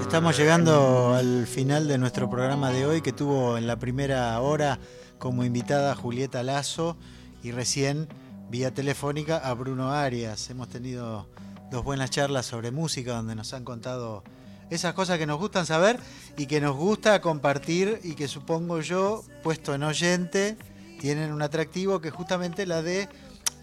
Estamos 0.00 0.38
llegando 0.38 1.12
al 1.12 1.46
final 1.46 1.88
de 1.88 1.98
nuestro 1.98 2.30
programa 2.30 2.70
de 2.70 2.86
hoy 2.86 3.02
que 3.02 3.12
tuvo 3.12 3.58
en 3.58 3.66
la 3.66 3.78
primera 3.78 4.40
hora 4.40 4.78
como 5.18 5.44
invitada 5.44 5.94
Julieta 5.94 6.42
Lazo 6.42 6.96
y 7.42 7.50
recién 7.50 8.08
vía 8.48 8.72
telefónica 8.72 9.36
a 9.36 9.52
Bruno 9.52 9.92
Arias. 9.92 10.48
Hemos 10.48 10.70
tenido 10.70 11.28
dos 11.70 11.84
buenas 11.84 12.08
charlas 12.08 12.46
sobre 12.46 12.70
música 12.70 13.12
donde 13.12 13.34
nos 13.34 13.52
han 13.52 13.64
contado 13.64 14.24
esas 14.70 14.94
cosas 14.94 15.18
que 15.18 15.26
nos 15.26 15.38
gustan 15.38 15.66
saber 15.66 15.98
y 16.36 16.46
que 16.46 16.60
nos 16.60 16.76
gusta 16.76 17.20
compartir 17.20 18.00
y 18.02 18.14
que 18.14 18.28
supongo 18.28 18.80
yo, 18.80 19.24
puesto 19.42 19.74
en 19.74 19.82
oyente, 19.82 20.56
tienen 21.00 21.32
un 21.32 21.42
atractivo 21.42 22.00
que 22.00 22.08
es 22.08 22.14
justamente 22.14 22.66
la 22.66 22.82
de, 22.82 23.08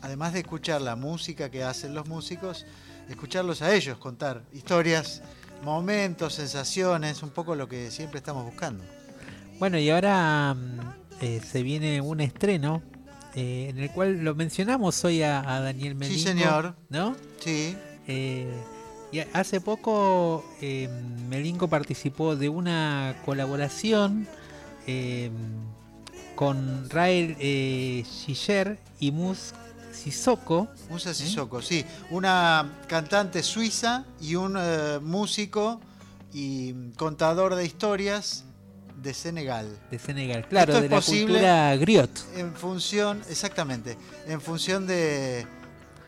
además 0.01 0.33
de 0.33 0.39
escuchar 0.39 0.81
la 0.81 0.95
música 0.95 1.49
que 1.49 1.63
hacen 1.63 1.93
los 1.93 2.07
músicos, 2.07 2.65
escucharlos 3.09 3.61
a 3.61 3.73
ellos 3.73 3.97
contar 3.97 4.43
historias, 4.53 5.21
momentos, 5.63 6.35
sensaciones, 6.35 7.23
un 7.23 7.29
poco 7.29 7.55
lo 7.55 7.67
que 7.67 7.91
siempre 7.91 8.19
estamos 8.19 8.45
buscando. 8.45 8.83
Bueno, 9.59 9.77
y 9.77 9.89
ahora 9.89 10.53
mm, 10.53 10.79
eh, 11.21 11.41
se 11.45 11.61
viene 11.61 12.01
un 12.01 12.19
estreno 12.19 12.81
eh, 13.35 13.67
en 13.69 13.77
el 13.77 13.91
cual 13.91 14.23
lo 14.23 14.35
mencionamos 14.35 15.03
hoy 15.05 15.21
a, 15.23 15.39
a 15.39 15.61
Daniel 15.61 15.95
Melingo. 15.95 16.19
Sí, 16.19 16.23
señor. 16.23 16.75
¿No? 16.89 17.15
Sí. 17.39 17.77
Eh, 18.07 18.51
y 19.11 19.19
hace 19.33 19.61
poco 19.61 20.45
eh, 20.61 20.89
Melingo 21.29 21.67
participó 21.67 22.35
de 22.35 22.49
una 22.49 23.15
colaboración 23.25 24.27
eh, 24.87 25.29
con 26.35 26.89
Rael 26.89 27.35
eh, 27.39 28.03
Giller 28.25 28.79
y 28.99 29.11
Mus 29.11 29.53
Sissoko. 29.91 30.69
Musa 30.89 31.13
Sissoko, 31.13 31.61
sí. 31.61 31.85
Una 32.09 32.79
cantante 32.87 33.43
suiza 33.43 34.05
y 34.19 34.35
un 34.35 34.55
eh, 34.57 34.99
músico 35.01 35.79
y 36.33 36.73
contador 36.97 37.55
de 37.55 37.65
historias 37.65 38.45
de 39.01 39.13
Senegal. 39.13 39.67
De 39.89 39.99
Senegal, 39.99 40.47
claro, 40.47 40.73
Esto 40.73 40.83
de 40.83 40.89
la 40.89 40.95
posible 40.95 41.33
cultura 41.33 41.75
griot. 41.75 42.09
En 42.35 42.53
función, 42.53 43.21
exactamente, 43.29 43.97
en 44.27 44.41
función 44.41 44.87
de, 44.87 45.45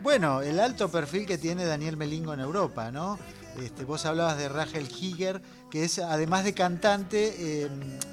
bueno, 0.03 0.41
el 0.41 0.59
alto 0.59 0.89
perfil 0.89 1.25
que 1.25 1.37
tiene 1.37 1.65
Daniel 1.65 1.97
Melingo 1.97 2.33
en 2.33 2.41
Europa, 2.41 2.91
¿no? 2.91 3.17
Este, 3.61 3.85
vos 3.85 4.05
hablabas 4.05 4.37
de 4.37 4.49
Rachel 4.49 4.87
Higer, 4.89 5.41
que 5.69 5.83
es 5.83 5.99
además 5.99 6.43
de 6.43 6.53
cantante, 6.53 7.33
eh, 7.37 7.67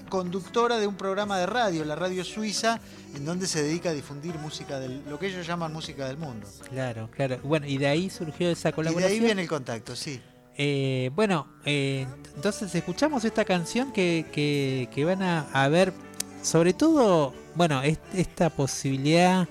conductora 0.08 0.78
de 0.78 0.86
un 0.86 0.96
programa 0.96 1.38
de 1.38 1.46
radio, 1.46 1.84
la 1.84 1.94
radio 1.96 2.24
suiza, 2.24 2.78
en 3.14 3.24
donde 3.24 3.46
se 3.46 3.62
dedica 3.62 3.90
a 3.90 3.92
difundir 3.92 4.34
música 4.36 4.78
del, 4.78 5.02
lo 5.08 5.18
que 5.18 5.28
ellos 5.28 5.46
llaman 5.46 5.72
música 5.72 6.06
del 6.06 6.18
mundo. 6.18 6.46
Claro, 6.68 7.08
claro. 7.10 7.38
Bueno, 7.42 7.66
y 7.66 7.78
de 7.78 7.86
ahí 7.88 8.10
surgió 8.10 8.50
esa 8.50 8.68
Y 8.68 8.72
de 8.72 8.76
colaboración. 8.76 9.12
ahí 9.12 9.20
viene 9.20 9.42
el 9.42 9.48
contacto, 9.48 9.96
sí. 9.96 10.20
Eh, 10.58 11.10
bueno, 11.14 11.46
eh, 11.64 12.06
entonces 12.34 12.74
escuchamos 12.74 13.24
esta 13.24 13.44
canción 13.46 13.92
que, 13.92 14.26
que- 14.32 14.88
que 14.94 15.04
van 15.06 15.22
a, 15.22 15.46
a 15.54 15.68
ver, 15.68 15.94
sobre 16.42 16.74
todo, 16.74 17.32
bueno, 17.54 17.82
es- 17.82 17.98
esta 18.12 18.50
posibilidad 18.50 19.48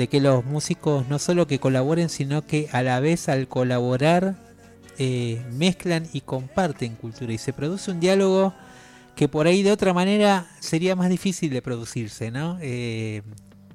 de 0.00 0.08
que 0.08 0.18
los 0.18 0.46
músicos 0.46 1.06
no 1.08 1.18
solo 1.18 1.46
que 1.46 1.58
colaboren, 1.58 2.08
sino 2.08 2.46
que 2.46 2.70
a 2.72 2.82
la 2.82 3.00
vez 3.00 3.28
al 3.28 3.48
colaborar 3.48 4.34
eh, 4.98 5.44
mezclan 5.52 6.08
y 6.14 6.22
comparten 6.22 6.94
cultura 6.94 7.30
y 7.34 7.36
se 7.36 7.52
produce 7.52 7.90
un 7.90 8.00
diálogo 8.00 8.54
que 9.14 9.28
por 9.28 9.46
ahí 9.46 9.62
de 9.62 9.72
otra 9.72 9.92
manera 9.92 10.46
sería 10.60 10.96
más 10.96 11.10
difícil 11.10 11.50
de 11.52 11.60
producirse, 11.60 12.30
¿no? 12.30 12.56
Eh, 12.62 13.20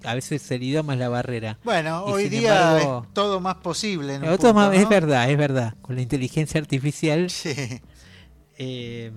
a 0.04 0.16
veces 0.16 0.50
el 0.50 0.64
idioma 0.64 0.94
es 0.94 1.00
la 1.00 1.10
barrera. 1.10 1.60
Bueno, 1.64 2.06
Y 2.08 2.12
hoy 2.12 2.30
día 2.30 2.72
embargo- 2.80 3.04
es 3.08 3.14
todo 3.14 3.40
más 3.40 3.56
posible. 3.58 4.16
en 4.16 4.24
un 4.24 4.30
otro 4.30 4.50
punto, 4.50 4.54
más- 4.56 4.76
Es 4.76 4.82
¿no? 4.84 4.90
verdad, 4.90 5.30
es 5.30 5.38
verdad. 5.38 5.76
Con 5.84 5.96
la 5.96 6.02
inteligencia 6.02 6.60
artificial. 6.60 7.28
Eh, 8.58 9.12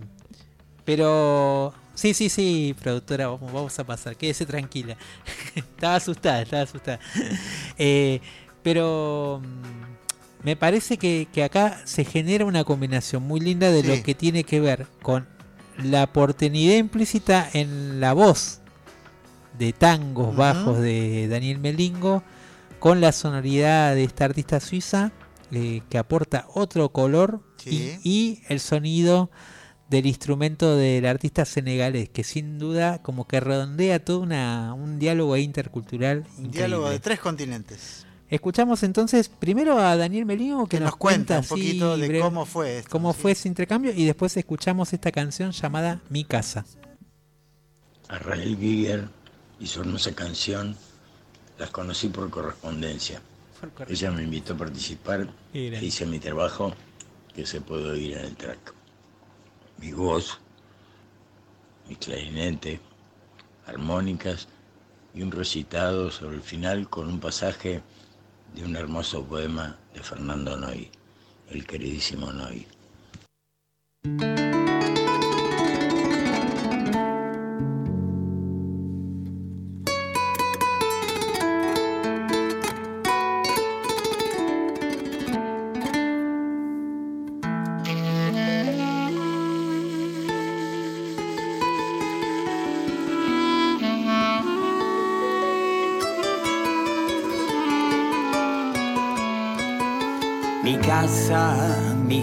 pero. 0.85 1.72
Sí, 1.98 2.14
sí, 2.14 2.28
sí, 2.28 2.76
productora, 2.80 3.26
vamos, 3.26 3.52
vamos 3.52 3.78
a 3.78 3.84
pasar. 3.84 4.16
Quédese 4.16 4.46
tranquila. 4.46 4.96
estaba 5.56 5.96
asustada, 5.96 6.42
estaba 6.42 6.62
asustada. 6.62 7.00
Eh, 7.78 8.20
pero. 8.62 9.40
mm, 9.42 10.44
Me 10.44 10.54
parece 10.54 10.96
que, 10.96 11.26
que 11.32 11.42
acá 11.42 11.80
se 11.84 12.04
genera 12.04 12.44
una 12.44 12.62
combinación 12.62 13.24
muy 13.24 13.40
linda 13.40 13.72
de 13.72 13.82
Sí. 13.82 13.88
lo 13.88 14.02
que 14.04 14.14
tiene 14.14 14.44
que 14.44 14.60
ver 14.60 14.86
con 15.02 15.26
la 15.82 16.06
porteñidad 16.12 16.76
implícita 16.76 17.48
en 17.52 17.98
la 18.00 18.12
voz 18.12 18.60
de 19.58 19.72
tangos 19.72 20.36
bajos 20.36 20.78
de 20.78 21.26
Daniel 21.26 21.58
Melingo 21.58 22.22
con 22.78 23.00
la 23.00 23.10
sonoridad 23.10 23.96
de 23.96 24.04
esta 24.04 24.24
artista 24.26 24.60
suiza 24.60 25.10
eh, 25.50 25.82
que 25.90 25.98
aporta 25.98 26.46
otro 26.54 26.90
color 26.90 27.40
Sí. 27.56 27.98
y, 28.04 28.08
y 28.08 28.42
el 28.48 28.60
sonido 28.60 29.30
del 29.89 30.06
instrumento 30.06 30.77
del 30.77 31.06
artista 31.06 31.44
senegalés 31.44 32.09
que 32.10 32.23
sin 32.24 32.59
duda 32.59 33.02
como 33.02 33.27
que 33.27 33.40
redondea 33.40 34.05
todo 34.05 34.20
una, 34.20 34.74
un 34.74 34.98
diálogo 34.98 35.36
intercultural 35.36 36.19
Un 36.19 36.47
increíble. 36.47 36.51
diálogo 36.59 36.90
de 36.90 37.01
tres 37.01 37.19
continentes. 37.20 38.05
Escuchamos 38.28 38.82
entonces 38.82 39.31
primero 39.31 39.78
a 39.78 39.97
Daniel 39.97 40.27
Melingo 40.27 40.66
que, 40.66 40.77
Que 40.77 40.81
nos, 40.81 40.90
nos 40.90 40.97
cuenta 40.97 41.39
un 41.39 41.47
poquito 41.47 41.97
de 41.97 42.06
breve- 42.09 42.20
cómo 42.23 42.44
fue 42.44 42.78
esto, 42.78 42.90
cómo 42.90 43.15
fue 43.15 43.32
ese 43.32 43.48
intercambio 43.48 43.90
y 43.94 44.05
después 44.05 44.36
escuchamos 44.36 44.93
esta 44.93 45.10
canción 45.10 45.52
llamada 45.52 46.02
Mi 46.10 46.24
casa. 46.24 46.66
A 48.09 48.19
Rael 48.19 48.56
Giger 48.59 49.09
y 49.59 49.66
su 49.66 49.81
hermosa 49.81 50.12
canción 50.15 50.77
las 51.59 51.70
conocí 51.70 52.09
por 52.09 52.28
correspondencia. 52.31 53.23
Ella 53.89 54.10
me 54.10 54.23
invitó 54.23 54.52
a 54.52 54.56
participar, 54.59 55.27
Mira. 55.52 55.82
hice 55.82 56.05
mi 56.06 56.19
trabajo 56.19 56.74
que 57.35 57.44
se 57.47 57.60
puede 57.62 57.90
oír 57.90 58.12
en 58.19 58.24
el 58.27 58.36
track. 58.36 58.74
Mi 59.78 59.92
voz, 59.92 60.38
mi 61.88 61.94
clarinete, 61.94 62.80
armónicas 63.66 64.48
y 65.14 65.22
un 65.22 65.30
recitado 65.30 66.10
sobre 66.10 66.36
el 66.36 66.42
final 66.42 66.88
con 66.90 67.09
un 67.09 67.20
pasaje 67.20 67.80
de 68.55 68.64
un 68.64 68.74
hermoso 68.74 69.24
poema 69.24 69.76
de 69.94 70.02
Fernando 70.02 70.56
Noy, 70.56 70.90
el 71.50 71.64
queridísimo 71.64 72.32
Noy. 72.32 72.66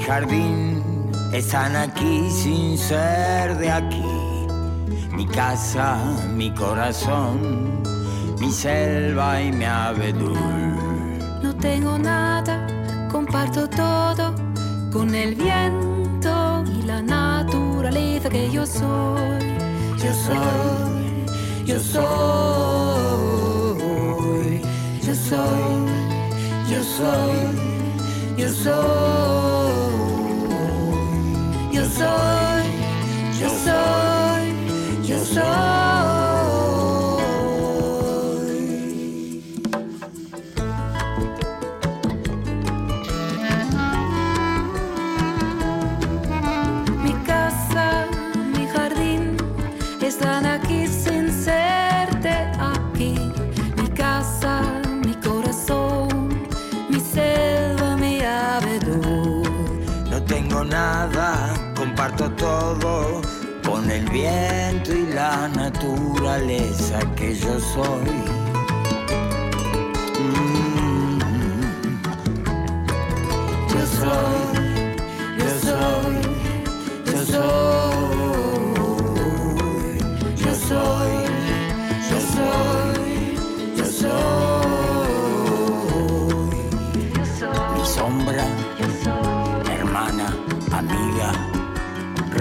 Jardín 0.05 0.83
están 1.33 1.75
aquí 1.75 2.29
sin 2.29 2.77
ser 2.77 3.57
de 3.57 3.71
aquí. 3.71 4.03
Mi 5.11 5.25
casa, 5.25 5.97
mi 6.35 6.53
corazón, 6.53 7.81
mi 8.39 8.51
selva 8.51 9.41
y 9.41 9.51
mi 9.51 9.65
abedul. 9.65 10.37
No 11.41 11.55
tengo 11.55 11.97
nada, 11.97 12.67
comparto 13.11 13.67
todo 13.67 14.35
con 14.91 15.15
el 15.15 15.33
viento 15.35 16.63
y 16.77 16.83
la 16.83 17.01
naturaleza 17.01 18.29
que 18.29 18.51
yo 18.51 18.65
soy. 18.65 19.55
Yo 20.03 20.13
soy, 20.13 20.37
yo 21.65 21.79
soy, 21.79 22.05
yo 25.01 25.15
soy, 25.15 25.15
yo 25.15 25.15
soy, 25.15 25.87
yo 26.69 26.83
soy, 26.83 27.37
yo 28.37 28.49
soy, 28.49 29.64
yo 31.99 33.49
soy, 33.49 35.07
yo 35.07 35.19
soy. 35.19 35.84
Viento 64.15 64.93
y 64.93 65.07
la 65.13 65.49
naturaleza 65.49 66.99
que 67.17 67.35
yo 67.35 67.59
soy. 67.59 68.24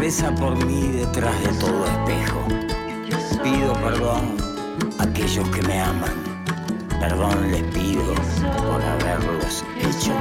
Reza 0.05 0.35
por 0.35 0.55
mí 0.67 0.89
detrás 0.89 1.35
de 1.45 1.49
todo 1.61 1.87
espejo. 1.87 2.41
Pido 3.43 3.73
perdón 3.85 4.37
a 4.99 5.05
aquellos 5.05 5.49
que 5.49 5.63
me 5.63 5.81
aman. 5.81 6.17
Perdón 7.01 7.51
les 7.51 7.63
pido 7.73 8.05
por 8.69 8.83
haberlos 8.83 9.65
hecho 9.81 10.13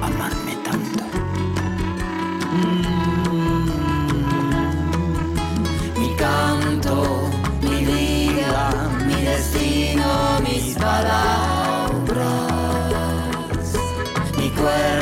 amarme 0.00 0.54
tanto. 0.66 1.02
Mm. 2.52 3.66
Mi 6.00 6.10
canto, 6.14 7.28
mi 7.62 7.84
vida, 7.84 8.70
mi 9.08 9.18
destino, 9.22 10.08
mis 10.46 10.74
palabras, 10.74 12.26
mi 14.38 14.48
cuerpo, 14.50 14.95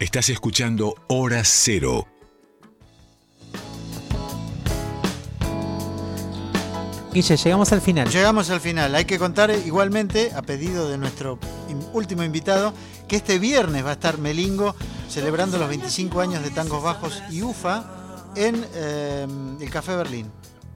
Estás 0.00 0.28
escuchando 0.28 0.94
Hora 1.08 1.42
Cero. 1.44 2.06
Guille, 7.12 7.36
llegamos 7.36 7.72
al 7.72 7.80
final. 7.80 8.08
Llegamos 8.08 8.48
al 8.50 8.60
final. 8.60 8.94
Hay 8.94 9.06
que 9.06 9.18
contar 9.18 9.50
igualmente, 9.50 10.30
a 10.36 10.42
pedido 10.42 10.88
de 10.88 10.98
nuestro 10.98 11.40
último 11.92 12.22
invitado, 12.22 12.72
que 13.08 13.16
este 13.16 13.40
viernes 13.40 13.84
va 13.84 13.90
a 13.90 13.94
estar 13.94 14.18
Melingo 14.18 14.76
celebrando 15.08 15.58
los 15.58 15.68
25 15.68 16.20
años 16.20 16.44
de 16.44 16.50
Tangos 16.50 16.80
Bajos 16.80 17.20
y 17.32 17.42
UFA 17.42 18.30
en 18.36 18.64
eh, 18.74 19.26
el 19.60 19.70
Café 19.70 19.96
Berlín. 19.96 20.30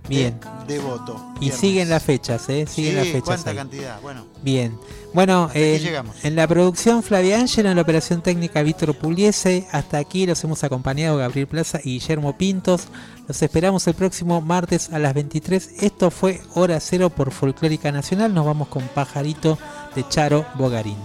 Bien. 0.09 0.39
De, 0.67 0.75
Devoto. 0.75 1.17
Y 1.37 1.41
viernes. 1.41 1.61
siguen 1.61 1.89
las 1.89 2.03
fechas, 2.03 2.49
¿eh? 2.49 2.67
Siguen 2.67 2.91
Sí, 2.93 2.97
las 2.97 3.07
fechas. 3.07 3.23
cuánta 3.25 3.51
ahí. 3.51 3.57
cantidad. 3.57 4.01
Bueno. 4.01 4.27
Bien. 4.43 4.77
Bueno, 5.15 5.51
llegamos. 5.55 6.25
en 6.25 6.37
la 6.37 6.47
producción 6.49 7.03
Flavia 7.03 7.39
Ángela, 7.39 7.71
en 7.71 7.77
la 7.77 7.83
operación 7.83 8.23
técnica 8.23 8.63
Víctor 8.63 8.95
Pugliese. 8.97 9.67
Hasta 9.71 9.99
aquí 9.99 10.27
los 10.27 10.43
hemos 10.45 10.65
acompañado 10.65 11.19
Gabriel 11.19 11.47
Plaza 11.47 11.79
y 11.85 11.99
Guillermo 11.99 12.37
Pintos. 12.37 12.89
Los 13.29 13.41
esperamos 13.43 13.87
el 13.87 13.95
próximo 13.95 14.41
martes 14.41 14.91
a 14.93 14.99
las 14.99 15.15
23. 15.15 15.83
Esto 15.83 16.11
fue 16.11 16.41
Hora 16.55 16.81
Cero 16.81 17.11
por 17.11 17.31
Folclórica 17.31 17.93
Nacional. 17.93 18.35
Nos 18.35 18.45
vamos 18.47 18.69
con 18.69 18.83
Pajarito 18.89 19.59
de 19.95 20.09
Charo 20.09 20.45
Bogarín. 20.57 20.97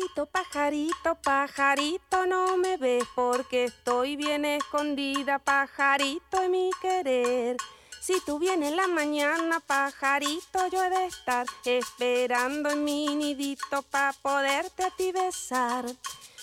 Pajarito, 0.00 0.26
pajarito, 0.26 1.14
pajarito, 1.16 2.24
no 2.24 2.56
me 2.56 2.78
ves 2.78 3.04
porque 3.14 3.64
estoy 3.64 4.16
bien 4.16 4.46
escondida, 4.46 5.38
pajarito 5.38 6.42
en 6.42 6.50
mi 6.50 6.70
querer. 6.80 7.58
Si 8.00 8.18
tú 8.24 8.38
vienes 8.38 8.70
en 8.70 8.76
la 8.76 8.86
mañana, 8.86 9.60
pajarito, 9.60 10.68
yo 10.72 10.82
he 10.82 10.88
de 10.88 11.04
estar 11.04 11.44
esperando 11.66 12.70
en 12.70 12.82
mi 12.82 13.14
nidito 13.14 13.82
para 13.90 14.14
poderte 14.14 14.84
a 14.84 14.90
ti 14.90 15.12
besar. 15.12 15.84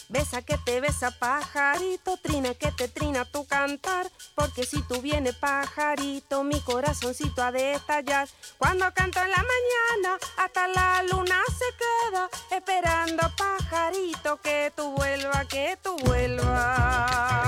Besa 0.09 0.41
que 0.41 0.57
te 0.59 0.79
besa 0.79 1.11
pajarito, 1.11 2.15
trina 2.17 2.53
que 2.53 2.71
te 2.71 2.87
trina 2.87 3.25
tu 3.25 3.45
cantar, 3.45 4.09
porque 4.35 4.63
si 4.63 4.81
tú 4.83 5.01
vienes 5.01 5.35
pajarito, 5.35 6.45
mi 6.45 6.61
corazoncito 6.61 7.43
ha 7.43 7.51
de 7.51 7.73
estallar. 7.73 8.29
Cuando 8.57 8.89
canto 8.93 9.19
en 9.21 9.31
la 9.31 9.43
mañana, 9.43 10.17
hasta 10.37 10.67
la 10.69 11.03
luna 11.03 11.35
se 11.49 11.65
queda, 11.77 12.29
esperando 12.51 13.29
pajarito 13.35 14.37
que 14.37 14.71
tú 14.75 14.91
vuelvas, 14.91 15.45
que 15.47 15.77
tú 15.83 15.97
vuelvas. 16.05 17.47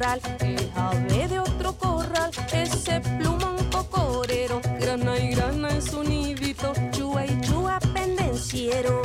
Corral. 0.00 0.20
Es 0.40 0.68
ave 0.76 1.28
de 1.28 1.38
otro 1.38 1.72
corral, 1.76 2.30
ese 2.52 3.00
plumón 3.00 3.56
cocorero. 3.70 4.60
Grana 4.80 5.18
y 5.18 5.30
grana 5.34 5.68
en 5.70 5.82
su 5.82 6.02
nidito, 6.02 6.72
chua 6.92 7.26
y 7.26 7.40
chua 7.42 7.78
pendenciero. 7.92 9.02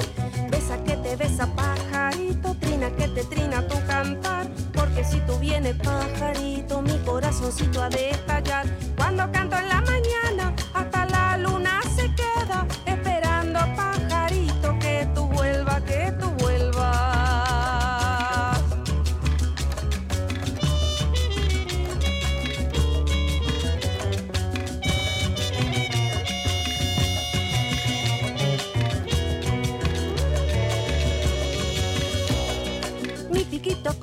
Besa 0.50 0.82
que 0.84 0.96
te 0.98 1.16
besa 1.16 1.48
pajarito, 1.54 2.56
trina 2.60 2.90
que 2.92 3.08
te 3.10 3.24
trina 3.26 3.68
tu 3.68 3.76
cantar. 3.86 4.48
Porque 4.74 5.04
si 5.04 5.20
tú 5.22 5.38
vienes 5.40 5.76
pajarito, 5.78 6.82
mi 6.82 6.98
corazoncito 7.00 7.84
ha 7.84 7.90
de 7.90 8.12
estallar. 8.12 8.66
Cuando 8.96 9.30
canto 9.32 9.58
en 9.58 9.70
la 9.70 9.82
mañana, 9.82 10.56
hasta 10.74 10.95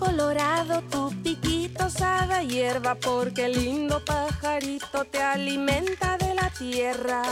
colorado, 0.02 0.82
tu 0.90 1.10
piquito 1.22 1.88
sabe 1.88 2.34
a 2.34 2.42
hierba, 2.42 2.94
porque 2.96 3.46
el 3.46 3.52
lindo 3.52 4.04
pajarito 4.04 5.04
te 5.04 5.22
alimenta 5.22 6.18
de 6.18 6.34
la 6.34 6.50
tierra. 6.50 7.22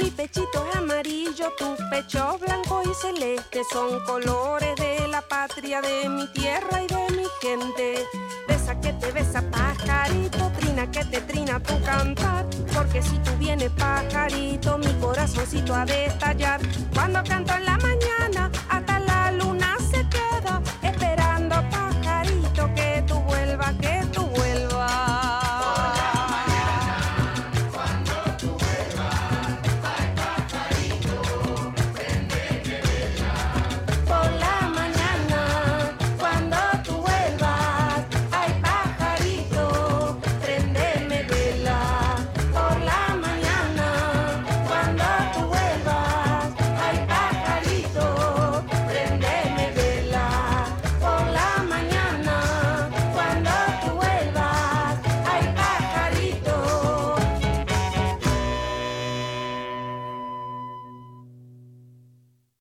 Mi 0.00 0.10
pechito 0.10 0.66
es 0.70 0.76
amarillo, 0.76 1.52
tu 1.58 1.76
pecho 1.90 2.38
blanco 2.38 2.82
y 2.84 2.94
celeste, 2.94 3.62
son 3.70 4.02
colores 4.06 4.74
de 4.76 5.06
la 5.08 5.20
patria, 5.20 5.82
de 5.82 6.08
mi 6.08 6.26
tierra 6.32 6.82
y 6.82 6.86
de 6.86 7.04
mi 7.16 7.26
gente. 7.42 8.06
Besa 8.48 8.74
besa, 8.74 8.80
que 8.80 8.92
te 8.94 9.12
besa, 9.12 9.42
pajarito, 9.50 10.50
trina, 10.58 10.90
que 10.90 11.04
te 11.04 11.20
trina 11.20 11.60
tu 11.60 11.78
cantar. 11.82 12.46
Porque 12.74 13.02
si 13.02 13.18
tú 13.18 13.30
vienes, 13.38 13.70
pajarito, 13.72 14.78
mi 14.78 14.92
corazoncito 14.94 15.74
ha 15.74 15.84
de 15.84 16.06
estallar. 16.06 16.60
Cuando 16.94 17.22
canto 17.24 17.52
en 17.54 17.64
la 17.66 17.76
mañana, 17.78 18.50